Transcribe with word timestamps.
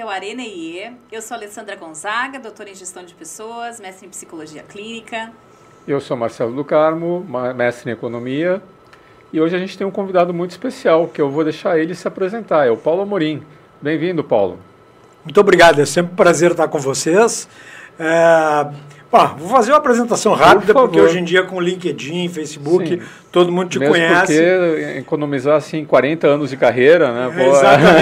Esse 0.00 0.06
é 0.06 0.06
o 0.06 0.08
Arena 0.08 0.40
IE. 0.40 0.96
Eu 1.12 1.20
sou 1.20 1.36
Alessandra 1.36 1.76
Gonzaga, 1.76 2.40
doutora 2.40 2.70
em 2.70 2.74
gestão 2.74 3.04
de 3.04 3.12
pessoas, 3.12 3.78
mestre 3.78 4.06
em 4.06 4.08
psicologia 4.08 4.62
clínica. 4.62 5.30
Eu 5.86 6.00
sou 6.00 6.16
Marcelo 6.16 6.56
do 6.56 6.64
Carmo, 6.64 7.22
mestre 7.54 7.90
em 7.90 7.92
economia. 7.92 8.62
E 9.30 9.38
hoje 9.38 9.54
a 9.54 9.58
gente 9.58 9.76
tem 9.76 9.86
um 9.86 9.90
convidado 9.90 10.32
muito 10.32 10.52
especial, 10.52 11.06
que 11.06 11.20
eu 11.20 11.30
vou 11.30 11.44
deixar 11.44 11.78
ele 11.78 11.94
se 11.94 12.08
apresentar. 12.08 12.66
É 12.66 12.70
o 12.70 12.78
Paulo 12.78 13.02
Amorim. 13.02 13.42
Bem-vindo, 13.82 14.24
Paulo. 14.24 14.58
Muito 15.22 15.38
obrigado, 15.38 15.82
é 15.82 15.84
sempre 15.84 16.14
um 16.14 16.16
prazer 16.16 16.52
estar 16.52 16.68
com 16.68 16.78
vocês. 16.78 17.46
É, 17.98 18.72
Pá, 19.10 19.34
vou 19.36 19.48
fazer 19.48 19.72
uma 19.72 19.78
apresentação 19.78 20.34
rápida, 20.34 20.72
Por 20.72 20.82
porque 20.84 21.00
hoje 21.00 21.18
em 21.18 21.24
dia 21.24 21.42
com 21.42 21.60
LinkedIn, 21.60 22.28
Facebook, 22.28 22.86
Sim. 22.88 23.02
todo 23.32 23.50
mundo 23.50 23.68
te 23.68 23.80
Mesmo 23.80 23.92
conhece. 23.92 24.40
Porque 24.40 24.98
economizar 24.98 25.56
assim 25.56 25.84
40 25.84 26.28
anos 26.28 26.50
de 26.50 26.56
carreira, 26.56 27.12
né? 27.12 27.42
É, 27.42 27.48
exatamente. 27.48 27.98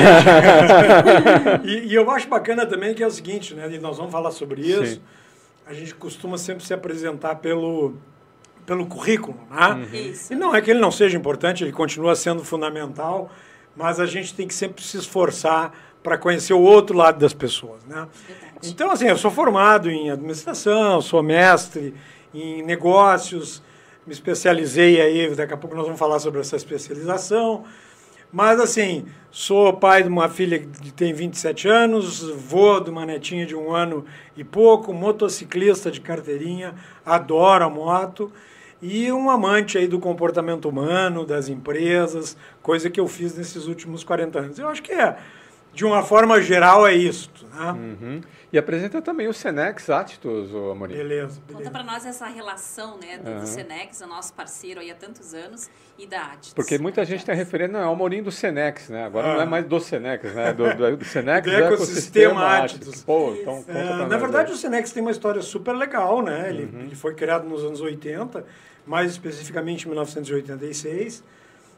e, 1.65 1.87
e, 1.87 1.95
eu 1.95 2.11
acho 2.11 2.29
bacana 2.29 2.67
também 2.67 2.93
que 2.93 3.03
é 3.03 3.07
o 3.07 3.11
seguinte, 3.11 3.55
né? 3.55 3.71
E 3.73 3.79
nós 3.79 3.97
vamos 3.97 4.13
falar 4.13 4.33
sobre 4.33 4.61
isso. 4.61 4.97
Sim. 4.97 5.01
A 5.67 5.73
gente 5.73 5.95
costuma 5.95 6.37
sempre 6.37 6.63
se 6.63 6.75
apresentar 6.75 7.37
pelo 7.37 7.95
pelo 8.67 8.85
currículo, 8.85 9.39
né? 9.51 9.89
Uhum. 9.91 10.13
E 10.31 10.35
não 10.35 10.55
é 10.55 10.61
que 10.61 10.71
ele 10.71 10.79
não 10.79 10.91
seja 10.91 11.17
importante, 11.17 11.65
ele 11.65 11.73
continua 11.73 12.15
sendo 12.15 12.45
fundamental, 12.45 13.31
mas 13.75 13.99
a 13.99 14.05
gente 14.05 14.35
tem 14.35 14.47
que 14.47 14.53
sempre 14.53 14.85
se 14.85 14.99
esforçar 14.99 15.73
para 16.03 16.19
conhecer 16.19 16.53
o 16.53 16.61
outro 16.61 16.97
lado 16.97 17.19
das 17.19 17.33
pessoas, 17.33 17.83
né? 17.87 18.07
Verdade. 18.27 18.48
Então, 18.65 18.91
assim, 18.91 19.07
eu 19.07 19.17
sou 19.17 19.31
formado 19.31 19.89
em 19.91 20.11
administração, 20.11 21.01
sou 21.01 21.23
mestre 21.23 21.95
em 22.35 22.63
negócios, 22.63 23.63
me 24.05 24.13
especializei 24.13 25.01
aí, 25.01 25.35
daqui 25.35 25.55
a 25.55 25.57
pouco 25.57 25.77
nós 25.77 25.85
vamos 25.85 25.99
falar 25.99 26.19
sobre 26.19 26.41
essa 26.41 26.57
especialização. 26.57 27.65
Mas, 28.33 28.61
assim, 28.61 29.07
sou 29.31 29.73
pai 29.73 30.03
de 30.03 30.09
uma 30.09 30.29
filha 30.29 30.59
que 30.59 30.93
tem 30.93 31.13
27 31.13 31.69
anos, 31.69 32.21
vô 32.21 32.81
de 32.81 32.91
uma 32.91 33.07
netinha 33.07 33.47
de 33.47 33.55
um 33.55 33.73
ano 33.73 34.05
e 34.37 34.43
pouco, 34.43 34.93
motociclista 34.93 35.91
de 35.91 36.01
carteirinha, 36.01 36.75
adoro 37.07 37.65
a 37.65 37.71
moto 37.71 38.31
e 38.83 39.11
um 39.11 39.31
amante 39.31 39.79
aí 39.79 39.89
do 39.89 39.99
comportamento 39.99 40.69
humano, 40.69 41.25
das 41.25 41.49
empresas, 41.49 42.37
coisa 42.63 42.91
que 42.91 43.01
eu 43.01 43.09
fiz 43.09 43.37
nesses 43.37 43.67
últimos 43.67 44.05
40 44.05 44.39
anos. 44.39 44.59
Eu 44.59 44.69
acho 44.69 44.83
que 44.83 44.93
é, 44.93 45.17
de 45.78 45.84
uma 45.84 46.03
forma 46.03 46.43
geral, 46.43 46.84
é 46.84 46.93
isso. 46.93 47.31
Né? 47.55 47.71
Uhum. 47.71 48.21
E 48.53 48.59
apresenta 48.59 49.00
também 49.00 49.28
o 49.28 49.33
Senex 49.33 49.89
Attos, 49.89 50.53
o 50.53 50.72
Amorim. 50.72 50.97
Beleza, 50.97 51.41
beleza. 51.47 51.53
Conta 51.53 51.71
para 51.71 51.84
nós 51.84 52.05
essa 52.05 52.27
relação 52.27 52.99
né, 52.99 53.16
do, 53.16 53.31
uhum. 53.31 53.39
do 53.39 53.47
Senex, 53.47 54.00
o 54.00 54.09
nosso 54.09 54.34
parceiro 54.34 54.81
aí 54.81 54.91
há 54.91 54.97
tantos 54.97 55.34
anos, 55.34 55.71
e 55.97 56.05
da 56.05 56.33
Attos. 56.33 56.53
Porque 56.53 56.78
muita 56.78 57.05
gente 57.05 57.25
tem 57.25 57.33
referência, 57.33 57.75
não, 57.75 57.81
é 57.81 57.87
o 57.87 57.93
Amorim 57.93 58.25
do 58.25 58.33
Senex, 58.33 58.88
né? 58.88 59.05
Agora 59.05 59.34
não 59.34 59.43
é 59.43 59.47
mais 59.47 59.67
do 59.67 59.78
Senex, 59.78 60.34
né? 60.34 60.53
Do, 60.53 60.75
do, 60.75 60.97
do 60.97 61.05
Senex 61.05 61.47
do 61.49 61.55
é 61.55 61.72
ecossistema 61.72 62.59
Attos. 62.59 63.05
Pô, 63.05 63.37
então 63.41 63.65
é, 63.69 64.05
na 64.06 64.17
verdade, 64.17 64.50
o 64.50 64.56
Senex 64.56 64.91
tem 64.91 65.00
uma 65.00 65.12
história 65.12 65.43
super 65.43 65.77
legal, 65.77 66.22
né? 66.22 66.49
Ele, 66.49 66.65
uhum. 66.65 66.81
ele 66.81 66.97
foi 66.97 67.15
criado 67.15 67.49
nos 67.49 67.62
anos 67.62 67.81
80, 67.81 68.44
mais 68.84 69.12
especificamente 69.12 69.84
em 69.84 69.91
1986, 69.91 71.22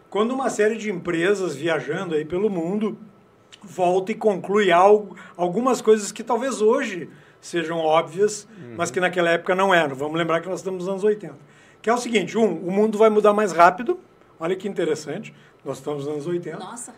quando 0.08 0.32
uma 0.32 0.48
série 0.48 0.78
de 0.78 0.90
empresas 0.90 1.54
viajando 1.54 2.14
aí 2.14 2.24
pelo 2.24 2.48
mundo 2.48 2.98
volta 3.62 4.12
e 4.12 4.14
conclui 4.14 4.72
algo, 4.72 5.16
algumas 5.36 5.80
coisas 5.80 6.10
que 6.12 6.22
talvez 6.22 6.60
hoje 6.60 7.08
sejam 7.40 7.78
óbvias, 7.78 8.46
uhum. 8.58 8.74
mas 8.76 8.90
que 8.90 9.00
naquela 9.00 9.30
época 9.30 9.54
não 9.54 9.72
eram. 9.72 9.94
Vamos 9.94 10.16
lembrar 10.18 10.40
que 10.40 10.48
nós 10.48 10.60
estamos 10.60 10.80
nos 10.80 10.88
anos 10.88 11.04
80. 11.04 11.34
Que 11.80 11.88
é 11.88 11.94
o 11.94 11.98
seguinte, 11.98 12.36
um, 12.36 12.52
o 12.66 12.70
mundo 12.70 12.98
vai 12.98 13.08
mudar 13.08 13.32
mais 13.32 13.52
rápido. 13.52 13.98
Olha 14.38 14.54
que 14.54 14.68
interessante. 14.68 15.34
Nós 15.64 15.78
estamos 15.78 16.04
nos 16.04 16.14
anos 16.14 16.26
80. 16.26 16.58
Nossa, 16.58 16.94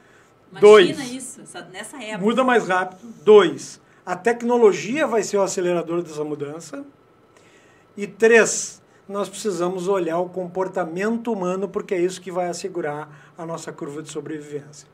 imagina 0.51 0.61
Dois, 0.61 1.13
isso, 1.13 1.41
nessa 1.71 2.03
época. 2.03 2.19
Muda 2.19 2.45
mais 2.45 2.67
rápido. 2.67 3.01
Dois, 3.25 3.81
a 4.05 4.17
tecnologia 4.17 5.07
vai 5.07 5.23
ser 5.23 5.37
o 5.37 5.43
acelerador 5.43 6.03
dessa 6.03 6.25
mudança. 6.25 6.85
E 7.97 8.07
três, 8.07 8.83
nós 9.09 9.29
precisamos 9.29 9.87
olhar 9.87 10.19
o 10.19 10.29
comportamento 10.29 11.33
humano, 11.33 11.69
porque 11.69 11.95
é 11.95 12.01
isso 12.01 12.21
que 12.21 12.31
vai 12.31 12.49
assegurar 12.49 13.33
a 13.37 13.45
nossa 13.45 13.73
curva 13.73 14.03
de 14.03 14.11
sobrevivência. 14.11 14.89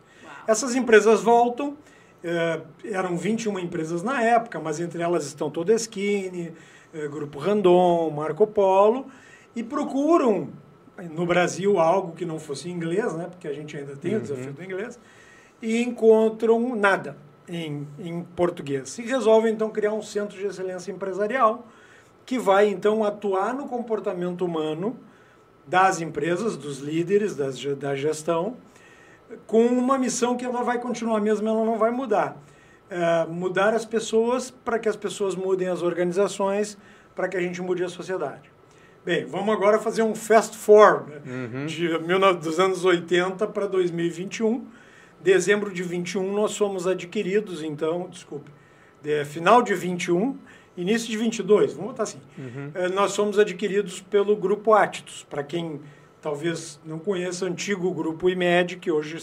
Essas 0.49 0.75
empresas 0.75 1.21
voltam, 1.21 1.77
eh, 2.25 2.63
eram 2.83 3.19
21 3.19 3.59
empresas 3.59 4.03
na 4.03 4.23
época, 4.23 4.59
mas 4.59 4.81
entre 4.81 5.03
elas 5.03 5.27
estão 5.27 5.51
Todeschini, 5.51 6.55
eh, 6.95 7.07
Grupo 7.07 7.39
Randon, 7.39 8.09
Marco 8.09 8.47
Polo, 8.47 9.09
e 9.55 9.63
procuram 9.63 10.49
no 11.11 11.27
Brasil 11.27 11.79
algo 11.79 12.13
que 12.13 12.25
não 12.25 12.39
fosse 12.39 12.71
inglês, 12.71 13.13
né, 13.13 13.27
porque 13.31 13.47
a 13.47 13.53
gente 13.53 13.77
ainda 13.77 13.95
tem 13.95 14.13
uhum. 14.13 14.21
o 14.21 14.23
desafio 14.23 14.53
do 14.55 14.65
inglês, 14.65 14.99
e 15.61 15.83
encontram 15.83 16.75
nada 16.75 17.15
em, 17.47 17.87
em 17.99 18.23
português. 18.35 18.97
E 18.97 19.03
resolvem 19.03 19.53
então 19.53 19.69
criar 19.69 19.93
um 19.93 20.03
centro 20.03 20.39
de 20.39 20.47
excelência 20.47 20.91
empresarial 20.91 21.67
que 22.25 22.39
vai 22.39 22.69
então 22.71 23.05
atuar 23.05 23.53
no 23.53 23.69
comportamento 23.69 24.47
humano 24.47 24.99
das 25.67 26.01
empresas, 26.01 26.57
dos 26.57 26.79
líderes 26.79 27.37
das, 27.37 27.63
da 27.77 27.95
gestão, 27.95 28.57
com 29.47 29.67
uma 29.67 29.99
missão 29.99 30.37
que 30.37 30.45
ela 30.45 30.63
vai 30.63 30.79
continuar 30.79 31.21
mesmo, 31.21 31.49
ela 31.49 31.65
não 31.65 31.79
vai 31.79 31.91
mudar. 31.91 32.37
É, 32.91 33.27
mudar 33.27 33.75
as 33.75 33.85
pessoas 33.85 34.51
para 34.51 34.79
que 34.79 34.89
as 34.89 34.97
pessoas 34.97 35.35
mudem 35.35 35.69
as 35.69 35.83
organizações, 35.83 36.79
para 37.15 37.29
que 37.29 37.37
a 37.37 37.41
gente 37.41 37.61
mude 37.61 37.85
a 37.85 37.89
sociedade. 37.89 38.51
Bem, 39.05 39.25
vamos 39.25 39.55
agora 39.55 39.79
fazer 39.79 40.03
um 40.03 40.15
fast 40.15 40.57
forward 40.57 41.11
né? 41.25 41.51
uhum. 41.53 41.67
de, 41.67 41.89
dos 42.41 42.61
anos 42.61 42.85
80 42.85 43.47
para 43.49 43.67
2021. 43.67 44.67
Dezembro 45.21 45.73
de 45.73 45.83
21 45.83 46.33
nós 46.33 46.53
somos 46.53 46.87
adquiridos, 46.87 47.63
então, 47.63 48.09
desculpe, 48.09 48.51
de, 49.03 49.25
final 49.25 49.63
de 49.63 49.75
21, 49.75 50.37
início 50.77 51.09
de 51.09 51.17
22, 51.17 51.73
vamos 51.73 51.91
botar 51.91 52.05
assim. 52.05 52.21
Uhum. 52.39 52.71
É, 52.75 52.89
nós 52.89 53.13
somos 53.13 53.39
adquiridos 53.39 54.01
pelo 54.01 54.37
Grupo 54.37 54.75
Atitos. 54.75 55.27
Para 55.29 55.43
quem 55.43 55.81
talvez 56.21 56.81
não 56.85 56.99
conheça 56.99 57.47
antigo 57.47 57.93
grupo 57.93 58.29
IMED, 58.29 58.77
que 58.77 58.91
hoje 58.91 59.19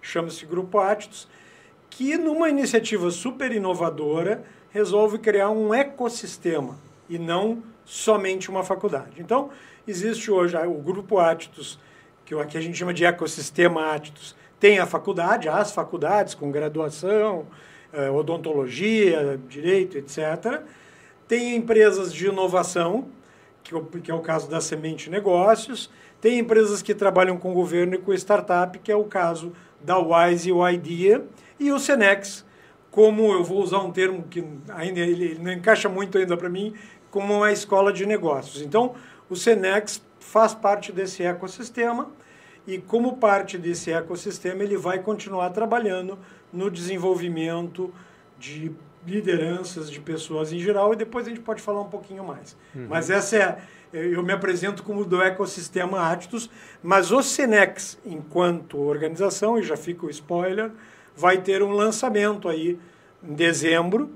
chama-se 0.00 0.44
Grupo 0.46 0.78
Atitos, 0.78 1.28
que 1.88 2.16
numa 2.16 2.48
iniciativa 2.48 3.10
super 3.10 3.52
inovadora 3.52 4.44
resolve 4.70 5.18
criar 5.18 5.50
um 5.50 5.72
ecossistema 5.74 6.78
e 7.08 7.18
não 7.18 7.62
somente 7.84 8.50
uma 8.50 8.64
faculdade. 8.64 9.20
Então, 9.20 9.50
existe 9.86 10.30
hoje 10.30 10.56
o 10.56 10.74
Grupo 10.74 11.18
Atitos, 11.18 11.78
que 12.24 12.34
aqui 12.34 12.56
a 12.56 12.60
gente 12.60 12.78
chama 12.78 12.94
de 12.94 13.04
ecossistema 13.04 13.92
Atitos, 13.92 14.34
tem 14.58 14.78
a 14.78 14.86
faculdade, 14.86 15.48
as 15.48 15.72
faculdades 15.72 16.34
com 16.34 16.50
graduação, 16.50 17.46
eh, 17.92 18.08
odontologia, 18.08 19.38
direito, 19.48 19.98
etc. 19.98 20.62
Tem 21.26 21.56
empresas 21.56 22.12
de 22.12 22.28
inovação, 22.28 23.08
que 23.62 24.10
é 24.10 24.14
o 24.14 24.20
caso 24.20 24.48
da 24.48 24.60
Semente 24.60 25.10
Negócios, 25.10 25.90
tem 26.22 26.38
empresas 26.38 26.80
que 26.80 26.94
trabalham 26.94 27.36
com 27.36 27.50
o 27.50 27.54
governo 27.54 27.96
e 27.96 27.98
com 27.98 28.14
startup, 28.14 28.78
que 28.78 28.92
é 28.92 28.96
o 28.96 29.02
caso 29.04 29.52
da 29.82 29.98
Wise 29.98 30.50
e 30.50 30.52
o 30.52 30.66
IDEA, 30.66 31.24
e 31.58 31.72
o 31.72 31.80
Senex, 31.80 32.46
como 32.92 33.32
eu 33.32 33.42
vou 33.42 33.60
usar 33.60 33.80
um 33.80 33.90
termo 33.90 34.22
que 34.30 34.44
ainda 34.68 35.00
ele 35.00 35.36
não 35.40 35.50
encaixa 35.52 35.88
muito 35.88 36.16
ainda 36.16 36.36
para 36.36 36.48
mim, 36.48 36.74
como 37.10 37.34
uma 37.34 37.50
escola 37.50 37.92
de 37.92 38.06
negócios. 38.06 38.62
Então, 38.62 38.94
o 39.28 39.34
Senex 39.34 40.00
faz 40.20 40.54
parte 40.54 40.92
desse 40.92 41.24
ecossistema 41.24 42.08
e 42.68 42.78
como 42.78 43.16
parte 43.16 43.58
desse 43.58 43.90
ecossistema 43.90 44.62
ele 44.62 44.76
vai 44.76 45.00
continuar 45.00 45.50
trabalhando 45.50 46.16
no 46.52 46.70
desenvolvimento 46.70 47.92
de 48.38 48.70
lideranças 49.06 49.90
de 49.90 50.00
pessoas 50.00 50.52
em 50.52 50.58
geral 50.58 50.92
e 50.92 50.96
depois 50.96 51.26
a 51.26 51.30
gente 51.30 51.40
pode 51.40 51.60
falar 51.60 51.80
um 51.80 51.88
pouquinho 51.88 52.24
mais. 52.24 52.56
Uhum. 52.74 52.86
Mas 52.88 53.10
essa 53.10 53.36
é 53.36 53.58
eu 53.92 54.22
me 54.22 54.32
apresento 54.32 54.82
como 54.82 55.04
do 55.04 55.20
ecossistema 55.20 56.10
Actus, 56.10 56.48
mas 56.82 57.12
o 57.12 57.22
Senex, 57.22 57.98
enquanto 58.06 58.78
organização, 58.78 59.58
e 59.58 59.62
já 59.62 59.76
fica 59.76 60.06
o 60.06 60.10
spoiler, 60.10 60.70
vai 61.14 61.38
ter 61.38 61.62
um 61.62 61.72
lançamento 61.72 62.48
aí 62.48 62.78
em 63.22 63.34
dezembro, 63.34 64.10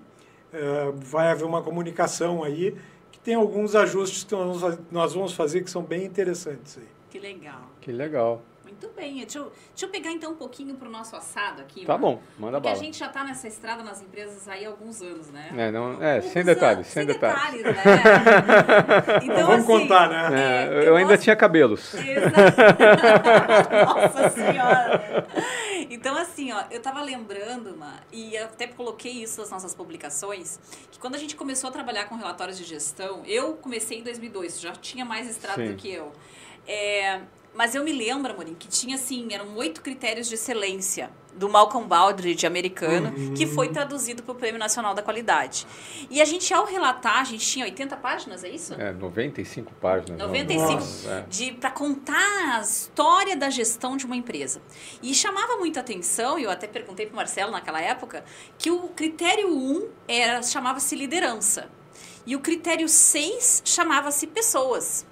uh, 0.53 0.93
vai 0.97 1.31
haver 1.31 1.45
uma 1.45 1.63
comunicação 1.63 2.43
aí, 2.43 2.75
que 3.13 3.19
tem 3.19 3.35
alguns 3.35 3.75
ajustes 3.75 4.25
que 4.25 4.35
nós 4.91 5.13
vamos 5.13 5.35
fazer 5.35 5.63
que 5.63 5.71
são 5.71 5.83
bem 5.83 6.05
interessantes 6.05 6.79
aí. 6.79 6.89
Que 7.11 7.19
legal. 7.19 7.71
Que 7.81 7.93
legal. 7.93 8.43
Muito 8.81 8.95
bem. 8.95 9.17
Deixa 9.17 9.39
eu, 9.39 9.53
deixa 9.71 9.87
eu 9.87 9.89
pegar 9.89 10.13
então 10.13 10.33
um 10.33 10.37
pouquinho 10.37 10.75
para 10.75 10.87
o 10.87 10.91
nosso 10.91 11.17
assado 11.17 11.63
aqui. 11.63 11.87
Tá 11.87 11.97
bom, 11.97 12.21
manda 12.39 12.59
Porque 12.59 12.69
bala. 12.69 12.81
a 12.81 12.85
gente 12.85 12.99
já 12.99 13.07
está 13.07 13.25
nessa 13.25 13.49
estrada 13.49 13.83
nas 13.83 14.03
empresas 14.03 14.47
aí 14.47 14.67
há 14.67 14.69
alguns 14.69 15.01
anos, 15.01 15.29
né? 15.31 15.51
É, 15.57 15.71
não, 15.71 16.03
é 16.03 16.21
sem 16.21 16.45
detalhes, 16.45 16.87
sem, 16.87 17.05
sem 17.05 17.15
detalhes. 17.15 17.63
detalhes 17.63 17.77
né? 17.77 17.83
então, 19.25 19.47
vamos 19.47 19.65
assim, 19.65 19.67
contar, 19.67 20.11
né? 20.11 20.29
É, 20.35 20.69
eu, 20.69 20.83
eu 20.83 20.97
ainda 20.97 21.13
posso... 21.13 21.23
tinha 21.23 21.35
cabelos. 21.35 21.95
Exato. 21.95 22.37
Nossa 24.13 24.31
Senhora! 24.31 25.27
Então, 25.89 26.17
assim, 26.19 26.53
ó, 26.53 26.65
eu 26.71 26.79
estava 26.79 27.01
lembrando, 27.01 27.79
e 28.13 28.37
até 28.37 28.67
coloquei 28.67 29.13
isso 29.13 29.41
nas 29.41 29.51
nossas 29.51 29.75
publicações, 29.75 30.59
que 30.91 30.99
quando 30.99 31.15
a 31.15 31.19
gente 31.19 31.35
começou 31.35 31.71
a 31.71 31.73
trabalhar 31.73 32.07
com 32.07 32.15
relatórios 32.15 32.59
de 32.59 32.65
gestão, 32.65 33.23
eu 33.25 33.55
comecei 33.55 34.01
em 34.01 34.03
2002, 34.03 34.61
já 34.61 34.73
tinha 34.73 35.05
mais 35.05 35.29
estrada 35.29 35.63
Sim. 35.63 35.73
do 35.73 35.77
que 35.77 35.91
eu. 35.91 36.13
É, 36.67 37.21
Mas 37.57 37.75
eu 37.75 37.83
me 37.83 37.93
lembro, 37.93 38.33
Amorim, 38.33 38.55
que 38.55 38.69
tinha 38.69 38.97
assim, 38.97 39.29
eram 39.33 39.55
oito 39.57 39.81
critérios 39.81 40.29
de 40.29 40.35
excelência 40.35 41.11
do 41.35 41.49
Malcolm 41.49 41.87
Baldrige, 41.87 42.47
americano, 42.47 43.13
Uhum. 43.17 43.35
que 43.35 43.47
foi 43.47 43.69
traduzido 43.69 44.23
para 44.23 44.33
o 44.33 44.35
Prêmio 44.35 44.59
Nacional 44.59 44.95
da 44.95 45.03
Qualidade. 45.03 45.67
E 46.11 46.21
a 46.23 46.25
gente, 46.25 46.53
ao 46.55 46.65
relatar, 46.65 47.19
a 47.21 47.25
gente 47.25 47.47
tinha 47.47 47.65
80 47.67 47.95
páginas, 47.99 48.43
é 48.43 48.49
isso? 48.49 48.73
É, 48.75 48.91
95 48.93 49.73
páginas. 49.75 50.19
não? 50.19 50.29
95 50.29 50.73
Nossa. 50.73 51.09
É. 51.11 51.21
de 51.29 51.53
para 51.53 51.71
contar 51.71 52.57
a 52.57 52.61
história 52.61 53.37
da 53.37 53.51
gestão 53.51 53.97
de 53.99 54.07
uma 54.07 54.17
empresa. 54.17 54.63
E 55.03 55.13
chamava 55.15 55.57
muita 55.57 55.81
atenção, 55.81 56.39
e 56.39 56.45
eu 56.45 56.51
até 56.51 56.67
perguntei 56.67 57.05
para 57.07 57.13
o 57.13 57.17
Marcelo 57.17 57.53
naquela 57.53 57.81
época, 57.83 58.25
que 58.59 58.71
o 58.71 58.89
critério 58.89 59.49
1 59.55 59.89
era 60.09 60.43
chamava-se 60.43 60.95
liderança. 60.97 61.69
E 62.27 62.35
o 62.35 62.41
critério 62.41 62.89
6 62.89 63.63
chamava-se 63.65 64.27
pessoas. 64.27 65.07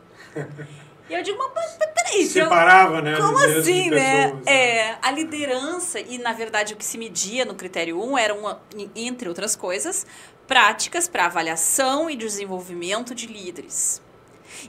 E 1.08 1.12
eu 1.14 1.22
digo, 1.22 1.38
mas 1.54 1.76
peraí, 1.94 2.22
eu- 2.22 2.28
Separava, 2.28 3.02
né? 3.02 3.16
como 3.18 3.38
assim, 3.38 3.90
né? 3.90 4.28
pessoas, 4.28 4.46
É, 4.46 4.96
a 5.02 5.10
liderança, 5.10 6.00
e 6.00 6.16
na 6.18 6.32
verdade 6.32 6.72
o 6.72 6.76
que 6.76 6.84
se 6.84 6.96
media 6.96 7.44
no 7.44 7.54
critério 7.54 8.02
1 8.02 8.16
eram, 8.16 8.38
uma- 8.38 8.62
entre 8.96 9.28
outras 9.28 9.54
coisas, 9.54 10.06
práticas 10.46 11.06
para 11.06 11.26
avaliação 11.26 12.08
e 12.08 12.16
desenvolvimento 12.16 13.14
de 13.14 13.26
líderes. 13.26 14.00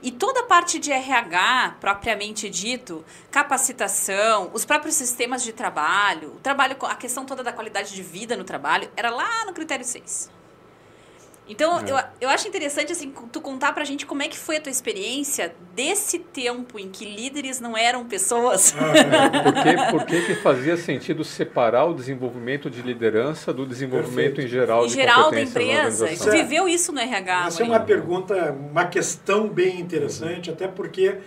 E 0.03 0.11
toda 0.11 0.41
a 0.41 0.43
parte 0.43 0.77
de 0.77 0.91
RH, 0.91 1.77
propriamente 1.79 2.49
dito, 2.49 3.05
capacitação, 3.31 4.49
os 4.53 4.65
próprios 4.65 4.95
sistemas 4.95 5.41
de 5.43 5.53
trabalho, 5.53 6.29
o 6.35 6.39
trabalho, 6.39 6.75
a 6.81 6.95
questão 6.95 7.25
toda 7.25 7.43
da 7.43 7.53
qualidade 7.53 7.93
de 7.93 8.03
vida 8.03 8.35
no 8.35 8.43
trabalho, 8.43 8.89
era 8.97 9.09
lá 9.09 9.45
no 9.45 9.53
critério 9.53 9.85
6. 9.85 10.29
Então, 11.47 11.79
É. 11.79 11.91
eu, 11.91 11.97
eu 12.21 12.29
acho 12.29 12.47
interessante, 12.47 12.91
assim, 12.91 13.13
tu 13.31 13.39
contar 13.39 13.71
pra 13.73 13.83
gente 13.83 14.05
como 14.05 14.23
é 14.23 14.27
que 14.27 14.37
foi 14.37 14.57
a 14.57 14.61
tua 14.61 14.71
experiência 14.71 15.53
desse 15.75 16.17
tempo 16.19 16.79
em 16.79 16.89
que 16.89 17.05
líderes 17.05 17.59
não 17.59 17.77
eram 17.77 18.05
pessoas. 18.05 18.71
Por 18.71 19.53
que, 19.53 19.91
por 19.91 20.05
que, 20.05 20.21
que 20.25 20.35
fazia 20.35 20.75
sentido 20.75 21.23
separar 21.23 21.85
o 21.85 21.93
desenvolvimento 21.93 22.69
de 22.69 22.81
liderança 22.81 23.53
do 23.53 23.65
desenvolvimento 23.65 24.41
em 24.41 24.47
geral 24.47 24.85
em 24.85 24.87
de 24.87 24.93
geral 24.93 25.29
da 25.29 25.41
empresa. 25.41 26.07
Tu 26.07 26.31
viveu 26.31 26.67
isso 26.67 26.91
no 26.91 26.99
RH, 26.99 27.45
Essa 27.47 27.63
é 27.63 27.65
uma 27.65 27.79
pergunta, 27.79 28.51
uma 28.51 28.85
questão 28.85 29.47
bem 29.47 29.79
interessante, 29.79 30.49
até 30.49 30.67
porque 30.67 31.17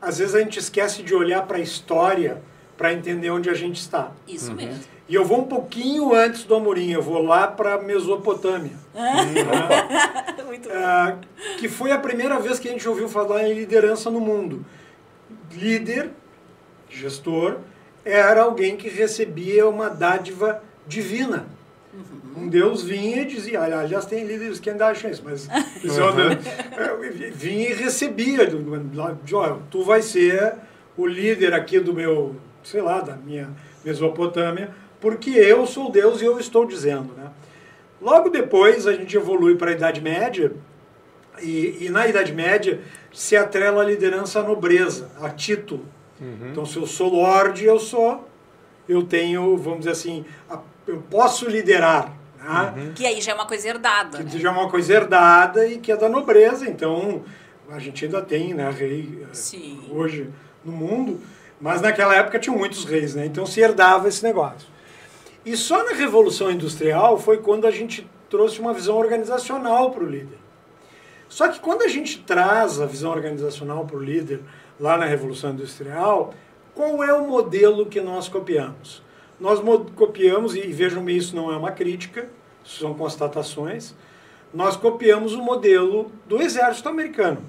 às 0.00 0.18
vezes 0.18 0.34
a 0.34 0.40
gente 0.40 0.58
esquece 0.58 1.02
de 1.02 1.14
olhar 1.14 1.42
para 1.46 1.58
a 1.58 1.60
história 1.60 2.40
para 2.78 2.92
entender 2.94 3.28
onde 3.30 3.50
a 3.50 3.54
gente 3.54 3.76
está. 3.80 4.12
Isso 4.26 4.50
Uhum. 4.50 4.56
mesmo. 4.56 4.80
E 5.08 5.14
eu 5.14 5.24
vou 5.24 5.40
um 5.40 5.44
pouquinho 5.44 6.14
antes 6.14 6.44
do 6.44 6.54
Amorim, 6.54 6.92
eu 6.92 7.02
vou 7.02 7.22
lá 7.22 7.46
para 7.48 7.74
a 7.74 7.82
Mesopotâmia, 7.82 8.72
Muito 10.46 10.68
bom. 10.68 10.74
ah, 10.74 11.16
que 11.58 11.68
foi 11.68 11.92
a 11.92 11.98
primeira 11.98 12.38
vez 12.38 12.58
que 12.58 12.68
a 12.68 12.70
gente 12.72 12.88
ouviu 12.88 13.08
falar 13.08 13.48
em 13.48 13.54
liderança 13.54 14.10
no 14.10 14.20
mundo. 14.20 14.64
Líder, 15.52 16.10
gestor, 16.90 17.58
era 18.04 18.42
alguém 18.42 18.76
que 18.76 18.88
recebia 18.88 19.66
uma 19.68 19.88
dádiva 19.88 20.62
divina. 20.86 21.46
Um 22.36 22.48
Deus 22.48 22.82
vinha 22.84 23.22
e 23.22 23.24
dizia, 23.24 23.60
aliás, 23.62 24.04
tem 24.06 24.24
líderes 24.24 24.60
que 24.60 24.70
ainda 24.70 24.86
acham 24.88 25.10
isso, 25.10 25.22
mas 25.24 25.48
isso 25.82 25.98
é 26.00 26.04
uma- 26.04 26.32
é, 26.32 27.30
vinha 27.32 27.70
e 27.70 27.74
recebia, 27.74 28.46
do- 28.46 28.94
lá, 28.96 29.16
de, 29.24 29.34
"Ó, 29.34 29.56
tu 29.70 29.82
vai 29.84 30.02
ser 30.02 30.54
o 30.96 31.06
líder 31.06 31.52
aqui 31.54 31.80
do 31.80 31.92
meu, 31.92 32.36
sei 32.68 32.82
lá, 32.82 33.00
da 33.00 33.16
minha 33.16 33.50
Mesopotâmia, 33.84 34.70
porque 35.00 35.30
eu 35.30 35.66
sou 35.66 35.90
Deus 35.90 36.20
e 36.20 36.24
eu 36.24 36.38
estou 36.38 36.66
dizendo. 36.66 37.14
Né? 37.14 37.30
Logo 38.00 38.28
depois 38.28 38.86
a 38.86 38.92
gente 38.92 39.16
evolui 39.16 39.56
para 39.56 39.70
a 39.70 39.74
Idade 39.74 40.00
Média, 40.00 40.52
e, 41.40 41.78
e 41.86 41.88
na 41.88 42.06
Idade 42.06 42.32
Média 42.32 42.80
se 43.12 43.36
atrela 43.36 43.82
a 43.82 43.86
liderança 43.86 44.40
à 44.40 44.42
nobreza, 44.42 45.08
a 45.20 45.30
título. 45.30 45.84
Uhum. 46.20 46.48
Então, 46.50 46.66
se 46.66 46.76
eu 46.76 46.86
sou 46.86 47.08
lorde, 47.12 47.64
eu 47.64 47.78
sou, 47.78 48.28
eu 48.88 49.04
tenho, 49.04 49.56
vamos 49.56 49.80
dizer 49.80 49.92
assim, 49.92 50.24
a- 50.50 50.58
eu 50.86 51.00
posso 51.08 51.48
liderar. 51.48 52.12
Né? 52.38 52.92
Que 52.94 53.06
aí 53.06 53.20
já 53.20 53.32
é 53.32 53.34
uma 53.34 53.46
coisa 53.46 53.68
herdada, 53.68 54.18
né? 54.18 54.28
Que 54.30 54.38
já 54.38 54.48
é 54.48 54.52
uma 54.52 54.68
coisa 54.68 54.92
herdada 54.92 55.66
e 55.66 55.78
que 55.78 55.92
é 55.92 55.96
da 55.96 56.08
nobreza. 56.08 56.68
Então, 56.68 57.22
a 57.70 57.78
gente 57.78 58.04
ainda 58.04 58.20
tem 58.20 58.52
né, 58.54 58.68
rei 58.70 59.20
eh, 59.22 59.26
Sim. 59.32 59.80
hoje 59.90 60.28
no 60.64 60.72
mundo, 60.72 61.20
mas 61.60 61.80
naquela 61.80 62.14
época 62.14 62.38
tinham 62.38 62.56
muitos 62.56 62.84
reis, 62.84 63.14
né? 63.14 63.26
então 63.26 63.44
se 63.46 63.60
herdava 63.60 64.08
esse 64.08 64.22
negócio. 64.22 64.68
E 65.44 65.56
só 65.56 65.84
na 65.84 65.92
Revolução 65.92 66.50
Industrial 66.50 67.18
foi 67.18 67.38
quando 67.38 67.66
a 67.66 67.70
gente 67.70 68.08
trouxe 68.28 68.60
uma 68.60 68.74
visão 68.74 68.96
organizacional 68.96 69.90
para 69.90 70.04
o 70.04 70.06
líder. 70.06 70.38
Só 71.28 71.48
que 71.48 71.60
quando 71.60 71.82
a 71.82 71.88
gente 71.88 72.20
traz 72.20 72.80
a 72.80 72.86
visão 72.86 73.10
organizacional 73.10 73.84
para 73.84 73.96
o 73.96 74.02
líder 74.02 74.40
lá 74.80 74.96
na 74.96 75.04
Revolução 75.04 75.50
Industrial, 75.50 76.32
qual 76.74 77.02
é 77.02 77.12
o 77.12 77.26
modelo 77.26 77.86
que 77.86 78.00
nós 78.00 78.28
copiamos? 78.28 79.02
Nós 79.40 79.60
mo- 79.60 79.86
copiamos, 79.96 80.54
e 80.54 80.60
vejam 80.72 81.02
bem, 81.04 81.16
isso 81.16 81.34
não 81.36 81.52
é 81.52 81.56
uma 81.56 81.70
crítica, 81.70 82.28
são 82.64 82.92
constatações, 82.94 83.94
nós 84.52 84.76
copiamos 84.76 85.34
o 85.34 85.42
modelo 85.42 86.10
do 86.26 86.40
exército 86.42 86.88
americano, 86.88 87.42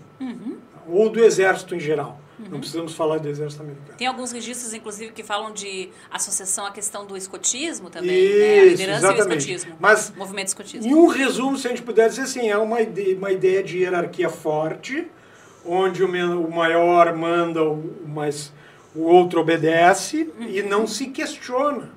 ou 0.87 1.09
do 1.09 1.23
exército 1.23 1.75
em 1.75 1.79
geral. 1.79 2.19
Não 2.49 2.59
precisamos 2.59 2.93
falar 2.93 3.17
do 3.19 3.27
exército 3.27 3.61
americano. 3.63 3.97
Tem 3.97 4.07
alguns 4.07 4.31
registros, 4.31 4.73
inclusive, 4.73 5.11
que 5.11 5.23
falam 5.23 5.51
de 5.51 5.89
associação 6.09 6.65
à 6.65 6.71
questão 6.71 7.05
do 7.05 7.17
escotismo 7.17 7.89
também, 7.89 8.09
Isso, 8.15 8.37
né? 8.39 8.59
A 8.59 8.65
liderança 8.65 9.05
e 9.05 9.09
o 9.09 9.13
exatamente. 9.13 9.39
escotismo. 9.51 9.77
Mas- 9.79 10.13
Movimento 10.15 10.47
escotismo. 10.47 10.89
Em 10.89 10.93
um 10.95 11.07
resumo, 11.07 11.57
se 11.57 11.67
a 11.67 11.69
gente 11.71 11.81
puder 11.81 12.07
dizer 12.09 12.21
assim, 12.21 12.49
é 12.49 12.57
uma 12.57 12.79
ideia, 12.81 13.17
uma 13.17 13.31
ideia 13.31 13.61
de 13.63 13.79
hierarquia 13.79 14.29
forte, 14.29 15.07
onde 15.65 16.03
o, 16.03 16.07
o 16.07 16.51
maior 16.55 17.13
manda, 17.15 17.61
o, 17.63 17.73
o 17.73 18.07
mais, 18.07 18.53
o 18.95 19.01
outro 19.01 19.41
obedece 19.41 20.31
e 20.39 20.61
não 20.63 20.87
se 20.87 21.07
questiona. 21.07 21.91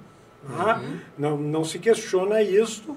tá? 0.56 0.82
Não, 1.16 1.36
não 1.36 1.64
se 1.64 1.78
questiona 1.78 2.42
isso. 2.42 2.96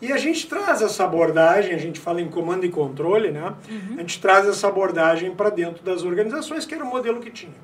E 0.00 0.12
a 0.12 0.18
gente 0.18 0.46
traz 0.46 0.82
essa 0.82 1.04
abordagem, 1.04 1.74
a 1.74 1.78
gente 1.78 1.98
fala 1.98 2.20
em 2.20 2.28
comando 2.28 2.66
e 2.66 2.68
controle, 2.68 3.30
né? 3.30 3.54
A 3.96 4.00
gente 4.00 4.20
traz 4.20 4.46
essa 4.46 4.68
abordagem 4.68 5.34
para 5.34 5.48
dentro 5.48 5.82
das 5.82 6.02
organizações, 6.02 6.66
que 6.66 6.74
era 6.74 6.84
o 6.84 6.86
modelo 6.86 7.20
que 7.20 7.30
tinha. 7.30 7.54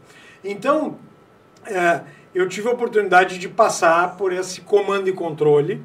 Então, 0.42 0.96
é, 1.66 2.00
eu 2.34 2.48
tive 2.48 2.68
a 2.68 2.72
oportunidade 2.72 3.38
de 3.38 3.48
passar 3.48 4.16
por 4.16 4.32
esse 4.32 4.62
comando 4.62 5.08
e 5.08 5.12
controle. 5.12 5.82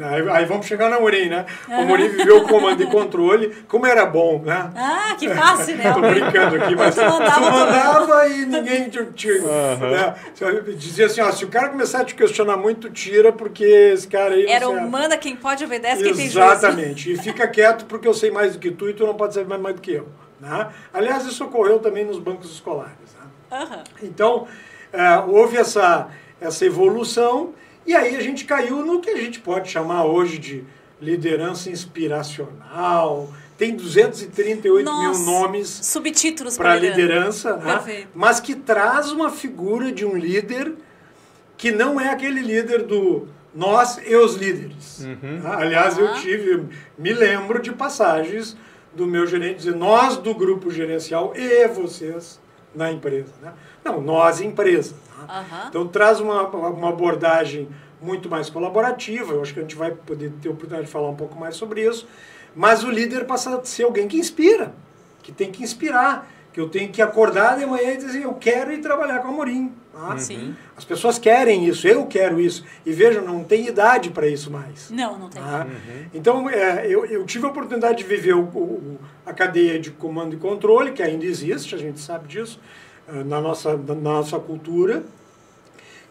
Aí, 0.00 0.28
aí 0.30 0.44
vamos 0.44 0.66
chegar 0.66 0.88
na 0.88 0.96
Amorim, 0.96 1.28
né? 1.28 1.44
O 1.68 1.74
Amorim 1.74 2.08
viveu 2.08 2.38
o 2.38 2.48
comando 2.48 2.82
e 2.82 2.86
controle, 2.86 3.54
como 3.68 3.86
era 3.86 4.06
bom, 4.06 4.40
né? 4.42 4.70
Ah, 4.74 5.14
que 5.18 5.28
fácil, 5.28 5.76
né? 5.76 5.92
Tô 5.94 6.00
brincando 6.00 6.56
aqui, 6.56 6.74
mas 6.74 6.94
Tu 6.94 7.00
tu 7.00 7.10
mandava, 7.10 7.50
mandava, 7.50 8.28
e 8.28 8.46
ninguém 8.46 8.88
te, 8.88 9.04
te 9.12 9.40
né? 9.40 10.14
Dizia 10.76 11.06
assim, 11.06 11.20
ó, 11.20 11.30
se 11.30 11.44
o 11.44 11.48
cara 11.48 11.68
começar 11.68 12.00
a 12.00 12.04
te 12.04 12.14
questionar 12.14 12.56
muito, 12.56 12.90
tira, 12.90 13.32
porque 13.32 13.64
esse 13.64 14.08
cara 14.08 14.34
aí 14.34 14.46
Era 14.46 14.68
o 14.68 14.90
manda 14.90 15.16
quem 15.16 15.36
pode, 15.36 15.64
obedece 15.64 16.02
quem 16.02 16.14
tem 16.14 16.28
juízo. 16.28 16.40
Exatamente. 16.40 17.12
E 17.12 17.16
fica 17.16 17.46
quieto 17.46 17.84
porque 17.86 18.08
eu 18.08 18.14
sei 18.14 18.30
mais 18.30 18.54
do 18.54 18.58
que 18.58 18.70
tu 18.70 18.88
e 18.88 18.94
tu 18.94 19.06
não 19.06 19.14
pode 19.14 19.34
saber 19.34 19.48
mais, 19.48 19.60
mais 19.60 19.74
do 19.76 19.80
que 19.82 19.92
eu. 19.92 20.08
Né? 20.40 20.68
Aliás, 20.92 21.24
isso 21.24 21.44
ocorreu 21.44 21.78
também 21.78 22.04
nos 22.04 22.18
bancos 22.18 22.50
escolares. 22.52 22.92
Né? 23.20 23.58
Aham. 23.58 23.84
Então, 24.02 24.48
eh, 24.92 25.22
houve 25.28 25.56
essa, 25.56 26.08
essa 26.40 26.66
evolução 26.66 27.54
e 27.86 27.94
aí 27.94 28.16
a 28.16 28.20
gente 28.20 28.44
caiu 28.44 28.84
no 28.84 29.00
que 29.00 29.10
a 29.10 29.16
gente 29.16 29.40
pode 29.40 29.70
chamar 29.70 30.04
hoje 30.04 30.38
de 30.38 30.64
liderança 31.00 31.68
inspiracional. 31.70 33.28
Tem 33.58 33.76
238 33.76 34.84
Nossa. 34.84 35.18
mil 35.20 35.26
nomes 35.26 35.68
Subtítulos 35.68 36.56
para 36.56 36.74
liderança. 36.76 37.50
liderança, 37.52 37.56
né? 37.84 38.06
Mas 38.14 38.40
que 38.40 38.54
traz 38.54 39.10
uma 39.12 39.30
figura 39.30 39.92
de 39.92 40.04
um 40.04 40.16
líder 40.16 40.72
que 41.56 41.70
não 41.70 42.00
é 42.00 42.08
aquele 42.10 42.40
líder 42.40 42.82
do 42.84 43.28
nós 43.54 44.00
e 44.04 44.16
os 44.16 44.34
líderes. 44.34 45.06
Ah, 45.44 45.58
Aliás, 45.58 45.98
eu 45.98 46.08
Ah. 46.08 46.14
tive, 46.14 46.66
me 46.98 47.12
lembro 47.12 47.60
de 47.60 47.70
passagens 47.72 48.56
do 48.94 49.06
meu 49.06 49.26
gerente 49.26 49.58
dizer 49.58 49.74
nós 49.76 50.16
do 50.16 50.34
grupo 50.34 50.70
gerencial 50.70 51.32
e 51.36 51.68
vocês 51.68 52.40
na 52.74 52.90
empresa. 52.90 53.32
Né? 53.42 53.52
Não, 53.84 54.00
nós 54.00 54.40
empresa. 54.40 54.94
Aham. 55.28 55.66
Então 55.68 55.86
traz 55.88 56.20
uma, 56.20 56.42
uma 56.48 56.88
abordagem 56.90 57.68
muito 58.00 58.28
mais 58.28 58.50
colaborativa. 58.50 59.32
Eu 59.34 59.42
acho 59.42 59.52
que 59.54 59.60
a 59.60 59.62
gente 59.62 59.76
vai 59.76 59.90
poder 59.92 60.32
ter 60.40 60.48
a 60.48 60.52
oportunidade 60.52 60.86
de 60.86 60.92
falar 60.92 61.08
um 61.10 61.16
pouco 61.16 61.38
mais 61.38 61.56
sobre 61.56 61.86
isso. 61.86 62.06
Mas 62.54 62.84
o 62.84 62.90
líder 62.90 63.24
passa 63.26 63.56
a 63.56 63.64
ser 63.64 63.84
alguém 63.84 64.06
que 64.08 64.18
inspira, 64.18 64.74
que 65.22 65.32
tem 65.32 65.50
que 65.50 65.62
inspirar, 65.62 66.28
que 66.52 66.60
eu 66.60 66.68
tenho 66.68 66.90
que 66.92 67.00
acordar 67.00 67.58
de 67.58 67.64
manhã 67.64 67.92
e 67.92 67.96
dizer 67.96 68.22
eu 68.24 68.34
quero 68.34 68.72
ir 68.72 68.78
trabalhar 68.82 69.20
com 69.20 69.28
a 69.28 69.30
Amorim. 69.30 69.72
tá? 69.90 70.18
Sim. 70.18 70.54
As 70.76 70.84
pessoas 70.84 71.18
querem 71.18 71.64
isso, 71.66 71.88
eu 71.88 72.04
quero 72.06 72.38
isso. 72.38 72.62
E 72.84 72.92
vejam, 72.92 73.24
não 73.24 73.42
tem 73.42 73.66
idade 73.66 74.10
para 74.10 74.26
isso 74.26 74.50
mais. 74.50 74.90
Não, 74.90 75.18
não 75.18 75.30
tem. 75.30 75.40
tá? 75.42 75.66
Então, 76.12 76.50
é, 76.50 76.86
eu, 76.86 77.06
eu 77.06 77.24
tive 77.24 77.46
a 77.46 77.48
oportunidade 77.48 77.98
de 77.98 78.04
viver 78.04 78.34
o- 78.34 78.42
o- 78.42 78.98
a 79.24 79.32
cadeia 79.32 79.78
de 79.78 79.90
comando 79.92 80.34
e 80.34 80.38
controle, 80.38 80.92
que 80.92 81.02
ainda 81.02 81.24
existe, 81.24 81.74
a 81.74 81.78
gente 81.78 82.00
sabe 82.00 82.28
disso, 82.28 82.60
na 83.08 83.40
nossa, 83.40 83.76
na 83.76 83.94
nossa 83.94 84.38
cultura, 84.38 85.02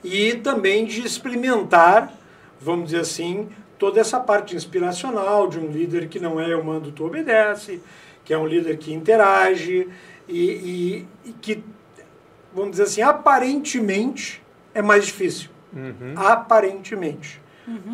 e 0.04 0.34
também 0.36 0.86
de 0.86 1.06
experimentar, 1.06 2.12
vamos 2.60 2.86
dizer 2.86 3.02
assim, 3.02 3.50
toda 3.78 4.00
essa 4.00 4.20
parte 4.20 4.56
inspiracional 4.56 5.48
de 5.48 5.60
um 5.60 5.68
líder 5.72 6.08
que 6.08 6.20
não 6.20 6.40
é 6.40 6.52
eu 6.52 6.64
mando, 6.64 6.92
tu 6.92 7.06
obedece, 7.06 7.82
que 8.26 8.34
é 8.34 8.38
um 8.38 8.46
líder 8.48 8.78
que 8.78 8.94
interage 8.94 9.88
e, 10.28 10.46
e- 10.52 11.08
e 11.26 11.32
que 11.42 11.64
vamos 12.54 12.72
dizer 12.72 12.84
assim, 12.84 13.02
aparentemente 13.02 14.42
é 14.74 14.82
mais 14.82 15.06
difícil. 15.06 15.50
Uhum. 15.74 16.14
Aparentemente. 16.16 17.42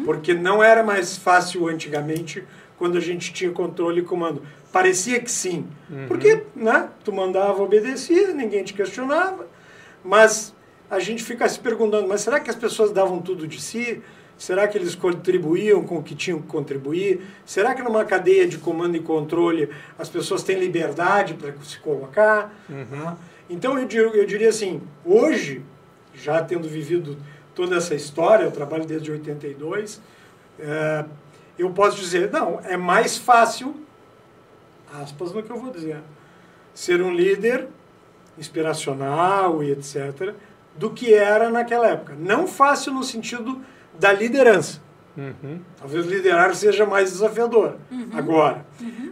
Porque 0.05 0.33
não 0.33 0.63
era 0.63 0.81
mais 0.83 1.17
fácil 1.17 1.67
antigamente 1.67 2.43
quando 2.77 2.97
a 2.97 3.01
gente 3.01 3.31
tinha 3.33 3.51
controle 3.51 4.01
e 4.01 4.03
comando. 4.03 4.41
Parecia 4.71 5.19
que 5.19 5.31
sim. 5.31 5.67
Porque 6.07 6.43
né, 6.55 6.89
tu 7.03 7.11
mandava, 7.13 7.61
obedecia, 7.63 8.33
ninguém 8.33 8.63
te 8.63 8.73
questionava. 8.73 9.47
Mas 10.03 10.53
a 10.89 10.99
gente 10.99 11.23
fica 11.23 11.47
se 11.47 11.59
perguntando, 11.59 12.07
mas 12.07 12.21
será 12.21 12.39
que 12.39 12.49
as 12.49 12.55
pessoas 12.55 12.91
davam 12.91 13.21
tudo 13.21 13.47
de 13.47 13.61
si? 13.61 14.01
Será 14.37 14.67
que 14.67 14.77
eles 14.77 14.93
contribuíam 14.93 15.83
com 15.83 15.97
o 15.97 16.03
que 16.03 16.13
tinham 16.13 16.39
que 16.39 16.47
contribuir? 16.47 17.21
Será 17.45 17.73
que 17.73 17.81
numa 17.81 18.05
cadeia 18.05 18.47
de 18.47 18.57
comando 18.57 18.95
e 18.95 18.99
controle 18.99 19.69
as 19.97 20.09
pessoas 20.09 20.43
têm 20.43 20.59
liberdade 20.59 21.33
para 21.33 21.53
se 21.63 21.79
colocar? 21.79 22.53
Né? 22.69 23.17
Então 23.49 23.77
eu, 23.79 23.87
eu 24.13 24.25
diria 24.25 24.49
assim, 24.49 24.81
hoje, 25.03 25.63
já 26.13 26.41
tendo 26.43 26.67
vivido 26.67 27.17
toda 27.55 27.77
essa 27.77 27.95
história, 27.95 28.43
eu 28.43 28.51
trabalho 28.51 28.85
desde 28.85 29.11
82, 29.11 29.99
é, 30.59 31.05
eu 31.57 31.71
posso 31.71 31.97
dizer, 31.97 32.31
não, 32.31 32.59
é 32.63 32.77
mais 32.77 33.17
fácil, 33.17 33.75
aspas 34.93 35.31
no 35.33 35.43
que 35.43 35.51
eu 35.51 35.59
vou 35.59 35.71
dizer, 35.71 35.97
ser 36.73 37.01
um 37.01 37.13
líder 37.13 37.67
inspiracional 38.37 39.63
e 39.63 39.71
etc., 39.71 40.33
do 40.75 40.91
que 40.91 41.13
era 41.13 41.49
naquela 41.49 41.87
época. 41.87 42.15
Não 42.17 42.47
fácil 42.47 42.93
no 42.93 43.03
sentido 43.03 43.61
da 43.99 44.13
liderança. 44.13 44.79
Uhum. 45.17 45.59
Talvez 45.79 46.05
liderar 46.05 46.53
seja 46.53 46.85
mais 46.85 47.11
desafiador 47.11 47.77
agora. 48.13 48.63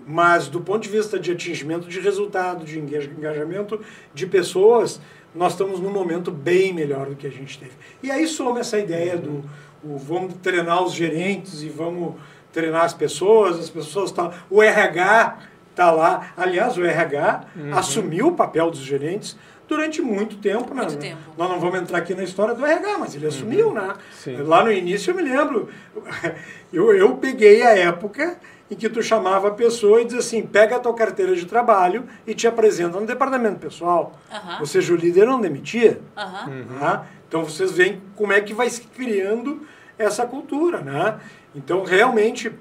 Mas 0.06 0.48
do 0.48 0.62
ponto 0.62 0.84
de 0.84 0.90
vista 0.90 1.20
de 1.20 1.32
atingimento 1.32 1.88
de 1.88 2.00
resultado, 2.00 2.64
de 2.64 2.80
enga- 2.80 3.04
engajamento 3.04 3.82
de 4.14 4.28
pessoas, 4.28 5.02
nós 5.34 5.54
estamos 5.54 5.80
num 5.80 5.90
momento 5.92 6.30
bem 6.30 6.72
melhor 6.72 7.08
do 7.08 7.16
que 7.16 7.26
a 7.26 7.32
gente 7.32 7.58
teve. 7.58 7.72
E 8.04 8.12
aí 8.12 8.28
soma 8.28 8.60
essa 8.60 8.78
ideia 8.78 9.18
do 9.18 9.44
o, 9.84 9.98
vamos 9.98 10.36
treinar 10.44 10.84
os 10.84 10.94
gerentes 10.94 11.64
e 11.64 11.70
vamos 11.70 12.14
treinar 12.54 12.84
as 12.86 12.94
pessoas, 12.94 13.60
as 13.60 13.70
pessoas 13.72 14.12
estão. 14.12 14.32
O 14.50 14.62
RH 14.62 15.40
está 15.76 15.92
lá. 15.92 16.32
Aliás, 16.38 16.78
o 16.78 16.84
RH 16.86 17.42
assumiu 17.74 18.28
o 18.28 18.32
papel 18.36 18.72
dos 18.72 18.80
gerentes 18.80 19.38
durante 19.68 20.02
muito 20.02 20.38
tempo. 20.38 20.74
né? 20.74 20.82
Muito 20.84 20.98
tempo. 20.98 21.20
Nós 21.38 21.50
não 21.50 21.60
vamos 21.60 21.80
entrar 21.82 21.98
aqui 21.98 22.16
na 22.16 22.24
história 22.24 22.54
do 22.56 22.66
RH, 22.66 22.98
mas 22.98 23.16
ele 23.16 23.28
assumiu, 23.28 23.74
né? 23.74 23.94
Sim. 24.14 24.38
Lá 24.38 24.64
no 24.64 24.72
início 24.72 25.12
eu 25.12 25.16
me 25.16 25.24
lembro, 25.24 25.70
eu, 26.72 26.94
eu 26.94 27.18
peguei 27.18 27.62
a 27.64 27.78
época 27.78 28.38
em 28.72 28.76
que 28.76 28.90
tu 28.90 29.04
chamava 29.04 29.50
a 29.50 29.52
pessoa 29.52 30.02
e 30.02 30.06
dizia 30.06 30.20
assim, 30.20 30.42
pega 30.44 30.78
a 30.78 30.80
tua 30.80 30.94
carteira 30.94 31.36
de 31.36 31.46
trabalho 31.46 32.06
e 32.26 32.34
te 32.34 32.48
apresenta 32.48 33.00
no 33.00 33.06
departamento 33.06 33.60
pessoal. 33.60 34.14
Aham. 34.32 34.58
Ou 34.62 34.66
seja, 34.66 34.94
o 34.94 34.96
líder 34.96 35.26
não 35.28 35.40
demitia. 35.42 36.00
Aham. 36.18 36.66
tá? 36.80 37.06
Então 37.28 37.44
vocês 37.44 37.72
veem 37.72 38.02
como 38.16 38.34
é 38.34 38.42
que 38.42 38.54
vai 38.54 38.70
se 38.70 38.82
criando 38.82 39.62
essa 39.98 40.26
cultura. 40.26 40.80
Né? 40.80 41.16
Então 41.56 41.84
realmente 41.84 42.52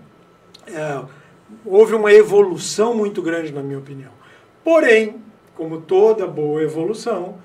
é, 0.67 1.01
houve 1.65 1.95
uma 1.95 2.13
evolução 2.13 2.95
muito 2.95 3.21
grande, 3.23 3.53
na 3.53 3.63
minha 3.63 3.79
opinião. 3.79 4.11
Porém, 4.63 5.17
como 5.55 5.81
toda 5.81 6.27
boa 6.27 6.63
evolução, 6.63 7.37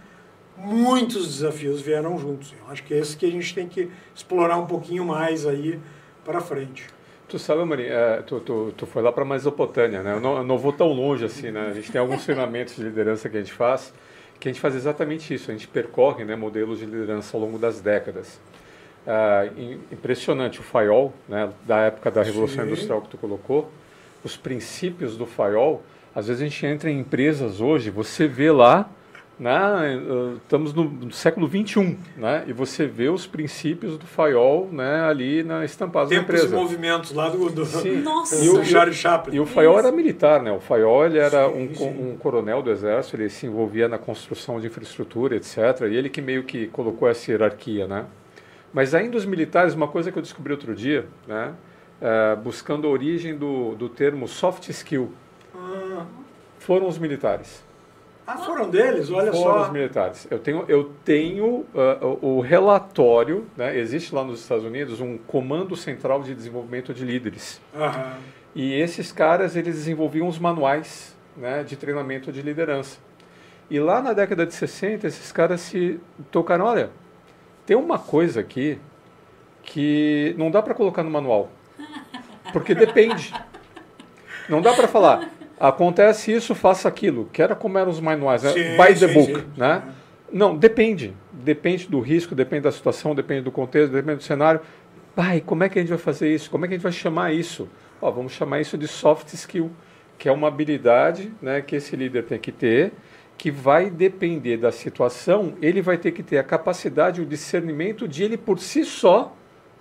muitos 0.57 1.27
desafios 1.27 1.81
vieram 1.81 2.17
juntos. 2.17 2.53
Eu 2.59 2.71
acho 2.71 2.83
que 2.83 2.93
é 2.93 2.97
esse 2.97 3.15
que 3.15 3.25
a 3.25 3.31
gente 3.31 3.53
tem 3.53 3.67
que 3.67 3.89
explorar 4.15 4.57
um 4.57 4.65
pouquinho 4.65 5.05
mais 5.05 5.45
aí 5.45 5.79
para 6.25 6.41
frente. 6.41 6.87
Tu 7.27 7.37
sabe, 7.37 7.63
Mari, 7.63 7.85
é, 7.85 8.23
tu, 8.25 8.39
tu, 8.39 8.73
tu 8.75 8.85
foi 8.87 9.03
lá 9.03 9.11
para 9.11 9.23
Mesopotâmia, 9.23 10.01
né? 10.01 10.13
Eu 10.15 10.19
não, 10.19 10.37
eu 10.37 10.43
não 10.43 10.57
vou 10.57 10.73
tão 10.73 10.87
longe 10.91 11.23
assim, 11.23 11.51
né? 11.51 11.67
A 11.69 11.73
gente 11.73 11.91
tem 11.91 12.01
alguns 12.01 12.23
treinamentos 12.25 12.75
de 12.75 12.83
liderança 12.83 13.29
que 13.29 13.37
a 13.37 13.39
gente 13.39 13.53
faz, 13.53 13.93
que 14.39 14.49
a 14.49 14.51
gente 14.51 14.59
faz 14.59 14.75
exatamente 14.75 15.31
isso. 15.33 15.51
A 15.51 15.53
gente 15.53 15.67
percorre 15.67 16.25
né, 16.25 16.35
modelos 16.35 16.79
de 16.79 16.85
liderança 16.85 17.37
ao 17.37 17.41
longo 17.41 17.59
das 17.59 17.79
décadas. 17.81 18.39
Ah, 19.05 19.45
im- 19.55 19.79
impressionante 19.91 20.59
o 20.59 20.63
Fayol, 20.63 21.13
né? 21.27 21.49
Da 21.67 21.77
época 21.81 22.09
da 22.09 22.23
Revolução 22.23 22.63
Sim. 22.63 22.71
Industrial 22.71 23.01
que 23.01 23.09
tu 23.09 23.17
colocou. 23.17 23.69
Os 24.23 24.35
princípios 24.37 25.15
do 25.17 25.25
Fayol, 25.25 25.81
às 26.13 26.27
vezes 26.27 26.41
a 26.41 26.45
gente 26.45 26.65
entra 26.65 26.89
em 26.89 26.99
empresas 26.99 27.61
hoje, 27.61 27.89
você 27.89 28.27
vê 28.27 28.51
lá, 28.51 28.89
né? 29.39 29.95
eh, 29.95 30.35
Estamos 30.43 30.73
no, 30.73 30.83
no 30.83 31.11
século 31.13 31.47
21, 31.47 31.95
né? 32.17 32.43
E 32.45 32.51
você 32.51 32.85
vê 32.85 33.07
os 33.07 33.25
princípios 33.25 33.97
do 33.97 34.05
Fayol, 34.05 34.67
né? 34.69 35.01
Ali 35.05 35.43
na 35.43 35.63
estampados 35.63 36.11
na 36.11 36.17
Tempos 36.19 36.35
e 36.35 36.37
empresa. 36.45 36.55
movimentos 36.55 37.11
lá 37.13 37.29
do, 37.29 37.49
do, 37.49 37.65
Sim. 37.65 38.01
Nossa. 38.01 38.35
do 38.37 38.43
E 38.43 38.49
o- 38.49 38.65
Charlie 38.65 38.93
Chaplin. 38.93 39.35
E 39.37 39.39
o 39.39 39.45
Fayol 39.45 39.79
era 39.79 39.91
militar, 39.93 40.41
né? 40.43 40.51
O 40.51 40.59
Fayol 40.59 41.05
ele 41.05 41.19
era 41.19 41.47
Sim, 41.47 41.69
um, 41.71 41.75
sim. 41.75 41.87
um 42.11 42.17
coronel 42.17 42.61
do 42.61 42.69
exército, 42.69 43.15
ele 43.15 43.29
se 43.29 43.45
envolvia 43.45 43.87
na 43.87 43.97
construção 43.97 44.59
de 44.59 44.67
infraestrutura, 44.67 45.37
etc. 45.37 45.57
E 45.89 45.95
ele 45.95 46.09
que 46.09 46.21
meio 46.21 46.43
que 46.43 46.67
colocou 46.67 47.07
essa 47.07 47.31
hierarquia, 47.31 47.87
né? 47.87 48.05
Mas 48.73 48.93
ainda 48.93 49.15
os 49.15 49.25
militares, 49.25 49.73
uma 49.73 49.87
coisa 49.87 50.11
que 50.11 50.17
eu 50.17 50.21
descobri 50.21 50.51
outro 50.51 50.75
dia, 50.75 51.05
né? 51.25 51.53
Eh, 52.01 52.35
buscando 52.35 52.87
a 52.87 52.89
origem 52.89 53.35
do, 53.37 53.75
do 53.75 53.89
termo 53.89 54.27
soft 54.27 54.69
skill, 54.69 55.11
Ah, 55.55 56.05
foram 56.59 56.87
os 56.87 56.97
militares. 56.97 57.63
ah, 58.27 58.37
foram 58.37 58.69
deles? 58.69 59.09
Olha 59.09 59.31
foram 59.31 59.53
só. 59.53 59.61
os 59.63 59.71
militares. 59.71 60.27
Eu 60.29 60.39
tenho, 60.39 60.65
eu 60.67 60.91
tenho 61.03 61.65
ah, 61.75 62.05
o, 62.21 62.37
o 62.37 62.41
relatório, 62.41 63.45
né? 63.57 63.77
Existe 63.77 64.13
lá 64.13 64.23
nos 64.23 64.39
Estados 64.41 64.63
Unidos 64.63 65.01
um 65.01 65.17
Comando 65.17 65.75
Central 65.75 66.21
de 66.23 66.33
Desenvolvimento 66.35 66.93
de 66.93 67.03
Líderes. 67.03 67.59
Aham. 67.75 68.13
E 68.55 68.73
esses 68.73 69.11
caras, 69.11 69.55
eles 69.55 69.75
desenvolviam 69.75 70.27
os 70.27 70.39
manuais 70.39 71.15
né, 71.37 71.63
de 71.63 71.75
treinamento 71.75 72.31
de 72.31 72.41
liderança. 72.41 72.97
E 73.69 73.79
lá 73.79 74.01
na 74.01 74.11
década 74.13 74.45
de 74.47 74.53
60, 74.55 75.05
esses 75.05 75.31
caras 75.31 75.61
se 75.61 75.99
tocaram, 76.31 76.65
olha, 76.65 76.89
tem 77.67 77.77
uma 77.77 77.99
coisa 77.99 78.39
aqui 78.39 78.79
que 79.61 80.33
não 80.37 80.49
dá 80.49 80.61
para 80.63 80.73
colocar 80.73 81.03
no 81.03 81.11
manual. 81.11 81.49
Porque 82.51 82.73
depende. 82.73 83.33
Não 84.47 84.61
dá 84.61 84.73
para 84.73 84.87
falar, 84.87 85.29
acontece 85.59 86.31
isso, 86.31 86.55
faça 86.55 86.87
aquilo, 86.87 87.29
que 87.31 87.41
era 87.41 87.55
como 87.55 87.77
eram 87.77 87.91
os 87.91 87.99
manuais, 87.99 88.43
né? 88.43 88.51
Sim, 88.51 88.77
by 88.77 88.99
the 88.99 89.07
sim, 89.07 89.13
book, 89.13 89.39
sim. 89.41 89.47
né? 89.57 89.83
Não, 90.31 90.55
depende. 90.55 91.13
Depende 91.31 91.87
do 91.87 91.99
risco, 91.99 92.35
depende 92.35 92.63
da 92.63 92.71
situação, 92.71 93.13
depende 93.13 93.41
do 93.41 93.51
contexto, 93.51 93.91
depende 93.91 94.17
do 94.17 94.23
cenário. 94.23 94.61
Pai, 95.15 95.41
como 95.45 95.63
é 95.63 95.69
que 95.69 95.77
a 95.77 95.81
gente 95.81 95.89
vai 95.89 95.97
fazer 95.97 96.33
isso? 96.33 96.49
Como 96.49 96.65
é 96.65 96.67
que 96.67 96.73
a 96.73 96.77
gente 96.77 96.83
vai 96.83 96.91
chamar 96.91 97.33
isso? 97.33 97.69
Ó, 98.01 98.09
vamos 98.09 98.31
chamar 98.31 98.61
isso 98.61 98.77
de 98.77 98.87
soft 98.87 99.33
skill, 99.33 99.71
que 100.17 100.29
é 100.29 100.31
uma 100.31 100.47
habilidade 100.47 101.31
né, 101.41 101.61
que 101.61 101.75
esse 101.75 101.95
líder 101.95 102.23
tem 102.23 102.39
que 102.39 102.51
ter, 102.51 102.93
que 103.37 103.49
vai 103.49 103.89
depender 103.89 104.57
da 104.57 104.71
situação, 104.71 105.53
ele 105.61 105.81
vai 105.81 105.97
ter 105.97 106.11
que 106.11 106.21
ter 106.21 106.37
a 106.37 106.43
capacidade, 106.43 107.21
o 107.21 107.25
discernimento 107.25 108.07
de 108.07 108.23
ele 108.23 108.37
por 108.37 108.59
si 108.59 108.83
só 108.83 109.35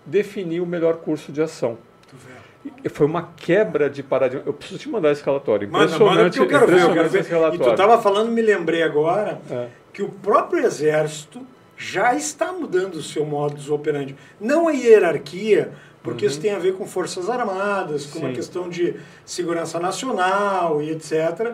definir 0.06 0.60
o 0.60 0.66
melhor 0.66 0.98
curso 0.98 1.32
de 1.32 1.42
ação. 1.42 1.78
Vê. 2.12 2.47
Foi 2.90 3.06
uma 3.06 3.30
quebra 3.36 3.88
de 3.88 4.02
paradigma. 4.02 4.42
Eu 4.46 4.52
preciso 4.52 4.78
te 4.78 4.88
mandar 4.88 5.12
esse 5.12 5.24
relatório. 5.24 5.70
Manda, 5.70 5.98
manda, 5.98 6.24
porque 6.24 6.40
eu 6.40 6.46
quero 6.48 6.66
ver, 6.66 6.82
eu 6.82 6.92
quero 6.92 7.08
ver. 7.08 7.20
esse 7.20 7.28
E 7.28 7.32
tu 7.32 7.38
relatório. 7.38 7.70
estava 7.70 8.00
falando, 8.02 8.30
me 8.30 8.42
lembrei 8.42 8.82
agora, 8.82 9.40
É. 9.50 9.68
que 9.92 10.02
o 10.02 10.08
próprio 10.08 10.64
Exército 10.64 11.40
já 11.76 12.14
está 12.14 12.52
mudando 12.52 12.96
o 12.96 13.02
seu 13.02 13.24
modus 13.24 13.70
operandi. 13.70 14.16
Não 14.40 14.66
a 14.68 14.72
hierarquia, 14.72 15.70
porque 16.02 16.26
isso 16.26 16.40
tem 16.40 16.52
a 16.52 16.58
ver 16.58 16.74
com 16.74 16.84
Forças 16.86 17.30
Armadas, 17.30 18.06
com 18.06 18.18
uma 18.18 18.26
Uhum. 18.28 18.34
Sim. 18.34 18.36
questão 18.36 18.68
de 18.68 18.96
segurança 19.24 19.78
nacional 19.78 20.82
e 20.82 20.90
etc. 20.90 21.52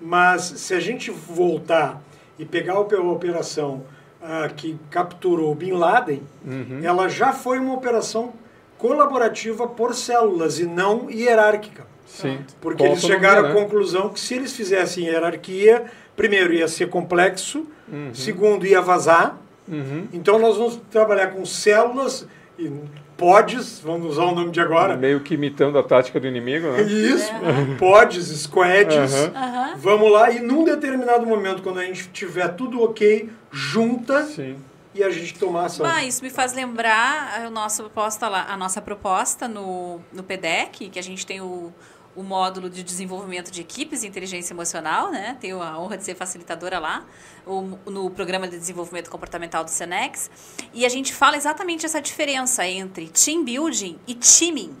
Mas 0.00 0.42
se 0.42 0.74
a 0.74 0.80
gente 0.80 1.10
voltar 1.10 2.00
e 2.38 2.44
pegar 2.44 2.74
a 2.74 2.80
operação 2.80 3.84
ah, 4.22 4.48
que 4.48 4.76
capturou 4.90 5.54
Bin 5.54 5.72
Laden, 5.72 6.22
Uhum. 6.44 6.80
ela 6.82 7.08
já 7.08 7.32
foi 7.32 7.58
uma 7.58 7.74
operação 7.74 8.32
colaborativa 8.78 9.66
por 9.66 9.94
células 9.94 10.58
e 10.58 10.64
não 10.66 11.10
hierárquica. 11.10 11.86
Sim. 12.06 12.38
Porque 12.60 12.82
Com 12.84 12.90
eles 12.90 13.02
chegaram 13.02 13.46
à 13.46 13.48
né? 13.48 13.54
conclusão 13.54 14.08
que 14.08 14.18
se 14.18 14.34
eles 14.34 14.52
fizessem 14.56 15.04
hierarquia, 15.04 15.84
primeiro 16.16 16.52
ia 16.54 16.66
ser 16.68 16.88
complexo, 16.88 17.66
Uhum. 17.90 18.10
segundo 18.14 18.66
ia 18.66 18.80
vazar. 18.80 19.38
Uhum. 19.66 20.06
Então 20.12 20.38
nós 20.38 20.56
vamos 20.56 20.80
trabalhar 20.90 21.28
com 21.28 21.44
células 21.44 22.26
e 22.58 22.70
pods, 23.16 23.80
vamos 23.80 24.12
usar 24.12 24.24
o 24.24 24.34
nome 24.34 24.50
de 24.50 24.60
agora. 24.60 24.96
Meio 24.96 25.20
que 25.20 25.34
imitando 25.34 25.78
a 25.78 25.82
tática 25.82 26.18
do 26.20 26.26
inimigo, 26.26 26.68
né? 26.70 26.82
Isso, 26.82 27.30
pods, 27.78 28.26
squads. 28.42 29.14
Aham. 29.34 29.74
Vamos 29.76 30.10
lá 30.12 30.30
e 30.30 30.40
num 30.40 30.64
determinado 30.64 31.26
momento, 31.26 31.62
quando 31.62 31.78
a 31.80 31.84
gente 31.84 32.08
tiver 32.10 32.48
tudo 32.54 32.82
ok, 32.82 33.28
junta 33.50 34.22
Sim. 34.24 34.56
E 34.94 35.02
a 35.04 35.10
gente 35.10 35.34
tomar 35.38 35.66
ação. 35.66 35.86
Isso 36.04 36.22
me 36.22 36.30
faz 36.30 36.52
lembrar 36.52 37.42
a 37.44 37.50
nossa 37.50 37.82
proposta 37.82 38.28
lá, 38.28 38.46
a 38.48 38.56
nossa 38.56 38.80
proposta 38.80 39.46
no, 39.46 40.00
no 40.12 40.22
PDEC, 40.22 40.88
que 40.90 40.98
a 40.98 41.02
gente 41.02 41.24
tem 41.26 41.40
o, 41.40 41.72
o 42.16 42.22
módulo 42.22 42.68
de 42.68 42.82
desenvolvimento 42.82 43.50
de 43.50 43.60
equipes 43.60 44.02
e 44.02 44.06
inteligência 44.06 44.52
emocional, 44.54 45.10
né? 45.10 45.36
Tenho 45.40 45.62
a 45.62 45.78
honra 45.78 45.96
de 45.98 46.04
ser 46.04 46.14
facilitadora 46.16 46.78
lá, 46.78 47.04
o- 47.46 47.78
no 47.86 48.10
programa 48.10 48.48
de 48.48 48.58
desenvolvimento 48.58 49.08
comportamental 49.10 49.62
do 49.62 49.70
Senex. 49.70 50.30
E 50.74 50.84
a 50.84 50.88
gente 50.88 51.14
fala 51.14 51.36
exatamente 51.36 51.84
essa 51.86 52.00
diferença 52.00 52.66
entre 52.66 53.08
team 53.08 53.44
building 53.44 53.98
e 54.06 54.14
teaming. 54.14 54.76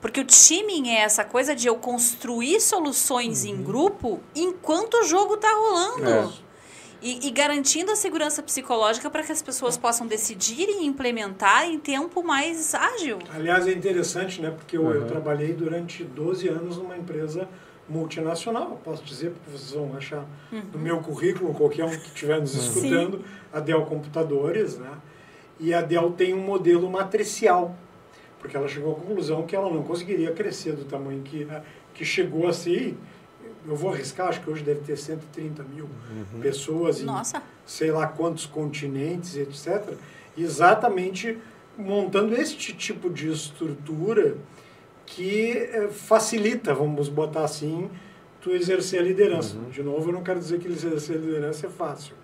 Porque 0.00 0.20
o 0.20 0.24
teaming 0.24 0.90
é 0.90 1.00
essa 1.00 1.24
coisa 1.24 1.54
de 1.56 1.66
eu 1.66 1.74
construir 1.76 2.60
soluções 2.60 3.44
em 3.44 3.62
grupo 3.62 4.20
enquanto 4.34 4.94
o 4.94 5.04
jogo 5.04 5.36
tá 5.36 5.50
rolando. 5.52 6.08
É. 6.08 6.47
E, 7.00 7.28
e 7.28 7.30
garantindo 7.30 7.92
a 7.92 7.96
segurança 7.96 8.42
psicológica 8.42 9.08
para 9.08 9.22
que 9.22 9.30
as 9.30 9.40
pessoas 9.40 9.76
possam 9.76 10.06
decidir 10.06 10.68
e 10.68 10.84
implementar 10.84 11.64
em 11.64 11.78
tempo 11.78 12.24
mais 12.24 12.74
ágil. 12.74 13.18
Aliás, 13.32 13.68
é 13.68 13.72
interessante, 13.72 14.42
né? 14.42 14.50
Porque 14.50 14.76
eu, 14.76 14.90
eu 14.90 15.06
trabalhei 15.06 15.52
durante 15.52 16.02
12 16.02 16.48
anos 16.48 16.76
numa 16.76 16.96
empresa 16.96 17.48
multinacional, 17.88 18.80
posso 18.84 19.02
dizer, 19.02 19.30
porque 19.30 19.50
vocês 19.50 19.72
vão 19.72 19.96
achar 19.96 20.24
no 20.52 20.78
meu 20.78 20.98
currículo, 21.00 21.54
qualquer 21.54 21.84
um 21.84 21.90
que 21.90 22.08
estiver 22.08 22.40
nos 22.40 22.54
escutando, 22.54 23.24
a 23.52 23.60
Dell 23.60 23.86
Computadores, 23.86 24.76
né? 24.78 24.90
E 25.58 25.72
a 25.72 25.80
Dell 25.80 26.12
tem 26.12 26.34
um 26.34 26.40
modelo 26.40 26.88
matricial, 26.90 27.74
porque 28.38 28.56
ela 28.56 28.68
chegou 28.68 28.92
à 28.92 28.94
conclusão 28.96 29.44
que 29.44 29.56
ela 29.56 29.70
não 29.70 29.82
conseguiria 29.82 30.32
crescer 30.32 30.72
do 30.72 30.84
tamanho 30.84 31.22
que, 31.22 31.44
né, 31.44 31.62
que 31.94 32.04
chegou 32.04 32.46
a 32.46 32.52
ser. 32.52 32.96
Eu 33.68 33.76
vou 33.76 33.92
arriscar, 33.92 34.28
acho 34.28 34.40
que 34.40 34.48
hoje 34.50 34.62
deve 34.64 34.80
ter 34.80 34.96
130 34.96 35.62
mil 35.64 35.88
pessoas 36.40 37.00
em 37.00 37.04
Nossa. 37.04 37.42
sei 37.66 37.90
lá 37.92 38.06
quantos 38.06 38.46
continentes, 38.46 39.36
etc. 39.36 39.92
Exatamente 40.36 41.36
montando 41.76 42.34
este 42.34 42.72
tipo 42.72 43.10
de 43.10 43.30
estrutura 43.30 44.36
que 45.06 45.50
eh, 45.52 45.88
facilita, 45.92 46.74
vamos 46.74 47.08
botar 47.08 47.44
assim, 47.44 47.90
tu 48.40 48.50
exercer 48.50 49.00
a 49.00 49.02
liderança. 49.02 49.56
De 49.70 49.82
novo, 49.82 50.08
eu 50.08 50.12
não 50.14 50.22
quero 50.22 50.38
dizer 50.40 50.58
que 50.58 50.68
exercer 50.68 51.16
a 51.16 51.20
liderança 51.20 51.66
é 51.66 51.70
fácil. 51.70 52.14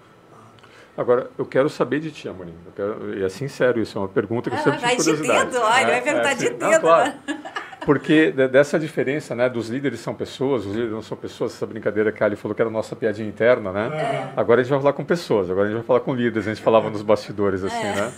Agora, 0.96 1.28
eu 1.36 1.44
quero 1.44 1.68
saber 1.68 1.98
de 2.00 2.10
ti, 2.10 2.28
Amorim. 2.28 2.54
Eu 2.66 2.72
quero, 2.72 3.18
e 3.18 3.24
é 3.24 3.28
sincero, 3.28 3.80
isso 3.80 3.98
é 3.98 4.00
uma 4.00 4.08
pergunta 4.08 4.48
que 4.48 4.56
eu 4.56 4.60
Ah, 4.60 4.62
sempre 4.64 4.80
vai 4.80 4.96
de 4.96 5.02
curiosidade. 5.02 5.50
dedo, 5.50 5.60
olha, 5.62 5.86
vai 5.86 6.02
perguntar 6.02 6.34
de 6.34 6.40
sim. 6.46 6.56
Não, 6.56 6.70
dedo, 6.70 6.80
claro. 6.80 7.12
Né? 7.84 7.86
Porque 7.86 8.32
de- 8.32 8.48
dessa 8.48 8.78
diferença, 8.78 9.34
né, 9.34 9.48
dos 9.48 9.68
líderes 9.68 10.00
são 10.00 10.14
pessoas, 10.14 10.64
os 10.66 10.72
líderes 10.72 10.92
não 10.92 11.02
são 11.02 11.16
pessoas, 11.16 11.52
essa 11.54 11.66
brincadeira 11.66 12.10
que 12.12 12.22
a 12.22 12.26
Ali 12.26 12.36
falou 12.36 12.54
que 12.54 12.62
era 12.62 12.68
a 12.68 12.72
nossa 12.72 12.96
piadinha 12.96 13.28
interna, 13.28 13.72
né? 13.72 13.90
É. 13.94 14.32
Agora 14.36 14.60
a 14.60 14.64
gente 14.64 14.70
vai 14.70 14.80
falar 14.80 14.92
com 14.92 15.04
pessoas, 15.04 15.50
agora 15.50 15.66
a 15.66 15.70
gente 15.70 15.76
vai 15.78 15.86
falar 15.86 16.00
com 16.00 16.14
líderes, 16.14 16.46
a 16.48 16.54
gente 16.54 16.62
falava 16.62 16.90
nos 16.90 17.02
bastidores, 17.02 17.62
assim, 17.64 17.86
É. 17.86 17.94
né? 17.94 18.12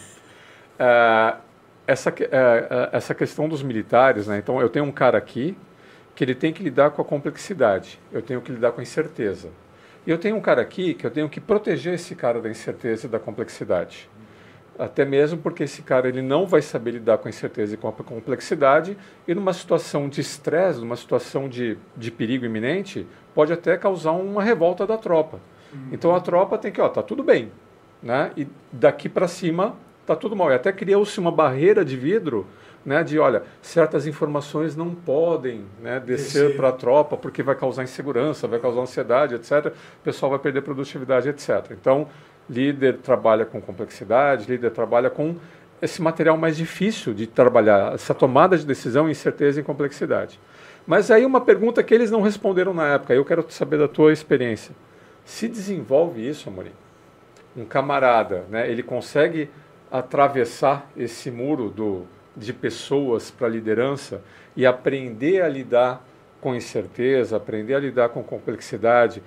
Ah, 0.78 1.36
essa, 1.86 2.10
ah, 2.10 2.66
ah, 2.70 2.88
essa 2.92 3.14
questão 3.14 3.48
dos 3.48 3.62
militares, 3.62 4.26
né? 4.26 4.38
Então, 4.38 4.60
eu 4.60 4.68
tenho 4.68 4.84
um 4.84 4.92
cara 4.92 5.16
aqui 5.18 5.56
que 6.14 6.24
ele 6.24 6.34
tem 6.34 6.52
que 6.52 6.62
lidar 6.62 6.90
com 6.90 7.02
a 7.02 7.04
complexidade, 7.04 7.98
eu 8.12 8.22
tenho 8.22 8.40
que 8.40 8.50
lidar 8.50 8.72
com 8.72 8.80
a 8.80 8.82
incerteza. 8.82 9.48
E 10.06 10.10
eu 10.10 10.18
tenho 10.18 10.36
um 10.36 10.40
cara 10.40 10.62
aqui 10.62 10.94
que 10.94 11.04
eu 11.06 11.10
tenho 11.10 11.28
que 11.28 11.40
proteger 11.40 11.94
esse 11.94 12.14
cara 12.14 12.40
da 12.40 12.48
incerteza 12.48 13.06
e 13.06 13.10
da 13.10 13.18
complexidade. 13.18 14.08
Até 14.78 15.04
mesmo 15.04 15.38
porque 15.38 15.64
esse 15.64 15.82
cara 15.82 16.08
ele 16.08 16.20
não 16.20 16.46
vai 16.46 16.60
saber 16.60 16.92
lidar 16.92 17.18
com 17.18 17.28
a 17.28 17.30
incerteza 17.30 17.74
e 17.74 17.76
com 17.76 17.88
a 17.88 17.92
complexidade 17.92 18.96
e 19.26 19.34
numa 19.34 19.52
situação 19.52 20.08
de 20.08 20.20
estresse, 20.20 20.80
numa 20.80 20.96
situação 20.96 21.48
de, 21.48 21.78
de 21.96 22.10
perigo 22.10 22.44
iminente, 22.44 23.06
pode 23.34 23.52
até 23.52 23.76
causar 23.76 24.12
uma 24.12 24.42
revolta 24.42 24.86
da 24.86 24.98
tropa. 24.98 25.40
Então 25.92 26.14
a 26.14 26.20
tropa 26.20 26.56
tem 26.58 26.72
que, 26.72 26.80
ó, 26.80 26.88
tá 26.88 27.02
tudo 27.02 27.22
bem, 27.22 27.50
né? 28.02 28.30
E 28.36 28.46
daqui 28.72 29.08
para 29.08 29.28
cima 29.28 29.76
tá 30.06 30.14
tudo 30.14 30.36
mal. 30.36 30.50
E 30.50 30.54
até 30.54 30.72
criou-se 30.72 31.18
uma 31.18 31.32
barreira 31.32 31.84
de 31.84 31.96
vidro, 31.96 32.46
né, 32.84 33.02
de, 33.02 33.18
olha, 33.18 33.42
certas 33.60 34.06
informações 34.06 34.76
não 34.76 34.94
podem, 34.94 35.64
né, 35.82 35.98
descer 35.98 36.42
Descer. 36.44 36.56
para 36.56 36.68
a 36.68 36.72
tropa 36.72 37.16
porque 37.16 37.42
vai 37.42 37.56
causar 37.56 37.82
insegurança, 37.82 38.46
vai 38.46 38.60
causar 38.60 38.80
ansiedade, 38.80 39.34
etc. 39.34 39.72
O 40.00 40.04
pessoal 40.04 40.30
vai 40.30 40.38
perder 40.38 40.62
produtividade, 40.62 41.28
etc. 41.28 41.72
Então, 41.72 42.06
líder 42.48 42.98
trabalha 42.98 43.44
com 43.44 43.60
complexidade, 43.60 44.50
líder 44.50 44.70
trabalha 44.70 45.10
com 45.10 45.36
esse 45.80 46.00
material 46.00 46.36
mais 46.36 46.56
difícil 46.56 47.12
de 47.12 47.26
trabalhar, 47.26 47.94
essa 47.94 48.14
tomada 48.14 48.56
de 48.56 48.64
decisão, 48.64 49.10
incerteza 49.10 49.60
e 49.60 49.62
complexidade. 49.62 50.40
Mas 50.86 51.10
aí 51.10 51.26
uma 51.26 51.40
pergunta 51.40 51.82
que 51.82 51.92
eles 51.92 52.10
não 52.10 52.22
responderam 52.22 52.72
na 52.72 52.94
época, 52.94 53.14
eu 53.14 53.24
quero 53.24 53.44
saber 53.50 53.78
da 53.78 53.88
tua 53.88 54.12
experiência. 54.12 54.74
Se 55.24 55.48
desenvolve 55.48 56.26
isso, 56.26 56.48
Amorim? 56.48 56.72
Um 57.56 57.64
camarada, 57.64 58.44
né, 58.48 58.70
ele 58.70 58.82
consegue 58.82 59.50
atravessar 59.90 60.90
esse 60.96 61.30
muro 61.30 61.70
do, 61.70 62.06
de 62.36 62.52
pessoas 62.52 63.30
para 63.30 63.48
liderança 63.48 64.22
e 64.56 64.64
aprender 64.64 65.42
a 65.42 65.48
lidar 65.48 66.04
com 66.40 66.54
incerteza, 66.54 67.36
aprender 67.36 67.74
a 67.74 67.80
lidar 67.80 68.10
com 68.10 68.22
complexidade. 68.22 69.22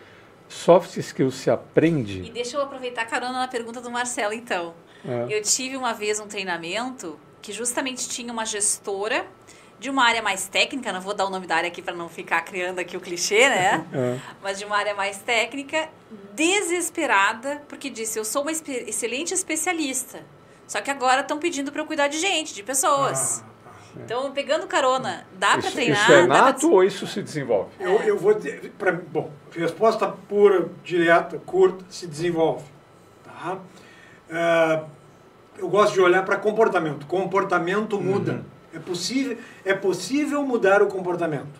Soft 0.50 0.98
skills 0.98 1.36
se 1.36 1.50
E 1.50 1.54
aprende. 1.54 2.30
deixa 2.32 2.58
eu 2.58 2.62
aproveitar 2.62 3.04
a 3.04 3.06
carona 3.06 3.40
na 3.40 3.48
pergunta 3.48 3.80
do 3.80 3.90
Marcelo, 3.90 4.34
então. 4.34 4.74
É. 5.08 5.38
Eu 5.38 5.42
tive 5.42 5.78
uma 5.78 5.94
vez 5.94 6.20
um 6.20 6.28
treinamento 6.28 7.18
que 7.42 7.54
justamente 7.54 8.10
tinha 8.10 8.34
uma 8.34 8.46
gestora 8.46 9.26
de 9.80 9.90
uma 9.90 10.04
área 10.04 10.22
mais 10.22 10.48
técnica, 10.50 10.92
não 10.92 11.00
vou 11.00 11.14
dar 11.14 11.26
o 11.26 11.30
nome 11.30 11.48
da 11.48 11.56
área 11.56 11.70
aqui 11.70 11.82
para 11.82 11.96
não 11.96 12.10
ficar 12.10 12.42
criando 12.42 12.80
aqui 12.80 12.98
o 12.98 13.00
clichê, 13.00 13.48
né? 13.48 13.86
É. 13.94 14.20
Mas 14.42 14.60
de 14.60 14.66
uma 14.66 14.76
área 14.76 14.94
mais 14.94 15.20
técnica, 15.20 15.88
desesperada, 16.34 17.62
porque 17.70 17.90
disse: 17.90 18.20
Eu 18.20 18.26
sou 18.26 18.42
uma 18.42 18.52
excelente 18.52 19.34
especialista. 19.34 20.26
Só 20.68 20.82
que 20.82 20.92
agora 20.92 21.22
estão 21.22 21.40
pedindo 21.40 21.72
para 21.72 21.82
eu 21.82 21.86
cuidar 21.86 22.08
de 22.10 22.20
gente, 22.20 22.54
de 22.54 22.62
pessoas. 22.62 23.44
Então, 23.96 24.32
pegando 24.32 24.68
carona, 24.68 25.26
dá 25.38 25.58
para 25.58 25.72
treinar? 25.72 26.02
isso 26.04 26.12
é 26.12 26.22
dá 26.22 26.28
pra 26.28 26.42
nato 26.44 26.72
ou 26.72 26.84
isso 26.84 27.08
se 27.08 27.22
desenvolve? 27.22 27.70
Eu, 27.80 27.94
eu 28.04 28.18
vou 28.18 28.34
dizer, 28.34 28.72
pra, 28.78 28.92
bom, 28.92 29.32
resposta 29.52 30.08
pura, 30.08 30.70
direta, 30.84 31.40
curta, 31.46 31.84
se 31.90 32.06
desenvolve. 32.06 32.66
Tá? 33.24 33.58
Ah, 34.32 34.84
eu 35.58 35.68
gosto 35.68 35.94
de 35.94 36.02
olhar 36.02 36.24
para 36.24 36.38
comportamento. 36.38 37.06
Comportamento 37.08 38.00
muda. 38.00 38.44
É, 38.74 38.78
possível, 38.80 39.38
é 39.66 39.74
possível 39.74 40.44
mudar 40.44 40.82
o 40.84 40.88
comportamento. 40.88 41.60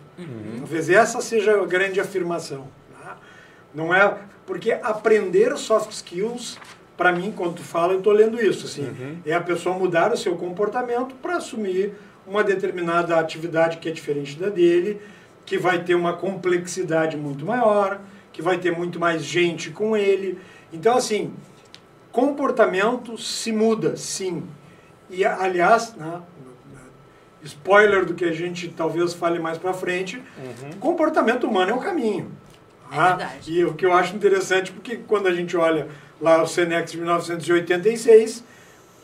Talvez 0.58 0.88
essa 0.90 1.20
seja 1.20 1.60
a 1.60 1.66
grande 1.66 1.98
afirmação. 2.00 2.68
tá? 3.02 3.16
Não 3.74 3.92
é 3.92 4.16
porque 4.46 4.72
aprender 4.72 5.56
soft 5.56 5.90
skills, 5.90 6.58
para 6.96 7.10
mim, 7.12 7.32
quando 7.34 7.54
tu 7.56 7.62
fala, 7.62 7.94
eu 7.94 7.98
estou 7.98 8.12
lendo 8.12 8.40
isso. 8.40 8.66
Assim, 8.66 9.20
É 9.26 9.32
a 9.32 9.40
pessoa 9.40 9.76
mudar 9.76 10.12
o 10.12 10.16
seu 10.16 10.36
comportamento 10.36 11.14
para 11.16 11.36
assumir 11.36 11.94
uma 12.30 12.44
determinada 12.44 13.18
atividade 13.18 13.78
que 13.78 13.88
é 13.88 13.92
diferente 13.92 14.38
da 14.38 14.48
dele, 14.48 15.02
que 15.44 15.58
vai 15.58 15.82
ter 15.82 15.96
uma 15.96 16.12
complexidade 16.12 17.16
muito 17.16 17.44
maior, 17.44 18.00
que 18.32 18.40
vai 18.40 18.56
ter 18.56 18.70
muito 18.70 19.00
mais 19.00 19.24
gente 19.24 19.70
com 19.70 19.96
ele. 19.96 20.38
Então, 20.72 20.96
assim, 20.96 21.34
comportamento 22.12 23.18
se 23.18 23.50
muda, 23.50 23.96
sim. 23.96 24.44
E, 25.10 25.24
aliás, 25.24 25.92
né, 25.96 26.22
spoiler 27.42 28.04
do 28.06 28.14
que 28.14 28.24
a 28.24 28.32
gente 28.32 28.68
talvez 28.68 29.12
fale 29.12 29.40
mais 29.40 29.58
para 29.58 29.72
frente, 29.72 30.22
comportamento 30.78 31.48
humano 31.48 31.72
é 31.72 31.74
o 31.74 31.80
caminho. 31.80 32.30
É 32.92 32.94
tá? 32.94 33.16
verdade. 33.16 33.52
E 33.52 33.64
o 33.64 33.74
que 33.74 33.84
eu 33.84 33.92
acho 33.92 34.14
interessante, 34.14 34.70
porque 34.70 34.98
quando 34.98 35.26
a 35.26 35.34
gente 35.34 35.56
olha 35.56 35.88
lá 36.20 36.40
o 36.40 36.46
Senex 36.46 36.92
de 36.92 36.98
1986, 36.98 38.44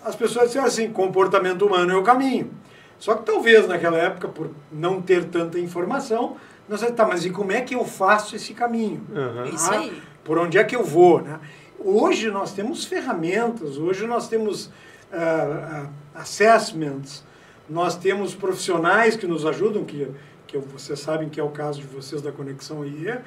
as 0.04 0.14
pessoas 0.14 0.46
disseram 0.46 0.66
assim, 0.66 0.88
comportamento 0.92 1.66
humano 1.66 1.90
é 1.90 1.96
o 1.96 2.04
caminho. 2.04 2.52
Só 2.98 3.14
que 3.14 3.24
talvez 3.24 3.66
naquela 3.66 3.98
época, 3.98 4.28
por 4.28 4.50
não 4.72 5.00
ter 5.02 5.24
tanta 5.24 5.59
informação, 5.59 6.37
nós 6.68 6.80
tá, 6.92 7.06
mas 7.06 7.24
e 7.24 7.30
como 7.30 7.52
é 7.52 7.61
que 7.61 7.74
eu 7.74 7.85
faço 7.85 8.35
esse 8.35 8.52
caminho? 8.54 9.04
Uhum. 9.14 9.44
Isso 9.44 9.70
Ah, 9.70 9.78
aí. 9.78 10.02
Por 10.24 10.38
onde 10.38 10.59
é 10.59 10.64
que 10.64 10.74
eu 10.74 10.82
vou, 10.82 11.22
né? 11.22 11.38
Hoje 11.78 12.30
nós 12.30 12.52
temos 12.52 12.85
ferramentas, 12.85 13.76
hoje 13.76 14.06
nós 14.06 14.28
temos 14.28 14.70
ah, 15.12 15.87
ah, 16.14 16.20
assessments, 16.20 17.24
nós 17.68 17.96
temos 17.96 18.35
profissionais 18.35 19.16
que 19.16 19.26
nos 19.26 19.46
ajudam, 19.46 19.85
que, 19.85 20.09
que 20.46 20.59
vocês 20.59 20.98
sabem 20.98 21.28
que 21.28 21.38
é 21.38 21.42
o 21.44 21.50
caso 21.50 21.80
de 21.80 21.87
vocês 21.87 22.20
da 22.22 22.32
Conexão 22.32 22.85
IE, 22.85 23.18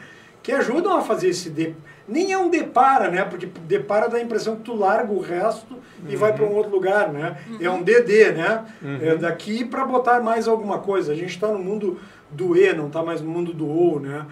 que 0.41 0.51
ajudam 0.51 0.97
a 0.97 1.01
fazer 1.01 1.29
esse... 1.29 1.49
De, 1.49 1.75
nem 2.07 2.31
é 2.31 2.37
um 2.37 2.49
depara, 2.49 3.09
né? 3.09 3.23
Porque 3.23 3.45
depara 3.45 4.09
dá 4.09 4.17
a 4.17 4.21
impressão 4.21 4.55
que 4.55 4.63
tu 4.63 4.75
larga 4.75 5.13
o 5.13 5.19
resto 5.19 5.77
e 6.07 6.15
vai 6.15 6.33
para 6.33 6.43
um 6.43 6.55
outro 6.55 6.71
lugar, 6.71 7.13
né? 7.13 7.37
É 7.61 7.69
um 7.69 7.83
DD, 7.83 8.31
né? 8.31 8.65
É 9.01 9.15
daqui 9.15 9.63
para 9.63 9.85
botar 9.85 10.19
mais 10.19 10.47
alguma 10.47 10.79
coisa. 10.79 11.11
A 11.11 11.15
gente 11.15 11.29
está 11.29 11.49
no 11.49 11.59
mundo 11.59 11.99
do 12.31 12.57
E, 12.57 12.73
não 12.73 12.87
está 12.87 13.03
mais 13.03 13.21
no 13.21 13.29
mundo 13.29 13.53
do 13.53 13.67
OU, 13.67 13.99
né? 13.99 14.25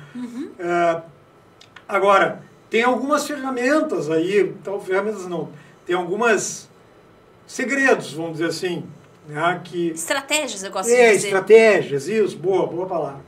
É, 0.57 1.01
Agora, 1.87 2.41
tem 2.69 2.83
algumas 2.83 3.25
ferramentas 3.25 4.09
aí, 4.09 4.41
então, 4.41 4.79
ferramentas 4.79 5.25
não, 5.25 5.49
tem 5.85 5.95
algumas 5.95 6.69
segredos, 7.45 8.11
vamos 8.13 8.33
dizer 8.33 8.47
assim, 8.47 8.83
né, 9.25 9.61
que 9.63 9.91
Estratégias, 9.91 10.63
eu 10.63 10.71
gosto 10.71 10.89
é, 10.89 11.11
de 11.11 11.15
dizer. 11.15 11.27
estratégias, 11.27 12.07
isso, 12.09 12.37
boa, 12.37 12.67
boa 12.67 12.85
palavra, 12.85 13.21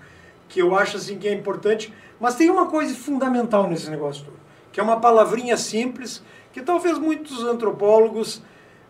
que 0.50 0.62
eu 0.62 0.76
acho 0.76 0.98
assim 0.98 1.18
que 1.18 1.28
é 1.28 1.34
importante, 1.34 1.94
mas 2.20 2.36
tem 2.36 2.50
uma 2.50 2.68
coisa 2.68 2.94
fundamental 2.96 3.68
nesse 3.68 3.90
negócio 3.90 4.26
todo, 4.26 4.40
que 4.72 4.80
é 4.80 4.84
uma 4.84 5.00
palavrinha 5.00 5.58
simples, 5.58 6.22
que 6.52 6.62
talvez 6.62 6.98
muitos 6.98 7.44
antropólogos 7.44 8.42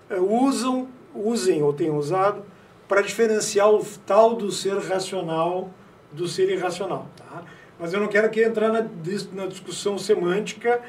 eh, 0.10 0.20
usam, 0.20 0.88
usem 1.14 1.62
ou 1.62 1.74
tenham 1.74 1.98
usado, 1.98 2.44
para 2.88 3.02
diferenciar 3.02 3.70
o 3.70 3.86
tal 4.06 4.36
do 4.36 4.52
ser 4.52 4.78
racional 4.80 5.70
do 6.12 6.28
ser 6.28 6.50
irracional. 6.50 7.08
Tá? 7.16 7.44
Mas 7.80 7.94
eu 7.94 8.00
não 8.00 8.08
quero 8.08 8.28
aqui 8.28 8.44
entrar 8.44 8.70
na, 8.70 8.86
na 9.34 9.46
discussão 9.46 9.98
semântica, 9.98 10.82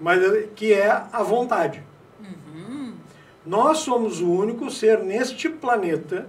mas 0.00 0.22
eh, 0.22 0.48
que 0.54 0.72
é 0.72 0.88
a 0.90 1.22
vontade. 1.22 1.82
Nós 3.44 3.78
somos 3.78 4.20
o 4.20 4.30
único 4.30 4.70
ser 4.70 5.02
neste 5.02 5.48
planeta 5.48 6.28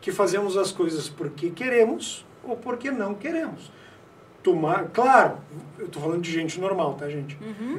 que 0.00 0.10
fazemos 0.10 0.56
as 0.56 0.72
coisas 0.72 1.08
porque 1.08 1.50
queremos 1.50 2.24
ou 2.42 2.56
porque 2.56 2.90
não 2.90 3.14
queremos. 3.14 3.70
Tomar. 4.44 4.84
Claro, 4.92 5.38
eu 5.78 5.88
tô 5.88 5.98
falando 5.98 6.22
de 6.22 6.30
gente 6.30 6.60
normal, 6.60 6.94
tá, 6.94 7.08
gente? 7.08 7.36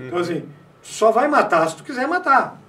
Então, 0.07 0.19
assim, 0.19 0.41
tu 0.81 0.87
só 0.89 1.11
vai 1.11 1.29
matar 1.29 1.69
se 1.69 1.77
tu 1.77 1.83
quiser 1.83 2.07
matar. 2.07 2.59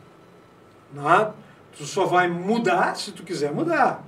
Né? 0.92 1.30
Tu 1.76 1.84
só 1.84 2.04
vai 2.04 2.28
mudar 2.28 2.94
se 2.96 3.10
tu 3.10 3.24
quiser 3.24 3.52
mudar. 3.52 4.04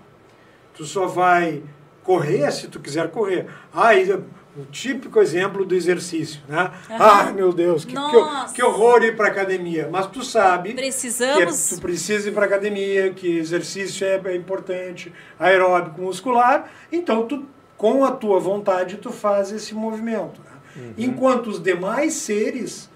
Tu 0.74 0.84
só 0.84 1.06
vai 1.06 1.62
correr 2.04 2.50
se 2.52 2.68
tu 2.68 2.78
quiser 2.78 3.10
correr. 3.10 3.46
Ah, 3.74 3.94
e 3.94 4.10
o 4.12 4.64
típico 4.70 5.20
exemplo 5.20 5.64
do 5.64 5.74
exercício, 5.74 6.40
né? 6.48 6.70
Ah, 6.90 7.30
meu 7.32 7.52
Deus, 7.52 7.84
que, 7.84 7.94
que, 7.94 8.54
que 8.54 8.62
horror 8.62 9.02
ir 9.04 9.16
para 9.16 9.28
academia. 9.28 9.88
Mas 9.90 10.06
tu 10.06 10.22
sabe 10.24 10.74
Precisamos. 10.74 11.68
que 11.68 11.74
é- 11.74 11.76
tu 11.76 11.80
precisa 11.82 12.28
ir 12.28 12.32
para 12.32 12.46
academia, 12.46 13.12
que 13.12 13.38
exercício 13.38 14.06
é, 14.06 14.20
é 14.24 14.36
importante, 14.36 15.12
aeróbico, 15.38 16.00
muscular. 16.00 16.68
Então, 16.90 17.26
tu, 17.26 17.44
com 17.78 18.04
a 18.04 18.10
tua 18.10 18.38
vontade, 18.38 18.96
tu 18.98 19.10
faz 19.10 19.50
esse 19.52 19.74
movimento. 19.74 20.40
né? 20.44 20.82
Enquanto 20.98 21.46
os 21.46 21.62
demais 21.62 22.12
seres 22.12 22.90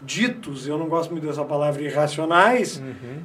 ditos, 0.00 0.66
eu 0.68 0.78
não 0.78 0.86
gosto 0.88 1.10
muito 1.10 1.26
dessa 1.26 1.44
palavra, 1.44 1.82
irracionais, 1.82 2.80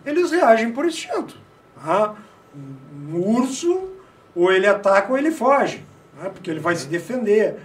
eles 0.05 0.31
reagem 0.31 0.71
por 0.71 0.85
instinto. 0.85 1.37
tá? 1.83 2.15
Um 2.55 3.15
urso, 3.19 3.89
ou 4.35 4.51
ele 4.51 4.65
ataca 4.67 5.11
ou 5.11 5.17
ele 5.17 5.29
foge, 5.31 5.83
né? 6.19 6.29
porque 6.29 6.49
ele 6.49 6.59
vai 6.59 6.75
se 6.75 6.87
defender. 6.87 7.55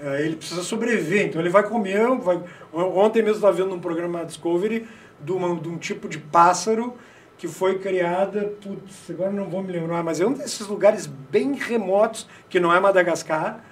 Eh, 0.00 0.22
Ele 0.24 0.36
precisa 0.36 0.62
sobreviver, 0.62 1.26
então 1.26 1.40
ele 1.40 1.48
vai 1.50 1.62
comer. 1.62 2.06
Vai... 2.18 2.40
Ontem 2.72 3.22
mesmo 3.22 3.36
estava 3.36 3.52
vendo 3.52 3.72
um 3.74 3.78
programa 3.78 4.24
Discovery 4.24 4.86
de, 5.20 5.30
uma- 5.32 5.54
de 5.60 5.68
um 5.68 5.78
tipo 5.78 6.08
de 6.08 6.18
pássaro 6.18 6.94
que 7.42 7.48
foi 7.48 7.80
criada, 7.80 8.52
putz, 8.62 9.10
agora 9.10 9.32
não 9.32 9.50
vou 9.50 9.64
me 9.64 9.72
lembrar, 9.72 10.00
mas 10.04 10.20
é 10.20 10.24
um 10.24 10.32
desses 10.32 10.64
lugares 10.68 11.06
bem 11.06 11.54
remotos, 11.54 12.28
que 12.48 12.60
não 12.60 12.72
é 12.72 12.78
Madagascar, 12.78 13.64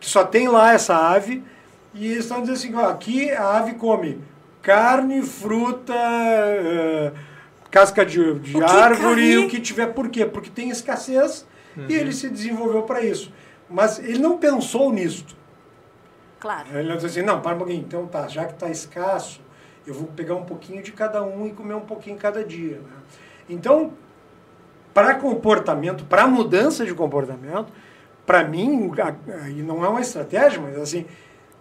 que 0.00 0.08
só 0.08 0.24
tem 0.24 0.48
lá 0.48 0.72
essa 0.72 0.96
ave, 0.96 1.44
e 1.92 2.06
eles 2.06 2.20
estão 2.24 2.40
dizendo 2.40 2.56
assim, 2.56 2.74
ó, 2.74 2.88
aqui 2.88 3.30
a 3.30 3.58
ave 3.58 3.74
come 3.74 4.22
carne, 4.62 5.20
fruta, 5.20 5.92
eh, 5.94 7.12
casca 7.70 8.06
de, 8.06 8.38
de 8.38 8.56
O 8.56 8.64
árvore, 8.64 9.32
carne? 9.32 9.36
o 9.36 9.48
que 9.50 9.60
tiver. 9.60 9.88
Por 9.88 10.08
quê? 10.08 10.24
Porque 10.24 10.48
tem 10.48 10.70
escassez 10.70 11.46
e 11.76 11.92
ele 11.92 12.12
se 12.12 12.30
desenvolveu 12.30 12.84
para 12.84 13.02
isso. 13.02 13.30
Mas 13.68 13.98
ele 13.98 14.18
não 14.18 14.38
pensou 14.38 14.90
nisto. 14.90 15.36
Claro. 16.38 16.68
Ele 16.72 16.88
não 16.88 16.96
disse 16.96 17.18
assim, 17.18 17.22
não, 17.22 17.42
para 17.42 17.54
um 17.54 17.58
pouquinho, 17.58 17.80
então 17.80 18.06
tá, 18.06 18.26
já 18.28 18.46
que 18.46 18.54
está 18.54 18.70
escasso, 18.70 19.42
eu 19.90 19.94
vou 19.94 20.08
pegar 20.08 20.34
um 20.34 20.44
pouquinho 20.44 20.82
de 20.82 20.92
cada 20.92 21.22
um 21.22 21.46
e 21.46 21.52
comer 21.52 21.74
um 21.74 21.80
pouquinho 21.86 22.16
cada 22.16 22.44
dia. 22.44 22.78
né? 22.78 22.96
Então, 23.48 23.92
para 24.94 25.14
comportamento, 25.14 26.04
para 26.04 26.26
mudança 26.26 26.84
de 26.84 26.94
comportamento, 26.94 27.72
para 28.26 28.44
mim, 28.44 28.90
e 29.48 29.62
não 29.62 29.84
é 29.84 29.88
uma 29.88 30.00
estratégia, 30.00 30.60
mas 30.60 30.76
assim, 30.78 31.06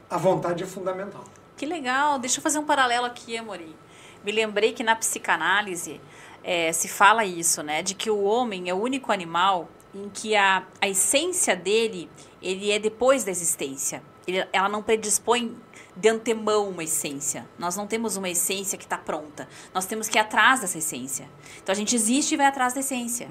a 0.10 0.18
vontade 0.18 0.64
é 0.64 0.68
fundamental. 0.68 1.24
Que 1.58 1.66
legal. 1.66 2.20
Deixa 2.20 2.40
eu 2.40 2.44
fazer 2.44 2.60
um 2.60 2.66
paralelo 2.66 3.06
aqui, 3.06 3.38
Amorim. 3.38 3.76
Me 4.24 4.32
lembrei 4.32 4.72
que 4.74 4.84
na 4.84 4.96
psicanálise 4.96 6.00
eh, 6.44 6.72
se 6.72 6.88
fala 6.88 7.26
isso, 7.26 7.64
né? 7.64 7.82
De 7.82 7.94
que 7.94 8.10
o 8.10 8.24
homem 8.24 8.70
é 8.70 8.74
o 8.74 8.78
único 8.78 9.12
animal 9.12 9.68
em 9.94 10.10
que 10.10 10.36
a, 10.36 10.64
a 10.82 10.88
essência 10.88 11.56
dele, 11.56 12.10
ele 12.42 12.72
é 12.72 12.78
depois 12.80 13.24
da 13.24 13.32
existência. 13.32 14.02
Ele- 14.28 14.48
ela 14.54 14.70
não 14.70 14.84
predispõe 14.84 15.56
de 16.00 16.08
antemão 16.08 16.70
uma 16.70 16.84
essência. 16.84 17.46
Nós 17.58 17.76
não 17.76 17.86
temos 17.86 18.16
uma 18.16 18.30
essência 18.30 18.78
que 18.78 18.86
está 18.86 18.98
pronta. 18.98 19.48
Nós 19.74 19.86
temos 19.86 20.08
que 20.08 20.18
ir 20.18 20.22
atrás 20.22 20.62
dessa 20.62 20.78
essência. 20.78 21.30
Então 21.62 21.74
a 21.74 21.76
gente 21.76 21.94
existe 21.94 22.34
e 22.34 22.38
vai 22.38 22.46
atrás 22.46 22.74
da 22.74 22.80
essência. 22.80 23.28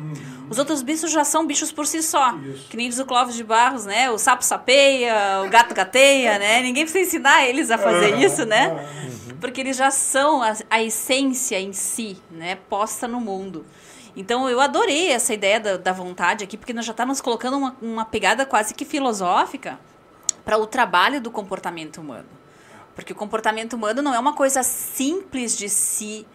Os 0.51 0.59
outros 0.59 0.83
bichos 0.83 1.11
já 1.11 1.25
são 1.25 1.47
bichos 1.47 1.73
por 1.73 1.87
si 1.87 2.03
só. 2.03 2.37
Isso. 2.37 2.69
Que 2.69 2.77
nem 2.77 2.89
diz 2.89 2.99
o 2.99 3.07
Clóvis 3.07 3.35
de 3.35 3.43
Barros, 3.43 3.87
né? 3.87 4.11
O 4.11 4.19
sapo 4.19 4.45
sapeia, 4.45 5.43
o 5.47 5.49
gato 5.49 5.75
gateia, 5.75 6.39
né? 6.39 6.61
Ninguém 6.61 6.85
precisa 6.85 7.07
ensinar 7.07 7.47
eles 7.47 7.71
a 7.71 7.79
fazer 7.79 8.13
Aham, 8.13 8.25
isso, 8.25 8.45
né? 8.45 8.67
aham. 8.67 9.37
Porque 9.41 9.61
eles 9.61 9.77
já 9.77 9.91
são 9.91 10.43
a, 10.43 10.55
a 10.69 10.83
essência 10.83 11.59
em 11.59 11.73
si, 11.73 12.19
né? 12.31 12.57
Posta 12.69 13.09
no 13.09 13.21
mundo. 13.21 13.65
Então 14.15 14.49
eu 14.51 14.61
adorei 14.61 15.11
essa 15.11 15.33
ideia 15.33 15.59
da, 15.59 15.77
da 15.77 15.93
vontade 15.93 16.45
aqui, 16.45 16.57
porque 16.59 16.75
nós 16.75 16.85
já 16.85 16.91
estamos 16.91 17.21
colocando 17.21 17.57
uma, 17.57 17.77
uma 17.81 18.05
pegada 18.05 18.45
quase 18.45 18.75
que 18.75 18.85
filosófica 18.85 19.79
para 20.45 20.59
o 20.59 20.67
trabalho 20.67 21.21
do 21.21 21.31
comportamento 21.31 22.01
humano. 22.01 22.38
Porque 22.99 23.13
o 23.13 23.17
comportamento 23.17 23.75
humano 23.75 24.03
não 24.03 24.13
é 24.13 24.19
uma 24.19 24.33
coisa 24.33 24.65
simples 24.65 25.57
de 25.57 25.69
se 25.69 26.27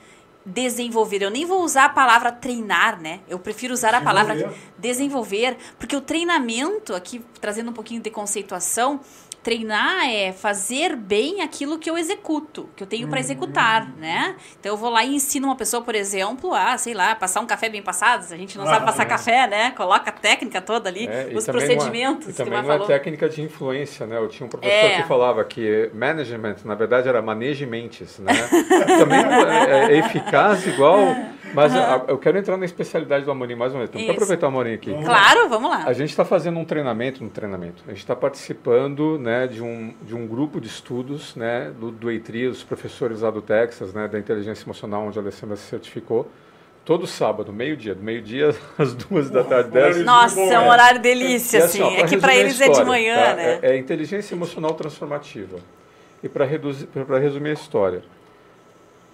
desenvolver. 0.45 1.21
Eu 1.21 1.29
nem 1.29 1.45
vou 1.45 1.61
usar 1.61 1.83
a 1.83 1.89
palavra 1.89 2.31
treinar, 2.31 3.01
né? 3.01 3.19
Eu 3.27 3.37
prefiro 3.37 3.73
usar 3.73 3.93
a 3.93 3.99
palavra 3.99 4.33
Desenvolver. 4.77 5.57
porque 5.77 5.93
o 5.93 5.99
treinamento, 5.99 6.95
aqui 6.95 7.21
trazendo 7.41 7.69
um 7.69 7.73
pouquinho 7.73 8.01
de 8.01 8.09
conceituação, 8.09 9.01
treinar 9.43 10.09
é 10.09 10.31
fazer 10.31 10.95
bem 10.95 11.41
aquilo 11.41 11.77
que 11.77 11.89
eu 11.89 11.97
executo, 11.97 12.69
que 12.75 12.81
eu 12.83 12.87
tenho 12.87 13.07
para 13.09 13.19
executar, 13.19 13.87
né? 13.97 14.35
Então 14.59 14.71
eu 14.71 14.77
vou 14.77 14.89
lá 14.89 15.03
e 15.03 15.15
ensino 15.15 15.47
uma 15.47 15.55
pessoa, 15.55 15.83
por 15.83 15.93
exemplo, 15.95 16.53
a, 16.53 16.77
sei 16.77 16.93
lá, 16.93 17.13
passar 17.15 17.41
um 17.41 17.45
café 17.45 17.67
bem 17.69 17.81
passado, 17.81 18.23
se 18.23 18.33
a 18.33 18.37
gente 18.37 18.57
não 18.57 18.65
sabe 18.65 18.77
Ah, 18.77 18.85
passar 18.85 19.03
é. 19.03 19.05
café, 19.05 19.47
né? 19.47 19.71
Coloca 19.71 20.09
a 20.09 20.13
técnica 20.13 20.61
toda 20.61 20.89
ali, 20.89 21.07
É, 21.07 21.27
e 21.31 21.35
os 21.35 21.47
é- 21.47 21.51
procedimentos 21.51 22.29
e 22.29 22.31
que 22.31 22.37
também 22.37 22.53
Mar 22.53 22.63
não 22.63 22.69
é 22.69 22.73
falou. 22.73 22.87
técnica 22.87 23.27
de 23.27 23.41
influência, 23.41 24.05
né? 24.07 24.17
Eu 24.17 24.27
tinha 24.29 24.47
um 24.47 24.49
professor 24.49 24.73
É. 24.73 25.01
que 25.01 25.07
falava 25.07 25.43
que 25.43 25.89
management, 25.93 26.55
na 26.63 26.75
verdade, 26.75 27.09
era 27.09 27.21
management, 27.21 27.89
né? 28.19 28.33
também 28.97 29.19
é, 29.19 29.93
é 29.93 29.97
eficaz 29.97 30.65
igual, 30.67 30.99
mas 31.53 31.75
a- 31.75 32.03
eu 32.07 32.17
quero 32.17 32.37
entrar 32.37 32.57
na 32.57 32.65
especialidade 32.65 33.25
do 33.25 33.31
Amorim 33.31 33.55
mais 33.55 33.71
uma 33.73 33.79
vez. 33.79 33.89
Que 33.91 33.99
Isso. 33.99 34.11
aproveitar 34.11 34.47
o 34.47 34.49
Amorim 34.49 34.73
aqui. 34.73 34.93
Claro, 35.03 35.47
vamos 35.49 35.69
lá. 35.69 35.83
A 35.85 35.93
gente 35.93 36.09
está 36.09 36.25
fazendo 36.25 36.57
um 36.59 36.65
treinamento, 36.65 37.23
um 37.23 37.29
treinamento. 37.29 37.83
A 37.85 37.89
gente 37.91 37.99
está 37.99 38.15
participando, 38.15 39.17
né, 39.19 39.47
de 39.47 39.61
um 39.61 39.93
de 40.01 40.15
um 40.15 40.27
grupo 40.27 40.59
de 40.59 40.67
estudos, 40.67 41.35
né, 41.35 41.71
do, 41.79 41.91
do 41.91 42.09
EITRI, 42.11 42.47
os 42.47 42.63
professores 42.63 43.21
lá 43.21 43.31
do 43.31 43.41
Texas, 43.41 43.93
né, 43.93 44.07
da 44.07 44.17
inteligência 44.19 44.65
emocional, 44.65 45.03
onde 45.05 45.17
a 45.17 45.21
Alessandra 45.21 45.55
se 45.55 45.63
certificou. 45.63 46.29
Todo 46.85 47.07
sábado, 47.07 47.53
meio-dia, 47.53 47.95
do 47.95 48.03
meio-dia 48.03 48.53
às 48.77 48.93
duas 48.93 49.29
da 49.29 49.41
tarde, 49.43 49.69
dez. 49.71 49.95
de- 49.97 50.03
Nossa, 50.03 50.39
é 50.39 50.59
um 50.59 50.63
é. 50.63 50.69
horário 50.69 50.99
delícia, 51.01 51.59
E 51.59 51.61
assim. 51.61 51.81
ó, 51.81 51.89
é 51.91 52.03
que 52.03 52.17
para 52.17 52.35
eles 52.35 52.59
é 52.59 52.65
de 52.65 52.71
história, 52.71 52.85
manhã, 52.85 53.15
tá? 53.15 53.35
né? 53.35 53.59
É, 53.61 53.71
é 53.71 53.77
inteligência 53.77 54.35
emocional 54.35 54.73
transformativa. 54.73 55.57
E 56.21 56.27
para 56.27 56.45
resumir 56.45 57.51
a 57.51 57.53
história, 57.53 58.01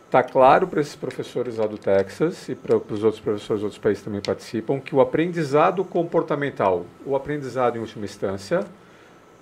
Está 0.09 0.23
claro 0.23 0.67
para 0.67 0.81
esses 0.81 0.95
professores 0.95 1.57
lá 1.57 1.67
do 1.67 1.77
Texas 1.77 2.49
e 2.49 2.55
para 2.55 2.75
os 2.75 3.03
outros 3.03 3.21
professores 3.21 3.59
de 3.59 3.65
outros 3.65 3.79
países 3.79 4.03
também 4.03 4.19
participam 4.19 4.79
que 4.79 4.95
o 4.95 5.01
aprendizado 5.01 5.85
comportamental, 5.85 6.83
o 7.05 7.15
aprendizado 7.15 7.75
em 7.77 7.79
última 7.79 8.05
instância, 8.05 8.65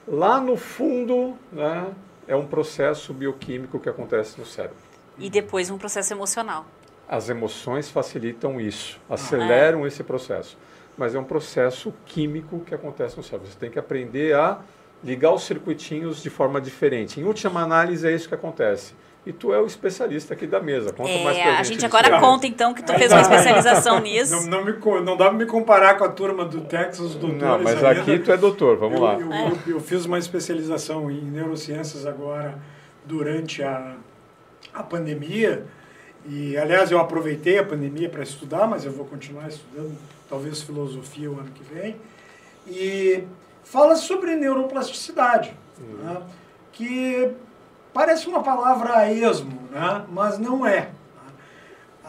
lá 0.05 0.41
no 0.41 0.57
fundo, 0.57 1.37
né, 1.53 1.87
é 2.27 2.35
um 2.35 2.45
processo 2.45 3.13
bioquímico 3.13 3.79
que 3.79 3.87
acontece 3.87 4.37
no 4.37 4.45
cérebro. 4.45 4.75
E 5.17 5.29
depois 5.29 5.69
um 5.69 5.77
processo 5.77 6.11
emocional. 6.13 6.65
As 7.07 7.29
emoções 7.29 7.89
facilitam 7.89 8.59
isso, 8.59 8.99
Ah, 9.09 9.13
aceleram 9.13 9.85
é. 9.85 9.87
esse 9.87 10.03
processo. 10.03 10.57
Mas 10.97 11.15
é 11.15 11.19
um 11.19 11.23
processo 11.23 11.93
químico 12.05 12.59
que 12.59 12.75
acontece 12.75 13.15
no 13.15 13.23
cérebro. 13.23 13.49
Você 13.49 13.57
tem 13.57 13.71
que 13.71 13.79
aprender 13.79 14.35
a 14.35 14.59
ligar 15.01 15.31
os 15.31 15.43
circuitinhos 15.43 16.21
de 16.21 16.29
forma 16.29 16.59
diferente. 16.59 17.21
Em 17.21 17.23
última 17.23 17.61
análise, 17.61 18.05
é 18.05 18.11
isso 18.11 18.27
que 18.27 18.35
acontece. 18.35 18.93
E 19.27 19.33
tu 19.33 19.53
é 19.53 19.59
o 19.59 19.65
especialista 19.65 20.33
aqui 20.33 20.47
da 20.47 20.61
mesa. 20.61 20.93
Conta 20.93 21.11
mais 21.19 21.37
É, 21.37 21.41
pra 21.41 21.51
a 21.51 21.55
gente 21.57 21.67
gente 21.67 21.75
disso 21.83 21.85
agora 21.85 22.17
conta 22.21 22.47
então 22.47 22.73
que 22.73 22.81
tu 22.81 22.93
fez 22.93 23.11
uma 23.11 23.19
especialização 23.19 23.99
nisso. 24.01 24.31
Não, 24.47 24.63
não, 24.63 24.65
me, 24.65 24.71
não 25.03 25.17
dá 25.17 25.25
pra 25.25 25.33
me 25.33 25.45
comparar 25.45 25.97
com 25.97 26.05
a 26.05 26.09
turma 26.09 26.45
do 26.45 26.61
Texas, 26.61 27.13
doutores. 27.15 27.41
Não, 27.41 27.59
mas 27.61 27.83
ali, 27.83 27.99
aqui 27.99 28.19
tu 28.19 28.31
é 28.31 28.37
doutor, 28.37 28.77
vamos 28.77 28.95
eu, 28.95 29.03
lá. 29.03 29.13
Eu, 29.15 29.29
eu- 29.33 29.57
eu 29.75 29.79
fiz 29.81 30.05
uma 30.05 30.17
especialização 30.17 31.11
em 31.11 31.19
neurociências 31.21 32.05
agora 32.05 32.57
durante 33.05 33.61
a, 33.61 33.95
a 34.73 34.81
pandemia. 34.81 35.65
E, 36.25 36.57
aliás, 36.57 36.89
eu 36.89 36.99
aproveitei 36.99 37.57
a 37.59 37.65
pandemia 37.65 38.07
para 38.09 38.23
estudar, 38.23 38.65
mas 38.65 38.85
eu 38.85 38.91
vou 38.93 39.05
continuar 39.05 39.49
estudando, 39.49 39.97
talvez 40.29 40.61
filosofia 40.61 41.29
o 41.29 41.37
ano 41.39 41.51
que 41.53 41.63
vem. 41.73 41.97
E 42.65 43.23
fala 43.63 43.95
sobre 43.97 44.35
neuroplasticidade, 44.35 45.53
né? 45.79 46.21
que 46.71 47.31
parece 47.93 48.27
uma 48.27 48.41
palavra 48.43 48.97
a 48.97 49.11
esmo, 49.11 49.59
né? 49.71 50.03
mas 50.09 50.37
não 50.37 50.65
é. 50.65 50.89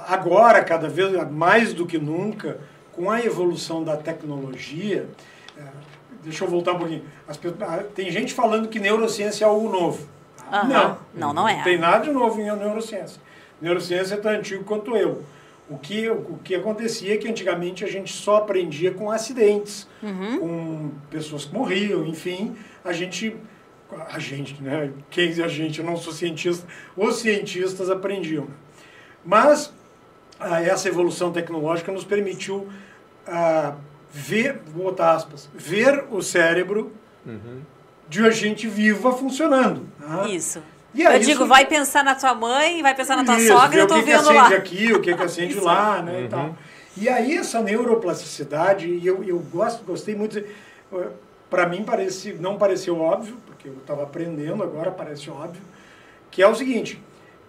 Agora, 0.07 0.63
cada 0.65 0.89
vez 0.89 1.13
mais 1.31 1.75
do 1.75 1.85
que 1.87 1.99
nunca, 1.99 2.59
com 2.93 3.11
a 3.11 3.21
evolução 3.21 3.83
da 3.83 3.97
tecnologia, 3.97 5.09
eh, 5.57 5.63
deixa 6.23 6.45
eu 6.45 6.49
voltar 6.49 6.73
um 6.73 6.79
pouquinho. 6.79 7.03
As 7.27 7.37
pe- 7.37 7.53
ah, 7.61 7.83
tem 7.95 8.11
gente 8.11 8.33
falando 8.33 8.69
que 8.69 8.79
neurociência 8.79 9.45
é 9.45 9.49
algo 9.49 9.69
novo. 9.69 10.07
Aham. 10.53 10.69
Não, 10.69 10.99
Não, 11.15 11.33
não 11.35 11.49
é. 11.49 11.57
Não 11.57 11.65
tem 11.65 11.79
nada 11.79 12.05
de 12.05 12.11
novo 12.13 12.41
em 12.41 12.45
neurociência. 12.45 13.21
Neurociência 13.61 14.15
é 14.15 14.19
tão 14.19 14.31
antigo 14.31 14.65
quanto 14.65 14.97
eu. 14.97 15.23
O 15.69 15.77
que, 15.77 16.09
o 16.09 16.39
que 16.43 16.55
acontecia 16.55 17.13
é 17.15 17.17
que 17.19 17.29
antigamente 17.29 17.85
a 17.85 17.89
gente 17.89 18.11
só 18.13 18.37
aprendia 18.37 18.93
com 18.93 19.11
acidentes, 19.11 19.87
Uhum. 20.03 20.39
com 20.39 20.91
pessoas 21.11 21.45
que 21.45 21.53
morriam, 21.53 22.07
enfim, 22.07 22.57
a 22.83 22.93
gente, 22.93 23.37
a 24.11 24.19
gente, 24.19 24.63
né? 24.63 24.91
Quem 25.11 25.29
é 25.41 25.45
a 25.45 25.49
gente? 25.49 25.81
Eu 25.81 25.85
não 25.87 25.97
sou 25.97 26.13
cientista. 26.13 26.67
Os 26.97 27.17
cientistas 27.21 27.89
aprendiam. 27.91 28.47
Mas 29.25 29.73
ah, 30.39 30.61
essa 30.63 30.89
evolução 30.89 31.33
tecnológica 31.33 31.91
nos 31.93 32.05
permitiu 32.05 32.69
ah, 33.27 33.75
ver, 34.13 34.61
vou 34.75 34.85
botar 34.85 35.13
aspas, 35.13 35.49
ver 35.55 36.05
o 36.11 36.23
cérebro 36.23 36.93
Uhum. 37.27 37.61
de 38.09 38.25
a 38.25 38.31
gente 38.31 38.67
viva 38.67 39.13
funcionando. 39.13 39.87
né? 39.99 40.31
Isso. 40.31 40.63
E 40.95 41.07
aí 41.07 41.17
eu 41.17 41.21
digo, 41.21 41.33
isso- 41.43 41.47
vai 41.47 41.67
pensar 41.67 42.03
na 42.03 42.15
tua 42.15 42.35
mãe, 42.35 42.81
vai 42.81 42.95
pensar 42.95 43.17
na 43.17 43.25
tua 43.25 43.37
Isso, 43.39 43.49
sogra, 43.53 43.81
eu 43.81 43.85
o 43.85 43.89
tô 43.89 43.95
que, 43.97 44.01
que 44.01 44.07
vendo 44.07 44.21
acende 44.21 44.35
lá. 44.35 44.49
aqui, 44.49 44.93
o 44.95 45.01
que, 45.03 45.15
que 45.15 45.23
acende 45.23 45.61
lá, 45.61 46.01
né, 46.03 46.23
e 46.25 46.29
tal. 46.29 46.57
E 46.97 47.07
aí 47.09 47.37
essa 47.37 47.61
neuroplasticidade, 47.61 48.87
e 48.89 49.07
eu, 49.07 49.23
eu 49.23 49.39
gosto, 49.41 49.85
gostei 49.85 50.15
muito, 50.15 50.43
para 51.51 51.67
mim 51.67 51.83
parece, 51.85 52.33
não 52.35 52.57
pareceu 52.59 53.01
óbvio, 53.01 53.37
porque 53.47 53.69
eu 53.69 53.75
estava 53.75 54.03
aprendendo, 54.03 54.63
agora 54.63 54.91
parece 54.91 55.31
óbvio, 55.31 55.63
que 56.31 56.43
é 56.43 56.47
o 56.49 56.55
seguinte, 56.55 57.03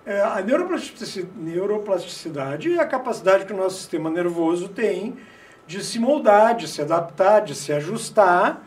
é, 0.06 0.22
a 0.22 0.42
neuroplastici- 0.42 1.28
neuroplasticidade 1.36 2.74
é 2.74 2.80
a 2.82 2.86
capacidade 2.88 3.46
que 3.46 3.54
o 3.54 3.58
nosso 3.58 3.78
sistema 3.78 4.10
nervoso 4.10 4.70
tem 4.70 5.18
de 5.68 5.84
se 5.84 6.00
moldar, 6.00 6.56
de 6.56 6.68
se 6.68 6.82
adaptar, 6.82 7.42
de 7.42 7.54
se 7.54 7.72
ajustar 7.74 8.64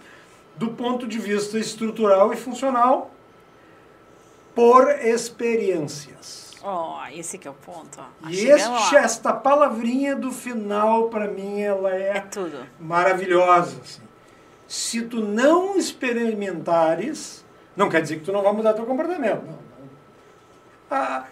do 0.56 0.68
ponto 0.68 1.06
de 1.08 1.18
vista 1.18 1.58
estrutural 1.58 2.32
e 2.32 2.36
funcional 2.36 3.10
por 4.54 4.88
experiências. 4.90 6.52
Ó, 6.62 7.00
esse 7.12 7.38
que 7.38 7.48
é 7.48 7.50
o 7.50 7.54
ponto, 7.54 7.98
ó. 7.98 8.28
E 8.28 8.46
este, 8.46 8.94
esta 8.94 9.32
palavrinha 9.32 10.14
do 10.14 10.30
final, 10.30 11.08
para 11.08 11.26
mim, 11.26 11.60
ela 11.60 11.90
É 11.92 12.18
é 12.18 12.20
tudo. 12.20 12.64
maravilhosa. 12.78 13.78
assim. 13.82 14.02
Se 14.72 15.02
tu 15.02 15.20
não 15.20 15.76
experimentares, 15.76 17.44
não 17.76 17.90
quer 17.90 18.00
dizer 18.00 18.20
que 18.20 18.24
tu 18.24 18.32
não 18.32 18.42
vai 18.42 18.54
mudar 18.54 18.72
teu 18.72 18.86
comportamento. 18.86 19.42
Não, 19.42 19.52
não. 19.52 19.58
Ah, 20.90 21.26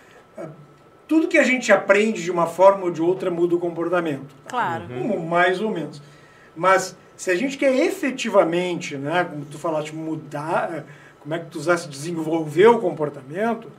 tudo 1.09 1.27
que 1.27 1.39
a 1.39 1.43
gente 1.43 1.73
aprende 1.73 2.23
de 2.23 2.31
uma 2.31 2.47
forma 2.47 2.85
ou 2.85 2.91
de 2.91 3.01
outra 3.01 3.31
muda 3.31 3.55
o 3.55 3.59
comportamento. 3.59 4.35
Claro. 4.47 4.85
Um, 4.93 5.27
Mais 5.27 5.59
ou 5.59 5.71
menos. 5.71 6.03
Mas 6.55 6.95
se 7.17 7.31
a 7.31 7.35
gente 7.35 7.57
quer 7.57 7.75
efetivamente, 7.75 8.99
né, 8.99 9.25
como 9.25 9.47
tu 9.47 9.59
falaste, 9.59 9.97
mudar, 9.97 10.75
eh, 10.75 10.85
como 11.21 11.35
é 11.35 11.39
que 11.39 11.47
tu 11.47 11.59
usaste, 11.59 11.89
desenvolver 11.89 12.67
o 12.67 12.79
comportamento, 12.79 13.73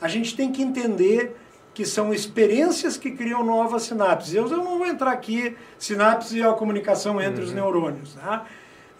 a 0.00 0.08
gente 0.08 0.34
tem 0.34 0.50
que 0.50 0.62
entender 0.62 1.36
que 1.74 1.84
são 1.84 2.14
experiências 2.14 2.96
que 2.96 3.10
criam 3.10 3.44
novas 3.44 3.82
sinapses. 3.82 4.32
Eu, 4.32 4.48
eu 4.48 4.56
não 4.56 4.78
vou 4.78 4.86
entrar 4.86 5.10
aqui, 5.10 5.54
sinapse 5.78 6.40
é 6.40 6.48
a 6.48 6.54
comunicação 6.54 7.20
entre 7.20 7.44
os 7.44 7.52
neurônios. 7.52 8.14
Né? 8.14 8.40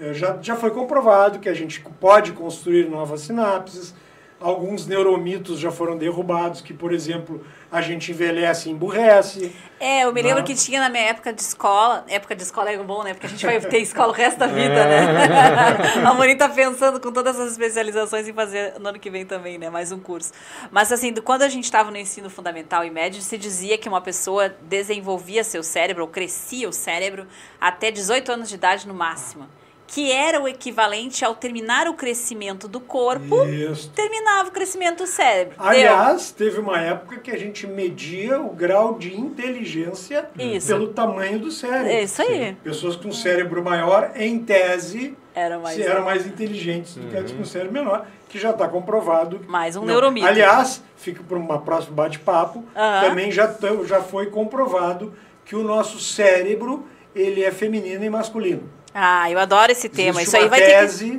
Eh, 0.00 0.12
Já, 0.14 0.38
já 0.40 0.56
foi 0.56 0.70
comprovado 0.70 1.38
que 1.38 1.48
a 1.48 1.54
gente 1.54 1.80
pode 2.00 2.32
construir 2.32 2.88
novas 2.88 3.22
sinapses, 3.22 3.94
alguns 4.38 4.86
neuromitos 4.86 5.58
já 5.58 5.70
foram 5.72 5.96
derrubados, 5.96 6.60
que, 6.60 6.74
por 6.74 6.92
exemplo, 6.92 7.42
a 7.72 7.80
gente 7.80 8.10
envelhece 8.12 8.68
e 8.68 8.72
emburrece. 8.72 9.50
É, 9.80 10.04
eu 10.04 10.12
me 10.12 10.20
lembro 10.20 10.40
Ah. 10.40 10.42
que 10.44 10.54
tinha 10.54 10.78
na 10.78 10.90
minha 10.90 11.04
época 11.04 11.32
de 11.32 11.40
escola. 11.40 12.04
Época 12.06 12.36
de 12.36 12.42
escola 12.42 12.70
é 12.70 12.76
bom, 12.76 13.02
né? 13.02 13.14
Porque 13.14 13.26
a 13.26 13.30
gente 13.30 13.44
vai 13.46 13.58
ter 13.58 13.78
escola 13.78 14.08
o 14.08 14.12
resto 14.12 14.38
da 14.38 14.46
vida, 14.46 14.84
né? 14.84 15.00
a 16.06 16.12
Morim 16.12 16.36
tá 16.36 16.50
pensando 16.50 17.00
com 17.00 17.10
todas 17.10 17.40
as 17.40 17.52
especializações 17.52 18.28
em 18.28 18.34
fazer 18.34 18.74
no 18.78 18.90
ano 18.90 18.98
que 18.98 19.08
vem 19.08 19.24
também, 19.24 19.56
né? 19.56 19.70
Mais 19.70 19.90
um 19.90 19.98
curso. 19.98 20.32
Mas 20.70 20.92
assim, 20.92 21.12
do- 21.14 21.22
quando 21.22 21.40
a 21.42 21.48
gente 21.48 21.64
estava 21.64 21.90
no 21.90 21.96
ensino 21.96 22.28
fundamental 22.28 22.84
e 22.84 22.90
médio, 22.90 23.22
se 23.22 23.38
dizia 23.38 23.78
que 23.78 23.88
uma 23.88 24.02
pessoa 24.02 24.54
desenvolvia 24.62 25.42
seu 25.42 25.62
cérebro, 25.62 26.02
ou 26.04 26.08
crescia 26.10 26.68
o 26.68 26.72
cérebro, 26.72 27.26
até 27.58 27.90
18 27.90 28.30
anos 28.30 28.50
de 28.50 28.54
idade 28.54 28.86
no 28.86 28.92
máximo. 28.94 29.46
Que 29.86 30.10
era 30.10 30.40
o 30.40 30.48
equivalente 30.48 31.24
ao 31.24 31.34
terminar 31.34 31.86
o 31.86 31.94
crescimento 31.94 32.66
do 32.66 32.80
corpo, 32.80 33.44
Isso. 33.44 33.88
terminava 33.94 34.48
o 34.48 34.52
crescimento 34.52 34.98
do 35.04 35.06
cérebro. 35.06 35.56
Deu. 35.56 35.66
Aliás, 35.66 36.32
teve 36.32 36.58
uma 36.58 36.80
época 36.80 37.18
que 37.18 37.30
a 37.30 37.38
gente 37.38 37.66
media 37.66 38.40
o 38.40 38.50
grau 38.50 38.98
de 38.98 39.14
inteligência 39.16 40.28
Isso. 40.38 40.66
pelo 40.68 40.88
tamanho 40.88 41.38
do 41.38 41.50
cérebro. 41.50 41.92
Isso 41.92 42.20
aí. 42.22 42.56
Pessoas 42.64 42.96
com 42.96 43.12
cérebro 43.12 43.62
maior, 43.62 44.10
em 44.16 44.38
tese, 44.40 45.16
Era 45.34 45.58
mais. 45.58 45.76
se 45.76 45.82
eram 45.82 46.04
mais 46.04 46.26
inteligentes 46.26 46.94
do 46.96 47.06
que 47.08 47.16
as 47.16 47.30
com 47.32 47.44
cérebro 47.44 47.72
menor, 47.72 48.06
que 48.28 48.38
já 48.38 48.50
está 48.50 48.66
comprovado. 48.68 49.40
Mais 49.46 49.76
um 49.76 49.80
Não. 49.80 49.86
neuromito. 49.86 50.26
Aliás, 50.26 50.82
fica 50.96 51.22
para 51.22 51.38
uma 51.38 51.60
próxima 51.60 51.94
bate-papo, 51.94 52.64
Aham. 52.74 53.08
também 53.08 53.30
já, 53.30 53.46
tão- 53.46 53.84
já 53.86 54.02
foi 54.02 54.26
comprovado 54.26 55.14
que 55.44 55.54
o 55.54 55.62
nosso 55.62 56.00
cérebro 56.00 56.86
ele 57.14 57.42
é 57.44 57.50
feminino 57.52 58.04
e 58.04 58.10
masculino. 58.10 58.68
Ah, 58.98 59.30
eu 59.30 59.38
adoro 59.38 59.70
esse 59.70 59.90
tema. 59.90 60.22
Existe 60.22 60.28
Isso 60.28 60.36
aí 60.38 60.44
uma 60.44 60.48
vai 60.48 60.60
tese 60.60 61.10
ter 61.10 61.18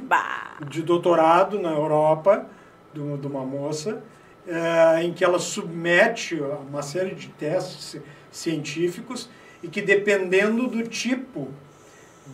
que. 0.60 0.66
De 0.66 0.82
doutorado 0.82 1.60
na 1.60 1.70
Europa, 1.72 2.44
de, 2.92 3.18
de 3.18 3.28
uma 3.28 3.46
moça, 3.46 4.02
eh, 4.48 5.04
em 5.04 5.14
que 5.14 5.24
ela 5.24 5.38
submete 5.38 6.42
uma 6.68 6.82
série 6.82 7.14
de 7.14 7.28
testes 7.28 7.84
ci- 7.86 8.02
científicos 8.32 9.30
e 9.62 9.68
que 9.68 9.80
dependendo 9.82 10.66
do 10.68 10.88
tipo 10.88 11.50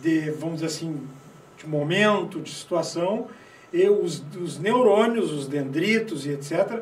de, 0.00 0.30
vamos 0.30 0.54
dizer 0.56 0.66
assim, 0.68 1.06
de 1.58 1.66
momento, 1.68 2.40
de 2.40 2.50
situação, 2.50 3.26
e 3.70 3.86
os, 3.88 4.24
os 4.40 4.58
neurônios, 4.58 5.30
os 5.30 5.46
dendritos 5.46 6.24
e 6.24 6.30
etc., 6.30 6.80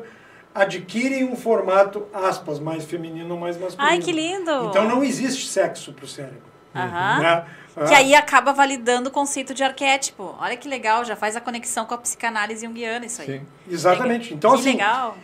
adquirem 0.55 1.25
um 1.25 1.35
formato, 1.35 2.05
aspas, 2.13 2.59
mais 2.59 2.85
feminino 2.85 3.33
ou 3.33 3.39
mais 3.39 3.57
masculino. 3.57 3.91
Ai, 3.91 3.99
que 3.99 4.11
lindo! 4.11 4.51
Então 4.69 4.87
não 4.87 5.03
existe 5.03 5.47
sexo 5.47 5.91
para 5.91 6.05
o 6.05 6.07
cérebro. 6.07 6.53
Aham. 6.75 7.19
né? 7.19 7.45
Que 7.73 7.93
Ah, 7.93 7.97
aí 7.97 8.13
acaba 8.13 8.53
validando 8.53 9.09
o 9.09 9.11
conceito 9.11 9.53
de 9.53 9.63
arquétipo. 9.63 10.35
Olha 10.39 10.55
que 10.55 10.67
legal, 10.67 11.03
já 11.03 11.15
faz 11.15 11.35
a 11.35 11.41
conexão 11.41 11.85
com 11.85 11.93
a 11.93 11.97
psicanálise 11.97 12.65
junguiana 12.65 13.05
isso 13.05 13.21
aí. 13.21 13.27
Sim. 13.27 13.47
Exatamente. 13.69 14.33
Então, 14.33 14.51
que 14.51 14.59
assim, 14.59 14.71
legal. 14.73 15.17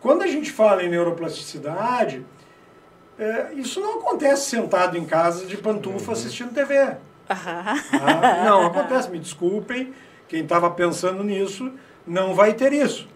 Quando 0.00 0.22
a 0.22 0.26
gente 0.26 0.50
fala 0.50 0.82
em 0.82 0.88
neuroplasticidade, 0.88 2.24
é, 3.18 3.52
isso 3.54 3.80
não 3.80 4.00
acontece 4.00 4.50
sentado 4.50 4.96
em 4.98 5.04
casa 5.04 5.46
de 5.46 5.56
pantufa 5.56 6.12
assistindo 6.12 6.52
TV. 6.52 6.96
Aham. 7.30 7.64
tá? 7.90 8.44
Não 8.44 8.66
acontece, 8.66 9.10
me 9.10 9.18
desculpem, 9.18 9.92
quem 10.28 10.42
estava 10.42 10.70
pensando 10.70 11.22
nisso 11.24 11.72
não 12.06 12.34
vai 12.34 12.54
ter 12.54 12.72
isso. 12.72 13.08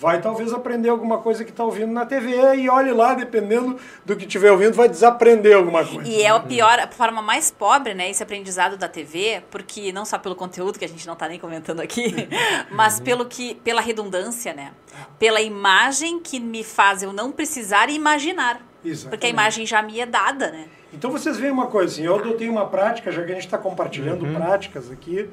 Vai 0.00 0.20
talvez 0.20 0.52
aprender 0.52 0.88
alguma 0.88 1.18
coisa 1.18 1.44
que 1.44 1.50
está 1.50 1.64
ouvindo 1.64 1.92
na 1.92 2.06
TV 2.06 2.54
e 2.54 2.70
olhe 2.70 2.92
lá, 2.92 3.14
dependendo 3.14 3.76
do 4.04 4.14
que 4.14 4.26
estiver 4.26 4.52
ouvindo, 4.52 4.74
vai 4.74 4.88
desaprender 4.88 5.56
alguma 5.56 5.84
coisa. 5.84 6.08
E 6.08 6.22
é 6.22 6.32
o 6.32 6.40
pior, 6.44 6.78
a 6.78 6.86
forma 6.86 7.20
mais 7.20 7.50
pobre, 7.50 7.94
né, 7.94 8.08
esse 8.08 8.22
aprendizado 8.22 8.76
da 8.76 8.88
TV, 8.88 9.42
porque 9.50 9.90
não 9.90 10.04
só 10.04 10.16
pelo 10.16 10.36
conteúdo 10.36 10.78
que 10.78 10.84
a 10.84 10.88
gente 10.88 11.04
não 11.04 11.14
está 11.14 11.26
nem 11.26 11.40
comentando 11.40 11.80
aqui, 11.80 12.28
mas 12.70 13.00
pelo 13.00 13.26
que, 13.26 13.56
pela 13.56 13.80
redundância, 13.80 14.54
né? 14.54 14.70
Pela 15.18 15.40
imagem 15.40 16.20
que 16.20 16.38
me 16.38 16.62
faz 16.62 17.02
eu 17.02 17.12
não 17.12 17.32
precisar 17.32 17.90
imaginar. 17.90 18.62
Exatamente. 18.84 19.10
Porque 19.10 19.26
a 19.26 19.30
imagem 19.30 19.66
já 19.66 19.82
me 19.82 19.98
é 19.98 20.06
dada, 20.06 20.52
né? 20.52 20.68
Então 20.92 21.10
vocês 21.10 21.38
veem 21.38 21.50
uma 21.50 21.66
coisa 21.66 21.92
assim, 21.92 22.04
eu 22.04 22.14
adotei 22.14 22.48
uma 22.48 22.66
prática, 22.66 23.10
já 23.10 23.24
que 23.24 23.32
a 23.32 23.34
gente 23.34 23.46
está 23.46 23.58
compartilhando 23.58 24.24
práticas 24.32 24.92
aqui, 24.92 25.28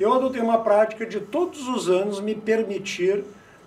eu 0.00 0.12
adotei 0.12 0.42
uma 0.42 0.58
prática 0.58 1.06
de 1.06 1.20
todos 1.20 1.68
os 1.68 1.88
anos 1.88 2.20
me 2.20 2.34
permitir 2.34 3.22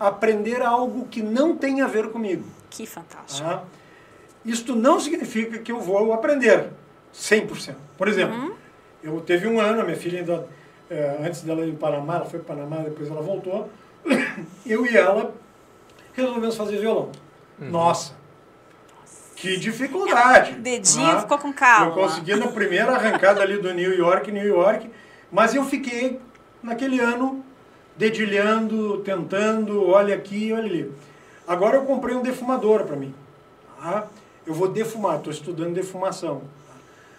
aprender 0.07 0.61
algo 0.61 1.07
que 1.07 1.21
não 1.21 1.55
tem 1.55 1.81
a 1.81 1.87
ver 1.87 2.09
comigo. 2.09 2.45
Que 2.69 2.85
fantástico. 2.85 3.47
Tá? 3.47 3.63
Isto 4.45 4.75
não 4.75 4.99
significa 4.99 5.57
que 5.59 5.71
eu 5.71 5.79
vou 5.79 6.13
aprender 6.13 6.69
100%. 7.13 7.75
Por 7.97 8.07
exemplo, 8.07 8.57
eu 9.01 9.21
teve 9.21 9.47
um 9.47 9.59
ano, 9.59 9.81
a 9.81 9.83
minha 9.83 9.95
filha 9.95 10.19
ainda, 10.19 10.47
eh, 10.89 11.17
antes 11.23 11.41
dela 11.41 11.65
ir 11.65 11.75
para 11.75 11.89
o 11.89 11.91
Panamá, 11.93 12.15
ela 12.15 12.25
foi 12.25 12.39
para 12.39 12.53
o 12.53 12.57
Panamá, 12.57 12.83
depois 12.83 13.09
ela 13.09 13.21
voltou, 13.21 13.69
eu 14.65 14.85
e 14.85 14.97
ela 14.97 15.33
resolvemos 16.13 16.55
fazer 16.55 16.77
violão. 16.77 17.11
Nossa, 17.57 18.13
que 19.35 19.57
dificuldade. 19.57 20.53
O 20.53 20.61
dedinho 20.61 21.11
tá? 21.11 21.21
ficou 21.21 21.37
com 21.37 21.53
calma. 21.53 21.87
Eu 21.87 21.93
consegui 21.93 22.35
na 22.35 22.47
primeira 22.47 22.93
arrancada 22.93 23.41
ali 23.41 23.57
do 23.57 23.73
New 23.73 23.93
York, 23.93 24.31
New 24.31 24.47
York, 24.47 24.89
mas 25.31 25.53
eu 25.53 25.63
fiquei 25.65 26.19
naquele 26.61 26.99
ano 26.99 27.43
dedilhando, 27.95 28.99
tentando, 28.99 29.87
olha 29.87 30.15
aqui, 30.15 30.51
olha 30.51 30.65
ali. 30.65 30.91
Agora 31.47 31.77
eu 31.77 31.83
comprei 31.83 32.15
um 32.15 32.21
defumador 32.21 32.83
para 32.83 32.95
mim. 32.95 33.13
tá? 33.81 34.07
Eu 34.45 34.53
vou 34.53 34.67
defumar, 34.67 35.17
estou 35.17 35.31
estudando 35.31 35.73
defumação. 35.73 36.41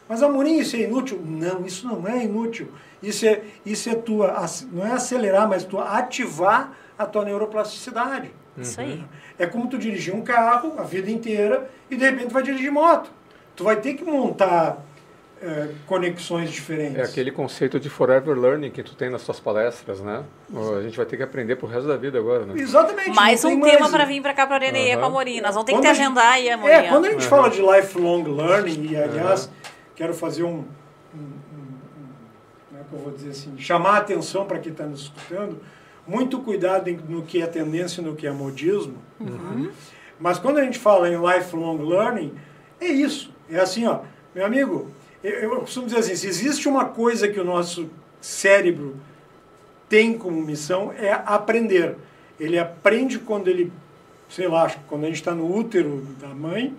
Mas 0.09 0.23
Amorim, 0.23 0.59
isso 0.59 0.77
é 0.77 0.81
inútil? 0.81 1.21
Não, 1.25 1.65
isso 1.65 1.87
não 1.87 2.07
é 2.07 2.25
inútil. 2.25 2.69
Isso 3.03 3.27
é, 3.27 3.43
isso 3.65 3.89
é 3.89 3.95
tua, 3.95 4.35
não 4.73 4.87
é 4.87 4.93
acelerar, 4.93 5.49
mas 5.49 5.65
tu 5.65 5.79
ativar 5.79 6.73
a 6.99 7.07
tua 7.07 7.25
neuroplasticidade. 7.25 8.31
Isso 8.57 8.81
aí. 8.81 9.05
É 9.39 9.47
como 9.47 9.69
tu 9.69 9.79
dirigir 9.79 10.15
um 10.15 10.23
carro 10.23 10.75
a 10.79 10.83
vida 10.83 11.11
inteira 11.11 11.69
e 11.91 11.97
de 11.97 12.05
repente 12.05 12.33
vai 12.33 12.43
dirigir 12.43 12.71
moto. 12.71 13.11
Tu 13.57 13.65
vai 13.65 13.77
ter 13.77 13.95
que 13.95 14.05
montar 14.05 14.79
eh, 15.47 15.69
conexões 15.87 16.51
diferentes. 16.51 16.97
É 16.99 17.03
aquele 17.03 17.31
conceito 17.31 17.79
de 17.79 17.91
forever 17.91 18.35
learning 18.39 18.71
que 18.71 18.83
tu 18.83 18.95
tem 18.95 19.11
nas 19.11 19.23
tuas 19.25 19.39
palestras, 19.39 20.01
né? 20.01 20.25
A 20.79 20.81
gente 20.83 20.97
vai 20.97 21.05
ter 21.05 21.19
que 21.19 21.23
aprender 21.23 21.57
pro 21.57 21.67
resto 21.67 21.87
da 21.87 21.97
vida 21.99 22.19
agora, 22.19 22.47
né? 22.47 22.55
Exatamente. 22.57 23.11
Mais 23.11 23.45
um 23.45 23.49
tem 23.51 23.61
tema 23.61 23.81
mais- 23.81 23.93
para 23.93 24.05
vir 24.07 24.23
para 24.23 24.33
cá 24.33 24.47
para 24.47 24.57
Areneia 24.57 24.95
Aham. 24.95 25.01
com 25.03 25.07
a 25.07 25.11
Morim. 25.11 25.41
Nós 25.43 25.55
vamos 25.55 25.67
ter 25.67 25.73
que 25.73 25.79
Quando 25.79 25.85
te 25.85 25.89
a 25.91 25.93
gente- 25.95 26.03
agendar 26.07 26.33
aí 26.33 26.49
amanhã. 26.51 26.75
É, 26.77 26.89
quando 26.89 27.05
a 27.05 27.11
gente 27.11 27.21
Aham. 27.21 27.29
fala 27.29 27.51
de 27.51 27.61
lifelong 27.61 28.23
learning, 28.25 28.87
e 28.91 28.97
aliás, 28.97 29.51
quero 29.95 30.15
fazer 30.15 30.45
um, 30.45 30.49
um- 30.49 30.65
um- 31.15 31.21
um- 31.21 32.09
Como 32.71 32.81
é 32.81 32.85
que 32.89 32.95
eu 32.95 32.99
vou 33.01 33.13
dizer 33.13 33.31
assim? 33.31 33.55
Chamar 33.59 33.97
a 33.97 33.99
atenção 33.99 34.47
para 34.47 34.59
quem 34.59 34.73
está 34.73 34.85
nos 34.87 35.03
escutando. 35.03 35.61
Muito 36.07 36.39
cuidado 36.41 36.91
no 37.09 37.23
que 37.23 37.43
é 37.43 37.47
tendência 37.47 38.01
e 38.01 38.05
no 38.05 38.15
que 38.17 38.27
é 38.27 38.31
modismo. 38.31 38.97
Uhum. 39.21 39.71
Mas 40.19 40.39
quando 40.39 40.59
a 40.59 40.63
gente 40.63 40.79
fala 40.79 41.09
em 41.09 41.17
lifelong 41.21 41.79
learning, 41.83 42.33
é 42.81 42.87
isso. 42.87 43.33
É 43.51 43.59
assim, 43.59 43.87
ó, 43.87 44.01
meu 44.35 44.45
amigo, 44.47 44.91
eu, 45.25 45.55
eu 45.55 45.61
costumo 45.61 45.87
dizer 45.87 46.01
assim, 46.01 46.15
se 46.15 46.27
existe 46.27 46.69
uma 46.69 46.85
coisa 46.85 47.27
que 47.27 47.41
o 47.41 47.45
nosso 47.45 47.89
cérebro 48.21 48.97
tem 49.89 50.17
como 50.17 50.41
missão 50.43 50.93
é 50.93 51.13
aprender. 51.13 51.97
Ele 52.39 52.59
aprende 52.59 53.19
quando 53.19 53.49
ele, 53.49 53.73
sei 54.29 54.49
lá, 54.49 54.71
quando 54.89 55.05
a 55.05 55.07
gente 55.07 55.17
está 55.17 55.35
no 55.35 55.53
útero 55.57 56.07
da 56.21 56.29
mãe, 56.29 56.77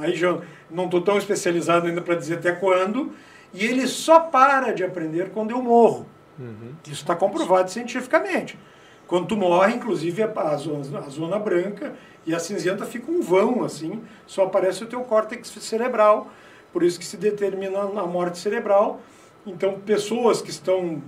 aí 0.00 0.14
já 0.14 0.38
não 0.70 0.86
estou 0.86 1.00
tão 1.00 1.16
especializado 1.16 1.86
ainda 1.86 2.00
para 2.00 2.14
dizer 2.14 2.38
até 2.38 2.52
quando, 2.52 3.12
e 3.52 3.64
ele 3.64 3.86
só 3.86 4.20
para 4.20 4.72
de 4.72 4.82
aprender 4.82 5.30
quando 5.30 5.52
eu 5.52 5.62
morro. 5.62 6.06
Uhum. 6.38 6.72
Isso 6.84 7.02
está 7.02 7.14
comprovado 7.14 7.70
cientificamente. 7.70 8.58
Quando 9.06 9.26
tu 9.26 9.36
morre, 9.36 9.74
inclusive, 9.74 10.22
a 10.22 10.56
zona, 10.56 10.98
a 10.98 11.08
zona 11.10 11.38
branca 11.38 11.94
e 12.26 12.34
a 12.34 12.38
cinzenta 12.38 12.86
fica 12.86 13.10
um 13.10 13.20
vão, 13.20 13.62
assim, 13.62 14.02
só 14.26 14.44
aparece 14.44 14.82
o 14.82 14.86
teu 14.86 15.00
córtex 15.02 15.48
cerebral, 15.60 16.30
por 16.74 16.82
isso 16.82 16.98
que 16.98 17.04
se 17.06 17.16
determina 17.16 17.78
a 17.78 18.04
morte 18.04 18.36
cerebral. 18.36 19.00
Então, 19.46 19.78
pessoas 19.78 20.42
que 20.42 20.50
estão, 20.50 21.00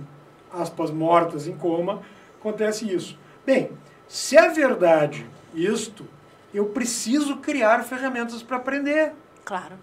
aspas, 0.49 0.89
mortas 0.89 1.45
em 1.45 1.57
coma, 1.57 2.01
acontece 2.39 2.89
isso. 2.89 3.19
Bem, 3.45 3.71
se 4.07 4.37
é 4.37 4.49
verdade 4.49 5.27
isto, 5.53 6.07
eu 6.53 6.67
preciso 6.67 7.35
criar 7.37 7.83
ferramentas 7.83 8.41
para 8.41 8.55
aprender. 8.55 9.11
Claro. 9.43 9.75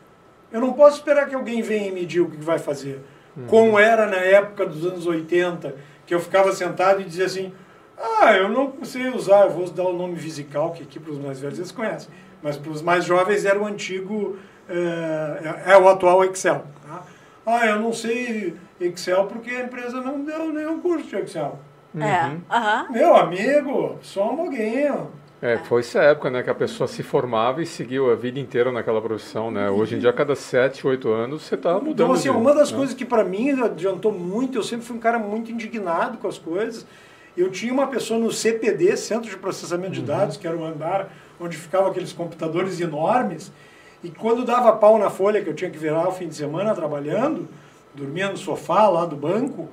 Eu 0.51 0.59
não 0.59 0.73
posso 0.73 0.97
esperar 0.97 1.29
que 1.29 1.35
alguém 1.35 1.61
venha 1.61 1.88
e 1.88 1.92
me 1.92 2.07
diga 2.07 2.25
o 2.25 2.31
que 2.31 2.38
vai 2.38 2.59
fazer. 2.59 3.03
Uhum. 3.37 3.47
Como 3.47 3.79
era 3.79 4.07
na 4.07 4.16
época 4.16 4.64
dos 4.64 4.87
anos 4.87 5.07
80, 5.07 5.75
que 6.07 6.14
eu 6.14 6.20
ficava 6.20 6.51
sentado 6.53 7.03
e 7.03 7.05
dizia 7.05 7.27
assim: 7.27 7.53
Ah, 7.99 8.33
eu 8.33 8.49
não 8.49 8.73
sei 8.85 9.11
usar, 9.11 9.42
eu 9.42 9.51
vou 9.51 9.68
dar 9.68 9.85
o 9.85 9.92
nome 9.92 10.14
Visical, 10.14 10.73
que 10.73 10.83
aqui 10.83 10.99
para 10.99 11.12
os 11.12 11.18
mais 11.18 11.40
velhos 11.40 11.59
eles 11.59 11.73
conhecem, 11.73 12.09
mas 12.42 12.57
para 12.57 12.70
os 12.70 12.81
mais 12.81 13.05
jovens 13.05 13.44
era 13.44 13.61
o 13.61 13.66
antigo, 13.66 14.38
é, 14.68 15.72
é 15.72 15.79
o 15.79 15.88
atual 15.88 16.24
Excel. 16.24 16.64
Tá? 16.87 17.03
Ah, 17.46 17.66
eu 17.66 17.81
não 17.81 17.92
sei 17.92 18.55
Excel 18.81 19.27
porque 19.27 19.50
a 19.50 19.62
empresa 19.62 20.00
não 20.00 20.24
deu 20.24 20.53
nenhum 20.53 20.81
curso 20.81 21.07
de 21.09 21.16
Excel. 21.16 21.59
É. 21.96 22.27
Uhum. 22.27 22.92
Meu 22.92 23.14
amigo, 23.14 23.98
só 24.03 24.33
um 24.33 24.37
pouquinho. 24.37 25.11
É, 25.44 25.59
foi 25.59 25.81
essa 25.81 26.00
época, 26.00 26.31
né, 26.31 26.42
que 26.42 26.48
a 26.48 26.55
pessoa 26.55 26.88
se 26.88 27.03
formava 27.03 27.62
e 27.62 27.66
seguiu 27.66 28.11
a 28.11 28.14
vida 28.14 28.40
inteira 28.40 28.72
naquela 28.72 29.00
profissão, 29.03 29.50
né? 29.50 29.68
Hoje 29.68 29.94
em 29.94 29.98
dia, 29.98 30.09
a 30.09 30.12
cada 30.12 30.35
7, 30.35 30.87
8 30.87 31.07
anos, 31.11 31.42
você 31.42 31.55
está 31.55 31.74
mudando. 31.74 31.90
Então, 31.90 32.12
assim, 32.12 32.31
uma 32.31 32.55
das 32.55 32.72
né? 32.72 32.79
coisas 32.79 32.94
que 32.94 33.05
para 33.05 33.22
mim 33.22 33.50
adiantou 33.50 34.11
muito, 34.11 34.57
eu 34.57 34.62
sempre 34.62 34.87
fui 34.87 34.96
um 34.96 35.00
cara 35.00 35.18
muito 35.18 35.53
indignado 35.53 36.16
com 36.16 36.27
as 36.27 36.38
coisas. 36.38 36.87
Eu 37.37 37.50
tinha 37.50 37.72
uma 37.72 37.88
pessoa 37.88 38.18
no 38.18 38.33
CPD, 38.33 38.96
Centro 38.96 39.29
de 39.29 39.37
Processamento 39.37 39.92
de 39.92 40.00
uhum. 40.00 40.07
Dados, 40.07 40.38
que 40.38 40.46
era 40.46 40.57
um 40.57 40.64
andar 40.64 41.12
onde 41.38 41.59
ficavam 41.59 41.90
aqueles 41.90 42.12
computadores 42.12 42.81
enormes, 42.81 43.53
e 44.05 44.11
quando 44.11 44.45
dava 44.45 44.71
pau 44.75 44.99
na 44.99 45.09
folha 45.09 45.43
que 45.43 45.49
eu 45.49 45.55
tinha 45.55 45.71
que 45.71 45.79
virar 45.79 46.07
o 46.07 46.12
fim 46.12 46.29
de 46.29 46.35
semana 46.35 46.75
trabalhando, 46.75 47.49
dormia 47.95 48.31
no 48.31 48.37
sofá 48.37 48.87
lá 48.87 49.07
do 49.07 49.17
banco, 49.17 49.67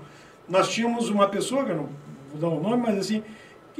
nós 0.47 0.69
tínhamos 0.69 1.09
uma 1.09 1.27
pessoa, 1.27 1.65
que 1.65 1.71
eu 1.71 1.75
não 1.75 1.89
vou 2.31 2.39
dar 2.39 2.47
o 2.47 2.57
um 2.57 2.61
nome, 2.61 2.83
mas 2.87 2.97
assim, 2.97 3.21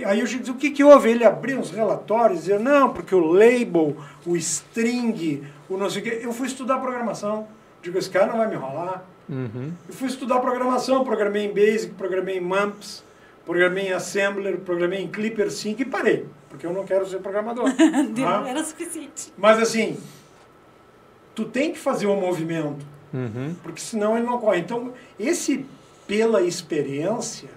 aí 0.04 0.20
eu 0.20 0.26
disse, 0.26 0.52
o 0.52 0.56
que, 0.56 0.72
que 0.72 0.84
houve? 0.84 1.10
Ele 1.10 1.24
abriu 1.24 1.58
uns 1.58 1.72
relatórios, 1.72 2.40
dizia, 2.40 2.60
não, 2.60 2.92
porque 2.92 3.16
o 3.16 3.26
label, 3.26 3.96
o 4.26 4.36
string, 4.36 5.44
o 5.70 5.78
não 5.78 5.90
sei 5.90 6.02
o 6.02 6.04
quê. 6.04 6.20
Eu 6.22 6.34
fui 6.34 6.48
estudar 6.48 6.80
programação. 6.80 7.48
Digo, 7.82 7.98
esse 7.98 8.10
cara 8.10 8.28
não 8.28 8.38
vai 8.38 8.48
me 8.48 8.56
enrolar. 8.56 9.06
Uhum. 9.30 9.72
Eu 9.88 9.94
fui 9.94 10.08
estudar 10.10 10.40
programação, 10.40 11.06
programei 11.06 11.46
em 11.46 11.54
Basic, 11.54 11.94
programei 11.94 12.38
em 12.38 12.42
Mumps, 12.42 13.04
programei 13.46 13.88
em 13.88 13.94
Assembler, 13.94 14.58
programei 14.58 15.02
em 15.02 15.08
Clipper 15.08 15.50
5 15.50 15.82
e 15.82 15.86
parei, 15.86 16.26
porque 16.50 16.66
eu 16.66 16.74
não 16.74 16.84
quero 16.84 17.08
ser 17.08 17.20
programador. 17.20 17.66
não 18.18 18.46
era 18.48 18.64
suficiente. 18.64 19.32
Mas 19.38 19.58
assim, 19.60 19.98
tu 21.36 21.46
tem 21.46 21.72
que 21.72 21.80
fazer 21.80 22.08
um 22.08 22.20
movimento, 22.20 22.86
uhum. 23.14 23.56
porque 23.64 23.82
senão 23.82 24.18
ele 24.18 24.26
não 24.26 24.38
corre. 24.40 24.60
Então, 24.60 24.94
esse 25.20 25.66
pela 26.08 26.42
experiência 26.42 27.50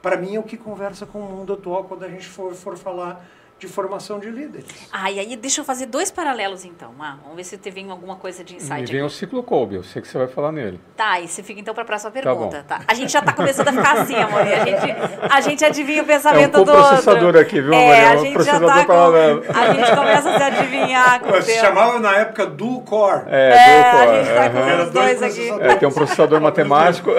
para 0.00 0.16
mim 0.16 0.34
é 0.34 0.40
o 0.40 0.42
que 0.42 0.56
conversa 0.56 1.06
com 1.06 1.20
o 1.20 1.28
mundo 1.28 1.52
atual 1.52 1.84
quando 1.84 2.04
a 2.04 2.08
gente 2.08 2.26
for, 2.26 2.52
for 2.54 2.76
falar 2.76 3.24
de 3.62 3.68
formação 3.68 4.18
de 4.18 4.28
líderes. 4.28 4.66
Ah, 4.92 5.08
e 5.08 5.20
aí 5.20 5.36
deixa 5.36 5.60
eu 5.60 5.64
fazer 5.64 5.86
dois 5.86 6.10
paralelos 6.10 6.64
então. 6.64 6.90
Ah, 6.98 7.16
vamos 7.22 7.36
ver 7.36 7.44
se 7.44 7.56
teve 7.56 7.88
alguma 7.88 8.16
coisa 8.16 8.42
de 8.42 8.56
insight. 8.56 8.82
E 8.82 8.92
vem 8.92 9.02
o 9.04 9.08
ciclo 9.08 9.40
Kolbe, 9.40 9.76
eu 9.76 9.84
sei 9.84 10.02
que 10.02 10.08
você 10.08 10.18
vai 10.18 10.26
falar 10.26 10.50
nele. 10.50 10.80
Tá, 10.96 11.20
e 11.20 11.28
você 11.28 11.44
fica 11.44 11.60
então 11.60 11.72
para 11.72 11.84
a 11.84 11.86
próxima 11.86 12.10
tá 12.10 12.20
pergunta. 12.20 12.64
Tá, 12.66 12.78
tá, 12.78 12.84
A 12.88 12.94
gente 12.94 13.12
já 13.12 13.20
está 13.20 13.32
começando 13.32 13.68
a 13.68 13.72
ficar 13.72 13.98
assim, 14.00 14.16
amor. 14.16 14.40
A 14.40 14.64
gente, 14.64 14.96
a 15.30 15.40
gente 15.40 15.64
adivinha 15.64 16.02
o 16.02 16.06
pensamento 16.06 16.56
é 16.56 16.60
um 16.60 16.64
do 16.64 16.72
outro. 16.72 16.88
processador 16.88 17.36
aqui, 17.36 17.60
viu, 17.60 17.72
é, 17.72 17.86
Maria? 17.86 18.10
A 18.10 18.16
gente 18.16 18.42
já 18.42 18.58
tá 18.58 18.84
com, 18.84 18.92
A 18.92 19.72
gente 19.74 19.96
começa 19.96 20.30
a 20.30 20.38
se 20.38 20.42
adivinhar 20.42 21.20
com 21.20 21.42
Se 21.42 21.60
chamava 21.60 22.00
na 22.00 22.16
época 22.16 22.46
do 22.46 22.80
core. 22.80 23.22
É, 23.28 23.52
é 23.52 23.92
core. 23.92 24.08
a 24.08 24.14
gente 24.16 24.28
está 24.28 24.50
com 24.50 24.58
os 24.58 24.90
dois, 24.90 25.20
dois 25.20 25.22
aqui. 25.22 25.50
É, 25.62 25.74
tem 25.76 25.88
um 25.88 25.92
processador 25.92 26.40
matemático. 26.42 27.12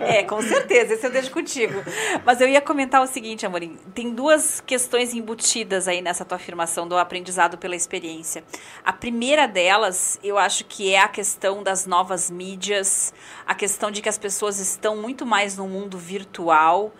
é, 0.00 0.22
com 0.22 0.40
certeza, 0.40 0.94
esse 0.94 1.06
eu 1.06 1.10
deixo 1.10 1.30
contigo. 1.30 1.82
Mas 2.24 2.40
eu 2.40 2.48
ia 2.48 2.62
comentar 2.62 3.02
o 3.02 3.06
seguinte, 3.06 3.44
Amorim. 3.44 3.76
Tem 3.94 4.10
duas 4.10 4.45
questões 4.66 5.14
embutidas 5.14 5.86
aí 5.88 6.00
nessa 6.00 6.24
tua 6.24 6.36
afirmação 6.36 6.86
do 6.86 6.96
aprendizado 6.96 7.58
pela 7.58 7.76
experiência. 7.76 8.44
A 8.84 8.92
primeira 8.92 9.46
delas, 9.46 10.18
eu 10.22 10.38
acho 10.38 10.64
que 10.64 10.92
é 10.92 11.00
a 11.00 11.08
questão 11.08 11.62
das 11.62 11.86
novas 11.86 12.30
mídias, 12.30 13.12
a 13.46 13.54
questão 13.54 13.90
de 13.90 14.00
que 14.00 14.08
as 14.08 14.18
pessoas 14.18 14.58
estão 14.58 14.96
muito 14.96 15.24
mais 15.24 15.56
no 15.56 15.66
mundo 15.66 15.98
virtual 15.98 16.92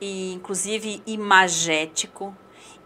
e 0.00 0.32
inclusive 0.32 1.02
imagético 1.06 2.34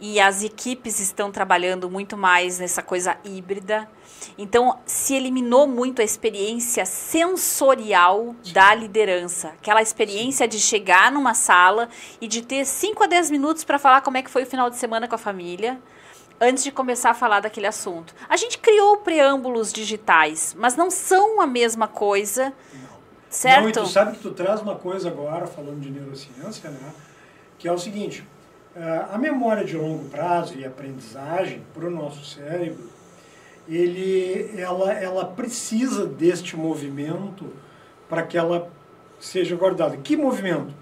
e 0.00 0.20
as 0.20 0.42
equipes 0.42 1.00
estão 1.00 1.30
trabalhando 1.30 1.90
muito 1.90 2.16
mais 2.16 2.58
nessa 2.58 2.82
coisa 2.82 3.16
híbrida. 3.24 3.88
Então, 4.36 4.78
se 4.86 5.14
eliminou 5.14 5.66
muito 5.66 6.00
a 6.00 6.04
experiência 6.04 6.84
sensorial 6.84 8.34
Sim. 8.42 8.52
da 8.52 8.74
liderança. 8.74 9.48
Aquela 9.48 9.82
experiência 9.82 10.44
Sim. 10.44 10.50
de 10.50 10.60
chegar 10.60 11.12
numa 11.12 11.34
sala 11.34 11.88
e 12.20 12.26
de 12.26 12.42
ter 12.42 12.64
5 12.64 13.04
a 13.04 13.06
10 13.06 13.30
minutos 13.30 13.64
para 13.64 13.78
falar 13.78 14.00
como 14.00 14.16
é 14.16 14.22
que 14.22 14.30
foi 14.30 14.42
o 14.42 14.46
final 14.46 14.70
de 14.70 14.76
semana 14.76 15.06
com 15.06 15.14
a 15.14 15.18
família, 15.18 15.80
antes 16.40 16.64
de 16.64 16.72
começar 16.72 17.10
a 17.10 17.14
falar 17.14 17.40
daquele 17.40 17.66
assunto. 17.66 18.14
A 18.28 18.36
gente 18.36 18.58
criou 18.58 18.98
preâmbulos 18.98 19.72
digitais, 19.72 20.54
mas 20.58 20.76
não 20.76 20.90
são 20.90 21.40
a 21.40 21.46
mesma 21.46 21.86
coisa. 21.86 22.52
Não. 22.72 22.94
Certo? 23.30 23.62
Não, 23.62 23.68
e 23.68 23.72
tu 23.72 23.86
sabe 23.86 24.16
que 24.16 24.22
tu 24.22 24.30
traz 24.30 24.60
uma 24.62 24.76
coisa 24.76 25.08
agora, 25.08 25.46
falando 25.46 25.80
de 25.80 25.90
neurociência, 25.90 26.70
né? 26.70 26.92
Que 27.58 27.66
é 27.66 27.72
o 27.72 27.78
seguinte, 27.78 28.24
a 29.12 29.18
memória 29.18 29.64
de 29.64 29.76
longo 29.76 30.08
prazo 30.08 30.58
e 30.58 30.64
aprendizagem 30.64 31.62
para 31.72 31.86
o 31.86 31.90
nosso 31.90 32.24
cérebro 32.24 32.94
ele, 33.68 34.50
ela, 34.56 34.92
ela 34.92 35.24
precisa 35.24 36.06
deste 36.06 36.56
movimento 36.56 37.46
para 38.08 38.22
que 38.22 38.36
ela 38.36 38.70
seja 39.18 39.56
guardada. 39.56 39.96
Que 39.96 40.16
movimento? 40.16 40.74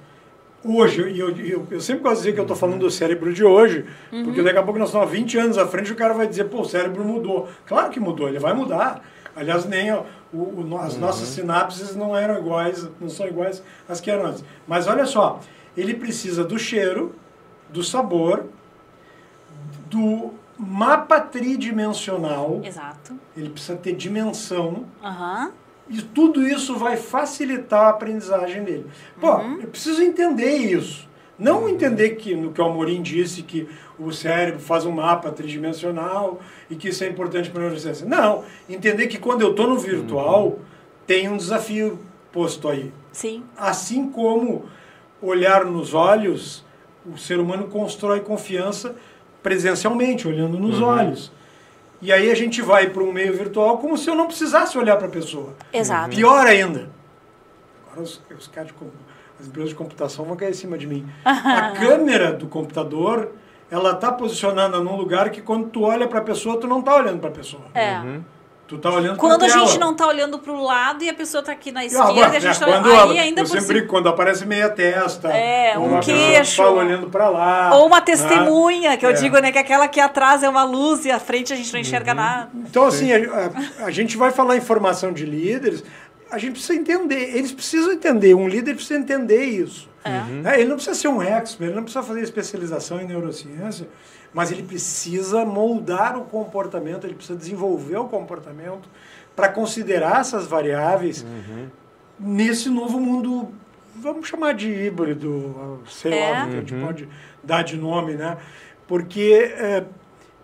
Hoje, 0.65 1.11
e 1.11 1.19
eu, 1.19 1.37
eu, 1.37 1.67
eu, 1.71 1.81
sempre 1.81 2.03
gosto 2.03 2.17
de 2.17 2.21
dizer 2.21 2.33
que 2.35 2.41
eu 2.41 2.45
estou 2.45 2.57
falando 2.57 2.81
do 2.81 2.91
cérebro 2.91 3.33
de 3.35 3.45
hoje, 3.45 3.85
uhum. 4.13 4.25
porque 4.25 4.43
daqui 4.43 4.59
a 4.59 4.63
pouco 4.63 4.79
nós 4.79 4.91
estamos 4.91 5.11
20 5.11 5.39
anos 5.39 5.59
à 5.59 5.67
frente 5.67 5.89
e 5.89 5.93
o 5.93 5.97
cara 5.97 6.15
vai 6.15 6.27
dizer, 6.27 6.45
pô, 6.45 6.61
o 6.61 6.65
cérebro 6.65 7.05
mudou. 7.05 7.49
Claro 7.67 7.91
que 7.91 7.99
mudou, 7.99 8.29
ele 8.29 8.39
vai 8.39 8.55
mudar. 8.55 9.03
Aliás, 9.35 9.65
nem 9.65 9.93
o, 9.93 10.05
o, 10.33 10.79
as 10.79 10.95
uhum. 10.95 11.01
nossas 11.01 11.29
sinapses 11.29 11.97
não 11.97 12.17
eram 12.17 12.39
iguais, 12.39 12.89
não 13.01 13.09
são 13.09 13.27
iguais 13.27 13.63
às 13.89 14.01
que 14.01 14.11
eram 14.11 14.27
antes. 14.27 14.45
Mas 14.67 14.87
olha 14.87 15.05
só, 15.05 15.41
ele 15.77 15.95
precisa 15.95 16.45
do 16.45 16.59
cheiro, 16.59 17.13
do 17.73 17.83
sabor, 17.83 18.47
do 19.87 20.31
mapa 20.59 21.21
tridimensional. 21.21 22.61
Exato. 22.63 23.19
Ele 23.37 23.51
precisa 23.51 23.77
ter 23.77 23.95
dimensão. 23.95 24.85
Uhum. 25.03 25.51
E 25.89 26.01
tudo 26.01 26.47
isso 26.47 26.77
vai 26.77 26.97
facilitar 26.97 27.87
a 27.87 27.89
aprendizagem 27.91 28.63
dele. 28.63 28.87
Pô, 29.21 29.35
uhum. 29.37 29.61
eu 29.61 29.69
preciso 29.69 30.03
entender 30.03 30.57
isso. 30.57 31.11
Não 31.39 31.69
entender 31.69 32.11
que, 32.11 32.37
no 32.37 32.53
que 32.53 32.61
o 32.61 32.65
Amorim 32.65 33.03
disse, 33.03 33.43
que 33.43 33.69
o 33.99 34.13
cérebro 34.13 34.61
faz 34.61 34.87
um 34.87 34.93
mapa 34.93 35.31
tridimensional 35.33 36.41
e 36.71 36.77
que 36.77 36.89
isso 36.89 37.03
é 37.03 37.09
importante 37.09 37.51
para 37.51 37.63
a 37.63 37.65
neurociência. 37.65 38.07
Não. 38.07 38.45
Entender 38.69 39.09
que 39.09 39.19
quando 39.19 39.43
eu 39.43 39.51
estou 39.51 39.67
no 39.67 39.77
virtual, 39.79 40.47
uhum. 40.47 40.59
tem 41.07 41.29
um 41.29 41.37
desafio 41.37 41.99
posto 42.31 42.69
aí. 42.69 42.93
Sim. 43.13 43.43
Assim 43.57 44.09
como 44.09 44.67
olhar 45.21 45.65
nos 45.65 45.95
olhos, 45.95 46.65
o 47.07 47.17
ser 47.19 47.39
humano 47.39 47.69
constrói 47.69 48.21
confiança 48.21 48.95
presencialmente, 49.43 50.29
olhando 50.29 50.59
nos 50.59 50.81
uhum. 50.81 50.87
olhos. 50.87 51.33
E 52.01 52.13
aí 52.13 52.31
a 52.31 52.35
gente 52.35 52.61
vai 52.61 52.91
para 52.91 53.03
um 53.03 53.13
meio 53.13 53.33
virtual 53.33 53.79
como 53.79 53.97
se 53.97 54.11
eu 54.11 54.15
não 54.15 54.27
precisasse 54.27 54.77
olhar 54.77 54.97
para 54.97 55.07
a 55.07 55.11
pessoa. 55.11 55.55
Exato. 55.73 56.11
Pior 56.15 56.47
ainda. 56.47 56.91
Agora 57.87 58.03
os, 58.03 58.21
os 58.37 58.49
caras 58.49 58.71
de, 58.71 58.75
as 59.41 59.47
empresas 59.47 59.71
de 59.71 59.77
computação 59.77 60.25
vão 60.25 60.37
cair 60.37 60.51
em 60.51 60.55
cima 60.55 60.77
de 60.77 60.87
mim. 60.87 61.07
a 61.25 61.71
câmera 61.79 62.33
do 62.33 62.47
computador, 62.47 63.33
ela 63.71 63.93
está 63.93 64.11
posicionada 64.11 64.81
num 64.81 64.97
lugar 64.97 65.31
que 65.31 65.41
quando 65.41 65.69
tu 65.69 65.83
olha 65.83 66.09
para 66.09 66.19
a 66.19 66.23
pessoa, 66.23 66.59
tu 66.59 66.67
não 66.67 66.81
está 66.81 66.97
olhando 66.97 67.21
para 67.21 67.31
a 67.31 67.33
pessoa. 67.33 67.65
É. 67.73 67.99
Uhum. 67.99 68.25
Tu 68.73 68.79
tá 68.79 68.91
olhando 68.91 69.19
Quando 69.19 69.43
a 69.43 69.49
gente 69.49 69.79
não 69.79 69.93
tá 69.93 70.07
olhando 70.07 70.39
pro 70.39 70.59
lado 70.63 71.05
e 71.05 71.09
a 71.11 71.13
pessoa 71.13 71.43
tá 71.43 71.53
aqui 71.53 71.71
na 71.71 71.85
esquerda, 71.85 72.23
ah, 72.23 72.31
a 72.31 72.41
gente 72.41 72.57
é, 72.57 72.59
tá 72.59 72.67
olhando. 72.67 73.11
Aí 73.11 73.19
ainda 73.19 73.43
eu 73.43 73.47
sempre 73.47 73.83
quando 73.83 74.09
aparece 74.09 74.47
meia 74.47 74.71
testa. 74.71 75.29
É, 75.29 75.79
um 75.79 76.01
queixo. 76.01 76.63
Tá 76.63 76.71
olhando 76.71 77.11
para 77.11 77.29
lá. 77.29 77.75
Ou 77.75 77.87
uma 77.87 77.99
né? 77.99 78.03
testemunha, 78.07 78.91
né? 78.93 78.97
que 78.97 79.05
eu 79.05 79.11
é. 79.11 79.13
digo, 79.13 79.39
né? 79.41 79.53
Que 79.53 79.59
aquela 79.59 79.87
que 79.89 80.01
atrás 80.01 80.43
é 80.43 80.49
uma 80.49 80.65
luz 80.65 81.05
e 81.05 81.11
a 81.11 81.21
frente 81.21 81.53
a 81.53 81.57
gente 81.57 81.71
não 81.71 81.81
enxerga 81.81 82.13
uhum. 82.13 82.17
nada. 82.17 82.51
Então, 82.55 82.87
assim, 82.87 83.13
a, 83.13 83.51
a, 83.83 83.85
a 83.85 83.91
gente 83.91 84.17
vai 84.17 84.31
falar 84.31 84.57
em 84.57 84.63
formação 84.63 85.13
de 85.13 85.27
líderes. 85.27 85.85
a 86.31 86.39
gente 86.39 86.53
precisa 86.53 86.75
entender, 86.75 87.37
eles 87.37 87.53
precisam 87.53 87.93
entender, 87.93 88.33
um 88.33 88.49
líder 88.49 88.75
precisa 88.75 88.99
entender 88.99 89.45
isso. 89.45 89.87
É, 90.03 90.59
Ele 90.59 90.69
não 90.69 90.77
precisa 90.77 90.97
ser 90.97 91.09
um 91.09 91.23
expert, 91.23 91.69
ele 91.69 91.77
não 91.77 91.85
precisa 91.85 92.03
fazer 92.03 92.23
especialização 92.23 93.01
em 93.01 93.07
neurociência, 93.07 93.87
mas 94.35 94.51
ele 94.51 94.63
precisa 94.63 95.45
moldar 95.45 96.17
o 96.17 96.25
comportamento, 96.25 97.07
ele 97.07 97.15
precisa 97.15 97.39
desenvolver 97.39 97.97
o 97.99 98.05
comportamento 98.09 98.89
para 99.37 99.49
considerar 99.49 100.21
essas 100.21 100.47
variáveis 100.47 101.25
nesse 102.19 102.69
novo 102.69 102.99
mundo, 103.01 103.49
vamos 103.97 104.29
chamar 104.29 104.55
de 104.55 104.71
híbrido, 104.71 105.81
sei 105.89 106.13
É. 106.15 106.31
lá, 106.33 106.45
o 106.47 106.49
que 106.51 106.57
a 106.57 106.61
gente 106.61 106.75
pode 106.75 107.09
dar 107.43 107.63
de 107.63 107.77
nome, 107.77 108.15
né? 108.15 108.37
Porque 108.87 109.53
é, 109.57 109.85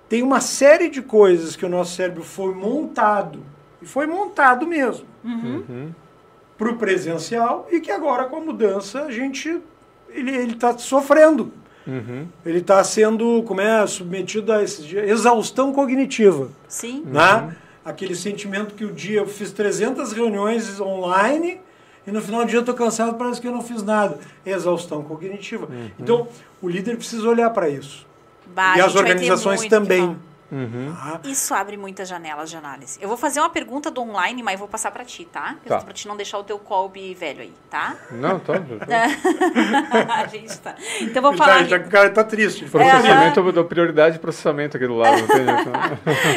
tem 0.08 0.22
uma 0.22 0.40
série 0.40 0.88
de 0.88 1.02
coisas 1.02 1.54
que 1.56 1.64
o 1.66 1.68
nosso 1.68 1.94
cérebro 1.94 2.22
foi 2.22 2.54
montado, 2.54 3.42
e 3.80 3.86
foi 3.86 4.06
montado 4.06 4.66
mesmo, 4.66 5.06
para 6.56 6.70
o 6.70 6.76
presencial, 6.76 7.68
e 7.70 7.80
que 7.80 7.90
agora 7.90 8.24
com 8.24 8.36
a 8.36 8.40
mudança 8.40 9.02
a 9.04 9.10
gente, 9.10 9.60
ele 10.10 10.52
está 10.52 10.76
sofrendo. 10.78 11.52
Uhum. 11.88 12.26
Ele 12.44 12.58
está 12.58 12.84
sendo, 12.84 13.42
como 13.44 13.62
é, 13.62 13.86
submetido 13.86 14.52
a 14.52 14.62
esse 14.62 14.82
dia, 14.82 15.06
exaustão 15.06 15.72
cognitiva 15.72 16.50
Sim. 16.68 17.02
né? 17.06 17.56
Aquele 17.82 18.14
sentimento 18.14 18.74
que 18.74 18.84
o 18.84 18.92
dia 18.92 19.20
eu 19.20 19.26
fiz 19.26 19.50
300 19.50 20.12
reuniões 20.12 20.78
online 20.78 21.58
e 22.06 22.10
no 22.10 22.20
final 22.20 22.42
do 22.42 22.48
dia 22.48 22.58
eu 22.58 22.60
estou 22.60 22.74
cansado, 22.74 23.16
parece 23.16 23.40
que 23.40 23.48
eu 23.48 23.52
não 23.52 23.62
fiz 23.62 23.82
nada. 23.82 24.18
Exaustão 24.44 25.02
cognitiva. 25.02 25.68
Então, 25.98 26.28
o 26.60 26.68
líder 26.68 26.96
precisa 26.96 27.26
olhar 27.28 27.50
para 27.50 27.68
isso. 27.68 28.06
Bah, 28.54 28.76
e 28.76 28.80
as 28.80 28.94
organizações 28.94 29.66
também. 29.66 30.16
Uhum. 30.50 30.94
tá? 30.94 31.20
Isso 31.24 31.52
abre 31.54 31.76
muitas 31.76 32.08
janelas 32.08 32.48
de 32.50 32.56
análise. 32.56 32.98
Eu 33.02 33.08
vou 33.08 33.16
fazer 33.16 33.40
uma 33.40 33.50
pergunta 33.50 33.90
do 33.90 34.00
online, 34.00 34.42
mas 34.42 34.58
vou 34.58 34.66
passar 34.68 34.90
pra 34.90 35.04
ti, 35.04 35.24
tá? 35.30 35.56
Tá. 35.66 35.78
Pra 35.80 35.92
te 35.92 36.08
não 36.08 36.16
deixar 36.16 36.38
o 36.38 36.44
teu 36.44 36.58
colbe 36.58 37.14
velho 37.14 37.42
aí, 37.42 37.52
tá? 37.70 37.96
Não, 38.10 38.38
tá. 38.40 38.54
a 40.14 40.26
gente 40.26 40.58
tá. 40.58 40.74
Então 41.00 41.22
vou 41.22 41.34
falar. 41.36 41.54
tá, 41.54 41.60
ele 41.60 41.78
tá- 41.78 41.86
o 41.86 41.90
cara 41.90 42.08
está 42.08 42.24
triste. 42.24 42.64
É, 42.64 42.68
Processamento, 42.68 43.40
eu 43.40 43.52
dou 43.52 43.64
prioridade 43.64 44.14
de 44.14 44.20
processamento 44.20 44.76
aqui 44.76 44.86
do 44.86 44.96
lado. 44.96 45.18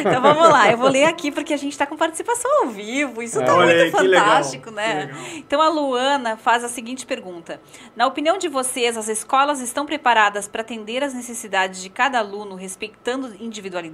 Então 0.00 0.20
vamos 0.22 0.48
lá, 0.48 0.70
eu 0.70 0.76
vou 0.78 0.88
ler 0.88 1.04
aqui 1.04 1.30
porque 1.30 1.52
a 1.54 1.56
gente 1.56 1.72
está 1.72 1.86
com 1.86 1.96
participação 1.96 2.50
ao 2.64 2.68
vivo. 2.68 3.22
Isso 3.22 3.40
É. 3.40 3.44
tá 3.44 3.54
Olha 3.54 3.66
muito 3.66 3.96
aí, 3.96 4.02
que 4.02 4.08
legal, 4.08 4.24
fantástico, 4.26 4.70
né? 4.70 4.94
legal. 5.06 5.20
Então 5.36 5.60
a 5.62 5.68
Luana 5.68 6.36
faz 6.36 6.64
a 6.64 6.68
seguinte 6.68 7.06
pergunta: 7.06 7.60
Na 7.96 8.06
opinião 8.06 8.38
de 8.38 8.48
vocês, 8.48 8.96
as 8.96 9.08
escolas 9.08 9.60
estão 9.60 9.86
preparadas 9.86 10.46
para 10.48 10.62
atender 10.62 11.02
às 11.02 11.14
necessidades 11.14 11.80
de 11.82 11.88
cada 11.90 12.18
aluno, 12.18 12.54
respeitando 12.54 13.32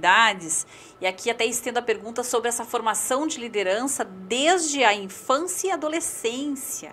individualidades? 0.09 0.65
E 1.01 1.07
aqui 1.07 1.29
até 1.29 1.45
estendo 1.45 1.79
a 1.79 1.81
pergunta 1.81 2.23
sobre 2.23 2.49
essa 2.49 2.65
formação 2.65 3.27
de 3.27 3.39
liderança 3.39 4.03
desde 4.03 4.83
a 4.83 4.93
infância 4.93 5.67
e 5.67 5.71
adolescência. 5.71 6.91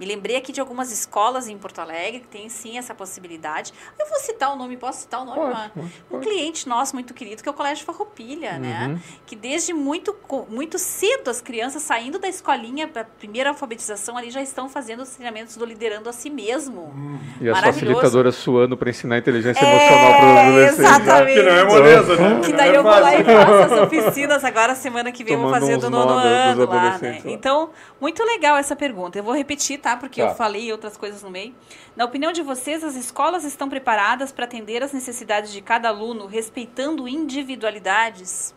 Me 0.00 0.06
lembrei 0.06 0.34
aqui 0.36 0.50
de 0.50 0.60
algumas 0.62 0.90
escolas 0.90 1.46
em 1.46 1.58
Porto 1.58 1.78
Alegre 1.78 2.20
que 2.20 2.26
têm 2.28 2.48
sim 2.48 2.78
essa 2.78 2.94
possibilidade. 2.94 3.70
Eu 3.98 4.08
vou 4.08 4.18
citar 4.18 4.50
o 4.50 4.56
nome, 4.56 4.78
posso 4.78 5.02
citar 5.02 5.20
o 5.20 5.26
nome? 5.26 5.38
Pode, 5.38 5.70
pode, 5.70 5.86
um 5.86 5.88
pode. 6.08 6.26
cliente 6.26 6.66
nosso 6.66 6.94
muito 6.94 7.12
querido, 7.12 7.42
que 7.42 7.48
é 7.48 7.52
o 7.52 7.54
Colégio 7.54 7.84
Farroupilha, 7.84 8.58
né? 8.58 8.86
Uhum. 8.88 8.98
Que 9.26 9.36
desde 9.36 9.74
muito, 9.74 10.16
muito 10.48 10.78
cedo 10.78 11.28
as 11.28 11.42
crianças 11.42 11.82
saindo 11.82 12.18
da 12.18 12.28
escolinha 12.28 12.88
para 12.88 13.02
a 13.02 13.04
primeira 13.04 13.50
alfabetização 13.50 14.16
ali 14.16 14.30
já 14.30 14.40
estão 14.40 14.70
fazendo 14.70 15.02
os 15.02 15.10
treinamentos 15.10 15.54
do 15.56 15.66
liderando 15.66 16.08
a 16.08 16.14
si 16.14 16.30
mesmo. 16.30 17.20
E 17.38 17.50
as 17.50 17.60
facilitadoras 17.60 18.36
suando 18.36 18.78
para 18.78 18.88
ensinar 18.88 19.18
inteligência 19.18 19.62
É, 19.62 19.68
emocional 19.70 20.14
para 20.14 20.26
os 20.26 20.38
adolescentes. 20.38 20.78
né? 20.78 20.88
exatamente. 20.88 21.34
Que 21.34 21.42
não 21.42 21.52
é 21.52 21.64
moleza, 21.64 22.16
né? 22.16 22.40
Que 22.42 22.52
daí 22.54 22.70
é 22.70 22.76
eu 22.78 22.82
vou 22.82 22.92
lá 22.92 23.14
e 23.16 23.24
faço 23.24 23.74
as 23.74 23.80
oficinas 23.82 24.44
agora, 24.44 24.74
semana 24.74 25.12
que 25.12 25.22
vem 25.22 25.34
eu 25.34 25.40
vou 25.40 25.48
Tomando 25.50 25.60
fazer 25.60 25.76
do 25.76 25.90
nono 25.90 26.12
ano 26.12 26.66
lá, 26.66 26.98
né? 26.98 27.20
Então, 27.26 27.68
muito 28.00 28.24
legal 28.24 28.56
essa 28.56 28.74
pergunta. 28.74 29.18
Eu 29.18 29.22
vou 29.22 29.34
repetir, 29.34 29.78
tá? 29.78 29.89
Porque 29.96 30.20
Tá. 30.22 30.28
eu 30.28 30.34
falei 30.34 30.70
outras 30.72 30.96
coisas 30.96 31.22
no 31.22 31.30
meio. 31.30 31.54
Na 31.96 32.04
opinião 32.04 32.32
de 32.32 32.42
vocês, 32.42 32.82
as 32.84 32.94
escolas 32.96 33.44
estão 33.44 33.68
preparadas 33.68 34.30
para 34.32 34.44
atender 34.44 34.82
às 34.82 34.92
necessidades 34.92 35.52
de 35.52 35.60
cada 35.60 35.88
aluno, 35.88 36.26
respeitando 36.26 37.06
individualidades? 37.08 38.54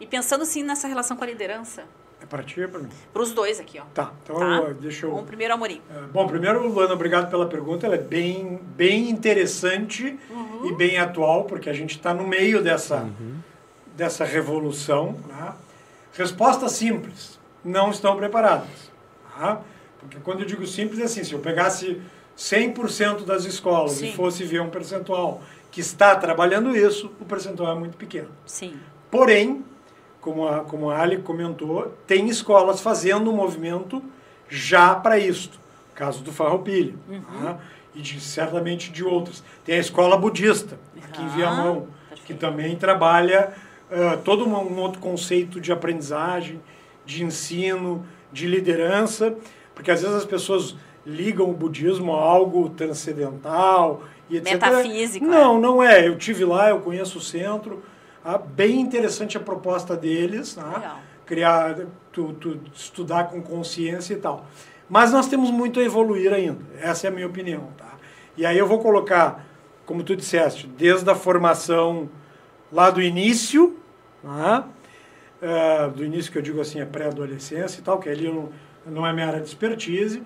E 0.00 0.06
pensando 0.06 0.44
sim 0.44 0.62
nessa 0.62 0.88
relação 0.88 1.16
com 1.16 1.24
a 1.24 1.26
liderança. 1.26 1.84
É 2.20 2.26
para 2.26 2.42
ti 2.42 2.60
ou 2.62 2.68
para 2.68 2.80
mim? 2.80 2.88
Para 3.12 3.22
os 3.22 3.32
dois 3.32 3.60
aqui, 3.60 3.78
ó. 3.78 3.84
Tá, 3.92 4.12
então 4.22 4.36
Tá? 4.38 4.44
eu- 4.44 4.74
deixa 4.74 5.06
eu... 5.06 5.10
Bom, 5.10 5.24
primeiro 5.24 5.52
Amorim. 5.54 5.82
É, 5.94 6.00
Bom, 6.12 6.26
primeiro, 6.26 6.66
Luana, 6.66 6.94
obrigado 6.94 7.30
pela 7.30 7.46
pergunta. 7.46 7.86
Ela 7.86 7.96
é 7.96 7.98
bem, 7.98 8.60
bem 8.64 9.10
interessante 9.10 10.18
e 10.64 10.72
bem 10.74 10.98
atual, 10.98 11.44
porque 11.44 11.68
a 11.68 11.72
gente 11.72 11.96
está 11.96 12.14
no 12.14 12.26
meio 12.26 12.62
dessa, 12.62 13.08
dessa 13.94 14.24
revolução. 14.24 15.12
né? 15.28 15.52
Resposta 16.14 16.68
simples: 16.68 17.38
não 17.64 17.90
estão 17.90 18.16
preparadas. 18.16 18.90
Tá? 19.38 19.60
Porque 19.98 20.18
quando 20.20 20.40
eu 20.40 20.46
digo 20.46 20.66
simples, 20.66 21.00
é 21.00 21.04
assim: 21.04 21.24
se 21.24 21.32
eu 21.32 21.38
pegasse 21.38 22.00
100% 22.36 23.24
das 23.24 23.44
escolas 23.44 23.92
Sim. 23.92 24.08
e 24.08 24.12
fosse 24.12 24.44
ver 24.44 24.60
um 24.60 24.70
percentual 24.70 25.40
que 25.70 25.80
está 25.80 26.14
trabalhando 26.16 26.76
isso, 26.76 27.10
o 27.20 27.24
percentual 27.24 27.72
é 27.76 27.78
muito 27.78 27.96
pequeno. 27.96 28.28
Sim. 28.46 28.74
Porém, 29.10 29.64
como 30.20 30.46
a, 30.46 30.60
como 30.60 30.90
a 30.90 31.00
Ali 31.00 31.18
comentou, 31.18 31.96
tem 32.06 32.28
escolas 32.28 32.80
fazendo 32.80 33.30
um 33.30 33.34
movimento 33.36 34.02
já 34.48 34.94
para 34.94 35.18
isto. 35.18 35.58
Caso 35.94 36.22
do 36.22 36.32
Farroupilha. 36.32 36.94
tá? 37.42 37.58
E 37.94 38.00
de, 38.00 38.20
certamente 38.20 38.90
de 38.90 39.04
outras. 39.04 39.42
Tem 39.64 39.76
a 39.76 39.80
escola 39.80 40.16
budista, 40.16 40.78
aqui 41.02 41.22
em 41.22 41.26
Ah, 41.26 41.28
Viamão, 41.28 41.86
que 42.10 42.16
perfeito. 42.34 42.40
também 42.40 42.76
trabalha 42.76 43.52
ah, 43.90 44.18
todo 44.24 44.44
um, 44.44 44.54
um 44.56 44.78
outro 44.80 45.00
conceito 45.00 45.60
de 45.60 45.70
aprendizagem, 45.72 46.60
de 47.06 47.22
ensino, 47.22 48.04
de 48.34 48.46
liderança, 48.48 49.34
porque 49.74 49.90
às 49.90 50.02
vezes 50.02 50.16
as 50.16 50.24
pessoas 50.24 50.74
ligam 51.06 51.48
o 51.48 51.52
budismo 51.52 52.14
a 52.14 52.20
algo 52.20 52.68
transcendental 52.70 54.02
e 54.28 54.38
etc. 54.38 54.54
Metafísico, 54.54 55.24
Não, 55.24 55.60
não 55.60 55.82
é. 55.82 56.06
Eu 56.08 56.18
tive 56.18 56.44
lá, 56.44 56.70
eu 56.70 56.80
conheço 56.80 57.18
o 57.18 57.20
centro. 57.20 57.82
Ah, 58.24 58.36
bem 58.36 58.80
interessante 58.80 59.36
a 59.36 59.40
proposta 59.40 59.96
deles, 59.96 60.56
né? 60.56 60.92
Criar, 61.24 61.76
tu, 62.10 62.32
tu 62.34 62.58
estudar 62.74 63.28
com 63.28 63.40
consciência 63.40 64.14
e 64.14 64.16
tal. 64.16 64.46
Mas 64.88 65.12
nós 65.12 65.28
temos 65.28 65.50
muito 65.50 65.78
a 65.78 65.82
evoluir 65.84 66.32
ainda. 66.32 66.60
Essa 66.80 67.06
é 67.06 67.08
a 67.08 67.12
minha 67.12 67.26
opinião, 67.26 67.68
tá? 67.76 67.94
E 68.36 68.44
aí 68.44 68.58
eu 68.58 68.66
vou 68.66 68.80
colocar, 68.80 69.46
como 69.86 70.02
tu 70.02 70.16
disseste, 70.16 70.66
desde 70.66 71.08
a 71.08 71.14
formação 71.14 72.08
lá 72.72 72.90
do 72.90 73.00
início, 73.00 73.78
né? 74.22 74.64
Ah, 75.44 75.88
do 75.94 76.02
início 76.04 76.32
que 76.32 76.38
eu 76.38 76.42
digo 76.42 76.60
assim, 76.60 76.80
a 76.80 76.86
pré-adolescência 76.86 77.80
e 77.80 77.82
tal, 77.82 77.98
que 77.98 78.08
ali 78.08 78.28
não, 78.32 78.48
não 78.86 79.06
é 79.06 79.12
minha 79.12 79.26
área 79.26 79.40
de 79.40 79.46
expertise, 79.46 80.22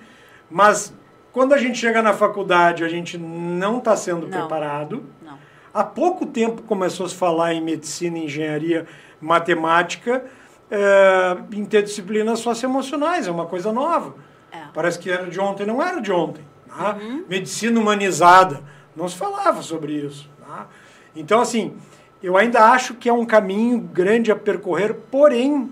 mas 0.51 0.95
quando 1.33 1.53
a 1.55 1.59
gente 1.59 1.77
chega 1.79 2.01
na 2.03 2.13
faculdade, 2.13 2.85
a 2.85 2.89
gente 2.89 3.19
não 3.19 3.79
está 3.79 3.97
sendo 3.97 4.27
Não. 4.29 4.39
preparado. 4.39 5.05
Não. 5.23 5.39
Há 5.75 5.85
pouco 5.85 6.25
tempo 6.27 6.63
começou 6.63 7.07
a 7.07 7.09
se 7.09 7.15
falar 7.15 7.53
em 7.55 7.61
medicina, 7.61 8.17
engenharia, 8.19 8.87
matemática, 9.21 10.25
é, 10.71 11.37
interdisciplinas 11.53 12.39
socioemocionais, 12.41 13.27
é 13.27 13.31
uma 13.31 13.47
coisa 13.47 13.73
nova. 13.73 14.15
É. 14.53 14.59
Parece 14.73 14.99
que 14.99 15.11
era 15.11 15.27
de 15.29 15.39
ontem, 15.41 15.67
não 15.67 15.83
era 15.83 16.01
de 16.01 16.11
ontem. 16.13 16.45
tá? 16.69 16.97
Medicina 17.29 17.79
humanizada, 17.81 18.63
não 18.97 19.09
se 19.09 19.17
falava 19.17 19.63
sobre 19.63 19.93
isso. 19.93 20.29
tá? 20.47 20.67
Então, 21.15 21.41
assim, 21.41 21.75
eu 22.23 22.37
ainda 22.37 22.61
acho 22.71 22.95
que 22.95 23.09
é 23.09 23.13
um 23.13 23.25
caminho 23.25 23.79
grande 23.81 24.31
a 24.33 24.37
percorrer, 24.37 24.95
porém, 25.11 25.71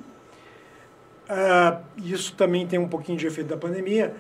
ah, 1.29 1.81
isso 1.99 2.35
também 2.35 2.67
tem 2.67 2.79
um 2.79 2.89
pouquinho 2.89 3.19
de 3.19 3.27
efeito 3.27 3.49
da 3.49 3.57
pandemia, 3.57 4.15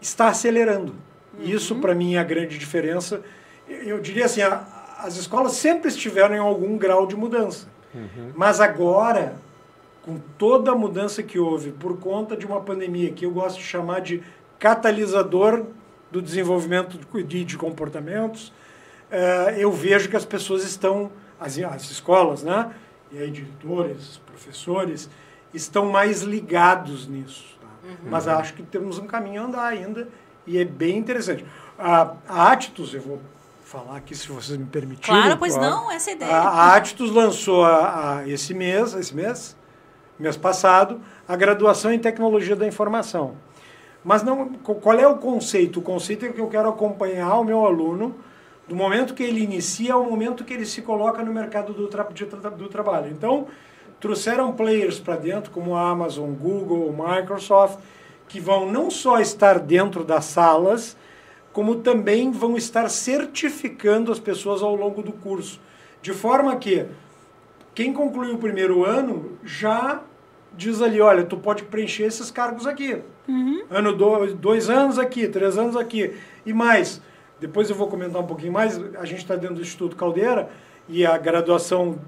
está 0.00 0.28
acelerando. 0.28 0.94
Isso, 1.40 1.76
para 1.76 1.94
mim, 1.94 2.14
é 2.14 2.18
a 2.18 2.24
grande 2.24 2.58
diferença. 2.58 3.20
Eu 3.68 4.00
diria 4.00 4.24
assim, 4.26 4.42
a- 4.42 4.64
as 4.98 5.16
escolas 5.16 5.52
sempre 5.52 5.88
estiveram 5.88 6.34
em 6.34 6.38
algum 6.38 6.76
grau 6.76 7.06
de 7.06 7.16
mudança. 7.16 7.66
Mas 8.34 8.60
agora, 8.60 9.34
com 10.02 10.18
toda 10.38 10.70
a 10.70 10.74
mudança 10.74 11.22
que 11.22 11.38
houve 11.38 11.72
por 11.72 11.98
conta 11.98 12.36
de 12.36 12.46
uma 12.46 12.60
pandemia 12.60 13.10
que 13.10 13.26
eu 13.26 13.30
gosto 13.30 13.58
de 13.58 13.64
chamar 13.64 14.00
de 14.00 14.22
catalisador 14.58 15.64
do 16.10 16.22
desenvolvimento 16.22 16.98
de- 17.24 17.44
de, 17.44 17.56
comportamentos, 17.56 18.52
eh, 19.10 19.56
eu 19.58 19.72
vejo 19.72 20.08
que 20.08 20.16
as 20.16 20.24
pessoas 20.24 20.64
estão, 20.64 21.10
as, 21.40 21.58
as 21.58 21.90
escolas, 21.90 22.42
né? 22.42 22.70
E 23.10 23.18
aí 23.18 23.30
diretores, 23.30 24.18
professores, 24.26 25.08
estão 25.52 25.86
mais 25.86 26.22
ligados 26.22 27.08
nisso. 27.08 27.56
tá? 27.60 27.66
Mas 28.08 28.28
acho 28.28 28.54
que 28.54 28.62
temos 28.62 28.98
um 28.98 29.06
caminho 29.06 29.42
a 29.42 29.44
andar 29.46 29.64
ainda 29.66 30.08
e 30.46 30.58
é 30.58 30.64
bem 30.64 30.96
interessante. 30.98 31.44
A, 31.78 32.12
a 32.28 32.52
Atitudes, 32.52 32.94
eu 32.94 33.00
vou 33.00 33.20
falar 33.64 33.96
aqui 33.96 34.14
se 34.14 34.28
vocês 34.28 34.56
me 34.58 34.66
permitirem. 34.66 35.20
Claro, 35.22 35.38
pois 35.38 35.56
não, 35.56 35.90
essa 35.90 36.10
é 36.10 36.12
a 36.12 36.16
ideia. 36.16 36.32
A, 36.36 36.48
a 36.48 36.76
Atitudes 36.76 37.12
lançou 37.14 37.64
a, 37.64 38.18
a- 38.18 38.28
esse 38.28 38.52
mês, 38.54 38.94
esse 38.94 39.14
mês, 39.14 39.56
mês 40.18 40.36
passado, 40.36 41.00
a 41.26 41.34
graduação 41.36 41.92
em 41.92 41.98
tecnologia 41.98 42.54
da 42.54 42.66
informação. 42.66 43.34
Mas 44.04 44.22
não, 44.22 44.48
qual 44.54 44.98
é 44.98 45.06
o 45.06 45.16
conceito? 45.18 45.78
O 45.80 45.82
conceito 45.82 46.24
é 46.26 46.28
que 46.30 46.40
eu 46.40 46.48
quero 46.48 46.68
acompanhar 46.68 47.34
o 47.38 47.44
meu 47.44 47.64
aluno 47.66 48.14
do 48.70 48.76
momento 48.76 49.14
que 49.14 49.24
ele 49.24 49.42
inicia 49.42 49.94
ao 49.94 50.04
momento 50.04 50.44
que 50.44 50.54
ele 50.54 50.64
se 50.64 50.80
coloca 50.80 51.24
no 51.24 51.34
mercado 51.34 51.72
do, 51.72 51.88
tra- 51.88 52.04
tra- 52.04 52.50
do 52.50 52.68
trabalho. 52.68 53.10
Então, 53.10 53.48
trouxeram 53.98 54.52
players 54.52 55.00
para 55.00 55.16
dentro, 55.16 55.50
como 55.50 55.74
a 55.74 55.90
Amazon, 55.90 56.30
Google, 56.30 56.94
Microsoft, 56.96 57.80
que 58.28 58.38
vão 58.38 58.70
não 58.70 58.88
só 58.88 59.18
estar 59.18 59.58
dentro 59.58 60.04
das 60.04 60.26
salas, 60.26 60.96
como 61.52 61.80
também 61.80 62.30
vão 62.30 62.56
estar 62.56 62.88
certificando 62.88 64.12
as 64.12 64.20
pessoas 64.20 64.62
ao 64.62 64.76
longo 64.76 65.02
do 65.02 65.10
curso. 65.10 65.60
De 66.00 66.12
forma 66.12 66.54
que 66.54 66.86
quem 67.74 67.92
concluiu 67.92 68.36
o 68.36 68.38
primeiro 68.38 68.84
ano 68.84 69.36
já 69.42 70.00
diz 70.56 70.80
ali, 70.80 71.00
olha, 71.00 71.24
tu 71.24 71.36
pode 71.36 71.64
preencher 71.64 72.04
esses 72.04 72.30
cargos 72.30 72.68
aqui. 72.68 73.02
Uhum. 73.26 73.64
Ano 73.68 73.96
dois 74.32 74.70
anos 74.70 74.96
aqui, 74.96 75.26
três 75.26 75.58
anos 75.58 75.76
aqui. 75.76 76.14
E 76.46 76.52
mais, 76.52 77.02
depois 77.40 77.70
eu 77.70 77.76
vou 77.76 77.88
comentar 77.88 78.20
um 78.20 78.26
pouquinho 78.26 78.52
mais, 78.52 78.78
a 78.96 79.04
gente 79.04 79.18
está 79.18 79.34
dentro 79.34 79.56
do 79.56 79.62
Instituto 79.62 79.96
Caldeira 79.96 80.50
e 80.88 81.06
a 81.06 81.16
graduação 81.16 81.98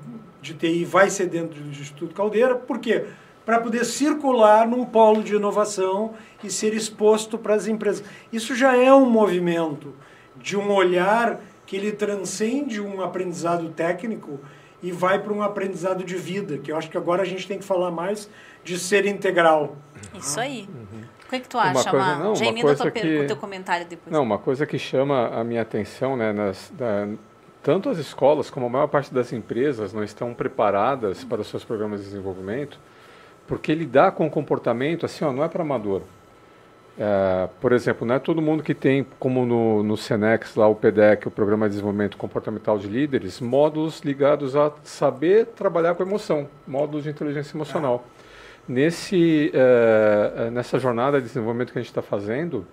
de 0.40 0.54
TI 0.54 0.84
vai 0.84 1.08
ser 1.08 1.26
dentro 1.26 1.60
do 1.60 1.70
Instituto 1.70 2.14
Caldeira, 2.14 2.54
por 2.54 2.78
quê? 2.78 3.06
Para 3.46 3.60
poder 3.60 3.84
circular 3.84 4.68
num 4.68 4.84
polo 4.84 5.22
de 5.22 5.34
inovação 5.34 6.14
e 6.44 6.50
ser 6.50 6.74
exposto 6.74 7.38
para 7.38 7.54
as 7.54 7.66
empresas. 7.66 8.04
Isso 8.32 8.54
já 8.54 8.76
é 8.76 8.92
um 8.92 9.08
movimento 9.08 9.94
de 10.36 10.56
um 10.56 10.70
olhar 10.72 11.40
que 11.64 11.76
ele 11.76 11.92
transcende 11.92 12.80
um 12.80 13.00
aprendizado 13.00 13.70
técnico 13.70 14.38
e 14.82 14.90
vai 14.90 15.20
para 15.20 15.32
um 15.32 15.42
aprendizado 15.42 16.04
de 16.04 16.16
vida, 16.16 16.58
que 16.58 16.72
eu 16.72 16.76
acho 16.76 16.90
que 16.90 16.96
agora 16.96 17.22
a 17.22 17.24
gente 17.24 17.46
tem 17.46 17.58
que 17.58 17.64
falar 17.64 17.90
mais 17.90 18.28
de 18.64 18.78
ser 18.78 19.06
integral. 19.06 19.76
Isso 20.14 20.38
aí. 20.38 20.68
Uhum. 20.68 21.02
O 21.32 21.34
que, 21.34 21.40
que 21.40 21.48
tu 21.48 21.56
acha, 21.56 21.90
coisa, 21.90 22.06
Mar? 22.06 22.18
não, 22.18 22.36
Já 22.36 22.44
emenda 22.44 22.72
o 22.72 22.92
que... 22.92 23.24
teu 23.24 23.36
comentário 23.36 23.86
depois. 23.86 24.12
Não, 24.12 24.22
uma 24.22 24.36
coisa 24.36 24.66
que 24.66 24.78
chama 24.78 25.28
a 25.28 25.42
minha 25.42 25.62
atenção, 25.62 26.14
né, 26.14 26.30
nas, 26.30 26.70
da, 26.76 27.08
tanto 27.62 27.88
as 27.88 27.96
escolas 27.96 28.50
como 28.50 28.66
a 28.66 28.68
maior 28.68 28.86
parte 28.86 29.14
das 29.14 29.32
empresas 29.32 29.94
não 29.94 30.04
estão 30.04 30.34
preparadas 30.34 31.24
para 31.24 31.40
os 31.40 31.46
seus 31.46 31.64
programas 31.64 32.00
de 32.00 32.06
desenvolvimento, 32.06 32.78
porque 33.46 33.74
lidar 33.74 34.12
com 34.12 34.26
o 34.26 34.30
comportamento, 34.30 35.06
assim, 35.06 35.24
ó, 35.24 35.32
não 35.32 35.42
é 35.42 35.48
para 35.48 35.62
amador. 35.62 36.02
É, 36.98 37.48
por 37.62 37.72
exemplo, 37.72 38.06
não 38.06 38.16
é 38.16 38.18
todo 38.18 38.42
mundo 38.42 38.62
que 38.62 38.74
tem, 38.74 39.06
como 39.18 39.46
no, 39.46 39.82
no 39.82 39.96
Senex, 39.96 40.54
lá 40.54 40.68
o 40.68 40.74
PDEC, 40.74 41.28
o 41.28 41.30
Programa 41.30 41.66
de 41.66 41.70
Desenvolvimento 41.70 42.18
Comportamental 42.18 42.78
de 42.78 42.88
Líderes, 42.88 43.40
módulos 43.40 44.00
ligados 44.00 44.54
a 44.54 44.70
saber 44.82 45.46
trabalhar 45.46 45.94
com 45.94 46.02
emoção, 46.02 46.46
módulos 46.66 47.04
de 47.04 47.10
inteligência 47.10 47.56
emocional. 47.56 48.04
Nesse, 48.68 49.50
é, 49.52 50.46
é 50.46 50.50
nessa 50.50 50.78
jornada 50.78 51.20
de 51.20 51.26
desenvolvimento 51.26 51.72
que 51.72 51.78
a 51.78 51.82
gente 51.82 51.90
está 51.90 52.02
fazendo, 52.02 52.66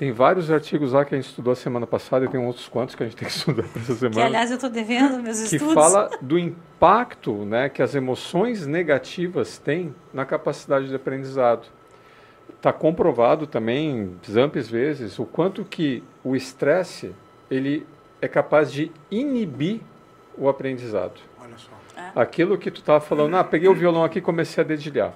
tem 0.00 0.12
vários 0.12 0.50
artigos 0.50 0.92
lá 0.92 1.04
que 1.04 1.14
a 1.14 1.18
gente 1.18 1.28
estudou 1.28 1.52
a 1.52 1.56
semana 1.56 1.86
passada 1.86 2.24
e 2.24 2.28
tem 2.28 2.40
outros 2.40 2.66
quantos 2.68 2.94
que 2.94 3.02
a 3.02 3.06
gente 3.06 3.16
tem 3.16 3.28
que 3.28 3.34
estudar 3.36 3.64
para 3.64 3.82
essa 3.82 3.94
semana. 3.94 4.14
Que, 4.14 4.26
aliás, 4.26 4.50
eu 4.50 4.54
estou 4.54 4.70
devendo 4.70 5.22
meus 5.22 5.38
que 5.40 5.56
estudos. 5.56 5.68
Que 5.68 5.74
fala 5.74 6.10
do 6.22 6.38
impacto 6.38 7.44
né, 7.44 7.68
que 7.68 7.82
as 7.82 7.94
emoções 7.94 8.66
negativas 8.66 9.58
têm 9.58 9.94
na 10.10 10.24
capacidade 10.24 10.88
de 10.88 10.94
aprendizado. 10.94 11.68
Está 12.48 12.72
comprovado 12.72 13.46
também, 13.46 14.16
amplas 14.34 14.70
vezes, 14.70 15.18
o 15.18 15.26
quanto 15.26 15.66
que 15.66 16.02
o 16.24 16.34
estresse 16.34 17.14
ele 17.50 17.86
é 18.22 18.28
capaz 18.28 18.72
de 18.72 18.90
inibir 19.10 19.80
o 20.38 20.48
aprendizado. 20.48 21.20
Olha 21.38 21.58
só. 21.58 21.70
É. 21.94 22.10
Aquilo 22.14 22.56
que 22.56 22.70
tu 22.70 22.80
estava 22.80 23.00
falando, 23.00 23.36
ah, 23.36 23.44
peguei 23.44 23.68
o 23.68 23.74
violão 23.74 24.02
aqui 24.02 24.18
e 24.18 24.22
comecei 24.22 24.64
a 24.64 24.66
dedilhar 24.66 25.12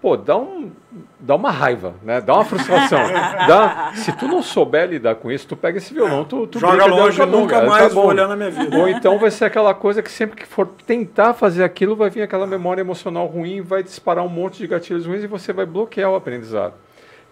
pô, 0.00 0.16
dá, 0.16 0.36
um, 0.36 0.70
dá 1.18 1.34
uma 1.34 1.50
raiva, 1.50 1.94
né? 2.02 2.20
Dá 2.20 2.34
uma 2.34 2.44
frustração. 2.44 3.00
dá, 3.46 3.92
se 3.94 4.12
tu 4.12 4.28
não 4.28 4.42
souber 4.42 4.88
lidar 4.88 5.16
com 5.16 5.30
isso, 5.30 5.46
tu 5.48 5.56
pega 5.56 5.78
esse 5.78 5.92
violão, 5.92 6.24
tu, 6.24 6.46
tu 6.46 6.58
joga 6.58 6.86
longe, 6.86 7.18
eu 7.18 7.26
nunca 7.26 7.62
mais 7.62 7.88
tá 7.88 7.94
vou 7.94 8.06
olhar 8.06 8.28
na 8.28 8.36
minha 8.36 8.50
vida. 8.50 8.76
Ou 8.76 8.88
então 8.88 9.18
vai 9.18 9.30
ser 9.30 9.46
aquela 9.46 9.74
coisa 9.74 10.02
que 10.02 10.10
sempre 10.10 10.36
que 10.36 10.46
for 10.46 10.66
tentar 10.86 11.34
fazer 11.34 11.64
aquilo, 11.64 11.96
vai 11.96 12.10
vir 12.10 12.22
aquela 12.22 12.46
memória 12.46 12.80
emocional 12.80 13.26
ruim, 13.26 13.60
vai 13.60 13.82
disparar 13.82 14.24
um 14.24 14.28
monte 14.28 14.58
de 14.58 14.66
gatilhos 14.66 15.06
ruins 15.06 15.24
e 15.24 15.26
você 15.26 15.52
vai 15.52 15.66
bloquear 15.66 16.10
o 16.10 16.16
aprendizado. 16.16 16.74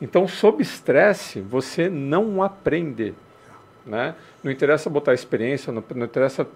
Então, 0.00 0.26
sob 0.26 0.62
estresse, 0.62 1.40
você 1.40 1.88
não 1.88 2.42
aprende. 2.42 3.14
Né? 3.86 4.14
Não 4.44 4.52
interessa 4.52 4.90
botar 4.90 5.14
experiência, 5.14 5.72
não, 5.72 5.82
não 5.94 6.04
interessa 6.04 6.46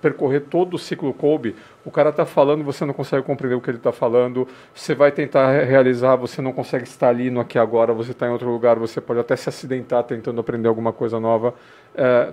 percorrer 0.00 0.42
todo 0.42 0.74
o 0.74 0.78
ciclo 0.78 1.12
Kolbe. 1.12 1.56
O 1.84 1.90
cara 1.90 2.10
está 2.10 2.24
falando, 2.24 2.62
você 2.62 2.84
não 2.84 2.94
consegue 2.94 3.26
compreender 3.26 3.56
o 3.56 3.60
que 3.60 3.68
ele 3.68 3.78
está 3.78 3.90
falando. 3.90 4.46
Você 4.72 4.94
vai 4.94 5.10
tentar 5.10 5.50
realizar, 5.64 6.14
você 6.14 6.40
não 6.40 6.52
consegue 6.52 6.84
estar 6.84 7.08
ali 7.08 7.30
no 7.30 7.40
aqui 7.40 7.58
agora. 7.58 7.92
Você 7.92 8.12
está 8.12 8.28
em 8.28 8.30
outro 8.30 8.48
lugar, 8.48 8.78
você 8.78 9.00
pode 9.00 9.18
até 9.18 9.34
se 9.34 9.48
acidentar 9.48 10.04
tentando 10.04 10.40
aprender 10.40 10.68
alguma 10.68 10.92
coisa 10.92 11.18
nova. 11.18 11.52
É, 11.96 12.32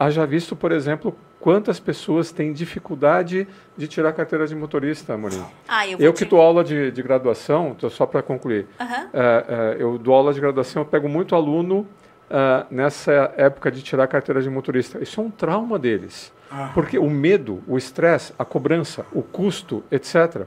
haja 0.00 0.26
visto, 0.26 0.56
por 0.56 0.72
exemplo, 0.72 1.16
quantas 1.38 1.78
pessoas 1.78 2.32
têm 2.32 2.52
dificuldade 2.52 3.46
de 3.76 3.86
tirar 3.86 4.12
carteira 4.12 4.48
de 4.48 4.56
motorista, 4.56 5.14
Amorim. 5.14 5.44
Ah, 5.68 5.86
eu, 5.86 5.98
eu 5.98 6.12
que 6.12 6.24
dou 6.24 6.40
aula 6.40 6.64
de, 6.64 6.90
de 6.90 7.02
graduação, 7.02 7.76
só 7.88 8.04
para 8.04 8.20
concluir, 8.20 8.66
uhum. 8.80 9.08
é, 9.12 9.44
é, 9.48 9.76
eu 9.78 9.96
dou 9.96 10.14
aula 10.14 10.34
de 10.34 10.40
graduação, 10.40 10.82
eu 10.82 10.86
pego 10.86 11.08
muito 11.08 11.36
aluno 11.36 11.86
uh, 12.30 12.66
nessa 12.70 13.32
época 13.36 13.70
de 13.70 13.82
tirar 13.82 14.04
a 14.04 14.08
carteira 14.08 14.40
de 14.40 14.48
motorista. 14.48 15.02
Isso 15.02 15.20
é 15.20 15.24
um 15.24 15.30
trauma 15.30 15.78
deles. 15.78 16.32
Ah. 16.50 16.70
Porque 16.72 16.98
o 16.98 17.10
medo, 17.10 17.62
o 17.66 17.76
estresse, 17.76 18.32
a 18.38 18.44
cobrança, 18.44 19.04
o 19.12 19.22
custo, 19.22 19.82
etc. 19.90 20.46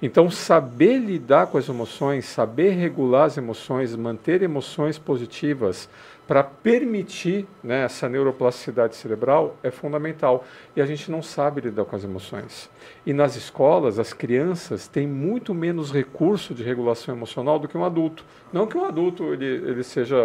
Então, 0.00 0.28
saber 0.30 0.98
lidar 0.98 1.46
com 1.46 1.58
as 1.58 1.68
emoções, 1.68 2.24
saber 2.24 2.70
regular 2.70 3.26
as 3.26 3.38
emoções, 3.38 3.94
manter 3.94 4.42
emoções 4.42 4.98
positivas 4.98 5.88
para 6.26 6.42
permitir 6.42 7.46
né, 7.62 7.84
essa 7.84 8.08
neuroplasticidade 8.08 8.96
cerebral 8.96 9.56
é 9.62 9.70
fundamental. 9.70 10.44
E 10.74 10.80
a 10.80 10.86
gente 10.86 11.10
não 11.10 11.22
sabe 11.22 11.60
lidar 11.60 11.84
com 11.84 11.94
as 11.94 12.04
emoções. 12.04 12.70
E 13.04 13.12
nas 13.12 13.36
escolas, 13.36 13.98
as 13.98 14.12
crianças 14.12 14.88
têm 14.88 15.06
muito 15.06 15.52
menos 15.52 15.92
recurso 15.92 16.54
de 16.54 16.62
regulação 16.62 17.14
emocional 17.14 17.58
do 17.58 17.68
que 17.68 17.76
um 17.76 17.84
adulto. 17.84 18.24
Não 18.52 18.66
que 18.66 18.76
um 18.76 18.84
adulto 18.84 19.32
ele, 19.32 19.44
ele 19.44 19.82
seja 19.82 20.16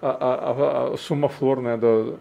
a, 0.00 0.08
a, 0.08 0.94
a, 0.94 0.96
suma 0.96 1.28
flor, 1.28 1.60
né? 1.60 1.76
Do, 1.76 2.18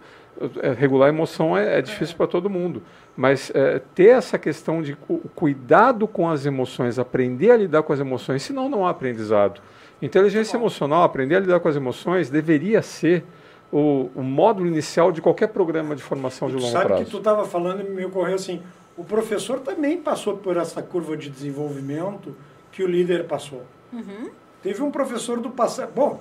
é, 0.61 0.71
regular 0.71 1.07
a 1.07 1.09
emoção 1.09 1.57
é, 1.57 1.80
é 1.80 1.82
difícil 1.82 2.15
para 2.15 2.28
todo 2.28 2.49
mundo, 2.49 2.84
mas 3.15 3.51
é, 3.55 3.82
ter 3.95 4.09
essa 4.09 4.38
questão 4.38 4.82
de 4.82 4.95
cuidado 5.36 6.07
com 6.07 6.30
as 6.30 6.45
emoções, 6.45 6.99
aprender 6.99 7.51
a 7.51 7.57
lidar 7.57 7.82
com 7.84 7.91
as 7.91 7.99
emoções, 7.99 8.43
senão 8.43 8.69
não 8.69 8.86
há 8.86 8.91
aprendizado. 8.91 9.61
Inteligência 9.99 10.55
emocional, 10.55 11.01
aprender 11.01 11.38
a 11.38 11.39
lidar 11.39 11.59
com 11.59 11.67
as 11.67 11.75
emoções, 11.75 12.30
deveria 12.30 12.84
ser 12.84 13.25
o, 13.71 14.09
o 14.15 14.21
módulo 14.21 14.67
inicial 14.67 15.11
de 15.11 15.21
qualquer 15.21 15.47
programa 15.47 15.95
de 15.95 16.03
formação 16.03 16.47
de 16.47 16.55
longo 16.55 16.67
sabe 16.67 16.86
prazo. 16.86 16.99
Sabe 16.99 17.05
que 17.05 17.11
tu 17.11 17.17
estava 17.17 17.45
falando 17.45 17.82
e 17.82 17.89
me 17.89 18.05
ocorreu 18.05 18.36
assim, 18.36 18.61
o 18.95 19.03
professor 19.03 19.59
também 19.59 19.97
passou 19.97 20.38
por 20.38 20.55
essa 20.55 20.82
curva 20.82 21.17
de 21.17 21.30
desenvolvimento 21.30 22.36
que 22.71 22.84
o 22.84 22.88
líder 22.88 23.25
passou. 23.25 23.63
Uhum. 23.91 24.30
Teve 24.61 24.84
um 24.84 24.91
professor 24.91 25.39
do 25.39 25.49
passado, 25.49 25.91
bom, 25.95 26.19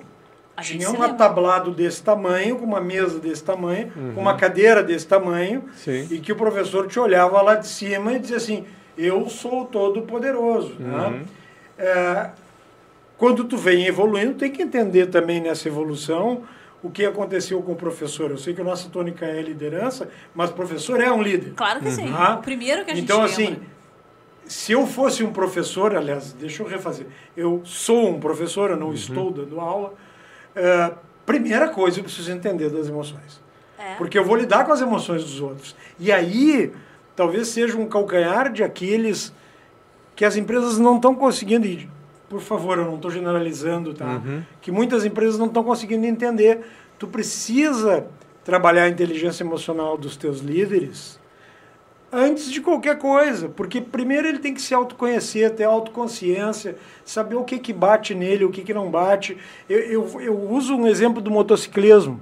tinha 0.61 0.89
um 0.89 1.15
tablado 1.15 1.71
desse 1.71 2.01
tamanho, 2.03 2.57
com 2.57 2.65
uma 2.65 2.81
mesa 2.81 3.19
desse 3.19 3.43
tamanho, 3.43 3.91
uhum. 3.95 4.13
com 4.13 4.21
uma 4.21 4.35
cadeira 4.35 4.83
desse 4.83 5.07
tamanho, 5.07 5.65
Sim. 5.75 6.07
e 6.09 6.19
que 6.19 6.31
o 6.31 6.35
professor 6.35 6.87
te 6.87 6.99
olhava 6.99 7.41
lá 7.41 7.55
de 7.55 7.67
cima 7.67 8.13
e 8.13 8.19
dizia 8.19 8.37
assim, 8.37 8.65
eu 8.97 9.29
sou 9.29 9.65
todo 9.65 10.01
poderoso. 10.03 10.75
Né? 10.79 10.95
Uhum. 10.95 11.09
Né? 11.11 11.25
É, 11.77 12.29
quando 13.17 13.43
tu 13.43 13.57
vem 13.57 13.85
evoluindo, 13.85 14.33
tem 14.35 14.51
que 14.51 14.61
entender 14.61 15.07
também 15.07 15.41
nessa 15.41 15.67
evolução 15.67 16.43
o 16.81 16.89
que 16.89 17.05
aconteceu 17.05 17.61
com 17.61 17.73
o 17.73 17.75
professor. 17.75 18.31
Eu 18.31 18.37
sei 18.37 18.53
que 18.53 18.61
a 18.61 18.63
nossa 18.63 18.89
tônica 18.89 19.25
é 19.25 19.41
liderança, 19.41 20.09
mas 20.33 20.49
o 20.49 20.53
professor 20.53 21.01
é 21.01 21.11
um 21.11 21.21
líder. 21.21 21.53
Claro 21.55 21.79
que 21.79 21.91
sim. 21.91 22.07
Uhum. 22.07 22.33
O 22.33 22.37
primeiro 22.37 22.85
que 22.85 22.91
a 22.91 22.95
gente 22.95 23.03
Então, 23.03 23.21
lembra. 23.21 23.31
assim, 23.31 23.57
se 24.45 24.71
eu 24.71 24.85
fosse 24.85 25.23
um 25.23 25.31
professor, 25.31 25.95
aliás, 25.95 26.33
deixa 26.33 26.63
eu 26.63 26.67
refazer, 26.67 27.07
eu 27.35 27.61
sou 27.65 28.09
um 28.09 28.19
professor, 28.19 28.69
eu 28.69 28.77
não 28.77 28.87
uhum. 28.87 28.93
estou 28.93 29.31
dando 29.31 29.59
aula, 29.59 29.93
é, 30.57 30.93
primeira 31.25 31.69
coisa, 31.69 31.99
eu 31.99 32.03
preciso 32.03 32.31
entender 32.31 32.69
das 32.69 32.87
emoções. 32.87 33.41
É. 33.77 33.95
Porque 33.95 34.17
eu 34.17 34.25
vou 34.25 34.35
lidar 34.35 34.65
com 34.65 34.73
as 34.73 34.81
emoções 34.81 35.23
dos 35.23 35.39
outros. 35.39 35.75
E 35.99 36.11
aí, 36.11 36.71
talvez 37.15 37.47
seja 37.47 37.77
um 37.77 37.85
calcanhar 37.85 38.51
de 38.51 38.63
aqueles 38.63 39.33
que 40.15 40.25
as 40.25 40.35
empresas 40.35 40.79
não 40.79 40.95
estão 40.95 41.13
conseguindo, 41.13 41.67
e, 41.67 41.87
por 42.27 42.41
favor, 42.41 42.79
eu 42.79 42.85
não 42.85 42.95
estou 42.95 43.11
generalizando, 43.11 43.93
tá? 43.93 44.21
Uhum. 44.25 44.43
Que 44.59 44.71
muitas 44.71 45.05
empresas 45.05 45.37
não 45.37 45.45
estão 45.45 45.63
conseguindo 45.63 46.05
entender. 46.05 46.61
Tu 46.97 47.07
precisa 47.07 48.07
trabalhar 48.43 48.83
a 48.83 48.89
inteligência 48.89 49.43
emocional 49.43 49.97
dos 49.97 50.17
teus 50.17 50.39
líderes 50.39 51.19
antes 52.11 52.51
de 52.51 52.61
qualquer 52.61 52.97
coisa, 52.97 53.49
porque 53.49 53.81
primeiro 53.81 54.27
ele 54.27 54.39
tem 54.39 54.53
que 54.53 54.61
se 54.61 54.73
autoconhecer, 54.73 55.53
ter 55.55 55.65
autoconsciência, 55.65 56.77
saber 57.05 57.35
o 57.35 57.43
que, 57.43 57.59
que 57.59 57.73
bate 57.73 58.15
nele, 58.15 58.45
o 58.45 58.51
que, 58.51 58.61
que 58.61 58.73
não 58.73 58.89
bate. 58.89 59.37
Eu, 59.69 59.79
eu, 59.79 60.21
eu 60.21 60.49
uso 60.49 60.75
um 60.75 60.87
exemplo 60.87 61.21
do 61.21 61.29
motociclismo. 61.29 62.21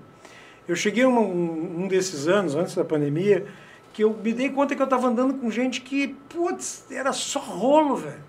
Eu 0.68 0.76
cheguei 0.76 1.06
um, 1.06 1.84
um 1.84 1.88
desses 1.88 2.28
anos, 2.28 2.56
antes 2.56 2.74
da 2.74 2.84
pandemia, 2.84 3.46
que 3.94 4.04
eu 4.04 4.14
me 4.14 4.34
dei 4.34 4.50
conta 4.50 4.76
que 4.76 4.82
eu 4.82 4.86
estava 4.86 5.08
andando 5.08 5.36
com 5.36 5.50
gente 5.52 5.82
que, 5.82 6.10
putz, 6.30 6.86
era 6.92 7.14
só 7.14 7.40
rolo, 7.40 7.96
velho. 7.96 8.24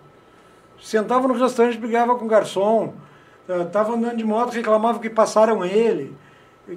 Sentava 0.80 1.26
no 1.26 1.34
restaurante, 1.34 1.78
brigava 1.78 2.14
com 2.16 2.26
o 2.26 2.28
garçom, 2.28 2.92
estava 3.48 3.94
andando 3.94 4.16
de 4.16 4.24
moto, 4.24 4.52
reclamava 4.52 4.98
que 4.98 5.08
passaram 5.08 5.64
ele, 5.64 6.14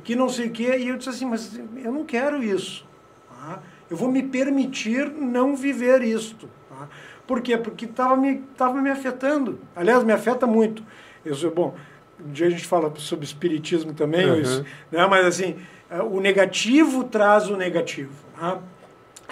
que 0.04 0.16
não 0.16 0.30
sei 0.30 0.48
o 0.48 0.52
quê, 0.52 0.78
e 0.78 0.88
eu 0.88 0.98
disse 0.98 1.10
assim, 1.10 1.26
mas 1.26 1.60
eu 1.84 1.92
não 1.92 2.06
quero 2.06 2.42
isso. 2.42 2.88
Tá? 3.30 3.60
Eu 3.90 3.98
vou 3.98 4.12
me 4.12 4.22
permitir 4.24 5.10
não 5.12 5.56
viver 5.56 6.02
isto. 6.02 6.50
Tá? 6.70 6.88
Por 7.26 7.42
quê? 7.42 7.58
Porque 7.58 7.86
estava 7.86 8.16
me, 8.16 8.38
tava 8.58 8.82
me 8.82 8.90
afetando. 8.90 9.60
Aliás, 9.76 10.04
me 10.04 10.14
afeta 10.14 10.46
muito. 10.48 10.84
Eu 11.26 11.36
sou, 11.36 11.52
bom, 11.52 11.76
um 12.24 12.32
dia 12.32 12.48
a 12.48 12.50
gente 12.50 12.66
fala 12.66 12.92
sobre 12.98 13.26
espiritismo 13.26 13.94
também, 13.94 14.30
Uhum. 14.30 14.42
isso, 14.42 14.66
né? 14.92 15.06
mas 15.08 15.26
assim, 15.26 15.56
eh, 15.90 16.02
o 16.02 16.20
negativo 16.20 17.04
traz 17.04 17.50
o 17.50 17.56
negativo. 17.58 18.12
tá? 18.40 18.60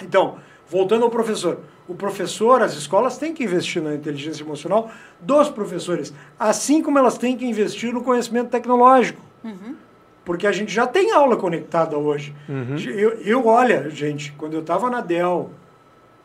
Então, 0.02 0.38
voltando 0.68 1.04
ao 1.04 1.10
professor. 1.10 1.58
O 1.88 1.94
professor, 1.94 2.60
as 2.62 2.74
escolas 2.74 3.16
têm 3.16 3.32
que 3.32 3.42
investir 3.42 3.82
na 3.82 3.94
inteligência 3.94 4.42
emocional 4.42 4.90
dos 5.20 5.48
professores, 5.48 6.12
assim 6.38 6.82
como 6.82 6.98
elas 6.98 7.16
têm 7.16 7.34
que 7.36 7.46
investir 7.46 7.94
no 7.94 8.02
conhecimento 8.02 8.50
tecnológico. 8.50 9.22
Porque 10.28 10.46
a 10.46 10.52
gente 10.52 10.70
já 10.70 10.86
tem 10.86 11.10
aula 11.10 11.38
conectada 11.38 11.96
hoje. 11.96 12.34
Eu, 12.86 13.12
eu, 13.22 13.46
olha, 13.46 13.88
gente, 13.88 14.30
quando 14.32 14.52
eu 14.52 14.60
estava 14.60 14.90
na 14.90 15.00
Dell, 15.00 15.48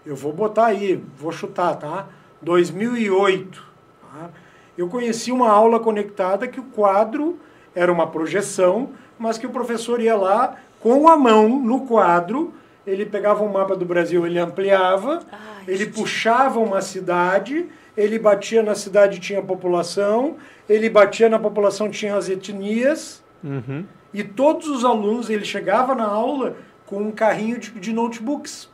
eu 0.06 0.14
vou 0.14 0.34
botar 0.34 0.66
aí, 0.66 1.02
vou 1.18 1.32
chutar, 1.32 1.74
tá? 1.78 2.08
2008. 2.42 3.64
Tá? 4.02 4.30
Eu 4.78 4.90
conheci 4.90 5.32
uma 5.32 5.50
aula 5.50 5.80
conectada 5.80 6.50
que 6.50 6.60
o 6.60 6.64
quadro 6.64 7.40
era 7.74 7.90
uma 7.90 8.06
projeção, 8.06 8.90
mas 9.18 9.38
que 9.38 9.48
o 9.48 9.52
professor 9.52 10.02
ia 10.02 10.18
lá 10.18 10.58
com 10.82 11.08
a 11.08 11.16
mão 11.16 11.48
no 11.48 11.88
quadro, 11.88 12.54
ele 12.86 13.06
pegava 13.06 13.42
um 13.42 13.54
mapa 13.54 13.74
do 13.74 13.86
Brasil, 13.86 14.28
ele 14.28 14.38
ampliava, 14.38 15.22
Ai, 15.32 15.64
ele 15.66 15.86
gente. 15.86 15.94
puxava 15.94 16.60
uma 16.60 16.82
cidade, 16.82 17.68
ele 17.96 18.20
batia 18.20 18.62
na 18.62 18.76
cidade 18.76 19.22
tinha 19.22 19.42
população, 19.42 20.36
ele 20.68 20.90
batia 20.90 21.30
na 21.30 21.40
população 21.40 21.90
tinha 21.90 22.18
as 22.18 22.28
etnias, 22.28 23.23
Uhum. 23.44 23.86
e 24.14 24.24
todos 24.24 24.68
os 24.70 24.86
alunos, 24.86 25.30
ele 25.30 25.44
chegava 25.44 25.94
na 25.94 26.06
aula 26.06 26.56
com 26.86 27.02
um 27.02 27.12
carrinho 27.12 27.60
de, 27.60 27.72
de 27.72 27.92
notebooks. 27.92 28.70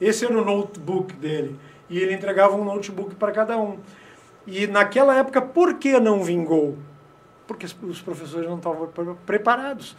Esse 0.00 0.24
era 0.24 0.36
o 0.40 0.44
notebook 0.44 1.12
dele. 1.14 1.56
E 1.90 1.98
ele 1.98 2.14
entregava 2.14 2.56
um 2.56 2.64
notebook 2.64 3.14
para 3.16 3.32
cada 3.32 3.56
um. 3.58 3.78
E 4.46 4.66
naquela 4.66 5.14
época, 5.16 5.40
por 5.42 5.74
que 5.74 6.00
não 6.00 6.22
vingou? 6.24 6.76
Porque 7.46 7.66
os- 7.66 8.00
professores 8.00 8.48
não 8.48 8.56
estavam 8.56 8.86
pre- 8.88 9.14
preparados. 9.26 9.96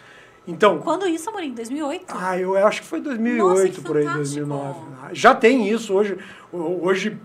Então, 0.47 0.79
Quando 0.79 1.07
isso, 1.07 1.29
Amorim? 1.29 1.53
2008? 1.53 2.05
ah, 2.09 2.37
eu 2.37 2.57
acho 2.67 2.81
que 2.81 2.87
foi 2.87 2.99
2008, 2.99 3.47
Nossa, 3.47 3.69
que 3.69 3.81
por 3.81 3.95
aí, 3.97 4.03
fantástico. 4.05 4.45
2009. 4.45 4.79
Já 5.15 5.33
tem 5.35 5.69
isso 5.69 5.93
hoje. 5.93 6.17
Ho- 6.51 6.79
Hoje, 6.85 7.17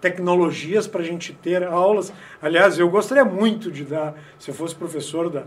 tecnologias 0.00 0.86
para 0.86 1.02
a 1.02 1.04
gente 1.04 1.32
ter 1.34 1.62
aulas. 1.64 2.12
Aliás, 2.40 2.78
eu 2.78 2.88
gostaria 2.88 3.24
muito 3.24 3.70
de 3.70 3.84
dar, 3.84 4.14
se 4.38 4.50
eu 4.50 4.54
fosse 4.54 4.74
professor 4.74 5.28
da, 5.30 5.44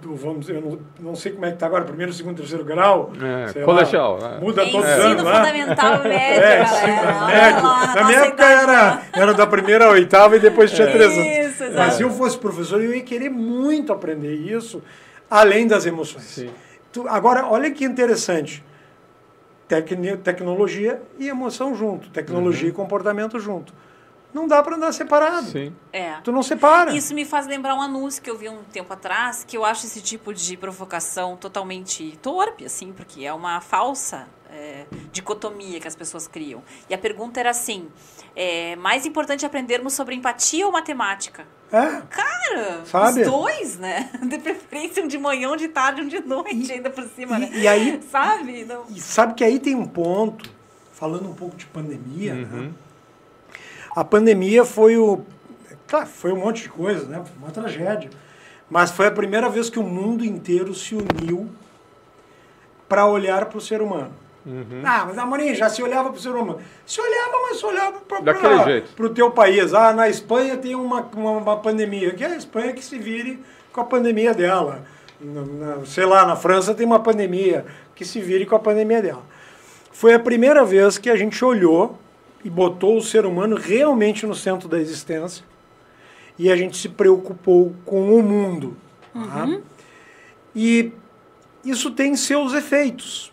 do, 0.00 0.14
vamos 0.16 0.48
eu 0.48 0.60
não, 0.60 0.78
não 1.00 1.14
sei 1.14 1.32
como 1.32 1.44
é 1.44 1.48
que 1.48 1.54
está 1.54 1.66
agora, 1.66 1.84
primeiro, 1.84 2.12
segundo, 2.12 2.36
terceiro 2.36 2.64
grau. 2.64 3.12
É, 3.22 3.48
sei 3.48 3.60
lá, 3.60 3.66
colegial, 3.66 4.18
é. 4.18 4.40
Muda 4.40 4.62
É 4.62 4.70
todos 4.70 4.86
os 4.86 4.92
ensino 4.92 5.06
anos, 5.08 5.24
né? 5.24 5.32
fundamental 5.34 5.98
médio, 6.04 6.14
É, 6.14 6.40
galera. 6.40 6.62
ensino 6.64 7.26
médio. 7.26 7.62
lá, 7.62 7.94
Na 7.94 8.04
minha 8.04 8.18
época 8.20 8.44
era, 8.44 9.02
era 9.12 9.34
da 9.34 9.46
primeira 9.46 9.84
à 9.86 9.90
oitava 9.90 10.36
e 10.36 10.38
depois 10.40 10.70
tinha 10.72 10.90
três 10.90 11.12
anos. 11.12 11.26
Isso, 11.26 11.62
Mas 11.64 11.70
exato. 11.72 11.94
se 11.96 12.02
eu 12.02 12.10
fosse 12.10 12.38
professor, 12.38 12.82
eu 12.82 12.94
ia 12.94 13.02
querer 13.02 13.28
muito 13.30 13.92
aprender 13.92 14.34
isso, 14.34 14.82
além 15.30 15.66
das 15.66 15.84
emoções. 15.86 16.24
Sim. 16.24 16.50
Tu- 16.92 17.06
agora, 17.08 17.46
olha 17.46 17.70
que 17.70 17.84
interessante. 17.84 18.64
Tecni- 19.68 20.16
tecnologia 20.16 21.00
e 21.18 21.28
emoção 21.28 21.74
junto. 21.76 22.08
Tecnologia 22.10 22.68
e 22.68 22.72
comportamento 22.72 23.38
junto. 23.38 23.72
Não 24.32 24.46
dá 24.46 24.62
para 24.62 24.76
andar 24.76 24.92
separado. 24.92 25.46
Sim. 25.50 25.74
É. 25.92 26.14
Tu 26.22 26.30
não 26.30 26.42
separa. 26.42 26.92
Isso 26.94 27.14
me 27.14 27.24
faz 27.24 27.46
lembrar 27.46 27.74
um 27.74 27.80
anúncio 27.82 28.22
que 28.22 28.30
eu 28.30 28.36
vi 28.38 28.48
um 28.48 28.62
tempo 28.64 28.92
atrás, 28.92 29.44
que 29.44 29.56
eu 29.56 29.64
acho 29.64 29.86
esse 29.86 30.00
tipo 30.00 30.32
de 30.32 30.56
provocação 30.56 31.36
totalmente 31.36 32.16
torpe, 32.22 32.64
assim, 32.64 32.92
porque 32.92 33.24
é 33.24 33.32
uma 33.32 33.60
falsa 33.60 34.28
é, 34.48 34.84
dicotomia 35.12 35.80
que 35.80 35.88
as 35.88 35.96
pessoas 35.96 36.28
criam. 36.28 36.62
E 36.88 36.94
a 36.94 36.98
pergunta 36.98 37.40
era 37.40 37.50
assim: 37.50 37.88
é 38.36 38.76
mais 38.76 39.04
importante 39.04 39.44
aprendermos 39.44 39.94
sobre 39.94 40.14
empatia 40.14 40.64
ou 40.66 40.72
matemática? 40.72 41.46
É. 41.72 42.02
Cara, 42.10 42.84
Sabe? 42.84 43.22
os 43.22 43.26
dois, 43.28 43.78
né? 43.78 44.10
De 44.22 44.38
preferência 44.38 45.02
um 45.04 45.06
de 45.08 45.18
manhã, 45.18 45.50
um 45.50 45.56
de 45.56 45.68
tarde, 45.68 46.02
um 46.02 46.08
de 46.08 46.20
noite, 46.20 46.72
ainda 46.72 46.90
por 46.90 47.04
cima, 47.08 47.36
e- 47.36 47.40
né? 47.40 47.50
e 47.52 47.68
aí- 47.68 48.00
Sabe? 48.10 48.64
Não... 48.64 48.84
E 48.90 49.00
sabe 49.00 49.34
que 49.34 49.44
aí 49.44 49.58
tem 49.60 49.74
um 49.76 49.86
ponto, 49.86 50.50
falando 50.92 51.28
um 51.28 51.34
pouco 51.34 51.56
de 51.56 51.66
pandemia, 51.66 52.34
né? 52.34 52.70
A 54.00 54.04
pandemia 54.04 54.64
foi 54.64 54.96
o. 54.96 55.20
Claro, 55.86 56.06
foi 56.06 56.32
um 56.32 56.36
monte 56.36 56.62
de 56.62 56.68
coisa, 56.70 57.04
né? 57.06 57.22
Uma 57.38 57.50
tragédia. 57.50 58.08
Mas 58.70 58.90
foi 58.90 59.06
a 59.06 59.10
primeira 59.10 59.50
vez 59.50 59.68
que 59.68 59.78
o 59.78 59.82
mundo 59.82 60.24
inteiro 60.24 60.74
se 60.74 60.94
uniu 60.94 61.50
para 62.88 63.04
olhar 63.06 63.44
para 63.44 63.58
o 63.58 63.60
ser 63.60 63.82
humano. 63.82 64.10
Ah, 64.86 65.04
mas 65.06 65.18
Amorim, 65.18 65.54
já 65.54 65.68
se 65.68 65.82
olhava 65.82 66.08
para 66.08 66.16
o 66.18 66.20
ser 66.20 66.30
humano. 66.30 66.60
Se 66.86 66.98
olhava, 66.98 67.32
mas 67.42 67.58
se 67.58 67.66
olhava 67.66 68.00
para 68.00 68.20
o 69.06 69.08
teu 69.10 69.30
país. 69.32 69.74
Ah, 69.74 69.92
na 69.92 70.08
Espanha 70.08 70.56
tem 70.56 70.74
uma, 70.74 71.02
uma, 71.14 71.30
uma 71.32 71.56
pandemia. 71.58 72.14
Que 72.14 72.24
é 72.24 72.28
a 72.28 72.36
Espanha 72.36 72.72
que 72.72 72.82
se 72.82 72.98
vire 72.98 73.38
com 73.70 73.82
a 73.82 73.84
pandemia 73.84 74.32
dela. 74.32 74.82
Na- 75.20 75.76
na- 75.76 75.84
sei 75.84 76.06
lá, 76.06 76.24
na 76.24 76.36
França 76.36 76.72
tem 76.74 76.86
uma 76.86 77.00
pandemia. 77.00 77.66
Que 77.94 78.02
se 78.06 78.18
vire 78.18 78.46
com 78.46 78.56
a 78.56 78.60
pandemia 78.60 79.02
dela. 79.02 79.22
Foi 79.92 80.14
a 80.14 80.18
primeira 80.18 80.64
vez 80.64 80.96
que 80.96 81.10
a 81.10 81.16
gente 81.16 81.44
olhou 81.44 81.98
e 82.44 82.50
botou 82.50 82.96
o 82.96 83.02
ser 83.02 83.26
humano 83.26 83.56
realmente 83.56 84.26
no 84.26 84.34
centro 84.34 84.68
da 84.68 84.78
existência 84.80 85.44
e 86.38 86.50
a 86.50 86.56
gente 86.56 86.76
se 86.76 86.88
preocupou 86.88 87.74
com 87.84 88.14
o 88.14 88.22
mundo. 88.22 88.76
tá? 89.12 89.46
E 90.54 90.92
isso 91.64 91.90
tem 91.90 92.16
seus 92.16 92.54
efeitos, 92.54 93.32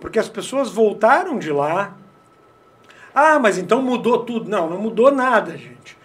porque 0.00 0.18
as 0.18 0.28
pessoas 0.28 0.70
voltaram 0.70 1.38
de 1.38 1.50
lá. 1.50 1.96
Ah, 3.14 3.38
mas 3.38 3.58
então 3.58 3.80
mudou 3.82 4.24
tudo. 4.24 4.48
Não, 4.50 4.68
não 4.68 4.78
mudou 4.78 5.10
nada, 5.10 5.56
gente. 5.56 5.96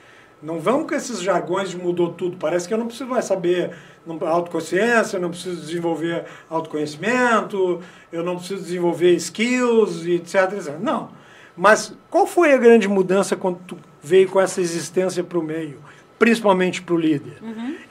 Não 0.42 0.60
vamos 0.60 0.88
com 0.88 0.94
esses 0.96 1.20
jargões 1.22 1.70
de 1.70 1.78
mudou 1.78 2.14
tudo. 2.14 2.38
Parece 2.38 2.68
que 2.68 2.74
eu 2.74 2.78
não 2.78 2.86
preciso 2.86 3.10
mais 3.10 3.26
saber 3.26 3.72
não- 4.06 4.20
autoconsciência, 4.28 5.18
eu 5.18 5.22
não 5.22 5.30
preciso 5.32 5.60
desenvolver 5.60 6.26
autoconhecimento, 6.50 7.82
eu 8.12 8.24
não 8.24 8.38
preciso 8.38 8.62
desenvolver 8.62 9.14
skills, 9.16 10.06
etc, 10.06 10.54
etc. 10.54 10.78
Não. 10.80 11.10
Mas 11.58 11.94
qual 12.10 12.28
foi 12.28 12.54
a 12.54 12.58
grande 12.58 12.88
mudança 12.88 13.36
quando 13.36 13.58
tu 13.66 13.78
veio 14.02 14.30
com 14.30 14.40
essa 14.40 14.62
existência 14.62 15.24
para 15.24 15.40
o 15.40 15.44
meio, 15.44 15.80
principalmente 16.20 16.82
para 16.84 16.94
o 16.94 16.98
líder? 16.98 17.38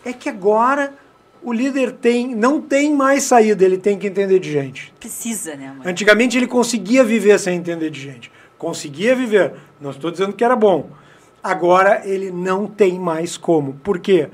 É 0.05 0.13
que 0.13 0.29
agora 0.29 0.95
o 1.43 1.53
líder 1.53 1.93
tem, 1.93 2.35
não 2.35 2.61
tem 2.61 2.95
mais 2.95 3.25
saída, 3.25 3.65
ele 3.65 3.77
tem 3.77 3.99
que 3.99 4.07
entender 4.07 4.39
de 4.39 4.53
gente. 4.53 4.95
Precisa, 5.01 5.57
né, 5.57 5.75
mãe? 5.77 5.91
Antigamente 5.91 6.37
ele 6.37 6.47
conseguia 6.47 7.03
viver 7.03 7.39
sem 7.41 7.57
entender 7.57 7.91
de 7.91 8.01
gente. 8.01 8.33
Conseguia 8.57 9.15
viver. 9.15 9.55
Não 9.81 9.91
estou 9.91 10.11
dizendo 10.11 10.33
que 10.33 10.45
era 10.45 10.57
bom. 10.57 10.91
Agora 11.43 12.03
ele 12.05 12.31
não 12.31 12.67
tem 12.67 12.99
mais 12.99 13.37
como. 13.37 13.75
Por 13.75 13.99
quê? 13.99 14.29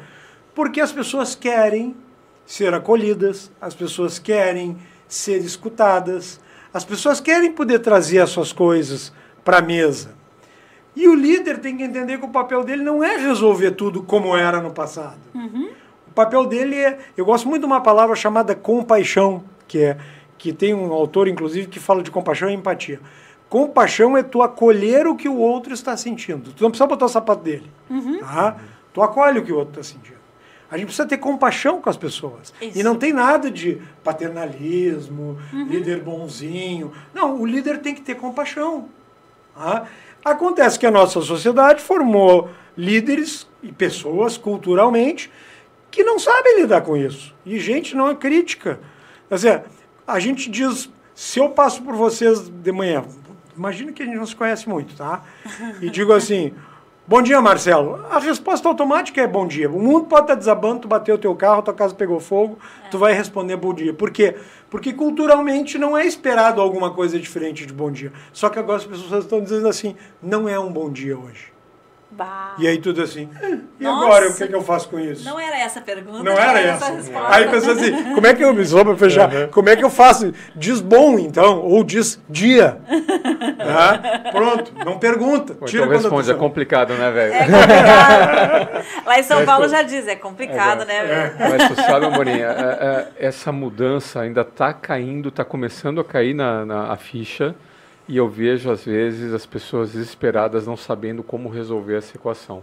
Porque 0.54 0.80
as 0.80 0.92
pessoas 0.92 1.34
querem 1.34 1.96
ser 2.46 2.74
acolhidas, 2.74 3.50
as 3.60 3.74
pessoas 3.74 4.18
querem 4.18 4.76
ser 5.08 5.38
escutadas, 5.38 6.38
as 6.72 6.84
pessoas 6.84 7.20
querem 7.20 7.52
poder 7.52 7.80
trazer 7.80 8.20
as 8.20 8.30
suas 8.30 8.52
coisas 8.52 9.12
para 9.44 9.58
a 9.58 9.62
mesa. 9.62 10.14
E 10.94 11.08
o 11.08 11.14
líder 11.14 11.58
tem 11.58 11.76
que 11.76 11.82
entender 11.82 12.18
que 12.18 12.24
o 12.24 12.28
papel 12.28 12.62
dele 12.64 12.82
não 12.82 13.02
é 13.02 13.16
resolver 13.16 13.72
tudo 13.72 14.02
como 14.02 14.36
era 14.36 14.60
no 14.60 14.70
passado. 14.72 15.20
O 16.06 16.12
papel 16.12 16.44
dele 16.46 16.76
é. 16.76 16.98
Eu 17.16 17.24
gosto 17.24 17.48
muito 17.48 17.62
de 17.62 17.66
uma 17.66 17.80
palavra 17.80 18.14
chamada 18.14 18.54
compaixão, 18.54 19.42
que 19.66 19.78
é 19.78 19.96
que 20.36 20.52
tem 20.52 20.74
um 20.74 20.92
autor, 20.92 21.28
inclusive, 21.28 21.68
que 21.68 21.78
fala 21.78 22.02
de 22.02 22.10
compaixão 22.10 22.50
e 22.50 22.52
empatia. 22.54 23.00
Compaixão 23.48 24.16
é 24.16 24.24
tu 24.24 24.42
acolher 24.42 25.06
o 25.06 25.14
que 25.14 25.28
o 25.28 25.36
outro 25.36 25.72
está 25.72 25.96
sentindo. 25.96 26.52
Tu 26.52 26.62
não 26.62 26.70
precisa 26.70 26.86
botar 26.86 27.04
o 27.04 27.08
sapato 27.08 27.44
dele. 27.44 27.70
Tá? 28.18 28.56
Tu 28.92 29.00
acolhe 29.00 29.38
o 29.38 29.44
que 29.44 29.52
o 29.52 29.56
outro 29.56 29.80
está 29.80 29.94
sentindo. 29.94 30.20
A 30.68 30.76
gente 30.76 30.86
precisa 30.86 31.06
ter 31.06 31.18
compaixão 31.18 31.80
com 31.80 31.88
as 31.88 31.96
pessoas. 31.96 32.52
Isso. 32.60 32.76
E 32.78 32.82
não 32.82 32.96
tem 32.96 33.12
nada 33.12 33.50
de 33.50 33.80
paternalismo, 34.02 35.38
líder 35.52 36.00
bonzinho. 36.00 36.90
Não, 37.14 37.40
o 37.40 37.46
líder 37.46 37.78
tem 37.78 37.94
que 37.94 38.00
ter 38.00 38.16
compaixão. 38.16 38.88
Acontece 40.24 40.78
que 40.78 40.86
a 40.86 40.90
nossa 40.90 41.20
sociedade 41.20 41.82
formou 41.82 42.50
líderes 42.76 43.46
e 43.62 43.72
pessoas 43.72 44.36
culturalmente 44.36 45.30
que 45.90 46.02
não 46.02 46.18
sabem 46.18 46.60
lidar 46.60 46.80
com 46.80 46.96
isso. 46.96 47.34
E 47.44 47.58
gente 47.58 47.94
não 47.94 48.08
é 48.08 48.14
crítica. 48.14 48.80
Quer 49.28 49.34
dizer, 49.34 49.62
a 50.06 50.18
gente 50.18 50.50
diz, 50.50 50.90
se 51.14 51.38
eu 51.38 51.50
passo 51.50 51.82
por 51.82 51.94
vocês 51.94 52.48
de 52.48 52.72
manhã, 52.72 53.04
imagina 53.56 53.92
que 53.92 54.02
a 54.02 54.06
gente 54.06 54.16
não 54.16 54.26
se 54.26 54.34
conhece 54.34 54.68
muito, 54.68 54.96
tá? 54.96 55.22
E 55.80 55.90
digo 55.90 56.12
assim, 56.12 56.54
bom 57.06 57.22
dia, 57.22 57.40
Marcelo. 57.40 58.04
A 58.10 58.18
resposta 58.18 58.68
automática 58.68 59.20
é 59.20 59.26
bom 59.26 59.46
dia. 59.46 59.70
O 59.70 59.80
mundo 59.80 60.06
pode 60.06 60.22
estar 60.22 60.34
desabando, 60.34 60.80
tu 60.80 60.88
bateu 60.88 61.14
o 61.14 61.18
teu 61.18 61.34
carro, 61.34 61.62
tua 61.62 61.74
casa 61.74 61.94
pegou 61.94 62.20
fogo, 62.20 62.58
tu 62.90 62.98
vai 62.98 63.12
responder 63.12 63.56
bom 63.56 63.74
dia. 63.74 63.92
Por 63.92 64.10
quê? 64.10 64.36
Porque 64.70 64.92
culturalmente 64.92 65.78
não 65.78 65.96
é 65.96 66.06
esperado 66.06 66.60
alguma 66.60 66.92
coisa 66.92 67.18
diferente 67.18 67.66
de 67.66 67.72
bom 67.72 67.90
dia. 67.90 68.12
Só 68.32 68.48
que 68.48 68.58
agora 68.58 68.78
as 68.78 68.84
pessoas 68.84 69.24
estão 69.24 69.42
dizendo 69.42 69.68
assim, 69.68 69.94
não 70.22 70.48
é 70.48 70.58
um 70.58 70.72
bom 70.72 70.90
dia 70.90 71.18
hoje. 71.18 71.51
Bah. 72.14 72.54
E 72.58 72.68
aí 72.68 72.78
tudo 72.78 73.02
assim, 73.02 73.28
e 73.80 73.84
Nossa. 73.84 74.04
agora 74.06 74.28
o 74.28 74.34
que, 74.34 74.44
é 74.44 74.46
que 74.46 74.54
eu 74.54 74.62
faço 74.62 74.88
com 74.90 75.00
isso? 75.00 75.24
Não 75.24 75.40
era 75.40 75.58
essa 75.58 75.78
a 75.78 75.82
pergunta. 75.82 76.22
Não 76.22 76.32
era 76.32 76.60
essa 76.60 76.84
a 76.84 76.88
essa. 76.88 76.96
resposta. 76.96 77.34
Aí 77.34 77.48
pensou 77.48 77.72
assim, 77.72 78.14
como 78.14 78.26
é 78.26 78.34
que 78.34 78.44
eu 78.44 78.52
me 78.52 78.64
sou 78.66 78.84
para 78.84 78.96
fechar? 78.96 79.48
Como 79.48 79.68
é 79.68 79.76
que 79.76 79.82
eu 79.84 79.88
faço? 79.90 80.32
Diz 80.54 80.80
bom, 80.80 81.18
então, 81.18 81.60
ou 81.62 81.82
diz 81.82 82.20
dia. 82.28 82.78
Pronto, 84.30 84.72
não 84.84 84.98
pergunta. 84.98 85.56
Ou 85.60 85.66
Tira 85.66 85.84
então 85.84 85.96
responde, 85.96 86.30
é 86.30 86.34
complicado, 86.34 86.94
né, 86.94 87.10
velho? 87.10 87.32
É 87.34 87.38
complicado. 87.46 89.06
Lá 89.06 89.18
em 89.18 89.22
São 89.22 89.44
Paulo 89.44 89.68
já 89.68 89.82
diz, 89.82 90.06
é 90.06 90.16
complicado, 90.16 90.84
né? 90.84 91.04
velho? 91.04 91.34
Mas 91.38 91.68
tu 91.68 91.74
sabe, 91.76 92.06
Amorim, 92.06 92.40
é- 92.40 93.08
é- 93.18 93.26
essa 93.26 93.50
mudança 93.52 94.20
ainda 94.20 94.42
está 94.42 94.72
caindo, 94.72 95.28
está 95.28 95.44
começando 95.44 96.00
a 96.00 96.04
cair 96.04 96.34
na, 96.34 96.64
na 96.64 96.92
a 96.92 96.96
ficha 96.96 97.54
e 98.08 98.16
eu 98.16 98.28
vejo, 98.28 98.70
às 98.70 98.84
vezes, 98.84 99.32
as 99.32 99.46
pessoas 99.46 99.92
desesperadas 99.92 100.66
não 100.66 100.76
sabendo 100.76 101.22
como 101.22 101.48
resolver 101.48 101.96
essa 101.96 102.16
equação. 102.16 102.62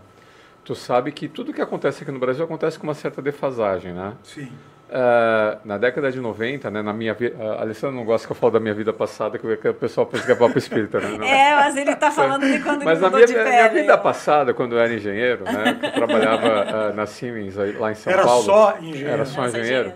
Tu 0.63 0.75
sabe 0.75 1.11
que 1.11 1.27
tudo 1.27 1.53
que 1.53 1.61
acontece 1.61 2.03
aqui 2.03 2.11
no 2.11 2.19
Brasil 2.19 2.43
acontece 2.43 2.77
com 2.77 2.85
uma 2.85 2.93
certa 2.93 3.21
defasagem, 3.21 3.93
né? 3.93 4.13
Sim. 4.23 4.51
Ah, 4.91 5.59
na 5.63 5.77
década 5.77 6.11
de 6.11 6.19
90, 6.19 6.71
né, 6.71 6.81
na 6.81 6.91
minha 6.91 7.13
vida, 7.13 7.35
a 7.39 7.61
Alessandra 7.61 7.95
não 7.95 8.03
gosta 8.03 8.25
que 8.25 8.31
eu 8.31 8.35
falo 8.35 8.53
da 8.53 8.59
minha 8.59 8.73
vida 8.73 8.91
passada, 8.91 9.37
que 9.37 9.45
o 9.45 9.73
pessoal 9.75 10.07
pensa 10.07 10.25
que 10.25 10.31
é 10.31 10.35
papo 10.35 10.57
espírita, 10.57 10.99
né? 10.99 11.09
Não. 11.17 11.25
É, 11.29 11.55
mas 11.55 11.77
ele 11.77 11.95
tá 11.95 12.09
falando 12.09 12.45
de 12.45 12.59
quando 12.59 12.83
Mas 12.83 12.97
ele 12.97 13.01
na 13.01 13.09
mudou 13.09 13.17
minha, 13.19 13.27
de 13.27 13.33
minha 13.33 13.69
pé. 13.69 13.69
vida 13.69 13.95
né? 13.95 14.01
passada, 14.01 14.53
quando 14.53 14.73
eu 14.73 14.79
era 14.79 14.91
engenheiro, 14.91 15.43
né, 15.43 15.77
que 15.79 15.85
eu 15.85 15.91
trabalhava 15.91 16.47
ah, 16.89 16.93
na 16.93 17.05
Siemens, 17.05 17.57
aí, 17.59 17.73
lá 17.73 17.91
em 17.91 17.95
São 17.95 18.11
Era 18.11 18.23
Paulo. 18.23 18.43
só 18.43 18.77
engenheiro. 18.79 19.09
Era 19.09 19.25
só 19.25 19.41
Nossa, 19.41 19.59
engenheiro. 19.59 19.93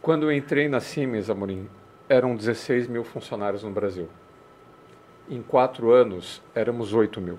Quando 0.00 0.24
eu 0.24 0.32
entrei 0.32 0.68
na 0.68 0.80
Siemens, 0.80 1.28
Amorim, 1.28 1.68
eram 2.08 2.34
16 2.34 2.88
mil 2.88 3.04
funcionários 3.04 3.62
no 3.62 3.70
Brasil. 3.70 4.08
Em 5.32 5.40
quatro 5.40 5.90
anos, 5.90 6.42
éramos 6.54 6.92
8 6.92 7.18
mil. 7.18 7.38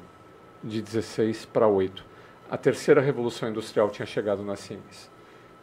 De 0.64 0.82
16 0.82 1.46
para 1.46 1.68
8. 1.68 2.04
A 2.50 2.58
terceira 2.58 3.00
revolução 3.00 3.48
industrial 3.48 3.90
tinha 3.92 4.06
chegado 4.06 4.42
na 4.44 4.56
Siemens. 4.56 5.12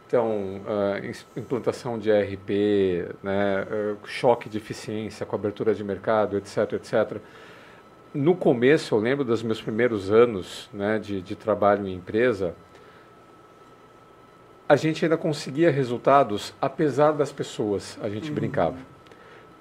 Então, 0.07 0.61
ins- 1.03 1.27
implantação 1.35 1.99
de 1.99 2.09
ERP, 2.09 3.09
né, 3.21 3.67
ah, 3.69 3.95
choque 4.05 4.47
de 4.47 4.57
eficiência 4.57 5.25
com 5.25 5.35
abertura 5.35 5.73
de 5.75 5.83
mercado, 5.83 6.37
etc, 6.37 6.73
etc. 6.73 7.17
No 8.13 8.33
começo, 8.35 8.95
eu 8.95 8.99
lembro 8.99 9.25
dos 9.25 9.43
meus 9.43 9.61
primeiros 9.61 10.09
anos 10.09 10.69
né, 10.73 10.99
de, 10.99 11.21
de 11.21 11.35
trabalho 11.35 11.85
em 11.87 11.93
empresa, 11.95 12.55
a 14.69 14.75
gente 14.77 15.03
ainda 15.03 15.17
conseguia 15.17 15.69
resultados 15.69 16.53
apesar 16.61 17.11
das 17.11 17.31
pessoas, 17.31 17.97
a 18.01 18.07
gente 18.09 18.31
brincava. 18.31 18.77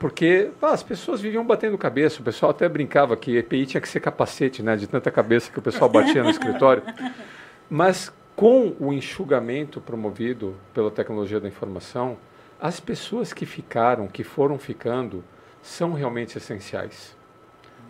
Porque 0.01 0.51
ah, 0.62 0.68
as 0.68 0.82
pessoas 0.82 1.20
viviam 1.20 1.44
batendo 1.44 1.76
cabeça, 1.76 2.22
o 2.22 2.24
pessoal 2.24 2.53
até 2.53 2.66
brincava 2.66 3.14
que 3.18 3.36
EPI 3.36 3.66
tinha 3.66 3.80
que 3.82 3.88
ser 3.88 4.01
capacete, 4.01 4.62
né, 4.62 4.74
de 4.74 4.86
tanta 4.86 5.11
cabeça 5.11 5.53
que 5.53 5.59
o 5.59 5.62
pessoal 5.62 5.90
batia 5.90 6.24
no 6.24 6.30
escritório. 6.32 6.82
Mas 7.68 8.11
com 8.34 8.74
o 8.80 8.94
enxugamento 8.94 9.78
promovido 9.78 10.57
pela 10.72 10.90
tecnologia 10.90 11.38
da 11.38 11.46
informação, 11.46 12.16
as 12.59 12.80
pessoas 12.80 13.34
que 13.34 13.44
ficaram, 13.44 14.09
que 14.09 14.24
foram 14.24 14.59
ficando, 14.59 15.22
são 15.61 15.92
realmente 15.92 16.38
essenciais. 16.38 17.14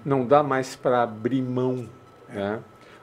Não 0.04 0.26
dá 0.26 0.42
mais 0.42 0.74
para 0.74 1.04
abrir 1.04 1.42
mão. 1.42 1.88
Né? 2.28 2.58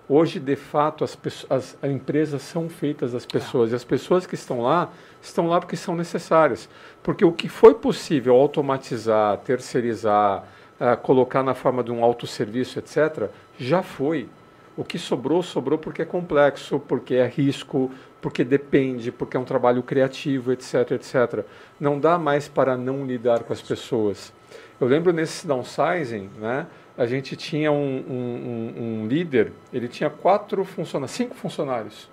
Hoje, 0.10 0.40
de 0.40 0.56
fato, 0.56 1.04
as, 1.04 1.18
as- 1.50 1.78
as 1.82 1.84
empresas 1.84 2.42
são 2.42 2.70
feitas 2.70 3.12
das 3.12 3.26
pessoas. 3.26 3.72
E 3.72 3.76
as 3.76 3.84
pessoas 3.84 4.26
que 4.26 4.36
estão 4.36 4.62
lá, 4.62 4.90
estão 5.22 5.48
lá 5.48 5.60
porque 5.60 5.76
são 5.76 5.96
necessárias. 5.96 6.70
Porque 7.04 7.26
o 7.26 7.32
que 7.32 7.50
foi 7.50 7.74
possível 7.76 8.36
automatizar, 8.36 9.38
terceirizar, 9.40 10.44
ah, 10.80 10.96
colocar 10.96 11.44
na 11.44 11.54
forma 11.54 11.84
de 11.84 11.92
um 11.92 12.04
autosserviço, 12.04 12.80
etc., 12.80 13.30
já 13.60 13.82
foi. 13.84 14.30
O 14.78 14.84
que 14.84 14.98
sobrou, 15.00 15.42
sobrou 15.44 15.78
porque 15.78 16.04
é 16.04 16.06
complexo, 16.06 16.80
porque 16.80 17.16
é 17.16 17.26
risco, 17.28 17.92
porque 18.22 18.44
depende, 18.44 19.12
porque 19.12 19.36
é 19.36 19.40
um 19.40 19.44
trabalho 19.44 19.82
criativo, 19.84 20.52
etc, 20.52 20.92
etc. 20.92 21.44
Não 21.80 22.00
dá 22.00 22.18
mais 22.18 22.48
para 22.48 22.78
não 22.78 23.06
lidar 23.06 23.44
com 23.44 23.52
as 23.52 23.62
pessoas. 23.62 24.32
Eu 24.80 24.88
lembro 24.88 25.12
nesse 25.12 25.48
downsizing, 25.48 26.30
né, 26.40 26.68
a 26.98 27.06
gente 27.06 27.36
tinha 27.36 27.72
um, 27.72 27.76
um- 28.10 28.74
um- 29.04 29.08
líder, 29.08 29.52
ele 29.72 29.88
tinha 29.88 30.10
quatro 30.10 30.64
funcionários, 30.66 31.12
cinco 31.16 31.36
funcionários 31.36 32.10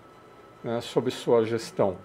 né, 0.62 0.80
sob 0.80 1.10
sua 1.10 1.44
gestão. 1.44 1.96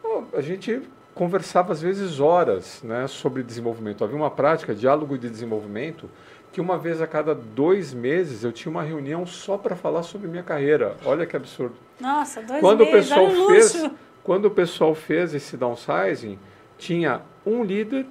Então, 0.00 0.26
A 0.36 0.40
gente 0.40 0.82
conversava 1.14 1.72
às 1.72 1.80
vezes 1.80 2.18
horas 2.20 2.82
né, 2.82 3.06
sobre 3.06 3.42
desenvolvimento. 3.42 4.02
Havia 4.04 4.16
uma 4.16 4.30
prática, 4.30 4.74
diálogo 4.74 5.16
de 5.16 5.28
desenvolvimento, 5.30 6.08
que 6.52 6.60
uma 6.60 6.76
vez 6.78 7.00
a 7.02 7.06
cada 7.06 7.34
dois 7.34 7.92
meses 7.94 8.44
eu 8.44 8.52
tinha 8.52 8.70
uma 8.70 8.82
reunião 8.82 9.24
só 9.26 9.56
para 9.58 9.74
falar 9.76 10.02
sobre 10.04 10.28
minha 10.28 10.42
carreira. 10.42 10.96
Olha 11.04 11.26
que 11.26 11.36
absurdo. 11.36 11.74
Nossa, 12.00 12.40
dois 12.42 12.60
Quando 12.60 12.82
o 12.82 12.86
meses, 12.86 13.08
pessoal 13.08 13.26
olha 13.26 13.40
o 13.42 13.46
fez, 13.46 13.74
luxo. 13.74 13.94
quando 14.22 14.44
o 14.46 14.50
pessoal 14.50 14.94
fez 14.94 15.34
esse 15.34 15.56
downsizing, 15.56 16.38
tinha 16.78 17.22
um 17.46 17.62
líder 17.64 18.06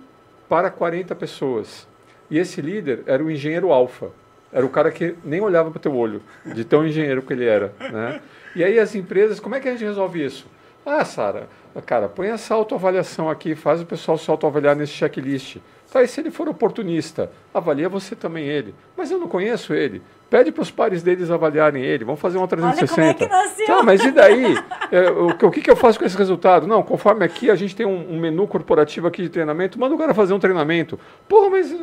para 0.49 0.69
40 0.69 1.15
pessoas. 1.15 1.87
E 2.33 2.39
esse 2.39 2.59
líder 2.61 3.03
era 3.05 3.23
o 3.23 3.29
engenheiro 3.29 3.71
alfa. 3.71 4.07
Era 4.51 4.65
o 4.65 4.69
cara 4.69 4.89
que 4.91 5.15
nem 5.23 5.39
olhava 5.39 5.69
para 5.69 5.77
o 5.77 5.81
teu 5.81 5.95
olho, 5.95 6.21
de 6.45 6.63
tão 6.65 6.85
engenheiro 6.85 7.21
que 7.21 7.31
ele 7.31 7.45
era. 7.45 7.73
Né? 7.79 8.21
E 8.55 8.63
aí 8.63 8.79
as 8.79 8.95
empresas, 8.95 9.39
como 9.39 9.53
é 9.53 9.59
que 9.59 9.67
a 9.67 9.71
gente 9.71 9.83
resolve 9.83 10.23
isso? 10.25 10.47
Ah, 10.85 11.05
Sara, 11.05 11.47
cara, 11.85 12.09
põe 12.09 12.27
essa 12.29 12.53
autoavaliação 12.55 13.29
aqui, 13.29 13.55
faz 13.55 13.81
o 13.81 13.85
pessoal 13.85 14.17
se 14.17 14.29
autoavaliar 14.29 14.75
nesse 14.75 14.93
checklist. 14.93 15.57
Tá, 15.91 16.01
e 16.01 16.07
se 16.07 16.19
ele 16.19 16.31
for 16.31 16.49
oportunista, 16.49 17.31
avalia 17.53 17.87
você 17.87 18.15
também 18.15 18.45
ele. 18.47 18.73
Mas 18.97 19.11
eu 19.11 19.19
não 19.19 19.27
conheço 19.27 19.75
ele. 19.75 20.01
Pede 20.29 20.51
para 20.51 20.63
os 20.63 20.71
pares 20.71 21.03
deles 21.03 21.29
avaliarem 21.29 21.83
ele. 21.83 22.03
Vamos 22.03 22.19
fazer 22.19 22.37
uma 22.37 22.45
Olha 22.47 22.57
como 22.57 22.67
é 22.67 22.73
360. 23.13 23.13
que 23.13 23.27
nasceu. 23.31 23.65
Tá, 23.67 23.83
mas 23.83 24.03
e 24.03 24.09
daí? 24.11 24.55
É, 24.91 25.09
o, 25.11 25.37
que- 25.37 25.45
o 25.45 25.51
que, 25.51 25.61
que 25.61 25.69
eu 25.69 25.75
faço 25.75 25.99
com 25.99 26.05
esse 26.05 26.17
resultado? 26.17 26.65
Não, 26.65 26.81
conforme 26.81 27.23
aqui 27.23 27.51
a 27.51 27.55
gente 27.55 27.75
tem 27.75 27.85
um, 27.85 28.11
um 28.15 28.19
menu 28.19 28.47
corporativo 28.47 29.05
aqui 29.07 29.21
de 29.21 29.29
treinamento, 29.29 29.79
manda 29.79 29.93
o 29.93 29.97
cara 29.99 30.13
fazer 30.15 30.33
um 30.33 30.39
treinamento. 30.39 30.99
Porra, 31.29 31.51
mas 31.51 31.75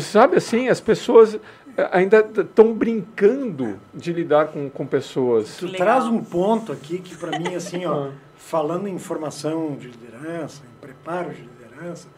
sabe 0.00 0.36
assim, 0.36 0.68
as 0.68 0.80
pessoas 0.80 1.38
eh, 1.76 1.88
ainda 1.92 2.18
estão 2.18 2.72
brincando 2.72 3.78
de 3.92 4.12
lidar 4.12 4.48
com, 4.48 4.68
com 4.70 4.86
pessoas. 4.86 5.56
Tu 5.58 5.66
Legal. 5.66 5.78
traz 5.78 6.04
um 6.06 6.22
ponto 6.22 6.72
aqui 6.72 6.98
que 6.98 7.16
para 7.16 7.38
mim 7.38 7.54
assim, 7.54 7.84
ó, 7.84 8.08
falando 8.36 8.88
em 8.88 8.98
formação 8.98 9.76
de 9.76 9.88
liderança, 9.88 10.62
em 10.64 10.80
preparo 10.80 11.30
de 11.32 11.42
liderança, 11.42 12.08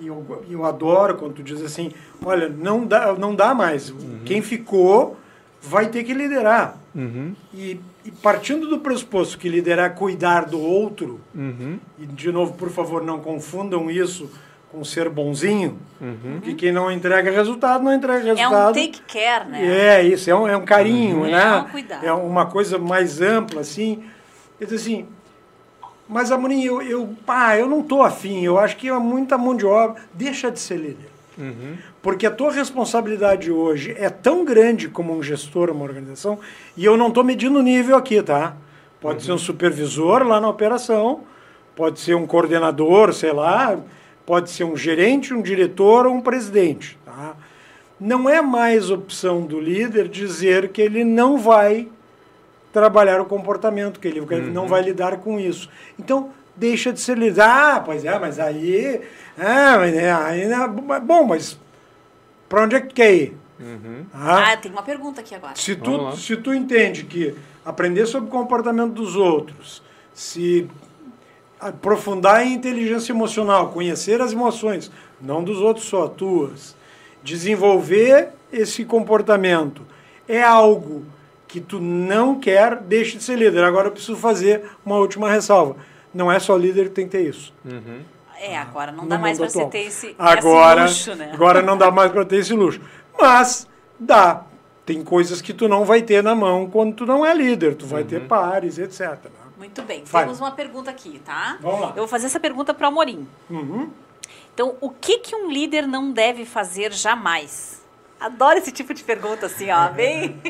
e 0.00 0.06
eu, 0.06 0.44
eu 0.50 0.64
adoro 0.64 1.16
quando 1.16 1.34
tu 1.34 1.42
diz 1.42 1.62
assim, 1.62 1.92
olha, 2.24 2.48
não 2.48 2.84
dá, 2.86 3.12
não 3.12 3.34
dá 3.34 3.54
mais. 3.54 3.94
Quem 4.24 4.42
ficou 4.42 5.16
vai 5.60 5.88
ter 5.88 6.02
que 6.02 6.12
liderar. 6.12 6.76
Uhum, 6.94 7.34
E, 7.54 7.80
e 8.04 8.10
partindo 8.10 8.68
do 8.68 8.80
pressuposto 8.80 9.38
que 9.38 9.48
liderar 9.48 9.86
é 9.86 9.94
cuidar 9.94 10.44
do 10.46 10.60
outro, 10.60 11.20
uhum, 11.34 11.78
e 11.98 12.04
de 12.04 12.30
novo, 12.32 12.54
por 12.54 12.68
favor, 12.70 13.02
não 13.02 13.20
confundam 13.20 13.90
isso 13.90 14.28
com 14.72 14.82
ser 14.82 15.10
bonzinho, 15.10 15.78
uhum. 16.00 16.38
porque 16.40 16.54
quem 16.54 16.72
não 16.72 16.90
entrega 16.90 17.30
resultado, 17.30 17.84
não 17.84 17.92
entrega 17.92 18.30
É 18.30 18.34
resultado. 18.34 18.70
um 18.70 18.72
take 18.72 19.00
care, 19.02 19.46
né? 19.48 19.66
É, 19.66 20.02
isso, 20.02 20.30
é 20.30 20.34
um, 20.34 20.48
é 20.48 20.56
um 20.56 20.64
carinho, 20.64 21.18
Uhum. 21.18 21.30
né? 21.30 21.42
É 21.42 21.56
um 21.60 21.64
cuidado. 21.68 22.06
É 22.06 22.12
uma 22.12 22.46
coisa 22.46 22.78
mais 22.78 23.20
ampla, 23.20 23.60
assim. 23.60 24.02
Quer 24.58 24.64
dizer 24.64 24.76
assim, 24.76 25.06
mas 26.08 26.32
Amorim, 26.32 26.62
eu, 26.62 26.80
eu, 26.82 27.14
pá, 27.26 27.56
eu 27.56 27.68
não 27.68 27.82
tô 27.82 28.02
afim, 28.02 28.42
eu 28.42 28.58
acho 28.58 28.76
que 28.78 28.88
é 28.88 28.98
muita 28.98 29.36
mão 29.36 29.54
de 29.54 29.66
obra. 29.66 30.02
Deixa 30.14 30.50
de 30.50 30.58
ser 30.58 30.76
líder. 30.76 31.10
Uhum. 31.38 31.76
Porque 32.02 32.26
a 32.26 32.30
tua 32.30 32.50
responsabilidade 32.52 33.50
hoje 33.50 33.94
é 33.98 34.08
tão 34.10 34.44
grande 34.44 34.88
como 34.88 35.16
um 35.16 35.22
gestor, 35.22 35.70
uma 35.70 35.84
organização, 35.84 36.38
e 36.76 36.84
eu 36.84 36.96
não 36.96 37.08
estou 37.08 37.22
medindo 37.24 37.58
o 37.58 37.62
nível 37.62 37.96
aqui, 37.96 38.22
tá? 38.22 38.54
Pode 39.00 39.22
ser 39.22 39.32
um 39.32 39.38
supervisor 39.38 40.22
lá 40.26 40.40
na 40.40 40.48
operação, 40.48 41.20
pode 41.74 42.00
ser 42.00 42.14
um 42.14 42.26
coordenador, 42.26 43.12
sei 43.12 43.32
lá, 43.32 43.78
pode 44.32 44.50
ser 44.50 44.64
um 44.64 44.74
gerente, 44.74 45.34
um 45.34 45.42
diretor 45.42 46.06
ou 46.06 46.14
um 46.14 46.20
presidente, 46.22 46.98
tá? 47.04 47.36
Não 48.00 48.30
é 48.30 48.40
mais 48.40 48.88
opção 48.90 49.42
do 49.42 49.60
líder 49.60 50.08
dizer 50.08 50.70
que 50.70 50.80
ele 50.80 51.04
não 51.04 51.36
vai 51.36 51.86
trabalhar 52.72 53.20
o 53.20 53.26
comportamento, 53.26 54.00
que 54.00 54.08
ele, 54.08 54.24
que 54.24 54.32
ele 54.32 54.50
não 54.50 54.66
vai 54.66 54.80
lidar 54.80 55.18
com 55.18 55.38
isso. 55.38 55.68
Então, 55.98 56.30
deixa 56.56 56.90
de 56.94 56.98
ser 56.98 57.18
líder. 57.18 57.42
Ah, 57.42 57.82
pois 57.84 58.06
é, 58.06 58.18
mas 58.18 58.38
aí... 58.38 59.02
Ah, 59.38 59.76
mas 59.76 59.94
é, 59.94 60.10
aí 60.10 60.48
não 60.48 60.94
é- 60.94 61.00
bom, 61.00 61.24
mas 61.24 61.58
para 62.48 62.62
onde 62.62 62.76
é 62.76 62.80
que 62.80 62.86
tu 62.86 62.94
quer 62.94 63.14
ir? 63.14 63.36
Uhum. 63.60 64.06
Ah, 64.14 64.52
Ah, 64.52 64.56
tem 64.56 64.72
uma 64.72 64.82
pergunta 64.82 65.20
aqui 65.20 65.34
agora. 65.34 65.52
se, 65.56 65.76
tu, 65.76 66.16
se 66.16 66.38
tu 66.38 66.54
entende 66.54 67.04
que 67.04 67.34
aprender 67.66 68.06
sobre 68.06 68.30
o 68.30 68.32
comportamento 68.32 68.94
dos 68.94 69.14
outros, 69.14 69.82
se 70.14 70.66
aprofundar 71.62 72.44
em 72.44 72.54
inteligência 72.54 73.12
emocional, 73.12 73.68
conhecer 73.68 74.20
as 74.20 74.32
emoções, 74.32 74.90
não 75.20 75.44
dos 75.44 75.58
outros 75.60 75.86
só, 75.86 76.08
tuas, 76.08 76.74
desenvolver 77.22 78.30
esse 78.52 78.84
comportamento 78.84 79.82
é 80.28 80.42
algo 80.42 81.04
que 81.46 81.60
tu 81.60 81.80
não 81.80 82.38
quer, 82.38 82.76
deixe 82.80 83.16
de 83.16 83.22
ser 83.22 83.36
líder. 83.36 83.62
Agora 83.62 83.88
eu 83.88 83.92
preciso 83.92 84.16
fazer 84.16 84.64
uma 84.84 84.96
última 84.96 85.30
ressalva. 85.30 85.76
Não 86.12 86.30
é 86.30 86.38
só 86.38 86.56
líder 86.56 86.88
que 86.88 86.94
tem 86.94 87.06
que 87.06 87.12
ter 87.12 87.28
isso. 87.28 87.54
Uhum. 87.64 88.00
É, 88.40 88.58
agora 88.58 88.90
não 88.90 89.04
no 89.04 89.08
dá 89.08 89.18
mais 89.18 89.38
pra 89.38 89.48
você 89.48 89.64
ter 89.66 89.86
esse, 89.86 90.16
agora, 90.18 90.86
esse 90.86 91.10
luxo, 91.10 91.14
né? 91.14 91.30
Agora 91.32 91.62
não 91.62 91.78
dá 91.78 91.90
mais 91.90 92.10
para 92.10 92.24
ter 92.24 92.36
esse 92.36 92.52
luxo. 92.52 92.80
Mas 93.16 93.68
dá 94.00 94.44
tem 94.84 95.02
coisas 95.04 95.40
que 95.40 95.52
tu 95.52 95.68
não 95.68 95.84
vai 95.84 96.02
ter 96.02 96.22
na 96.22 96.34
mão 96.34 96.68
quando 96.68 96.94
tu 96.94 97.06
não 97.06 97.24
é 97.24 97.32
líder, 97.32 97.76
tu 97.76 97.86
vai 97.86 98.02
ter 98.02 98.22
pares, 98.22 98.78
etc. 98.78 99.16
né? 99.62 99.68
Muito 99.68 99.82
bem. 99.82 100.04
Vai. 100.04 100.24
Temos 100.24 100.40
uma 100.40 100.50
pergunta 100.50 100.90
aqui, 100.90 101.20
tá? 101.24 101.58
Vamos 101.60 101.80
lá. 101.80 101.88
Eu 101.90 101.96
vou 101.96 102.08
fazer 102.08 102.26
essa 102.26 102.40
pergunta 102.40 102.74
para 102.74 102.86
o 102.86 102.88
Amorim. 102.88 103.26
Uhum. 103.48 103.90
Então, 104.52 104.76
o 104.80 104.90
que, 104.90 105.18
que 105.18 105.34
um 105.34 105.50
líder 105.50 105.86
não 105.86 106.12
deve 106.12 106.44
fazer 106.44 106.92
jamais? 106.92 107.80
Adoro 108.20 108.58
esse 108.58 108.70
tipo 108.70 108.94
de 108.94 109.02
pergunta, 109.02 109.46
assim, 109.46 109.70
ó, 109.70 109.88
bem... 109.88 110.40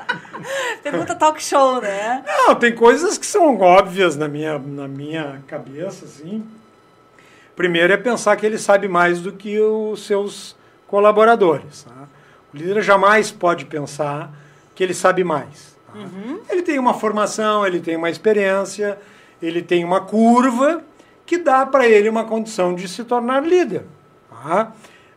pergunta 0.82 1.14
talk 1.14 1.42
show, 1.42 1.80
né? 1.80 2.24
Não, 2.26 2.54
tem 2.54 2.74
coisas 2.74 3.18
que 3.18 3.26
são 3.26 3.60
óbvias 3.60 4.16
na 4.16 4.28
minha, 4.28 4.58
na 4.58 4.88
minha 4.88 5.42
cabeça, 5.46 6.04
assim. 6.04 6.46
Primeiro 7.54 7.92
é 7.92 7.96
pensar 7.96 8.36
que 8.36 8.46
ele 8.46 8.58
sabe 8.58 8.88
mais 8.88 9.20
do 9.20 9.32
que 9.32 9.60
os 9.60 10.06
seus 10.06 10.56
colaboradores. 10.86 11.84
tá? 11.84 12.08
O 12.52 12.56
líder 12.56 12.82
jamais 12.82 13.30
pode 13.30 13.64
pensar 13.66 14.32
que 14.74 14.82
ele 14.82 14.94
sabe 14.94 15.22
mais. 15.22 15.73
Tá? 15.94 16.52
Ele 16.52 16.62
tem 16.62 16.78
uma 16.78 16.94
formação, 16.94 17.66
ele 17.66 17.80
tem 17.80 17.96
uma 17.96 18.10
experiência, 18.10 18.98
ele 19.40 19.62
tem 19.62 19.84
uma 19.84 20.00
curva 20.00 20.82
que 21.26 21.38
dá 21.38 21.64
para 21.64 21.88
ele 21.88 22.08
uma 22.08 22.24
condição 22.24 22.74
de 22.74 22.86
se 22.88 23.04
tornar 23.04 23.42
líder. 23.42 23.84
tá? 24.30 24.72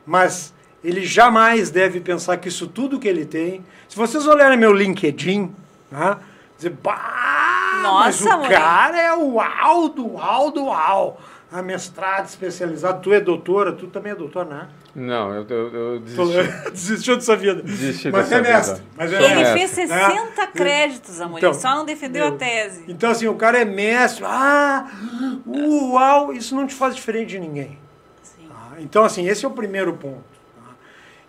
Mas 0.06 0.54
ele 0.84 1.06
jamais 1.06 1.70
deve 1.70 2.00
pensar 2.00 2.38
que 2.38 2.48
isso 2.48 2.68
tudo 2.68 3.00
que 3.00 3.08
ele 3.08 3.26
tem. 3.26 3.64
Se 3.90 3.96
vocês 3.96 4.26
olharem 4.26 4.58
meu 4.58 4.72
LinkedIn, 4.72 5.54
tá? 5.90 6.20
dizer, 6.56 6.72
bah, 6.82 7.82
mas 7.84 8.22
Nossa, 8.22 8.36
o 8.36 8.40
mãe." 8.40 8.50
cara 8.50 9.00
é 9.00 9.14
o 9.14 9.34
uau 9.34 9.90
do 9.90 10.14
uau 10.14 10.52
do 10.52 10.66
uau. 10.66 11.22
A 11.52 11.62
mestrado 11.62 12.26
especializado, 12.26 13.02
tu 13.02 13.14
é 13.14 13.22
doutora, 13.22 13.72
tu 13.72 13.88
também 13.88 14.12
é 14.12 14.16
doutor, 14.16 14.46
né? 14.46 14.68
Não, 15.00 15.32
eu, 15.32 15.46
eu, 15.48 15.76
eu 15.76 16.00
desisti. 16.00 16.72
desistiu 16.72 17.16
dessa 17.18 17.36
vida. 17.36 17.62
Desisti 17.62 18.10
mas 18.10 18.28
dessa 18.30 18.36
é 18.36 18.42
mestre. 18.54 18.76
vida. 18.76 18.88
Mas 18.98 19.14
é 19.14 19.24
Ele 19.24 19.36
mestre. 19.36 19.68
fez 19.68 19.90
né? 19.90 20.10
60 20.10 20.48
créditos, 20.48 21.22
Amorim, 21.22 21.38
Então, 21.38 21.54
só 21.54 21.76
não 21.76 21.86
defendeu 21.86 22.26
meu, 22.26 22.34
a 22.34 22.38
tese. 22.38 22.84
Então, 22.88 23.12
assim, 23.12 23.28
o 23.28 23.36
cara 23.36 23.60
é 23.60 23.66
mestre. 23.66 24.26
Ah, 24.26 24.90
uau, 25.48 26.34
isso 26.34 26.56
não 26.56 26.66
te 26.66 26.74
faz 26.74 26.96
diferente 26.96 27.30
de 27.30 27.40
ninguém. 27.40 27.78
Sim. 28.24 28.48
tá? 28.50 28.78
Então, 28.80 29.04
assim, 29.04 29.28
esse 29.28 29.46
é 29.46 29.48
o 29.48 29.52
primeiro 29.52 29.94
ponto. 29.94 30.24
tá? 30.56 30.72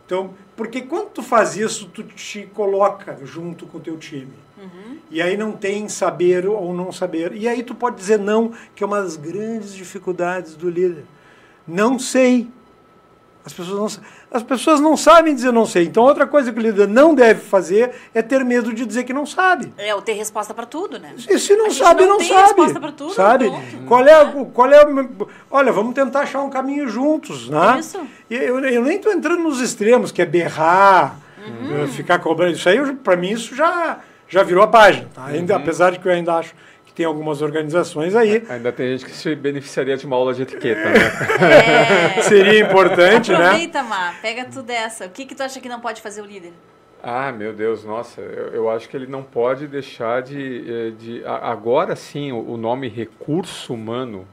Então, 0.06 0.32
porque 0.56 0.80
quando 0.80 1.10
tu 1.10 1.22
faz 1.22 1.54
isso, 1.54 1.88
tu 1.88 2.02
te 2.02 2.46
coloca 2.54 3.18
junto 3.24 3.66
com 3.66 3.76
o 3.76 3.80
teu 3.80 3.98
time. 3.98 4.32
E 5.10 5.22
aí 5.22 5.36
não 5.36 5.52
tem 5.52 5.88
saber 5.88 6.46
ou 6.46 6.74
não 6.74 6.90
saber. 6.90 7.32
E 7.32 7.46
aí 7.46 7.62
tu 7.62 7.74
pode 7.74 7.96
dizer 7.96 8.18
não, 8.18 8.52
que 8.74 8.82
é 8.82 8.86
uma 8.86 9.00
das 9.00 9.16
grandes 9.16 9.72
dificuldades 9.74 10.54
do 10.56 10.68
líder. 10.68 11.04
Não 11.66 11.98
sei. 11.98 12.48
As 13.44 13.52
pessoas 13.54 13.96
não, 13.96 14.02
as 14.30 14.42
pessoas 14.42 14.80
não 14.80 14.96
sabem 14.96 15.34
dizer 15.34 15.52
não 15.52 15.64
sei. 15.64 15.84
Então, 15.84 16.02
outra 16.02 16.26
coisa 16.26 16.52
que 16.52 16.58
o 16.58 16.62
líder 16.62 16.86
não 16.86 17.14
deve 17.14 17.40
fazer 17.40 17.92
é 18.12 18.20
ter 18.20 18.44
medo 18.44 18.74
de 18.74 18.84
dizer 18.84 19.04
que 19.04 19.12
não 19.12 19.24
sabe. 19.24 19.72
É, 19.78 19.90
eu 19.92 20.02
ter 20.02 20.12
resposta 20.12 20.52
para 20.52 20.66
tudo, 20.66 20.98
né? 20.98 21.14
E 21.28 21.38
se 21.38 21.56
não 21.56 21.66
A 21.66 21.68
gente 21.70 21.78
sabe, 21.78 22.02
não 22.02 22.08
não, 22.10 22.18
tem 22.18 22.28
sabe. 22.28 22.42
resposta 22.42 22.80
pra 22.80 22.92
tudo, 22.92 23.14
sabe? 23.14 23.48
ponto. 23.48 23.84
Qual 23.86 24.06
é, 24.06 24.22
o- 24.22 24.44
qual 24.46 24.70
é. 24.70 24.84
Olha, 25.50 25.72
vamos 25.72 25.94
tentar 25.94 26.20
achar 26.20 26.42
um 26.42 26.50
caminho 26.50 26.88
juntos, 26.88 27.48
né? 27.48 27.78
Isso. 27.80 28.00
E 28.28 28.34
Eu, 28.34 28.58
eu 28.60 28.82
nem 28.84 28.96
estou 28.96 29.12
entrando 29.12 29.42
nos 29.42 29.60
extremos, 29.60 30.12
que 30.12 30.20
é 30.20 30.26
berrar, 30.26 31.16
Uhum. 31.38 31.84
eh, 31.84 31.86
ficar 31.86 32.18
cobrando. 32.18 32.52
Isso 32.54 32.68
aí, 32.68 32.94
para 32.96 33.16
mim, 33.16 33.30
isso 33.30 33.54
já, 33.54 33.98
já 34.28 34.42
virou 34.42 34.62
a 34.62 34.66
página. 34.68 35.08
Tá? 35.14 35.24
Ainda, 35.24 35.54
Uhum. 35.56 35.62
Apesar 35.62 35.92
de 35.92 35.98
que 35.98 36.06
eu 36.06 36.12
ainda 36.12 36.34
acho 36.34 36.52
tem 36.98 37.06
algumas 37.06 37.42
organizações 37.42 38.16
aí. 38.16 38.42
Ainda 38.48 38.72
tem 38.72 38.88
gente 38.98 39.04
que 39.04 39.12
se 39.12 39.32
beneficiaria 39.36 39.96
de 39.96 40.04
uma 40.04 40.16
aula 40.16 40.34
de 40.34 40.42
etiqueta, 40.42 40.80
É. 40.80 40.92
né? 40.92 42.16
É. 42.18 42.22
Seria 42.26 42.58
importante, 42.58 43.30
né? 43.30 43.36
Aproveita, 43.46 43.84
Mar, 43.84 44.20
pega 44.20 44.46
tudo 44.46 44.68
essa. 44.68 45.06
O 45.06 45.10
que, 45.10 45.24
que 45.24 45.32
tu 45.32 45.44
acha 45.44 45.60
que 45.60 45.68
não 45.68 45.78
pode 45.78 46.02
fazer 46.02 46.20
o 46.22 46.24
líder? 46.24 46.52
Ah, 47.00 47.30
meu 47.30 47.52
Deus, 47.52 47.84
nossa, 47.84 48.20
eu, 48.20 48.48
eu 48.48 48.68
acho 48.68 48.88
que 48.88 48.96
ele 48.96 49.06
não 49.06 49.22
pode 49.22 49.68
deixar 49.68 50.22
de. 50.22 50.64
eh, 50.68 50.90
de 50.98 51.22
agora 51.24 51.94
sim, 51.94 52.32
o, 52.32 52.40
o 52.50 52.56
nome 52.56 52.88
recurso 52.88 53.74
humano 53.74 54.26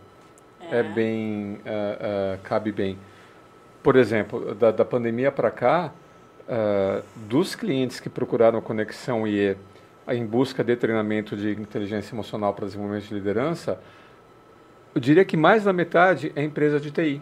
é, 0.71 0.81
bem. 0.81 1.59
ah, 1.67 1.97
ah, 2.33 2.37
cabe 2.41 2.71
bem. 2.71 2.97
Por 3.83 3.95
exemplo, 3.95 4.55
da, 4.55 4.71
da 4.71 4.83
pandemia 4.83 5.31
para 5.31 5.51
cá, 5.51 5.91
ah, 6.49 7.03
dos 7.15 7.53
clientes 7.53 7.99
que 7.99 8.09
procuraram 8.09 8.57
a 8.57 8.61
Conexão 8.63 9.27
IE 9.27 9.55
em 10.07 10.25
busca 10.25 10.63
de 10.63 10.75
treinamento 10.75 11.35
de 11.35 11.51
inteligência 11.51 12.13
emocional 12.13 12.53
para 12.53 12.65
desenvolvimento 12.65 13.07
de 13.07 13.13
liderança, 13.13 13.79
eu 14.93 15.01
diria 15.01 15.25
que 15.25 15.35
mais 15.35 15.63
da 15.63 15.73
metade 15.73 16.31
é 16.35 16.43
empresa 16.43 16.79
de 16.79 16.91
TI. 16.91 17.21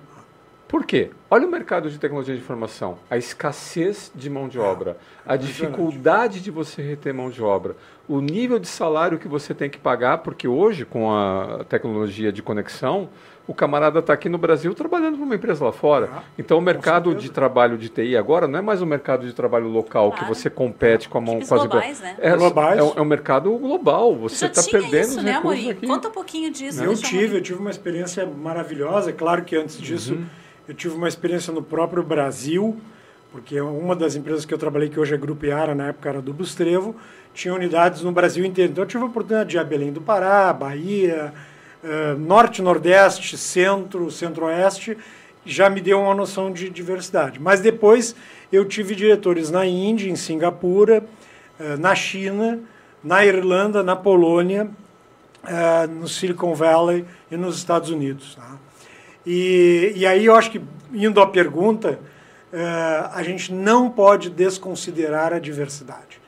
Por 0.67 0.85
quê? 0.85 1.11
Olha 1.29 1.47
o 1.47 1.51
mercado 1.51 1.89
de 1.89 1.99
tecnologia 1.99 2.33
de 2.33 2.41
informação, 2.41 2.97
a 3.09 3.15
escassez 3.15 4.11
de 4.15 4.27
mão 4.27 4.47
de 4.47 4.57
obra, 4.57 4.97
a 5.23 5.35
dificuldade 5.35 6.41
de 6.41 6.49
você 6.49 6.81
reter 6.81 7.13
mão 7.13 7.29
de 7.29 7.43
obra, 7.43 7.75
o 8.07 8.19
nível 8.19 8.57
de 8.57 8.67
salário 8.67 9.19
que 9.19 9.27
você 9.27 9.53
tem 9.53 9.69
que 9.69 9.77
pagar, 9.77 10.19
porque 10.19 10.47
hoje, 10.47 10.83
com 10.83 11.13
a 11.13 11.63
tecnologia 11.69 12.31
de 12.31 12.41
conexão, 12.41 13.09
o 13.45 13.53
camarada 13.53 13.99
está 13.99 14.13
aqui 14.13 14.29
no 14.29 14.37
Brasil 14.37 14.73
trabalhando 14.73 15.17
para 15.17 15.25
uma 15.25 15.35
empresa 15.35 15.65
lá 15.65 15.71
fora. 15.73 16.09
Ah, 16.13 16.23
Então, 16.39 16.57
o 16.57 16.61
mercado 16.61 17.13
de 17.13 17.29
trabalho 17.29 17.77
de 17.77 17.89
TI 17.89 18.15
agora 18.15 18.47
não 18.47 18.59
é 18.59 18.61
mais 18.61 18.81
um 18.81 18.85
mercado 18.85 19.25
de 19.27 19.33
trabalho 19.33 19.67
local 19.67 20.11
que 20.11 20.19
Claro. 20.19 20.33
você 20.33 20.49
compete 20.49 21.09
com 21.09 21.17
a 21.17 21.21
mão 21.21 21.39
quase 21.41 21.67
globais, 21.67 21.99
né? 21.99 22.15
É, 22.19 22.35
Globais. 22.37 22.79
é, 22.79 22.83
um- 22.83 22.93
é 22.95 23.01
um 23.01 23.05
mercado 23.05 23.51
global. 23.57 24.15
Você 24.15 24.45
está 24.45 24.63
perdendo 24.63 25.01
isso, 25.07 25.17
os 25.17 25.23
né, 25.23 25.33
recursos 25.33 25.59
Amorim? 25.61 25.77
aqui. 25.77 25.87
Conta 25.87 26.07
um 26.07 26.11
pouquinho 26.11 26.51
disso. 26.51 26.81
Eu 26.83 26.95
tive, 26.95 27.37
eu 27.37 27.41
tive 27.41 27.59
uma 27.59 27.69
experiência 27.69 28.25
maravilhosa. 28.25 29.09
É 29.09 29.13
claro 29.13 29.43
que 29.43 29.55
antes 29.57 29.77
disso 29.77 30.13
Uhum. 30.13 30.25
eu 30.69 30.73
tive 30.73 30.95
uma 30.95 31.09
experiência 31.09 31.51
no 31.51 31.61
próprio 31.61 32.01
Brasil, 32.01 32.77
porque 33.31 33.59
uma 33.59 33.93
das 33.95 34.15
empresas 34.15 34.45
que 34.45 34.53
eu 34.53 34.57
trabalhei, 34.57 34.87
que 34.87 34.97
hoje 34.99 35.13
é 35.13 35.17
Grupo 35.17 35.45
Iara, 35.45 35.75
na 35.75 35.87
época 35.89 36.07
era 36.07 36.21
do 36.21 36.31
Bustrevo, 36.33 36.95
tinha 37.33 37.53
unidades 37.53 38.03
no 38.03 38.11
Brasil 38.13 38.45
inteiro. 38.45 38.71
Então 38.71 38.83
eu 38.85 38.87
tive 38.87 39.03
a 39.03 39.07
oportunidade 39.07 39.49
de 39.49 39.57
ir 39.57 39.59
a 39.59 39.63
Belém 39.65 39.91
do 39.91 39.99
Pará, 39.99 40.53
Bahia, 40.53 41.33
eh, 41.83 42.15
Norte, 42.17 42.61
Nordeste, 42.61 43.37
Centro, 43.37 44.09
Centro-Oeste, 44.09 44.97
já 45.45 45.69
me 45.69 45.81
deu 45.81 45.99
uma 45.99 46.15
noção 46.15 46.49
de 46.51 46.69
diversidade. 46.69 47.39
Mas 47.41 47.59
depois 47.59 48.15
eu 48.51 48.63
tive 48.63 48.95
diretores 48.95 49.51
na 49.51 49.65
Índia, 49.65 50.09
em 50.09 50.15
Singapura, 50.15 51.03
eh, 51.59 51.75
na 51.75 51.93
China, 51.93 52.61
na 53.03 53.25
Irlanda, 53.25 53.83
na 53.83 53.97
Polônia, 53.97 54.69
eh, 55.45 55.87
no 55.87 56.07
Silicon 56.07 56.55
Valley 56.55 57.03
e 57.29 57.35
nos 57.35 57.57
Estados 57.57 57.89
Unidos. 57.89 58.35
Tá? 58.35 58.57
E, 59.25 59.91
e 59.93 60.05
aí 60.05 60.25
eu 60.25 60.35
acho 60.35 60.51
que, 60.51 60.61
indo 60.93 61.19
à 61.19 61.27
pergunta, 61.27 61.99
a 63.11 63.23
gente 63.23 63.51
não 63.51 63.89
pode 63.89 64.29
desconsiderar 64.29 65.33
a 65.33 65.39
diversidade. 65.39 66.21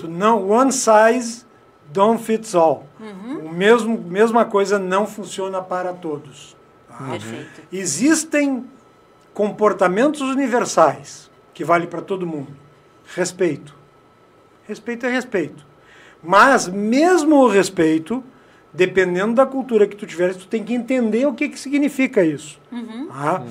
Tu 0.00 0.08
não, 0.08 0.50
one 0.50 0.72
size 0.72 1.44
don't 1.92 2.22
fits 2.22 2.54
all. 2.54 2.86
O 3.44 3.48
mesmo, 3.52 3.98
mesma 3.98 4.44
coisa 4.44 4.78
não 4.78 5.06
funciona 5.06 5.60
para 5.62 5.92
todos. 5.92 6.56
tá? 6.88 7.04
Perfeito. 7.10 7.62
Existem 7.72 8.64
comportamentos 9.32 10.20
universais 10.20 11.30
que 11.54 11.64
vale 11.64 11.86
para 11.86 12.00
todo 12.02 12.26
mundo. 12.26 12.48
Respeito. 13.14 13.74
Respeito 14.66 15.06
é 15.06 15.10
respeito. 15.10 15.66
Mas 16.22 16.68
mesmo 16.68 17.36
o 17.36 17.48
respeito, 17.48 18.22
dependendo 18.72 19.34
da 19.34 19.46
cultura 19.46 19.86
que 19.86 19.96
tu 19.96 20.06
tiveres, 20.06 20.36
tu 20.36 20.46
tem 20.46 20.62
que 20.62 20.74
entender 20.74 21.26
o 21.26 21.32
que, 21.34 21.48
que 21.48 21.58
significa 21.58 22.22
isso. 22.22 22.60
tá? 23.08 23.42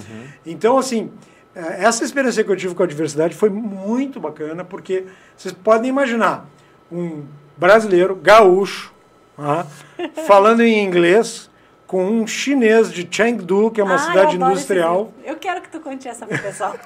Então, 0.45 0.77
assim, 0.77 1.11
eh, 1.55 1.83
essa 1.83 2.03
experiência 2.03 2.43
que 2.43 2.51
eu 2.51 2.55
tive 2.55 2.75
com 2.75 2.83
a 2.83 2.87
diversidade 2.87 3.35
foi 3.35 3.49
muito 3.49 4.19
bacana, 4.19 4.63
porque 4.63 5.05
vocês 5.35 5.53
podem 5.53 5.89
imaginar 5.89 6.45
um 6.91 7.23
brasileiro, 7.59 8.15
gaúcho, 8.15 8.91
tá? 9.35 9.65
falando 10.25 10.61
em 10.61 10.83
inglês, 10.83 11.49
com 11.85 12.05
um 12.05 12.25
chinês 12.27 12.91
de 12.91 13.07
Chengdu, 13.09 13.71
que 13.71 13.81
é 13.81 13.83
uma 13.83 13.95
Ah, 13.95 13.99
cidade 13.99 14.35
eu 14.37 14.41
industrial. 14.47 15.13
Eu 15.25 15.35
quero 15.35 15.61
que 15.61 15.69
tu 15.69 15.79
conte 15.79 16.07
essa 16.07 16.25
pro 16.25 16.37
pessoal. 16.39 16.75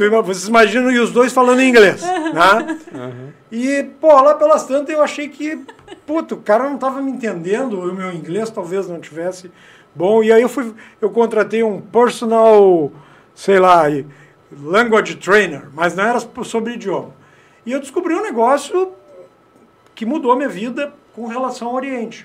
É 0.00 0.04
ima- 0.04 0.22
vocês 0.22 0.48
imaginam 0.48 0.90
e 0.90 0.98
os 0.98 1.10
dois 1.12 1.32
falando 1.32 1.60
em 1.60 1.68
inglês, 1.68 2.02
né? 2.02 2.78
E, 3.52 3.82
pô, 4.00 4.08
lá 4.20 4.34
pelas 4.34 4.64
tantas 4.64 4.94
eu 4.94 5.02
achei 5.02 5.28
que, 5.28 5.64
puto, 6.06 6.36
o 6.36 6.40
cara 6.40 6.64
não 6.64 6.74
estava 6.76 7.00
me 7.02 7.10
entendendo, 7.10 7.78
o 7.80 7.94
meu 7.94 8.12
inglês 8.12 8.48
talvez 8.50 8.88
não 8.88 9.00
tivesse 9.00 9.50
bom. 9.94 10.22
E 10.22 10.32
aí 10.32 10.40
eu 10.42 10.48
fui, 10.48 10.72
eu 11.00 11.10
contratei 11.10 11.62
um 11.62 11.80
personal, 11.80 12.90
sei 13.34 13.58
lá, 13.58 13.82
language 14.60 15.16
trainer, 15.16 15.64
mas 15.74 15.94
não 15.94 16.04
era 16.04 16.20
sobre 16.44 16.74
idioma. 16.74 17.10
E 17.66 17.72
eu 17.72 17.80
descobri 17.80 18.14
um 18.14 18.22
negócio 18.22 18.92
que 19.98 20.06
mudou 20.06 20.30
a 20.30 20.36
minha 20.36 20.48
vida 20.48 20.94
com 21.12 21.26
relação 21.26 21.66
ao 21.66 21.74
Oriente. 21.74 22.24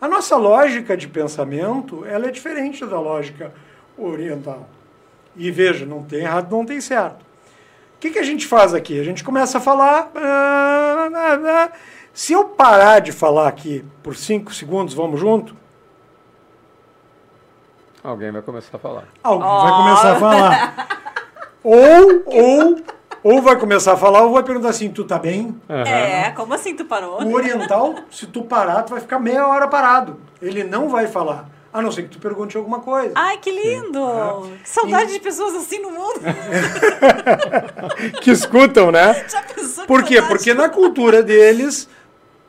A 0.00 0.06
nossa 0.06 0.36
lógica 0.36 0.96
de 0.96 1.08
pensamento, 1.08 2.04
ela 2.04 2.28
é 2.28 2.30
diferente 2.30 2.86
da 2.86 3.00
lógica 3.00 3.52
oriental. 3.98 4.68
E 5.34 5.50
veja, 5.50 5.84
não 5.84 6.04
tem 6.04 6.20
errado, 6.20 6.52
não 6.52 6.64
tem 6.64 6.80
certo. 6.80 7.22
O 7.22 7.98
que, 7.98 8.10
que 8.10 8.18
a 8.20 8.22
gente 8.22 8.46
faz 8.46 8.72
aqui? 8.72 9.00
A 9.00 9.02
gente 9.02 9.24
começa 9.24 9.58
a 9.58 9.60
falar. 9.60 10.08
ah, 10.14 11.10
ah, 11.12 11.38
ah. 11.44 11.72
Se 12.14 12.32
eu 12.32 12.44
parar 12.44 13.00
de 13.00 13.10
falar 13.10 13.48
aqui 13.48 13.84
por 14.04 14.14
cinco 14.14 14.54
segundos, 14.54 14.94
vamos 14.94 15.18
junto? 15.18 15.56
Alguém 18.04 18.30
vai 18.30 18.40
começar 18.40 18.76
a 18.76 18.80
falar. 18.80 19.08
Alguém 19.20 19.48
Ó. 19.48 19.62
vai 19.64 19.72
começar 19.72 20.12
a 20.12 20.20
falar. 20.20 21.00
Ou, 21.64 22.22
ou 22.24 22.76
ou 23.22 23.42
vai 23.42 23.56
começar 23.56 23.92
a 23.92 23.96
falar 23.96 24.22
ou 24.22 24.32
vai 24.32 24.42
perguntar 24.42 24.70
assim, 24.70 24.90
tu 24.90 25.04
tá 25.04 25.18
bem? 25.18 25.54
Aham. 25.68 25.82
É, 25.88 26.30
como 26.36 26.54
assim 26.54 26.74
tu 26.74 26.84
parou? 26.84 27.22
O 27.22 27.34
oriental, 27.34 27.94
se 28.10 28.26
tu 28.26 28.42
parar, 28.42 28.82
tu 28.82 28.90
vai 28.90 29.00
ficar 29.00 29.18
meia 29.18 29.46
hora 29.46 29.68
parado. 29.68 30.18
Ele 30.40 30.64
não 30.64 30.88
vai 30.88 31.06
falar. 31.06 31.48
A 31.72 31.80
não 31.80 31.92
ser 31.92 32.02
que 32.02 32.08
tu 32.08 32.18
pergunte 32.18 32.56
alguma 32.56 32.80
coisa. 32.80 33.12
Ai, 33.14 33.38
que 33.38 33.50
lindo! 33.52 34.00
Que 34.62 34.68
saudade 34.68 35.12
de 35.12 35.20
pessoas 35.20 35.54
assim 35.54 35.78
no 35.80 35.90
mundo. 35.90 36.20
Que 38.20 38.30
escutam, 38.30 38.90
né? 38.90 39.24
Já 39.28 39.42
pensou 39.42 39.86
Por 39.86 40.02
quê? 40.02 40.20
Porque 40.22 40.52
na 40.54 40.68
cultura 40.68 41.22
deles, 41.22 41.88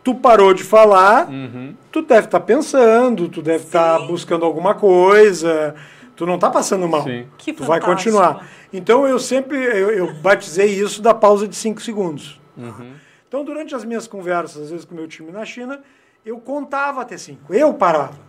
tu 0.03 0.15
parou 0.15 0.53
de 0.53 0.63
falar, 0.63 1.27
Uhum. 1.29 1.75
tu 1.91 2.01
deve 2.01 2.25
estar 2.25 2.39
pensando, 2.39 3.27
tu 3.29 3.41
deve 3.41 3.65
estar 3.65 3.99
buscando 4.07 4.45
alguma 4.45 4.73
coisa, 4.73 5.75
tu 6.21 6.25
não 6.27 6.35
está 6.35 6.51
passando 6.51 6.87
mal. 6.87 7.01
Sim. 7.03 7.27
Que 7.35 7.51
tu 7.51 7.63
vai 7.63 7.81
fantástico. 7.81 8.15
continuar. 8.15 8.47
Então 8.71 9.07
eu 9.07 9.17
sempre 9.17 9.57
eu, 9.57 9.89
eu 9.89 10.13
batizei 10.13 10.67
isso 10.67 11.01
da 11.01 11.15
pausa 11.15 11.47
de 11.47 11.55
5 11.55 11.81
segundos. 11.81 12.39
Uhum. 12.55 12.93
Então 13.27 13.43
durante 13.43 13.73
as 13.73 13.83
minhas 13.83 14.05
conversas, 14.05 14.65
às 14.65 14.69
vezes 14.69 14.85
com 14.85 14.93
o 14.93 14.97
meu 14.97 15.07
time 15.07 15.31
na 15.31 15.43
China, 15.43 15.81
eu 16.23 16.39
contava 16.39 17.01
até 17.01 17.17
5. 17.17 17.51
Eu 17.51 17.73
parava. 17.73 18.19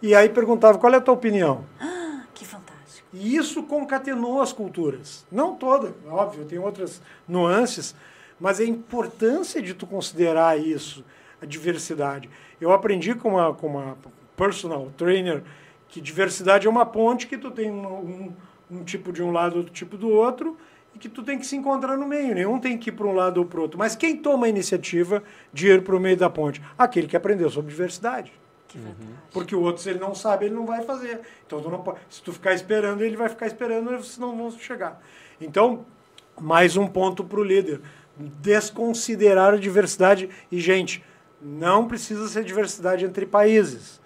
E 0.00 0.14
aí 0.14 0.28
perguntava, 0.28 0.78
qual 0.78 0.92
é 0.94 0.98
a 0.98 1.00
tua 1.00 1.14
opinião? 1.14 1.64
Que 2.32 2.44
fantástico. 2.44 3.08
E 3.12 3.34
isso 3.34 3.64
concatenou 3.64 4.40
as 4.40 4.52
culturas. 4.52 5.26
Não 5.32 5.56
toda, 5.56 5.94
óbvio, 6.08 6.44
tem 6.44 6.60
outras 6.60 7.02
nuances, 7.26 7.92
mas 8.38 8.60
a 8.60 8.64
importância 8.64 9.60
de 9.60 9.74
tu 9.74 9.84
considerar 9.84 10.56
isso, 10.60 11.04
a 11.42 11.46
diversidade. 11.46 12.30
Eu 12.60 12.72
aprendi 12.72 13.16
com 13.16 13.30
uma, 13.30 13.52
com 13.52 13.66
uma 13.66 13.96
personal 14.36 14.92
trainer 14.96 15.42
que 15.94 16.00
diversidade 16.00 16.66
é 16.66 16.70
uma 16.70 16.84
ponte 16.84 17.28
que 17.28 17.38
tu 17.38 17.52
tem 17.52 17.70
uma- 17.70 17.88
um, 17.88 18.32
um 18.68 18.82
tipo 18.82 19.12
de 19.12 19.22
um 19.22 19.30
lado, 19.30 19.58
outro 19.58 19.72
tipo 19.72 19.96
do 19.96 20.08
outro, 20.08 20.56
e 20.92 20.98
que 20.98 21.08
tu 21.08 21.22
tem 21.22 21.38
que 21.38 21.46
se 21.46 21.54
encontrar 21.54 21.96
no 21.96 22.04
meio. 22.04 22.34
Nenhum 22.34 22.58
tem 22.58 22.76
que 22.76 22.90
ir 22.90 22.92
para 22.94 23.06
um 23.06 23.12
lado 23.12 23.38
ou 23.38 23.46
para 23.46 23.60
o 23.60 23.62
outro. 23.62 23.78
Mas 23.78 23.94
quem 23.94 24.16
toma 24.16 24.46
a 24.46 24.48
iniciativa 24.48 25.22
de 25.52 25.68
ir 25.68 25.84
para 25.84 25.94
o 25.94 26.00
meio 26.00 26.16
da 26.16 26.28
ponte? 26.28 26.60
Aquele 26.76 27.06
que 27.06 27.16
aprendeu 27.16 27.48
sobre 27.48 27.70
diversidade. 27.70 28.32
Fantástico. 28.66 29.06
Porque 29.30 29.54
o 29.54 29.60
outro, 29.60 29.80
se 29.80 29.88
ele 29.88 30.00
não 30.00 30.16
sabe, 30.16 30.46
ele 30.46 30.54
não 30.56 30.66
vai 30.66 30.82
fazer. 30.82 31.20
Então, 31.46 31.62
tu 31.62 31.70
não 31.70 31.80
pode, 31.80 32.00
se 32.10 32.20
tu 32.20 32.32
ficar 32.32 32.54
esperando, 32.54 33.02
ele 33.04 33.16
vai 33.16 33.28
ficar 33.28 33.46
esperando, 33.46 33.92
e 33.92 33.96
vocês 33.96 34.18
não 34.18 34.36
vão 34.36 34.50
chegar. 34.50 35.00
Então, 35.40 35.86
mais 36.40 36.76
um 36.76 36.88
ponto 36.88 37.22
para 37.22 37.38
o 37.38 37.44
líder. 37.44 37.80
Desconsiderar 38.42 39.54
a 39.54 39.58
diversidade. 39.58 40.28
E, 40.50 40.58
gente, 40.58 41.04
não 41.40 41.86
precisa 41.86 42.26
ser 42.26 42.42
diversidade 42.42 43.04
entre 43.04 43.26
países. 43.26 44.02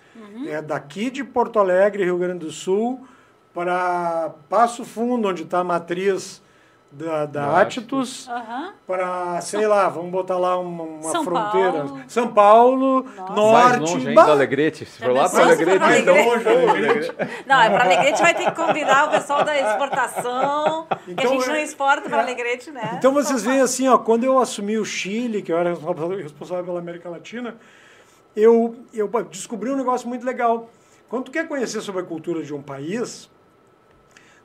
É 0.48 0.62
daqui 0.62 1.10
de 1.10 1.22
Porto 1.24 1.58
Alegre, 1.58 2.04
Rio 2.04 2.18
Grande 2.18 2.46
do 2.46 2.50
Sul, 2.50 3.06
para 3.54 4.30
Passo 4.48 4.84
Fundo, 4.84 5.28
onde 5.28 5.42
está 5.42 5.60
a 5.60 5.64
matriz 5.64 6.42
da, 6.90 7.26
da 7.26 7.60
Atitudes, 7.60 8.26
Aham. 8.28 8.72
para, 8.86 9.40
sei 9.42 9.66
lá, 9.66 9.90
vamos 9.90 10.10
botar 10.10 10.38
lá 10.38 10.58
uma, 10.58 10.84
uma 10.84 11.10
São 11.10 11.22
fronteira. 11.22 11.72
Paulo. 11.72 12.00
São 12.08 12.28
Paulo, 12.28 13.02
Nossa. 13.14 13.32
Norte. 13.34 13.62
Mais 13.78 13.78
longe 13.90 14.14
bah, 14.14 14.22
ainda, 14.22 14.32
Alegrete. 14.32 14.86
Se 14.86 15.02
for 15.02 15.12
lá 15.12 15.28
para 15.28 15.42
Alegrete, 15.44 15.84
então... 16.00 16.16
Alegrete? 16.70 17.12
Não, 17.46 17.60
é 17.60 17.68
para 17.70 17.84
Alegrete 17.84 18.22
vai 18.22 18.34
ter 18.34 18.44
que 18.46 18.52
convidar 18.56 19.08
o 19.08 19.10
pessoal 19.10 19.44
da 19.44 19.58
exportação, 19.58 20.86
que 20.86 20.94
a 21.10 21.12
Então, 21.12 21.32
gente 21.32 21.46
não 21.46 21.54
é- 21.56 21.62
exporta 21.62 22.08
para 22.08 22.22
Alegrete, 22.22 22.70
né? 22.70 22.92
Então 22.94 23.12
vocês 23.12 23.42
veem 23.42 23.60
assim, 23.60 23.86
ó, 23.86 23.98
quando 23.98 24.24
eu 24.24 24.38
assumi 24.38 24.78
o 24.78 24.84
Chile, 24.84 25.42
que 25.42 25.52
eu 25.52 25.58
era 25.58 25.74
responsável 26.22 26.64
pela 26.64 26.78
América 26.78 27.10
Latina, 27.10 27.56
eu, 28.38 28.76
eu 28.92 29.08
descobri 29.24 29.70
um 29.70 29.76
negócio 29.76 30.08
muito 30.08 30.24
legal. 30.24 30.70
Quando 31.08 31.24
tu 31.24 31.30
quer 31.30 31.48
conhecer 31.48 31.80
sobre 31.80 32.02
a 32.02 32.04
cultura 32.04 32.42
de 32.42 32.54
um 32.54 32.62
país, 32.62 33.28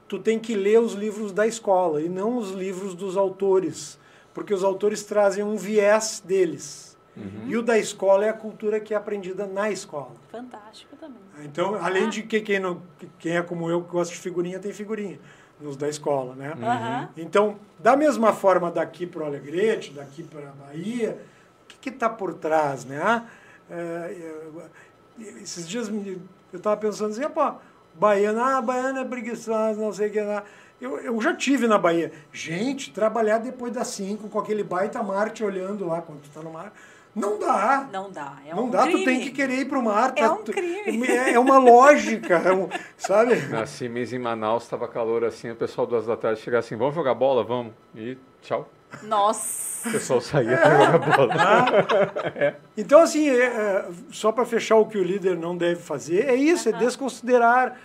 tu 0.08 0.18
tem 0.18 0.39
que 0.39 0.56
ler 0.56 0.80
os 0.80 0.94
livros 0.94 1.32
da 1.32 1.46
escola 1.46 2.02
e 2.02 2.10
não 2.10 2.38
os 2.38 2.52
livros 2.52 2.96
dos 2.96 3.18
autores, 3.18 4.00
porque 4.34 4.54
os 4.54 4.64
autores 4.64 5.04
trazem 5.04 5.44
um 5.44 5.56
viés 5.56 6.22
deles. 6.26 6.94
E 7.46 7.56
o 7.56 7.62
da 7.62 7.78
escola 7.78 8.26
é 8.26 8.30
a 8.30 8.34
cultura 8.34 8.80
que 8.80 8.91
é 8.91 8.98
aprendida 8.98 9.46
na 9.46 9.70
escola. 9.70 10.16
Fantástico 10.32 10.96
também. 10.96 11.22
Então, 11.44 11.76
além 11.76 12.10
de 12.10 12.24
que 12.24 12.41
quem, 12.41 12.60
não, 12.60 12.82
quem 13.20 13.38
é 13.38 13.41
como 13.44 13.70
eu, 13.70 13.84
que 13.84 13.91
gosta 13.91 14.12
de 14.12 14.20
figurinha, 14.20 14.58
tem 14.58 14.74
figurinha 14.74 15.20
nos 15.62 15.78
da 15.78 15.88
escola, 15.88 16.34
né? 16.34 16.54
Aham. 16.60 17.10
Então, 17.16 17.60
da 17.78 17.96
mesma 17.96 18.34
forma 18.34 18.72
daqui 18.72 19.06
para 19.06 19.22
o 19.22 19.26
Alegrete, 19.28 19.91
daqui 19.91 20.24
para 20.24 20.50
a 20.50 20.54
Bahia, 20.54 21.20
o 21.64 21.80
que 21.80 21.89
está 21.89 22.10
por 22.10 22.34
trás, 22.34 22.84
né? 22.84 23.24
É, 23.76 24.13
é, 25.19 25.41
esses 25.41 25.67
dias 25.67 25.89
eu 25.89 26.19
estava 26.57 26.78
pensando 26.78 27.11
assim, 27.11 27.28
pô, 27.30 27.53
baiano, 27.95 28.41
ah, 28.41 28.61
baiano 28.61 28.99
é 28.99 29.05
preguiçoso, 29.05 29.80
não 29.80 29.91
sei 29.93 30.09
o 30.09 30.11
que 30.11 30.21
lá. 30.21 30.43
Eu, 30.82 30.97
eu 30.99 31.21
já 31.21 31.34
tive 31.36 31.67
na 31.67 31.78
Bahia. 31.78 32.11
Gente, 32.32 32.91
trabalhar 32.91 33.38
depois 33.38 33.71
das 33.74 33.88
5 33.88 34.28
com 34.30 34.39
aquele 34.39 34.63
baita 34.63 35.01
mar 35.01 35.30
te 35.30 35.43
olhando 35.43 35.86
lá 35.88 36.01
quando 36.01 36.21
tu 36.21 36.30
tá 36.30 36.41
no 36.41 36.51
mar, 36.51 36.74
não 37.15 37.39
dá. 37.39 37.88
Não 37.91 38.11
dá. 38.11 38.38
É 38.45 38.53
não 38.55 38.65
um 38.65 38.69
dá, 38.69 38.84
crime. 38.84 38.99
tu 38.99 39.05
tem 39.05 39.21
que 39.21 39.32
querer 39.32 39.59
ir 39.59 39.65
para 39.65 39.80
o 39.80 39.84
mar. 39.84 40.11
É 40.15 40.21
tá- 40.21 40.34
um 40.34 40.43
tu- 40.43 40.51
crime. 40.51 41.07
É, 41.07 41.34
é 41.34 41.39
uma 41.39 41.57
lógica, 41.57 42.36
é 42.36 42.51
um- 42.51 42.67
sabe? 42.97 43.36
Nasci 43.47 43.88
mês 43.88 44.11
em 44.11 44.19
Manaus, 44.19 44.63
estava 44.63 44.88
calor 44.88 45.24
assim, 45.24 45.51
o 45.51 45.55
pessoal 45.55 45.88
duas 45.88 46.05
da 46.07 46.17
tarde 46.17 46.41
chegava 46.41 46.59
assim, 46.59 46.76
vamos 46.76 46.95
jogar 46.95 47.13
bola? 47.13 47.43
Vamos. 47.43 47.71
E 47.95 48.17
tchau. 48.41 48.67
Nossa. 49.02 49.89
O 49.89 49.91
pessoal 49.91 50.22
saía 50.22 50.58
para 50.58 50.86
jogar 50.86 51.00
bola. 51.00 52.58
Então, 52.78 53.02
assim, 53.02 53.30
é, 53.30 53.46
é, 53.46 53.86
só 54.12 54.32
para 54.32 54.46
fechar 54.46 54.78
o 54.78 54.86
que 54.86 54.98
o 54.98 55.04
líder 55.04 55.38
não 55.38 55.58
deve 55.58 55.82
fazer, 55.82 56.28
é 56.28 56.36
isso, 56.36 56.70
é 56.70 56.72
desconsiderar 56.72 57.78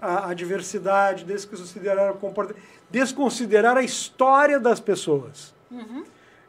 a, 0.00 0.30
a 0.30 0.34
diversidade, 0.34 1.24
desconsiderar 1.24 2.12
o 2.12 2.18
comportamento, 2.18 2.62
desconsiderar 2.90 3.76
a 3.76 3.82
história 3.82 4.60
das 4.60 4.80
pessoas. 4.80 5.54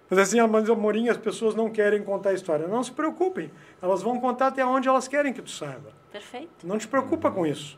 Mas 0.10 0.20
assim, 0.20 0.40
ah, 0.40 0.48
mas 0.48 0.70
Amorim, 0.70 1.10
as 1.10 1.18
pessoas 1.18 1.54
não 1.54 1.70
querem 1.70 2.02
contar 2.02 2.30
a 2.30 2.34
história. 2.34 2.68
Não 2.68 2.84
se 2.84 2.92
preocupem, 2.92 3.52
elas 3.82 4.02
vão 4.02 4.20
contar 4.20 4.48
até 4.48 4.66
onde 4.66 4.88
elas 4.88 5.08
querem 5.08 5.34
que 5.34 5.42
tu 5.42 5.52
saiba. 5.52 5.92
Perfeito. 6.12 6.66
Não 6.66 6.78
te 6.78 6.88
preocupa 6.88 7.30
com 7.30 7.46
isso. 7.46 7.78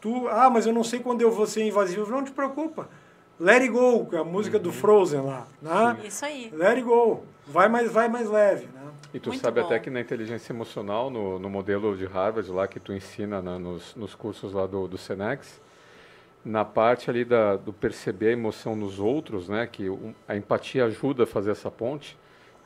Tu, 0.00 0.28
ah, 0.28 0.50
mas 0.50 0.66
eu 0.66 0.72
não 0.72 0.84
sei 0.84 1.00
quando 1.00 1.22
eu 1.22 1.30
vou 1.30 1.46
ser 1.46 1.64
invasivo. 1.64 2.10
Não 2.10 2.24
te 2.24 2.32
preocupa. 2.32 2.88
Let 3.44 3.60
it 3.60 3.68
go, 3.68 4.06
que 4.06 4.16
é 4.16 4.20
a 4.20 4.24
música 4.24 4.58
do 4.58 4.72
Frozen 4.72 5.20
lá. 5.20 5.46
Né? 5.60 5.98
Isso 6.06 6.24
aí. 6.24 6.50
Let 6.50 6.76
it 6.76 6.82
go. 6.82 7.24
Vai 7.46 7.68
mais, 7.68 7.92
vai 7.92 8.08
mais 8.08 8.30
leve. 8.30 8.66
Né? 8.72 8.80
E 9.12 9.20
tu 9.20 9.28
Muito 9.28 9.42
sabe 9.42 9.60
bom. 9.60 9.66
até 9.66 9.78
que 9.78 9.90
na 9.90 10.00
inteligência 10.00 10.50
emocional, 10.52 11.10
no, 11.10 11.38
no 11.38 11.50
modelo 11.50 11.94
de 11.94 12.06
Harvard 12.06 12.50
lá 12.50 12.66
que 12.66 12.80
tu 12.80 12.90
ensina 12.92 13.42
na- 13.42 13.58
nos, 13.58 13.94
nos 13.94 14.14
cursos 14.14 14.54
lá 14.54 14.66
do, 14.66 14.88
do 14.88 14.96
Senex, 14.96 15.60
na 16.42 16.64
parte 16.64 17.10
ali 17.10 17.22
da, 17.22 17.56
do 17.56 17.70
perceber 17.70 18.28
a 18.28 18.32
emoção 18.32 18.74
nos 18.74 18.98
outros, 18.98 19.46
né, 19.48 19.66
que 19.70 19.88
a 20.26 20.36
empatia 20.36 20.86
ajuda 20.86 21.24
a 21.24 21.26
fazer 21.26 21.50
essa 21.50 21.70
ponte, 21.70 22.16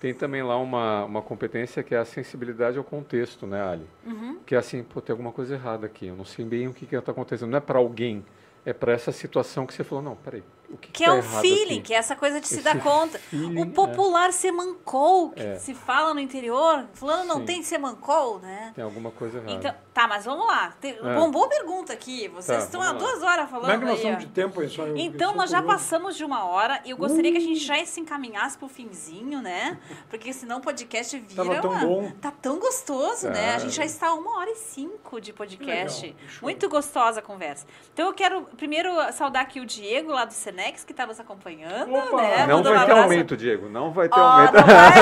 tem 0.01 0.15
também 0.15 0.43
lá 0.45 0.57
uma, 0.57 1.05
uma 1.05 1.23
competência 1.23 1.83
que 1.83 1.93
é 1.95 1.99
a 1.99 2.05
sensibilidade 2.05 2.79
ao 2.79 2.85
contexto, 2.85 3.47
né, 3.49 3.61
Ali? 3.63 3.87
Uhum. 4.07 4.39
Que 4.47 4.55
é 4.55 4.59
assim, 4.59 4.83
pô, 4.85 5.01
tem 5.01 5.13
alguma 5.13 5.33
coisa 5.33 5.55
errada 5.55 5.87
aqui, 5.87 6.07
eu 6.07 6.15
não 6.17 6.25
sei 6.25 6.45
bem 6.45 6.69
o 6.69 6.73
que 6.73 6.93
está 6.95 7.11
acontecendo, 7.11 7.51
não 7.51 7.59
é 7.59 7.61
para 7.61 7.79
alguém, 7.81 8.25
é 8.65 8.73
para 8.73 8.93
essa 8.93 9.11
situação 9.13 9.67
que 9.67 9.75
você 9.75 9.83
falou, 9.85 10.03
não, 10.05 10.15
peraí, 10.17 10.43
que 10.77 10.89
Que 10.93 11.05
tá 11.05 11.11
é 11.11 11.15
um 11.15 11.19
errado 11.19 11.41
feeling, 11.41 11.75
aqui? 11.79 11.81
que 11.83 11.95
é 11.95 11.97
essa 11.97 12.15
coisa 12.15 12.41
de 12.41 12.47
se 12.49 12.55
Esse 12.55 12.63
dar 12.63 12.79
conta. 12.81 13.19
feeling, 13.19 13.63
o 13.63 13.67
popular 13.71 14.33
semancou, 14.33 15.31
que 15.31 15.43
É. 15.43 15.59
se 15.59 15.75
fala 15.75 16.13
no 16.13 16.21
interior. 16.21 16.87
Fulano 16.95 17.25
não 17.25 17.37
Sim. 17.39 17.45
tem 17.47 17.63
semancou, 17.63 18.39
né? 18.41 18.73
Tem 18.75 18.85
alguma 18.85 19.11
coisa 19.11 19.39
errada. 19.39 19.53
Então, 19.53 19.75
tá, 19.95 20.07
mas 20.07 20.25
vamos 20.25 20.47
lá. 20.47 20.75
Tem, 20.81 20.93
É. 20.93 21.15
Bombou 21.15 21.49
pergunta 21.49 21.93
aqui. 21.93 22.29
Vocês 22.29 22.59
Tá, 22.59 22.65
estão 22.65 22.83
há 22.83 22.93
lá. 22.93 22.99
duas 22.99 23.23
horas 23.23 23.49
Como 23.49 23.63
é 23.63 23.67
falando 23.67 23.81
que 23.81 23.87
nós 23.87 24.05
aí. 24.05 24.17
de 24.17 24.27
tempo 24.27 24.61
aí? 24.61 24.69
Só 24.69 24.83
eu- 24.83 24.89
eu 24.89 24.97
Então, 24.99 25.35
nós 25.35 25.51
já 25.51 25.63
passamos 25.63 26.17
de 26.17 26.25
uma 26.25 26.45
hora 26.45 26.81
e 26.85 26.91
eu 26.91 26.97
gostaria 26.97 27.31
que 27.33 27.39
a 27.39 27.41
gente 27.41 27.61
já 27.61 27.83
se 27.87 28.01
encaminhasse 28.01 28.59
pro 28.59 28.69
finzinho, 28.69 29.41
né? 29.41 29.79
Porque 30.11 30.33
senão 30.33 30.59
o 30.59 30.61
podcast 30.61 31.19
vira 31.19 31.45
Tava 31.45 31.61
tão 31.61 31.71
uma- 31.71 31.81
bom. 31.81 32.11
Tá 32.21 32.31
tão 32.31 32.59
gostoso, 32.59 33.29
né? 33.31 33.51
A 33.51 33.53
Tá. 33.55 33.59
gente 33.61 33.73
já 33.75 33.85
está 33.85 34.09
a 34.09 34.15
uma 34.15 34.39
hora 34.39 34.51
e 34.51 34.57
cinco 34.57 35.21
de 35.21 35.33
podcast. 35.33 36.15
Muito 36.43 36.69
gostosa 36.69 37.21
a 37.21 37.23
conversa. 37.23 37.67
Então 37.93 38.07
eu 38.07 38.13
quero 38.13 38.43
primeiro 38.57 38.91
saudar 39.13 39.43
aqui 39.43 39.61
o 39.61 39.67
Diego 39.67 40.13
lá 40.13 40.25
do 40.25 40.33
Que 40.73 40.93
está 40.93 41.07
nos 41.07 41.21
acompanhando, 41.21 41.95
Opa! 41.95 42.17
né? 42.23 42.47
Não 42.47 42.63
vai 42.63 42.73
um 42.73 42.77
ter 42.77 42.83
abraço. 42.83 43.03
aumento, 43.03 43.37
Diego, 43.37 43.69
não 43.69 43.93
vai 43.93 44.09
ter 44.09 44.19
Ó, 44.19 44.23
aumento. 44.23 44.55
não 44.55 44.63
vai? 44.67 44.93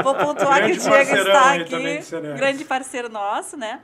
Vou 0.02 0.14
pontuar 0.14 0.64
que 0.64 0.72
o 0.72 0.76
Grande 0.76 0.80
Diego 0.80 1.16
está 1.28 1.54
aqui. 1.54 2.02
Senex. 2.02 2.38
Grande 2.38 2.64
parceiro 2.64 3.08
nosso, 3.08 3.56
né? 3.56 3.80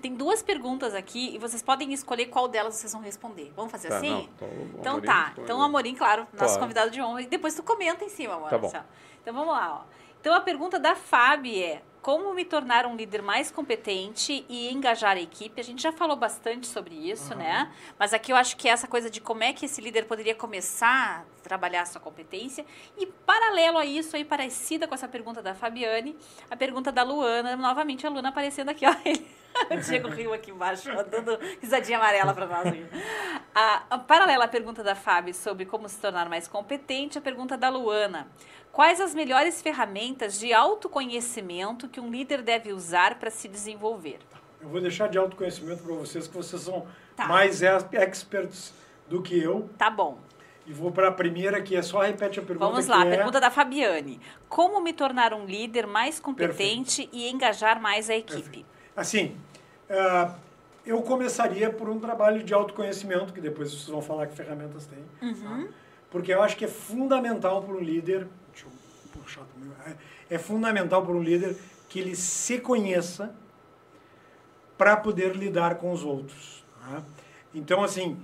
Tem 0.00 0.14
duas 0.14 0.42
perguntas 0.42 0.94
aqui 0.94 1.34
e 1.34 1.38
vocês 1.38 1.62
podem 1.62 1.92
escolher 1.92 2.26
qual 2.26 2.48
delas 2.48 2.74
vocês 2.74 2.92
vão 2.92 3.02
responder. 3.02 3.52
Vamos 3.54 3.70
fazer 3.70 3.88
Tá, 3.88 3.98
assim? 3.98 4.10
não, 4.10 4.20
então 4.20 4.48
então 4.80 4.92
Amorim 4.94 5.06
tá. 5.06 5.32
Então 5.38 5.58
o 5.58 5.62
Amorim, 5.62 5.94
claro, 5.94 6.22
nosso 6.32 6.54
Claro. 6.54 6.60
convidado 6.60 6.90
de 6.90 7.00
honra. 7.00 7.22
E 7.22 7.26
depois 7.26 7.54
tu 7.54 7.62
comenta 7.62 8.04
em 8.04 8.08
cima, 8.08 8.34
amor. 8.34 8.50
Tá 8.50 8.58
bom. 8.58 8.72
Então 9.22 9.32
vamos 9.32 9.54
lá, 9.54 9.80
ó. 9.80 9.84
Então 10.20 10.34
a 10.34 10.40
pergunta 10.40 10.78
da 10.80 10.96
Fábio 10.96 11.56
é: 11.56 11.82
como 12.02 12.34
me 12.34 12.44
tornar 12.44 12.84
um 12.84 12.96
líder 12.96 13.22
mais 13.22 13.50
competente 13.52 14.44
e 14.48 14.68
engajar 14.72 15.16
a 15.16 15.20
equipe? 15.20 15.60
A 15.60 15.64
gente 15.64 15.80
já 15.80 15.92
falou 15.92 16.16
bastante 16.16 16.66
sobre 16.66 16.96
isso, 16.96 17.32
né? 17.36 17.72
Mas 17.96 18.12
aqui 18.12 18.32
eu 18.32 18.36
acho 18.36 18.56
que 18.56 18.68
essa 18.68 18.88
coisa 18.88 19.08
de 19.08 19.20
como 19.20 19.44
é 19.44 19.52
que 19.52 19.66
esse 19.66 19.80
líder 19.80 20.06
poderia 20.06 20.34
começar 20.34 21.20
a 21.20 21.42
trabalhar 21.42 21.82
a 21.82 21.86
sua 21.86 22.00
competência. 22.00 22.66
E 22.98 23.06
paralelo 23.06 23.78
a 23.78 23.84
isso, 23.84 24.16
aí 24.16 24.24
parecida 24.24 24.88
com 24.88 24.94
essa 24.94 25.06
pergunta 25.06 25.40
da 25.40 25.54
Fabiane, 25.54 26.16
a 26.50 26.56
pergunta 26.56 26.90
da 26.90 27.04
Luana, 27.04 27.56
novamente 27.56 28.04
a 28.04 28.10
Luana 28.10 28.30
aparecendo 28.30 28.70
aqui, 28.70 28.84
ó. 28.84 28.92
O 29.70 29.76
Diego 29.76 30.08
riu 30.08 30.32
aqui 30.32 30.50
embaixo, 30.50 30.88
dando 31.10 31.38
risadinha 31.60 31.98
amarela 31.98 32.32
para 32.34 32.46
nós. 32.46 32.66
Aqui. 32.66 32.86
A, 33.54 33.82
a 33.90 33.98
paralela 33.98 34.46
à 34.46 34.48
pergunta 34.48 34.82
da 34.82 34.94
Fábio 34.94 35.34
sobre 35.34 35.66
como 35.66 35.88
se 35.88 36.00
tornar 36.00 36.28
mais 36.28 36.48
competente, 36.48 37.18
a 37.18 37.20
pergunta 37.20 37.56
da 37.56 37.68
Luana. 37.68 38.28
Quais 38.72 39.00
as 39.00 39.14
melhores 39.14 39.60
ferramentas 39.60 40.38
de 40.38 40.52
autoconhecimento 40.52 41.88
que 41.88 42.00
um 42.00 42.10
líder 42.10 42.40
deve 42.40 42.72
usar 42.72 43.18
para 43.18 43.30
se 43.30 43.46
desenvolver? 43.46 44.18
Eu 44.62 44.68
vou 44.68 44.80
deixar 44.80 45.08
de 45.08 45.18
autoconhecimento 45.18 45.82
para 45.82 45.94
vocês, 45.94 46.26
que 46.26 46.34
vocês 46.34 46.62
são 46.62 46.86
Tá. 47.14 47.26
mais 47.26 47.60
experts 47.62 48.72
do 49.06 49.20
que 49.20 49.38
eu. 49.38 49.68
Tá 49.76 49.90
bom. 49.90 50.16
E 50.66 50.72
vou 50.72 50.90
para 50.90 51.08
a 51.08 51.12
primeira, 51.12 51.60
que 51.60 51.76
é 51.76 51.82
só 51.82 52.00
repete 52.00 52.38
a 52.38 52.42
pergunta. 52.42 52.70
Vamos 52.70 52.86
lá, 52.86 53.04
é... 53.04 53.16
pergunta 53.16 53.38
da 53.38 53.50
Fabiane. 53.50 54.18
Como 54.48 54.80
me 54.80 54.94
tornar 54.94 55.34
um 55.34 55.44
líder 55.44 55.86
mais 55.86 56.18
competente 56.18 57.10
e 57.12 57.28
engajar 57.28 57.80
mais 57.80 58.08
a 58.08 58.16
equipe? 58.16 58.64
Assim, 58.96 59.36
ah, 59.90 60.34
eu 60.86 61.02
começaria 61.02 61.68
por 61.68 61.90
um 61.90 61.98
trabalho 61.98 62.42
de 62.42 62.54
autoconhecimento, 62.54 63.32
que 63.32 63.40
depois 63.40 63.70
vocês 63.70 63.88
vão 63.88 64.00
falar 64.00 64.28
que 64.28 64.36
ferramentas 64.36 64.86
tem. 64.86 65.28
Uhum. 65.28 65.66
tá? 65.66 65.72
Porque 66.10 66.32
eu 66.32 66.42
acho 66.42 66.56
que 66.56 66.64
é 66.64 66.68
fundamental 66.68 67.62
para 67.62 67.74
um 67.74 67.80
líder. 67.80 68.28
É, 70.30 70.38
fundamental 70.38 71.02
para 71.02 71.12
um 71.12 71.22
líder 71.22 71.56
que 71.88 71.98
ele 71.98 72.16
se 72.16 72.58
conheça 72.58 73.34
para 74.78 74.96
poder 74.96 75.36
lidar 75.36 75.76
com 75.76 75.92
os 75.92 76.02
outros. 76.04 76.64
tá? 76.80 77.02
Então, 77.54 77.84
assim, 77.84 78.16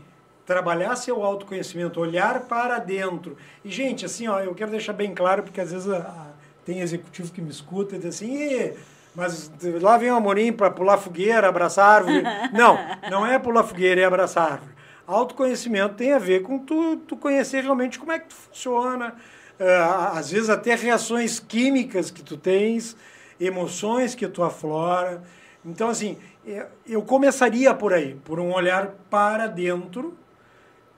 trabalhar 0.46 0.96
seu 0.96 1.22
autoconhecimento, 1.22 2.00
olhar 2.00 2.40
para 2.40 2.78
dentro. 2.78 3.36
E, 3.64 3.70
gente, 3.70 4.06
assim, 4.06 4.26
ó, 4.26 4.40
eu 4.40 4.54
quero 4.54 4.70
deixar 4.70 4.94
bem 4.94 5.14
claro, 5.14 5.42
porque 5.42 5.60
às 5.60 5.70
vezes 5.70 5.88
ah, 5.90 6.32
tem 6.64 6.80
executivo 6.80 7.30
que 7.30 7.40
me 7.42 7.50
escuta 7.50 7.94
e 7.94 7.98
diz 7.98 8.06
assim, 8.16 8.32
"Ih, 8.32 8.74
mas 9.14 9.50
lá 9.82 9.98
vem 9.98 10.10
o 10.10 10.16
Amorim 10.16 10.52
para 10.52 10.70
pular 10.70 10.96
fogueira, 10.96 11.48
abraçar 11.48 11.96
árvore. 11.96 12.22
Não, 12.52 12.78
não 13.10 13.26
é 13.26 13.38
pular 13.38 13.64
fogueira, 13.64 14.00
é 14.00 14.04
abraçar 14.04 14.52
árvore. 14.52 14.72
Autoconhecimento 15.06 15.94
tem 15.94 16.12
a 16.12 16.18
ver 16.18 16.42
com 16.42 16.58
tu, 16.58 16.96
tu 16.98 17.16
conhecer 17.16 17.62
realmente 17.62 17.98
como 17.98 18.12
é 18.12 18.18
que 18.18 18.28
tu 18.28 18.34
funciona, 18.34 19.16
às 20.14 20.30
vezes 20.30 20.48
até 20.48 20.74
reações 20.74 21.40
químicas 21.40 22.10
que 22.10 22.22
tu 22.22 22.36
tens, 22.36 22.96
emoções 23.40 24.14
que 24.14 24.26
tu 24.28 24.42
aflora. 24.42 25.22
Então, 25.64 25.88
assim, 25.88 26.16
eu- 26.46 26.66
eu 26.86 27.02
começaria 27.02 27.74
por 27.74 27.92
aí, 27.92 28.14
por 28.24 28.38
um 28.38 28.52
olhar 28.52 28.88
para 29.10 29.46
dentro, 29.46 30.16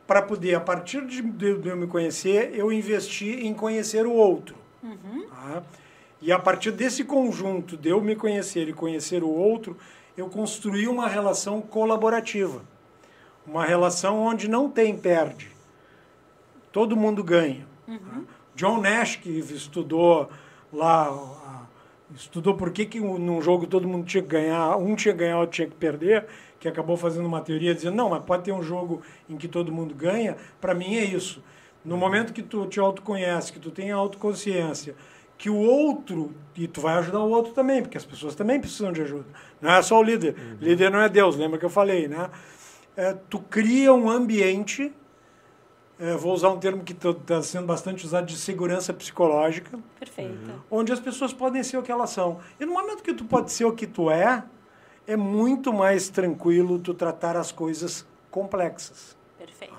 para 0.07 0.21
poder, 0.23 0.55
a 0.57 0.61
partir 0.61 1.05
de, 1.07 1.19
eu 1.69 1.77
me 1.77 1.87
conhecer, 1.87 2.53
eu 2.55 2.73
investir 2.73 3.45
em 3.47 3.55
conhecer 3.55 4.07
o 4.07 4.13
outro. 4.13 4.57
tá? 5.31 5.63
E 6.23 6.33
a 6.33 6.39
partir 6.39 6.71
desse 6.73 7.05
conjunto 7.05 7.77
de 7.77 7.89
eu 7.91 8.01
me 8.01 8.15
conhecer 8.17 8.69
e 8.69 8.73
conhecer 8.73 9.23
o 9.23 9.29
outro, 9.29 9.77
eu 10.17 10.29
construir 10.29 10.89
uma 10.89 11.07
relação 11.09 11.63
colaborativa. 11.63 12.63
Uma 13.47 13.65
relação 13.65 14.19
onde 14.19 14.49
não 14.49 14.69
tem 14.69 14.97
perde. 14.99 15.51
Todo 16.73 16.97
mundo 16.97 17.23
ganha. 17.25 17.67
tá? 17.99 18.21
John 18.61 18.83
Nash, 18.83 19.17
que 19.17 19.31
estudou 19.31 20.29
lá, 20.71 21.67
estudou 22.15 22.55
por 22.55 22.71
que, 22.71 22.85
que 22.85 23.01
num 23.01 23.41
jogo 23.41 23.67
todo 23.67 23.89
mundo 23.89 24.05
tinha 24.05 24.23
que 24.23 24.29
ganhar, 24.29 24.77
um 24.77 24.95
tinha 24.95 25.15
que 25.15 25.21
ganhar, 25.21 25.39
outro 25.39 25.57
tinha 25.57 25.67
que 25.67 25.77
perder, 25.77 26.27
que 26.59 26.69
acabou 26.69 26.95
fazendo 26.95 27.25
uma 27.25 27.41
teoria 27.41 27.75
dizendo, 27.75 27.97
não, 27.97 28.11
mas 28.11 28.23
pode 28.23 28.43
ter 28.43 28.53
um 28.53 28.63
jogo 28.63 29.01
em 29.31 29.39
que 29.39 29.49
todo 29.49 29.73
mundo 29.73 29.95
ganha, 29.95 30.37
para 30.61 30.75
mim 30.75 30.97
é 30.97 31.05
isso. 31.05 31.43
No 31.83 31.97
momento 31.97 32.35
que 32.35 32.43
tu 32.43 32.67
te 32.67 32.79
autoconhece, 32.79 33.51
que 33.51 33.59
tu 33.59 33.71
tem 33.71 33.91
autoconsciência, 33.91 34.95
que 35.39 35.49
o 35.49 35.57
outro, 35.57 36.35
e 36.55 36.69
tu 36.69 36.83
vai 36.83 36.99
ajudar 36.99 37.21
o 37.21 37.31
outro 37.31 37.55
também, 37.55 37.81
porque 37.81 37.97
as 37.97 38.05
pessoas 38.05 38.35
também 38.35 38.61
precisam 38.61 38.93
de 38.93 39.01
ajuda. 39.01 39.25
Não 39.59 39.73
é 39.73 39.81
só 39.81 39.99
o 39.99 40.03
líder. 40.03 40.37
Líder 40.61 40.91
não 40.91 41.01
é 41.01 41.09
Deus, 41.09 41.35
lembra 41.35 41.59
que 41.59 41.65
eu 41.65 41.71
falei, 41.71 42.09
né? 42.09 42.29
É, 42.95 43.17
tu 43.31 43.39
cria 43.39 43.95
um 43.95 44.11
ambiente, 44.11 44.93
é, 46.01 46.17
vou 46.17 46.33
usar 46.33 46.49
um 46.51 46.59
termo 46.59 46.83
que 46.83 46.93
está 46.93 47.43
sendo 47.43 47.67
bastante 47.67 48.05
usado, 48.07 48.27
de 48.27 48.37
segurança 48.37 48.93
psicológica, 48.93 49.79
Perfeito. 49.99 50.65
onde 50.71 50.93
as 50.93 50.99
pessoas 51.01 51.33
podem 51.33 51.63
ser 51.63 51.77
o 51.77 51.83
que 51.83 51.93
elas 51.93 52.11
são. 52.11 52.39
E 52.59 52.65
no 52.65 52.73
momento 52.73 53.03
que 53.03 53.13
tu 53.15 53.25
pode 53.25 53.53
ser 53.53 53.65
o 53.67 53.73
que 53.73 53.87
tu 53.87 54.11
é, 54.11 54.43
é 55.07 55.17
muito 55.17 55.73
mais 55.73 56.09
tranquilo 56.09 56.79
tu 56.79 56.95
tratar 56.95 57.37
as 57.37 57.53
coisas 57.53 58.07
complexas. 58.31 59.17
Perfeito. 59.39 59.75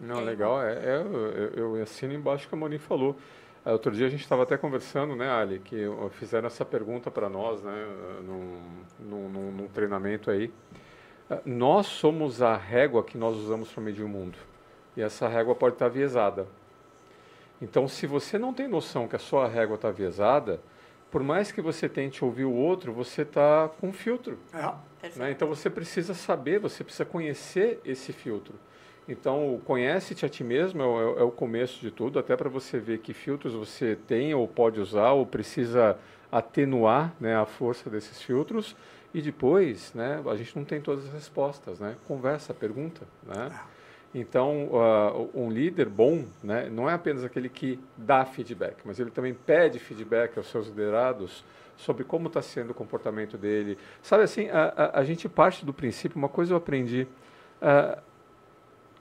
Não, 0.00 0.18
É. 0.18 0.24
legal. 0.24 0.60
É, 0.62 0.72
é, 0.74 0.96
eu, 0.96 1.76
eu 1.76 1.82
assino 1.82 2.12
embaixo 2.12 2.46
o 2.46 2.48
que 2.48 2.54
a 2.54 2.58
Moni 2.58 2.78
falou. 2.78 3.16
Ah, 3.64 3.72
Outro 3.72 3.92
dia 3.92 4.06
a 4.06 4.10
gente 4.10 4.22
estava 4.22 4.42
até 4.42 4.56
conversando, 4.56 5.14
né, 5.14 5.30
Ali, 5.30 5.60
que 5.60 5.76
fizeram 6.12 6.48
essa 6.48 6.64
pergunta 6.64 7.10
para 7.10 7.28
nós, 7.28 7.62
né, 7.62 7.86
num, 8.26 8.58
num, 8.98 9.28
num- 9.28 9.52
num 9.52 9.68
treinamento 9.68 10.30
aí. 10.30 10.52
Ah, 11.30 11.38
Nós 11.46 11.86
somos 11.86 12.42
a 12.42 12.56
régua 12.56 13.04
que 13.04 13.16
nós 13.16 13.36
usamos 13.36 13.70
para 13.70 13.82
medir 13.82 14.02
o 14.04 14.08
mundo. 14.08 14.36
E 14.96 15.02
essa 15.02 15.28
régua 15.28 15.54
pode 15.54 15.74
estar 15.74 15.88
viesada. 15.88 16.46
Então, 17.60 17.86
se 17.86 18.06
você 18.06 18.38
não 18.38 18.52
tem 18.52 18.66
noção 18.66 19.06
que 19.06 19.16
a 19.16 19.18
sua 19.18 19.46
régua 19.46 19.76
está 19.76 19.90
viesada, 19.90 20.60
por 21.12 21.22
mais 21.22 21.52
que 21.52 21.60
você 21.60 21.88
tente 21.88 22.24
ouvir 22.24 22.44
o 22.44 22.52
outro, 22.52 22.92
você 22.92 23.20
está 23.20 23.70
com 23.80 23.92
filtro. 23.92 24.38
É. 24.52 25.10
Né? 25.16 25.30
Então 25.30 25.46
você 25.46 25.68
precisa 25.68 26.14
saber, 26.14 26.58
você 26.58 26.82
precisa 26.82 27.04
conhecer 27.04 27.80
esse 27.84 28.12
filtro. 28.12 28.54
Então, 29.06 29.60
conhece-te 29.64 30.24
a 30.24 30.28
ti 30.28 30.42
mesmo 30.42 30.80
é 30.80 30.86
o, 30.86 31.18
é 31.18 31.22
o 31.22 31.30
começo 31.30 31.80
de 31.80 31.90
tudo, 31.90 32.18
até 32.18 32.34
para 32.36 32.48
você 32.48 32.78
ver 32.78 32.98
que 32.98 33.12
filtros 33.12 33.52
você 33.52 33.96
tem 34.06 34.32
ou 34.32 34.48
pode 34.48 34.80
usar 34.80 35.10
ou 35.12 35.26
precisa 35.26 35.98
atenuar 36.30 37.14
né, 37.20 37.36
a 37.36 37.44
força 37.44 37.90
desses 37.90 38.22
filtros. 38.22 38.74
E 39.12 39.20
depois, 39.20 39.92
né, 39.92 40.22
a 40.24 40.36
gente 40.36 40.56
não 40.56 40.64
tem 40.64 40.80
todas 40.80 41.04
as 41.04 41.12
respostas, 41.12 41.78
né? 41.78 41.96
Conversa, 42.08 42.54
pergunta, 42.54 43.06
né? 43.26 43.50
Então, 44.14 44.68
ah, 44.74 45.12
um 45.34 45.50
líder 45.50 45.88
bom 45.88 46.24
né, 46.42 46.68
não 46.70 46.88
é 46.88 46.92
apenas 46.92 47.24
aquele 47.24 47.48
que 47.48 47.80
dá 47.96 48.24
feedback, 48.24 48.76
mas 48.84 49.00
ele 49.00 49.10
também 49.10 49.32
pede 49.32 49.78
feedback 49.78 50.36
aos 50.36 50.48
seus 50.48 50.68
liderados 50.68 51.44
sobre 51.76 52.04
como 52.04 52.28
está 52.28 52.42
sendo 52.42 52.70
o 52.70 52.74
comportamento 52.74 53.38
dele. 53.38 53.78
Sabe 54.02 54.24
assim, 54.24 54.50
a, 54.50 54.64
a, 54.76 55.00
a 55.00 55.04
gente 55.04 55.28
parte 55.28 55.64
do 55.64 55.72
princípio, 55.72 56.18
uma 56.18 56.28
coisa 56.28 56.52
eu 56.52 56.58
aprendi, 56.58 57.06
ah, 57.60 57.98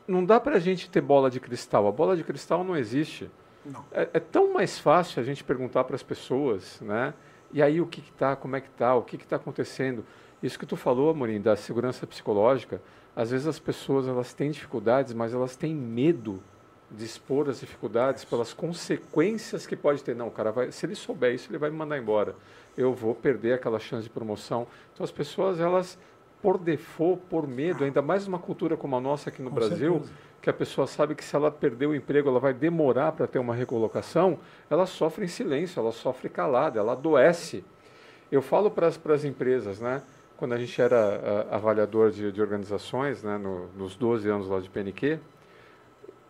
não 0.08 0.26
dá 0.26 0.40
para 0.40 0.56
a 0.56 0.60
gente 0.60 0.90
ter 0.90 1.02
bola 1.02 1.30
de 1.30 1.40
cristal, 1.40 1.88
a 1.88 1.92
bola 1.92 2.16
de 2.16 2.24
cristal 2.24 2.64
não 2.64 2.76
existe. 2.76 3.30
Não. 3.66 3.86
É, 3.92 4.10
é 4.14 4.20
tão 4.20 4.54
mais 4.54 4.80
fácil 4.80 5.22
a 5.22 5.24
gente 5.24 5.44
perguntar 5.44 5.84
para 5.84 5.96
as 5.96 6.04
pessoas, 6.04 6.80
né? 6.82 7.14
E 7.54 7.62
aí 7.62 7.82
o 7.82 7.86
que 7.86 8.00
está, 8.00 8.36
como 8.36 8.56
é 8.56 8.62
que 8.62 8.70
está, 8.70 8.96
o 8.96 9.04
que 9.04 9.18
está 9.18 9.36
acontecendo? 9.36 10.06
Isso 10.42 10.58
que 10.58 10.66
tu 10.66 10.76
falou, 10.76 11.12
Amorim, 11.12 11.40
da 11.40 11.56
segurança 11.56 12.08
psicológica, 12.08 12.82
às 13.16 13.32
vezes 13.32 13.48
as 13.48 13.60
pessoas 13.60 14.08
elas 14.08 14.34
têm 14.34 14.52
dificuldades, 14.52 15.14
mas 15.14 15.34
elas 15.34 15.56
têm 15.56 15.74
medo 15.76 16.42
de 16.90 17.06
expor 17.06 17.50
as 17.50 17.60
dificuldades 17.60 18.26
pelas 18.26 18.54
consequências 18.54 19.66
que 19.66 19.76
pode 19.76 20.04
ter. 20.04 20.16
Não, 20.16 20.28
o 20.28 20.32
cara 20.32 20.52
vai, 20.52 20.72
se 20.72 20.86
ele 20.86 20.96
souber 20.96 21.34
isso, 21.34 21.50
ele 21.50 21.58
vai 21.58 21.70
me 21.70 21.78
mandar 21.78 21.98
embora. 21.98 22.36
Eu 22.78 22.94
vou 22.94 23.16
perder 23.16 23.54
aquela 23.54 23.80
chance 23.80 24.04
de 24.04 24.10
promoção. 24.10 24.68
Então 24.94 25.04
as 25.04 25.12
pessoas 25.12 25.60
elas 25.60 25.98
por 26.42 26.58
default, 26.58 27.22
por 27.30 27.48
medo, 27.48 27.84
ainda 27.84 28.02
mais 28.02 28.26
numa 28.26 28.40
cultura 28.40 28.76
como 28.76 28.96
a 28.96 29.00
nossa 29.00 29.30
aqui 29.30 29.42
no 29.42 29.50
Com 29.50 29.56
Brasil, 29.56 29.94
certeza. 29.94 30.14
que 30.42 30.50
a 30.50 30.54
pessoa 30.54 30.88
sabe 30.88 31.14
que 31.14 31.24
se 31.24 31.36
ela 31.36 31.52
perder 31.52 31.86
o 31.86 31.96
emprego, 31.96 32.30
ela 32.30 32.40
vai 32.40 32.54
demorar 32.54 33.12
para 33.12 33.28
ter 33.28 33.38
uma 33.38 33.54
recolocação, 33.54 34.40
ela 34.70 34.88
sofre 34.88 35.24
em 35.24 35.28
silêncio, 35.28 35.80
ela 35.80 35.92
sofre 35.92 36.30
calada, 36.30 36.80
ela 36.80 36.94
adoece. 36.94 37.64
Eu 38.32 38.42
falo 38.42 38.72
para 38.72 38.88
as 38.88 39.24
empresas, 39.24 39.80
né? 39.80 40.02
Quando 40.42 40.54
a 40.54 40.58
gente 40.58 40.82
era 40.82 41.48
ah, 41.52 41.56
avaliador 41.58 42.10
de, 42.10 42.32
de 42.32 42.42
organizações, 42.42 43.22
né, 43.22 43.38
no, 43.38 43.68
nos 43.78 43.96
12 43.96 44.28
anos 44.28 44.48
lá 44.48 44.60
de 44.60 44.72
PNQ, 44.72 45.20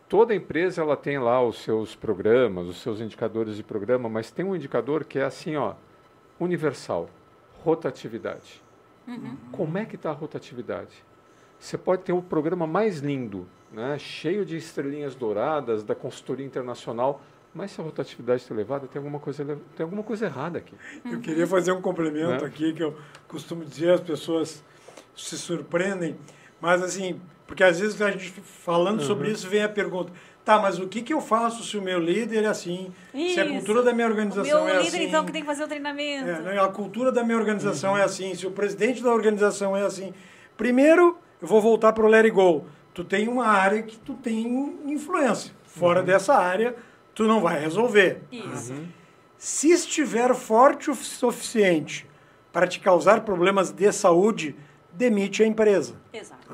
toda 0.10 0.36
empresa 0.36 0.82
ela 0.82 0.98
tem 0.98 1.18
lá 1.18 1.42
os 1.42 1.64
seus 1.64 1.96
programas, 1.96 2.68
os 2.68 2.82
seus 2.82 3.00
indicadores 3.00 3.56
de 3.56 3.64
programa, 3.64 4.10
mas 4.10 4.30
tem 4.30 4.44
um 4.44 4.54
indicador 4.54 5.06
que 5.06 5.18
é 5.18 5.24
assim, 5.24 5.56
ó, 5.56 5.76
universal, 6.38 7.10
rotatividade. 7.64 8.62
Como 9.54 9.78
é 9.78 9.86
que 9.86 9.96
está 9.96 10.10
a 10.10 10.14
rotatividade? 10.14 11.06
Você 11.58 11.78
pode 11.78 12.04
ter 12.04 12.12
o 12.12 12.22
programa 12.22 12.68
mais 12.68 13.00
lindo, 13.00 13.48
né, 13.72 13.98
cheio 13.98 14.46
de 14.46 14.58
estrelinhas 14.58 15.16
douradas 15.16 15.86
da 15.86 15.96
consultoria 15.96 16.46
internacional, 16.46 17.22
mas 17.54 17.72
se 17.72 17.82
a 17.82 17.84
rotatividade 17.84 18.42
está 18.42 18.54
elevada, 18.54 18.88
tem 18.88 19.00
alguma 19.00 19.20
coisa, 19.20 19.44
tem 19.76 19.84
alguma 19.84 20.04
coisa 20.04 20.26
errada 20.26 20.58
aqui. 20.60 20.74
Eu 21.10 21.20
queria 21.20 21.46
fazer 21.48 21.72
um 21.72 21.82
complemento 21.82 22.44
Né? 22.44 22.48
aqui, 22.48 22.74
que 22.74 22.84
eu 22.84 22.98
costumo 23.28 23.64
dizer, 23.66 23.92
as 23.92 24.02
pessoas 24.02 24.64
se 25.16 25.38
surpreendem, 25.38 26.16
mas 26.60 26.82
assim, 26.82 27.20
porque 27.46 27.64
às 27.64 27.80
vezes 27.80 28.02
a 28.02 28.10
gente 28.12 28.30
falando 28.42 29.02
sobre 29.04 29.28
Uhum. 29.28 29.34
isso 29.34 29.50
vem 29.50 29.62
a 29.64 29.70
pergunta, 29.70 30.12
tá, 30.46 30.58
mas 30.60 30.80
o 30.80 30.88
que, 30.88 31.02
que 31.02 31.14
eu 31.14 31.20
faço 31.20 31.64
se 31.64 31.78
o 31.78 31.82
meu 31.82 32.00
líder 32.00 32.44
é 32.46 32.48
assim, 32.48 32.92
se 33.12 33.40
a 33.40 33.46
Isso. 33.46 33.54
cultura 33.56 33.84
da 33.84 33.94
minha 33.94 34.08
O 34.08 34.10
organização 34.10 34.66
meu 34.66 34.74
é 34.74 34.78
líder, 34.82 34.88
assim... 34.98 35.04
então, 35.08 35.26
que 35.26 35.32
tem 35.32 35.42
que 35.42 35.48
fazer 35.48 35.64
o 35.64 35.68
treinamento. 35.68 36.30
É, 36.30 36.58
a 36.60 36.68
cultura 36.70 37.12
da 37.12 37.24
minha 37.24 37.38
organização 37.38 37.98
é 37.98 38.04
assim, 38.04 38.34
se 38.34 38.48
o 38.48 38.52
presidente 38.52 39.04
da 39.04 39.12
organização 39.14 39.76
é 39.76 39.84
assim. 39.84 40.14
Primeiro, 40.58 41.18
eu 41.42 41.48
vou 41.48 41.62
voltar 41.62 41.92
para 41.94 42.04
o 42.06 42.08
Let 42.08 42.26
It 42.26 42.32
Go. 42.36 42.66
Tu 42.94 43.04
tem 43.04 43.28
uma 43.28 43.46
área 43.48 43.82
que 43.84 43.98
tu 44.00 44.14
tem 44.14 44.78
influência. 44.86 45.54
Fora 45.66 46.02
dessa 46.04 46.34
área, 46.36 46.76
tu 47.14 47.24
não 47.26 47.42
vai 47.42 47.60
resolver. 47.60 48.22
Isso. 48.32 48.74
Se 49.38 49.72
estiver 49.72 50.34
forte 50.36 50.92
o 50.92 50.96
suficiente 50.96 52.08
para 52.52 52.68
te 52.68 52.80
causar 52.80 53.22
problemas 53.22 53.72
de 53.72 53.92
saúde, 53.92 54.56
demite 54.94 55.42
a 55.44 55.48
empresa. 55.48 55.96
Exato. 56.14 56.48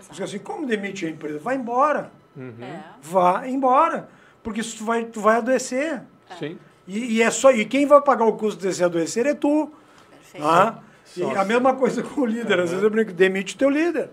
Você 0.00 0.12
diz 0.12 0.20
assim, 0.20 0.38
como 0.38 0.66
demite 0.66 1.06
a 1.06 1.10
empresa? 1.10 1.38
Vai 1.38 1.56
embora. 1.56 2.12
É. 2.38 2.80
Vá 3.00 3.48
embora. 3.48 4.08
Porque 4.42 4.60
isso 4.60 4.78
tu 4.78 4.84
vai, 4.84 5.04
tu 5.04 5.20
vai 5.20 5.36
adoecer. 5.38 6.02
Sim. 6.38 6.58
E, 6.86 7.16
e 7.16 7.22
é 7.22 7.30
só, 7.30 7.50
e 7.50 7.64
quem 7.64 7.86
vai 7.86 8.00
pagar 8.00 8.26
o 8.26 8.34
custo 8.34 8.62
desse 8.62 8.84
adoecer 8.84 9.26
é 9.26 9.34
tu. 9.34 9.72
Perfeito. 10.10 10.44
Tá? 10.44 10.82
E 11.16 11.22
a 11.22 11.44
mesma 11.44 11.74
coisa 11.74 12.02
com 12.02 12.20
o 12.20 12.26
líder. 12.26 12.60
Às 12.60 12.70
vezes 12.70 12.82
eu 12.82 12.90
brinco, 12.90 13.12
demite 13.12 13.54
o 13.54 13.58
teu 13.58 13.70
líder. 13.70 14.10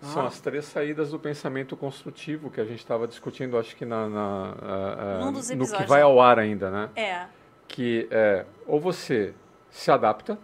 São 0.00 0.22
Ah. 0.22 0.26
as 0.28 0.40
três 0.40 0.64
saídas 0.66 1.10
do 1.10 1.18
pensamento 1.18 1.76
construtivo 1.76 2.50
que 2.50 2.60
a 2.60 2.64
gente 2.64 2.78
estava 2.80 3.08
discutindo, 3.08 3.56
acho 3.58 3.74
que 3.74 3.84
na, 3.84 4.08
na- 4.08 4.54
a- 4.62 5.16
a- 5.20 5.24
Num 5.24 5.32
dos 5.32 5.48
no 5.50 5.66
que 5.70 5.84
vai 5.84 6.02
ao 6.02 6.20
ar 6.20 6.38
ainda, 6.38 6.70
né? 6.70 6.90
É. 6.94 7.26
Que 7.66 8.06
é 8.10 8.44
ou 8.66 8.78
você 8.78 9.34
se 9.70 9.90
adapta, 9.90 10.38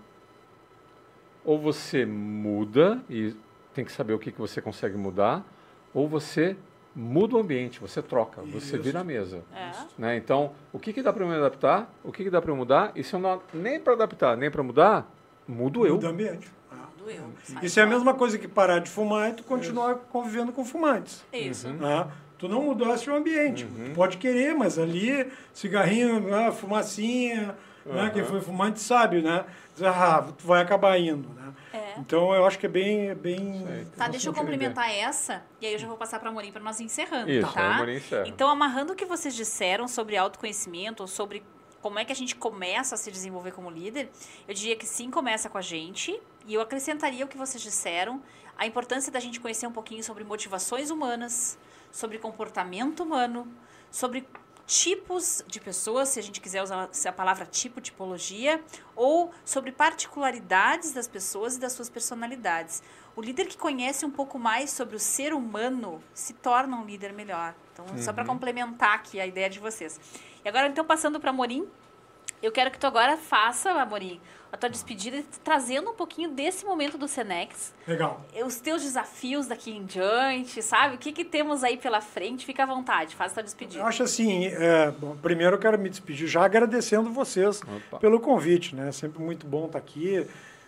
ou 1.44 1.58
você 1.58 2.06
muda 2.06 3.00
e 3.10 3.34
tem 3.74 3.84
que 3.84 3.92
saber 3.92 4.12
o 4.14 4.18
que, 4.18 4.30
que 4.32 4.40
você 4.40 4.60
consegue 4.60 4.96
mudar, 4.96 5.44
ou 5.92 6.08
você 6.08 6.56
muda 6.94 7.36
o 7.36 7.38
ambiente, 7.38 7.80
você 7.80 8.02
troca, 8.02 8.42
você 8.42 8.76
Isso. 8.76 8.82
vira 8.82 9.00
a 9.00 9.04
mesa. 9.04 9.42
É. 9.54 9.70
Né? 9.98 10.16
Então, 10.16 10.52
o 10.72 10.78
que, 10.78 10.92
que 10.92 11.02
dá 11.02 11.12
para 11.12 11.24
eu 11.24 11.28
me 11.28 11.34
adaptar, 11.34 11.90
o 12.04 12.12
que, 12.12 12.24
que 12.24 12.30
dá 12.30 12.40
para 12.40 12.50
eu 12.50 12.56
mudar, 12.56 12.92
e 12.94 13.02
se 13.02 13.14
eu 13.14 13.20
não 13.20 13.40
nem 13.52 13.80
para 13.80 13.94
adaptar, 13.94 14.36
nem 14.36 14.50
para 14.50 14.62
mudar, 14.62 15.10
mudo 15.48 15.86
eu. 15.86 15.94
Muda 15.94 16.06
o 16.08 16.10
ambiente. 16.10 16.52
Doeu. 17.02 17.32
Sai 17.44 17.64
Isso 17.64 17.80
é 17.80 17.82
a 17.82 17.86
mesma 17.86 18.14
coisa 18.14 18.38
que 18.38 18.46
parar 18.46 18.78
de 18.78 18.88
fumar 18.88 19.30
e 19.30 19.32
tu 19.34 19.44
continuar 19.44 19.96
convivendo 20.10 20.52
com 20.52 20.64
fumantes. 20.64 21.24
Isso. 21.32 21.68
Ah, 21.82 22.08
tu 22.38 22.48
não 22.48 22.62
mudaste 22.62 23.10
o 23.10 23.14
ambiente. 23.14 23.66
Tu 23.66 23.90
pode 23.94 24.16
querer, 24.16 24.54
mas 24.54 24.78
ali, 24.78 25.30
cigarrinho, 25.52 26.34
ah, 26.34 26.52
fumacinha, 26.52 27.56
né? 27.84 28.10
quem 28.12 28.24
foi 28.24 28.40
fumante 28.40 28.80
sabe, 28.80 29.20
né? 29.20 29.44
Diz, 29.74 29.82
Ah, 29.84 30.26
tu 30.36 30.46
vai 30.46 30.62
acabar 30.62 30.98
indo, 30.98 31.28
né? 31.30 31.52
É. 31.72 31.94
Então 31.98 32.34
eu 32.34 32.44
acho 32.44 32.58
que 32.58 32.66
é 32.66 32.68
bem... 32.68 33.14
bem. 33.14 33.64
Tá, 33.96 34.08
deixa 34.08 34.28
eu 34.28 34.34
complementar 34.34 34.90
essa, 34.90 35.42
e 35.60 35.66
aí 35.66 35.72
eu 35.72 35.78
já 35.78 35.86
vou 35.86 35.96
passar 35.96 36.20
para 36.20 36.28
a 36.28 36.32
Morim 36.32 36.52
para 36.52 36.62
nós 36.62 36.78
encerrando, 36.80 37.30
Isso, 37.30 37.50
tá? 37.52 37.76
a 37.76 37.78
Morim 37.78 37.96
encerra. 37.96 38.28
Então, 38.28 38.48
amarrando 38.48 38.92
o 38.92 38.96
que 38.96 39.06
vocês 39.06 39.34
disseram 39.34 39.88
sobre 39.88 40.16
autoconhecimento, 40.16 41.02
ou 41.02 41.06
sobre 41.06 41.42
como 41.82 41.98
é 41.98 42.04
que 42.04 42.12
a 42.12 42.16
gente 42.16 42.36
começa 42.36 42.94
a 42.94 42.98
se 42.98 43.10
desenvolver 43.10 43.50
como 43.50 43.68
líder, 43.68 44.08
eu 44.46 44.54
diria 44.54 44.76
que 44.76 44.86
sim, 44.86 45.10
começa 45.10 45.50
com 45.50 45.58
a 45.58 45.62
gente, 45.62 46.18
e 46.46 46.54
eu 46.54 46.60
acrescentaria 46.60 47.24
o 47.24 47.28
que 47.28 47.36
vocês 47.36 47.62
disseram, 47.62 48.22
a 48.56 48.64
importância 48.64 49.10
da 49.10 49.18
gente 49.18 49.40
conhecer 49.40 49.66
um 49.66 49.72
pouquinho 49.72 50.02
sobre 50.04 50.22
motivações 50.22 50.90
humanas, 50.90 51.58
sobre 51.90 52.18
comportamento 52.18 53.02
humano, 53.02 53.52
sobre 53.90 54.26
tipos 54.66 55.44
de 55.46 55.60
pessoas, 55.60 56.08
se 56.10 56.18
a 56.18 56.22
gente 56.22 56.40
quiser 56.40 56.62
usar 56.62 56.88
a 57.06 57.12
palavra 57.12 57.44
tipo, 57.46 57.80
tipologia, 57.80 58.62
ou 58.94 59.30
sobre 59.44 59.72
particularidades 59.72 60.92
das 60.92 61.08
pessoas 61.08 61.56
e 61.56 61.60
das 61.60 61.72
suas 61.72 61.88
personalidades. 61.88 62.82
O 63.14 63.20
líder 63.20 63.46
que 63.46 63.58
conhece 63.58 64.06
um 64.06 64.10
pouco 64.10 64.38
mais 64.38 64.70
sobre 64.70 64.96
o 64.96 64.98
ser 64.98 65.34
humano 65.34 66.02
se 66.14 66.32
torna 66.32 66.76
um 66.76 66.84
líder 66.84 67.12
melhor. 67.12 67.54
Então, 67.72 67.86
só 67.98 68.12
para 68.12 68.24
complementar 68.24 68.94
aqui 68.94 69.20
a 69.20 69.26
ideia 69.26 69.50
de 69.50 69.58
vocês. 69.58 70.00
E 70.44 70.48
agora, 70.48 70.68
então, 70.68 70.84
passando 70.84 71.20
para 71.20 71.30
Amorim, 71.30 71.68
eu 72.42 72.50
quero 72.52 72.70
que 72.70 72.78
tu 72.78 72.86
agora 72.86 73.16
faça, 73.16 73.70
Amorim, 73.70 74.20
a 74.52 74.56
tua 74.56 74.68
despedida, 74.68 75.22
trazendo 75.42 75.90
um 75.90 75.94
pouquinho 75.94 76.30
desse 76.30 76.64
momento 76.66 76.98
do 76.98 77.08
Senex, 77.08 77.72
Legal. 77.88 78.22
os 78.44 78.60
teus 78.60 78.82
desafios 78.82 79.46
daqui 79.46 79.70
em 79.70 79.84
diante, 79.84 80.60
sabe? 80.60 80.96
O 80.96 80.98
que, 80.98 81.10
que 81.10 81.24
temos 81.24 81.64
aí 81.64 81.78
pela 81.78 82.02
frente? 82.02 82.44
Fica 82.44 82.64
à 82.64 82.66
vontade, 82.66 83.14
faz 83.16 83.32
a 83.32 83.34
tua 83.36 83.40
Eu 83.40 83.44
despedida. 83.44 83.84
acho 83.84 84.02
assim, 84.02 84.46
é, 84.46 84.90
bom, 84.90 85.16
primeiro 85.16 85.56
eu 85.56 85.60
quero 85.60 85.78
me 85.78 85.88
despedir 85.88 86.28
já 86.28 86.44
agradecendo 86.44 87.10
vocês 87.10 87.62
Opa. 87.62 87.98
pelo 87.98 88.20
convite, 88.20 88.74
né? 88.76 88.92
Sempre 88.92 89.22
muito 89.22 89.46
bom 89.46 89.66
estar 89.66 89.78
aqui. 89.78 90.26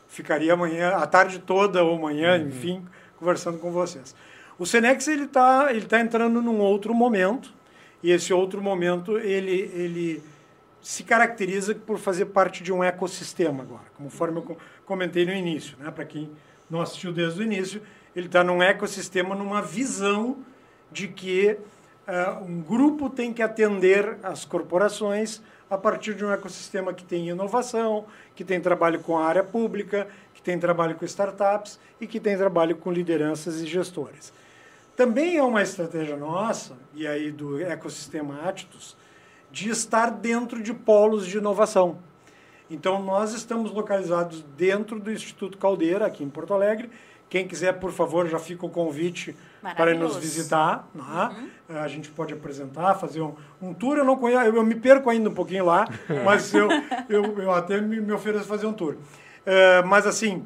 Ficaria 0.08 0.52
amanhã, 0.54 0.90
a 0.96 1.06
tarde 1.06 1.38
toda 1.40 1.82
ou 1.82 1.96
amanhã, 1.96 2.38
enfim, 2.38 2.86
conversando 3.18 3.58
com 3.58 3.70
vocês. 3.70 4.14
O 4.58 4.64
Senex 4.64 5.08
ele 5.08 5.24
está 5.24 5.66
ele 5.70 5.86
tá 5.86 6.00
entrando 6.00 6.40
num 6.40 6.58
outro 6.60 6.94
momento 6.94 7.52
e 8.02 8.10
esse 8.12 8.32
outro 8.32 8.62
momento 8.62 9.18
ele 9.18 9.70
ele 9.74 10.22
se 10.84 11.02
caracteriza 11.02 11.74
por 11.74 11.98
fazer 11.98 12.26
parte 12.26 12.62
de 12.62 12.70
um 12.70 12.84
ecossistema 12.84 13.62
agora, 13.62 13.84
conforme 13.96 14.38
eu 14.38 14.42
co- 14.42 14.56
comentei 14.84 15.24
no 15.24 15.32
início, 15.32 15.76
né? 15.80 15.90
Para 15.90 16.04
quem 16.04 16.30
não 16.68 16.82
assistiu 16.82 17.10
desde 17.10 17.40
o 17.40 17.42
início, 17.42 17.80
ele 18.14 18.26
está 18.26 18.44
num 18.44 18.62
ecossistema, 18.62 19.34
numa 19.34 19.62
visão 19.62 20.36
de 20.92 21.08
que 21.08 21.56
ah, 22.06 22.38
um 22.46 22.60
grupo 22.60 23.08
tem 23.08 23.32
que 23.32 23.42
atender 23.42 24.18
as 24.22 24.44
corporações 24.44 25.40
a 25.70 25.78
partir 25.78 26.14
de 26.14 26.22
um 26.22 26.30
ecossistema 26.30 26.92
que 26.92 27.02
tem 27.02 27.30
inovação, 27.30 28.04
que 28.36 28.44
tem 28.44 28.60
trabalho 28.60 29.00
com 29.00 29.16
a 29.16 29.24
área 29.24 29.42
pública, 29.42 30.06
que 30.34 30.42
tem 30.42 30.58
trabalho 30.58 30.96
com 30.96 31.04
startups 31.06 31.80
e 31.98 32.06
que 32.06 32.20
tem 32.20 32.36
trabalho 32.36 32.76
com 32.76 32.92
lideranças 32.92 33.62
e 33.62 33.66
gestores. 33.66 34.34
Também 34.94 35.38
é 35.38 35.42
uma 35.42 35.62
estratégia 35.62 36.14
nossa, 36.16 36.76
e 36.94 37.06
aí 37.06 37.32
do 37.32 37.58
ecossistema 37.60 38.42
Attus, 38.46 38.94
de 39.54 39.70
estar 39.70 40.10
dentro 40.10 40.60
de 40.60 40.74
polos 40.74 41.24
de 41.24 41.38
inovação. 41.38 41.98
Então, 42.68 43.00
nós 43.00 43.32
estamos 43.32 43.70
localizados 43.70 44.44
dentro 44.56 44.98
do 44.98 45.12
Instituto 45.12 45.56
Caldeira, 45.56 46.06
aqui 46.06 46.24
em 46.24 46.28
Porto 46.28 46.52
Alegre. 46.52 46.90
Quem 47.30 47.46
quiser, 47.46 47.74
por 47.74 47.92
favor, 47.92 48.28
já 48.28 48.40
fica 48.40 48.66
o 48.66 48.68
convite 48.68 49.36
para 49.76 49.94
nos 49.94 50.16
visitar. 50.16 50.88
né? 50.92 51.50
A 51.68 51.86
gente 51.86 52.10
pode 52.10 52.34
apresentar, 52.34 52.96
fazer 52.96 53.22
um, 53.22 53.34
um 53.62 53.72
tour. 53.72 53.96
Eu 53.96 54.04
não 54.04 54.16
conheço, 54.16 54.42
eu, 54.42 54.56
eu 54.56 54.64
me 54.64 54.74
perco 54.74 55.08
ainda 55.08 55.30
um 55.30 55.34
pouquinho 55.34 55.66
lá, 55.66 55.86
mas 56.24 56.52
eu, 56.52 56.68
eu, 57.08 57.38
eu 57.38 57.52
até 57.52 57.80
me, 57.80 58.00
me 58.00 58.12
ofereço 58.12 58.46
fazer 58.46 58.66
um 58.66 58.72
tour. 58.72 58.96
Eh, 59.46 59.82
mas, 59.82 60.04
assim, 60.04 60.44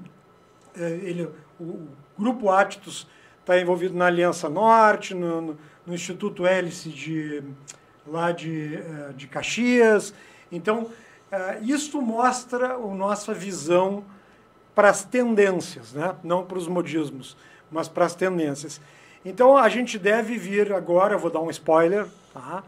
é, 0.77 0.87
ele, 1.03 1.31
o, 1.59 1.65
o 1.65 1.89
Grupo 2.19 2.51
Attus 2.51 3.09
está 3.41 3.59
envolvido 3.59 3.95
na 3.97 4.05
Aliança 4.05 4.51
Norte, 4.51 5.15
no, 5.15 5.41
no, 5.41 5.59
no 5.87 5.95
Instituto 5.95 6.47
Hélice 6.47 6.91
de, 6.91 7.43
lá 8.11 8.33
de, 8.33 8.77
eh, 8.77 9.13
de 9.17 9.27
Caxias. 9.27 10.13
Então, 10.51 10.89
eh, 11.31 11.59
isso 11.63 12.01
mostra 12.01 12.75
a 12.75 12.79
nossa 12.79 13.33
visão 13.35 14.05
para 14.75 14.89
as 14.91 15.05
tendências, 15.05 15.93
né? 15.93 16.15
não 16.23 16.45
para 16.45 16.59
os 16.59 16.69
modismos, 16.69 17.37
mas 17.71 17.89
para 17.89 18.05
as 18.05 18.15
tendências. 18.15 18.81
Então, 19.25 19.57
a 19.57 19.69
gente 19.69 19.99
deve 19.99 20.37
vir 20.39 20.73
agora, 20.73 21.19
vou 21.19 21.31
dar 21.31 21.41
um 21.41 21.51
spoiler, 21.51 22.07
tá? 22.33 22.63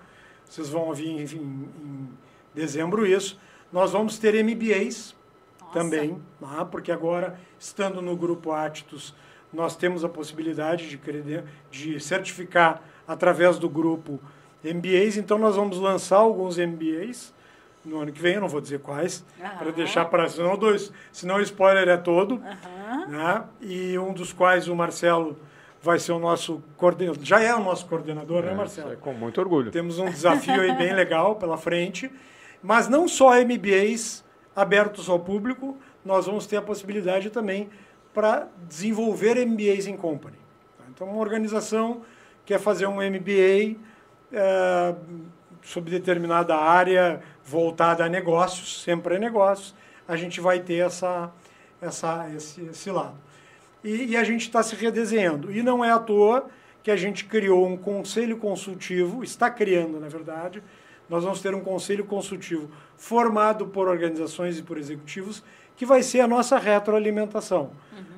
vocês 0.49 0.69
vão 0.69 0.83
ouvir 0.89 1.09
em, 1.09 1.21
em- 1.23 1.69
em 1.85 2.09
dezembro 2.55 3.07
isso, 3.07 3.39
nós 3.73 3.93
vamos 3.93 4.19
ter 4.19 4.35
MBAs 4.35 5.15
Nossa. 5.61 5.73
também, 5.73 6.21
tá? 6.41 6.65
porque 6.65 6.91
agora, 6.91 7.39
estando 7.59 8.03
no 8.03 8.17
grupo 8.17 8.51
Attus, 8.53 9.15
nós 9.53 9.77
temos 9.77 10.05
a 10.05 10.09
possibilidade 10.09 10.89
de, 10.89 11.01
de 11.71 12.01
certificar 12.01 12.83
através 13.07 13.59
do 13.59 13.69
grupo 13.69 14.21
MBAs, 14.65 15.17
então 15.17 15.39
nós 15.39 15.57
vamos 15.57 15.79
lançar 15.79 16.17
alguns 16.19 16.59
MBAs 16.59 17.33
no 17.85 18.01
ano 18.01 18.13
que 18.13 18.21
vem, 18.21 18.35
eu 18.35 18.41
não 18.43 18.49
vou 18.49 18.61
dizer 18.61 18.79
quais, 18.81 19.25
para 19.39 19.49
Aham. 19.69 19.73
deixar 19.73 20.05
para 20.05 20.29
senão 20.29 20.57
dois, 20.57 20.93
senão 21.11 21.37
o 21.37 21.41
spoiler 21.41 21.89
é 21.89 21.97
todo, 21.97 22.35
Aham. 22.45 23.07
né? 23.07 23.45
E 23.63 23.99
um 23.99 24.13
dos 24.13 24.33
quais 24.35 24.69
o 24.69 24.77
Marcelo 24.77 25.37
vai 25.83 25.99
ser 25.99 26.13
o 26.13 26.19
nosso 26.19 26.63
coordenador, 26.77 27.23
já 27.25 27.41
é 27.43 27.55
o 27.55 27.65
nosso 27.65 27.87
coordenador, 27.87 28.43
né, 28.43 28.53
É, 28.53 28.55
Marcelo? 28.55 28.93
é 28.93 28.97
com 28.97 29.15
muito 29.15 29.41
orgulho. 29.41 29.71
Temos 29.71 29.99
um 29.99 30.11
desafio 30.11 30.61
aí 30.61 30.73
bem 30.77 30.93
legal 30.93 31.37
pela 31.37 31.57
frente, 31.57 32.11
mas 32.63 32.87
não 32.87 33.09
só 33.09 33.31
MBAs 33.43 34.23
abertos 34.55 35.09
ao 35.09 35.19
público, 35.19 35.79
nós 36.05 36.27
vamos 36.27 36.47
ter 36.47 36.59
a 36.59 36.63
possibilidade 36.63 37.31
também 37.31 37.71
para 38.13 38.47
desenvolver 38.69 39.37
MBAs 39.47 39.87
em 39.87 39.97
company. 39.97 40.37
Então, 40.91 41.07
uma 41.09 41.19
organização 41.21 42.03
quer 42.45 42.59
fazer 42.61 42.87
um 42.87 42.97
MBA 42.97 43.77
eh, 44.33 44.95
sobre 45.63 45.91
determinada 45.91 46.57
área 46.57 47.21
voltada 47.45 48.05
a 48.05 48.09
negócios, 48.09 48.83
sempre 48.83 49.17
a 49.17 49.19
negócios, 49.19 49.75
a 50.07 50.17
gente 50.17 50.41
vai 50.41 50.61
ter 50.61 50.87
essa, 50.87 51.31
essa, 51.81 52.29
esse, 52.35 52.63
esse 52.63 52.91
lado. 52.91 53.17
E, 53.83 54.07
e 54.07 54.17
a 54.17 54.25
gente 54.25 54.43
está 54.43 54.63
se 54.63 54.75
redesenhando. 54.75 55.51
E 55.51 55.63
não 55.63 55.85
é 55.85 55.91
à 55.91 55.99
toa 55.99 56.49
que 56.83 56.91
a 56.91 56.97
gente 56.97 57.25
criou 57.25 57.67
um 57.67 57.77
conselho 57.77 58.39
consultivo, 58.39 59.23
está 59.23 59.51
criando, 59.51 60.01
na 60.01 60.09
verdade. 60.09 60.63
Nós 61.09 61.25
vamos 61.25 61.41
ter 61.41 61.55
um 61.55 61.61
conselho 61.61 62.05
consultivo 62.05 62.71
formado 62.97 63.67
por 63.67 63.89
organizações 63.89 64.59
e 64.59 64.63
por 64.63 64.79
executivos, 64.79 65.43
que 65.77 65.85
vai 65.85 66.03
ser 66.03 66.21
a 66.21 66.29
nossa 66.29 66.59
retroalimentação. 66.59 67.73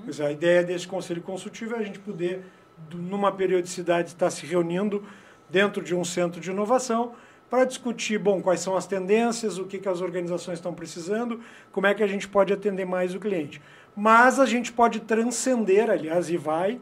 Quer 0.04 0.10
dizer, 0.10 0.24
a 0.24 0.32
ideia 0.32 0.64
desse 0.64 0.86
conselho 0.86 1.22
consultivo 1.22 1.74
é 1.74 1.78
a 1.78 1.82
gente 1.82 1.98
poder, 1.98 2.44
numa 2.92 3.32
periodicidade, 3.32 4.08
estar 4.08 4.30
se 4.30 4.44
reunindo 4.44 5.04
dentro 5.52 5.82
de 5.82 5.94
um 5.94 6.02
centro 6.02 6.40
de 6.40 6.50
inovação 6.50 7.12
para 7.50 7.66
discutir, 7.66 8.18
bom, 8.18 8.40
quais 8.40 8.60
são 8.60 8.74
as 8.74 8.86
tendências, 8.86 9.58
o 9.58 9.66
que, 9.66 9.78
que 9.78 9.88
as 9.88 10.00
organizações 10.00 10.58
estão 10.58 10.72
precisando, 10.72 11.38
como 11.70 11.86
é 11.86 11.92
que 11.92 12.02
a 12.02 12.06
gente 12.06 12.26
pode 12.26 12.50
atender 12.50 12.86
mais 12.86 13.14
o 13.14 13.20
cliente. 13.20 13.60
Mas 13.94 14.40
a 14.40 14.46
gente 14.46 14.72
pode 14.72 15.00
transcender, 15.00 15.90
aliás, 15.90 16.30
e 16.30 16.38
vai, 16.38 16.80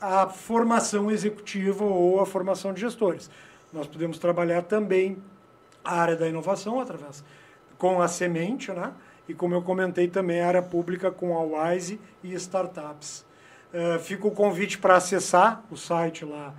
a 0.00 0.26
formação 0.26 1.10
executiva 1.10 1.84
ou 1.84 2.18
a 2.18 2.24
formação 2.24 2.72
de 2.72 2.80
gestores. 2.80 3.30
Nós 3.70 3.86
podemos 3.86 4.18
trabalhar 4.18 4.62
também 4.62 5.18
a 5.84 6.00
área 6.00 6.16
da 6.16 6.26
inovação 6.26 6.80
através 6.80 7.22
com 7.76 8.00
a 8.00 8.08
semente, 8.08 8.72
né? 8.72 8.90
e, 9.28 9.34
como 9.34 9.54
eu 9.54 9.60
comentei 9.60 10.08
também, 10.08 10.40
a 10.40 10.48
área 10.48 10.62
pública 10.62 11.10
com 11.10 11.36
a 11.36 11.42
Wise 11.42 12.00
e 12.22 12.32
startups. 12.32 13.26
Uh, 13.72 13.98
fica 13.98 14.26
o 14.26 14.30
convite 14.30 14.78
para 14.78 14.96
acessar 14.96 15.62
o 15.70 15.76
site 15.76 16.24
lá 16.24 16.54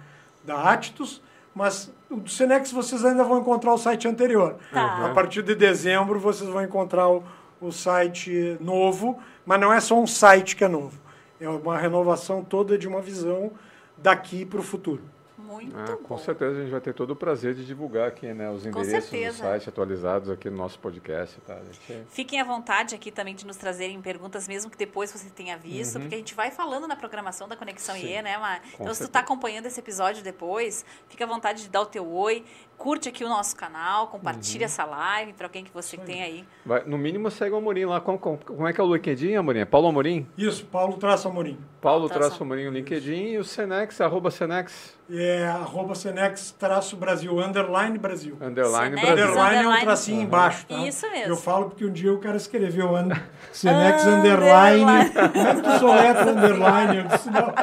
da 0.45 0.71
Atitus, 0.71 1.21
mas 1.53 1.91
o 2.09 2.17
do 2.17 2.29
Senex 2.29 2.71
vocês 2.71 3.03
ainda 3.03 3.23
vão 3.23 3.39
encontrar 3.39 3.73
o 3.73 3.77
site 3.77 4.07
anterior. 4.07 4.57
Tá. 4.71 5.05
A 5.05 5.13
partir 5.13 5.41
de 5.41 5.55
dezembro 5.55 6.19
vocês 6.19 6.49
vão 6.49 6.63
encontrar 6.63 7.09
o, 7.09 7.23
o 7.61 7.71
site 7.71 8.57
novo, 8.59 9.19
mas 9.45 9.59
não 9.59 9.73
é 9.73 9.79
só 9.79 9.99
um 9.99 10.07
site 10.07 10.55
que 10.55 10.63
é 10.63 10.67
novo. 10.67 10.99
É 11.39 11.49
uma 11.49 11.77
renovação 11.77 12.43
toda 12.43 12.77
de 12.77 12.87
uma 12.87 13.01
visão 13.01 13.51
daqui 13.97 14.45
para 14.45 14.59
o 14.59 14.63
futuro. 14.63 15.01
Muito 15.45 15.77
Ah, 15.77 15.85
bom. 15.95 15.97
com 15.97 16.17
certeza 16.17 16.57
a 16.57 16.61
gente 16.61 16.71
vai 16.71 16.81
ter 16.81 16.93
todo 16.93 17.11
o 17.11 17.15
prazer 17.15 17.53
de 17.53 17.65
divulgar 17.65 18.07
aqui 18.07 18.33
né, 18.33 18.49
os 18.49 18.65
endereços 18.65 18.93
do 18.93 19.01
certeza. 19.11 19.37
site 19.37 19.69
atualizados 19.69 20.29
aqui 20.29 20.49
no 20.49 20.57
nosso 20.57 20.79
podcast. 20.79 21.39
Tá? 21.41 21.55
Gente- 21.87 22.05
Fiquem 22.09 22.41
à 22.41 22.43
vontade 22.43 22.95
aqui 22.95 23.11
também 23.11 23.35
de 23.35 23.45
nos 23.45 23.57
trazerem 23.57 24.01
perguntas, 24.01 24.47
mesmo 24.47 24.71
que 24.71 24.77
depois 24.77 25.11
você 25.11 25.29
tenha 25.29 25.57
visto, 25.57 25.99
porque 25.99 26.15
a 26.15 26.17
gente 26.17 26.33
vai 26.33 26.51
falando 26.51 26.87
na 26.87 26.95
programação 26.95 27.47
da 27.47 27.55
Conexão 27.55 27.95
Uhum. 27.95 28.01
Sim, 28.01 28.07
IE, 28.15 28.21
né, 28.21 28.37
Mar? 28.37 28.61
Então, 28.73 28.73
se 28.75 28.81
tu 28.83 28.85
certeza. 28.95 29.09
tá 29.11 29.19
acompanhando 29.19 29.65
esse 29.67 29.79
episódio 29.79 30.23
depois, 30.23 30.83
fica 31.07 31.23
à 31.23 31.27
vontade 31.27 31.63
de 31.63 31.69
dar 31.69 31.81
o 31.81 31.85
teu 31.85 32.07
oi, 32.11 32.43
curte 32.77 33.09
aqui 33.09 33.23
o 33.23 33.29
nosso 33.29 33.55
canal, 33.55 34.07
compartilha 34.07 34.59
Uhum. 34.61 34.65
essa 34.65 34.85
live 34.85 35.33
para 35.33 35.47
alguém 35.47 35.63
que 35.63 35.71
você 35.73 35.97
tem 35.97 36.21
aí. 36.23 36.45
Vai- 36.65 36.83
no 36.85 36.97
mínimo 36.97 37.29
segue 37.31 37.53
o 37.53 37.57
Amorim 37.57 37.85
lá. 37.85 37.99
Como, 38.01 38.17
como, 38.19 38.37
como 38.37 38.67
é 38.67 38.73
que 38.73 38.79
é 38.79 38.83
o 38.83 38.93
LinkedIn, 38.93 39.35
Amorim? 39.35 39.59
É 39.59 39.65
Paulo 39.65 39.87
Amorim? 39.87 40.27
Isso, 40.37 40.65
Paulo 40.65 40.97
Traço 40.97 41.27
Amorim. 41.27 41.57
Paulo 41.81 42.09
Traço. 42.09 42.41
Amorim 42.43 42.65
no 42.65 42.71
LinkedIn 42.71 43.27
e 43.33 43.37
o 43.37 43.43
Senex, 43.43 44.01
arroba 44.01 44.31
Senex, 44.31 44.95
É 45.07 45.45
arroba 45.45 45.93
Senex 45.93 46.49
traço 46.57 46.95
Brasil, 46.97 47.37
underline 47.39 47.95
Brasil. 47.99 48.35
underline 48.41 48.95
Senex, 48.97 49.01
Brasil. 49.01 49.25
Underline 49.25 49.55
é 49.55 49.59
um 49.59 49.61
underline. 49.61 49.81
tracinho 49.85 50.21
embaixo, 50.21 50.65
tá? 50.65 50.75
Isso 50.87 51.07
mesmo. 51.11 51.27
Eu 51.31 51.37
falo 51.37 51.65
porque 51.69 51.85
um 51.85 51.91
dia 51.91 52.11
o 52.11 52.17
cara 52.17 52.35
escreveu 52.37 52.91
un... 52.91 53.09
Senex 53.53 54.03
Underline. 54.03 54.81
underline. 54.83 55.11
Como 55.31 55.47
é 55.47 55.55
que 55.55 55.61
tu 55.61 55.79
soletra 55.79 56.31
underline? 56.31 56.97
Eu 56.97 57.03
disse, 57.03 57.29
não. 57.29 57.53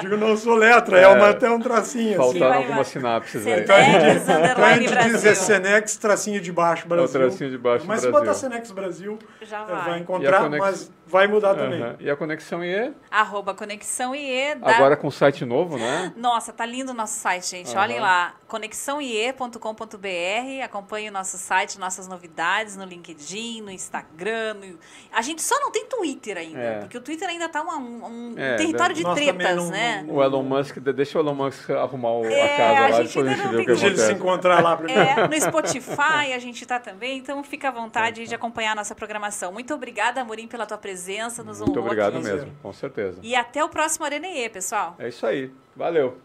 Digo, 0.00 0.16
não 0.16 0.36
soletra, 0.36 0.98
é, 1.00 1.08
uma, 1.08 1.30
até 1.30 1.50
um 1.50 1.58
tracinho 1.58 2.20
assim. 2.22 2.38
Faltaram 2.38 2.48
vai, 2.54 2.62
algumas 2.62 2.86
sinapses 2.86 3.44
aí. 3.46 3.66
Senex, 3.66 4.22
então 4.22 4.36
underline 4.36 4.61
gente 4.70 4.88
diz 4.88 4.96
é 4.96 5.08
Brasil. 5.08 5.34
Senex, 5.34 5.96
tracinho 5.96 6.40
de 6.40 6.52
baixo, 6.52 6.86
Brasil. 6.88 7.20
tracinho 7.20 7.50
de 7.50 7.58
baixo, 7.58 7.84
Mas 7.86 8.00
Brasil. 8.02 8.18
se 8.18 8.24
botar 8.24 8.34
Senex 8.34 8.70
Brasil, 8.70 9.18
Já 9.42 9.60
eh, 9.62 9.64
vai. 9.66 9.84
vai 9.90 9.98
encontrar, 10.00 10.40
conex- 10.42 10.64
mas 10.64 10.92
vai 11.06 11.26
mudar 11.26 11.54
também. 11.54 11.82
Aham. 11.82 11.96
E 12.00 12.10
a 12.10 12.16
conexão 12.16 12.64
IE, 12.64 12.92
Arroba 13.10 13.54
Conexão 13.54 14.14
IE. 14.14 14.54
Da... 14.56 14.76
agora 14.76 14.96
com 14.96 15.10
site 15.10 15.44
novo, 15.44 15.76
né? 15.76 16.12
Nossa, 16.16 16.52
tá 16.52 16.64
lindo 16.66 16.92
o 16.92 16.94
nosso 16.94 17.18
site, 17.18 17.50
gente. 17.50 17.72
Aham. 17.72 17.82
Olhem 17.82 18.00
lá, 18.00 18.34
conexãoie.com.br. 18.52 20.62
Acompanhe 20.64 21.08
o 21.08 21.12
nosso 21.12 21.38
site, 21.38 21.78
nossas 21.78 22.06
novidades 22.06 22.76
no 22.76 22.84
LinkedIn, 22.84 23.62
no 23.62 23.70
Instagram. 23.70 24.54
no- 24.54 24.78
A 25.12 25.22
gente 25.22 25.40
só 25.42 25.58
não 25.60 25.70
tem 25.70 25.86
Twitter 25.86 26.36
ainda, 26.36 26.58
É. 26.58 26.78
porque 26.80 26.96
o 26.98 27.00
Twitter 27.00 27.28
ainda 27.28 27.48
tá 27.48 27.62
uma- 27.62 27.76
um, 27.78 28.32
um 28.32 28.34
É, 28.38 28.56
território 28.56 28.94
de 28.94 29.02
tretas, 29.14 29.56
não- 29.56 29.70
né? 29.70 30.04
O 30.08 30.22
Elon 30.22 30.42
Musk, 30.42 30.78
deixa 30.78 31.18
o 31.18 31.22
Elon 31.22 31.34
Musk 31.34 31.70
arrumar 31.70 32.12
o- 32.12 32.24
É, 32.26 32.42
a 32.42 32.56
casa 32.56 32.78
a 32.78 32.88
lá, 32.88 33.02
gente 33.02 33.08
depois 33.08 33.26
a 33.26 33.30
gente 33.34 33.48
vê 33.48 33.56
o 33.56 33.64
que 33.64 33.70
eles 33.70 33.80
se 33.80 33.86
acontece. 33.86 34.12
encontrar 34.12 34.62
lá 34.62 34.76
primeiro. 34.76 35.00
É, 35.00 35.28
no 35.28 35.40
Spotify 35.40 36.32
a 36.34 36.38
gente 36.38 36.64
tá 36.66 36.78
também, 36.78 37.18
então 37.18 37.42
fica 37.42 37.68
à 37.68 37.72
vontade 37.72 38.26
de 38.26 38.34
acompanhar 38.34 38.72
a 38.72 38.76
nossa 38.76 38.94
programação. 38.94 39.52
Muito 39.52 39.72
obrigada, 39.74 40.20
Amorim, 40.20 40.46
pela 40.46 40.66
tua 40.66 40.78
presença, 40.78 41.42
nos 41.42 41.60
Muito 41.60 41.78
obrigado 41.80 42.16
aqui. 42.16 42.24
mesmo, 42.24 42.52
com 42.62 42.72
certeza. 42.72 43.18
E 43.22 43.34
até 43.34 43.64
o 43.64 43.68
próximo 43.68 44.04
Arena 44.04 44.26
IE, 44.28 44.48
pessoal. 44.48 44.94
É 44.98 45.08
isso 45.08 45.26
aí. 45.26 45.50
Valeu. 45.76 46.18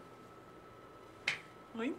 Mãe? 1.78 1.94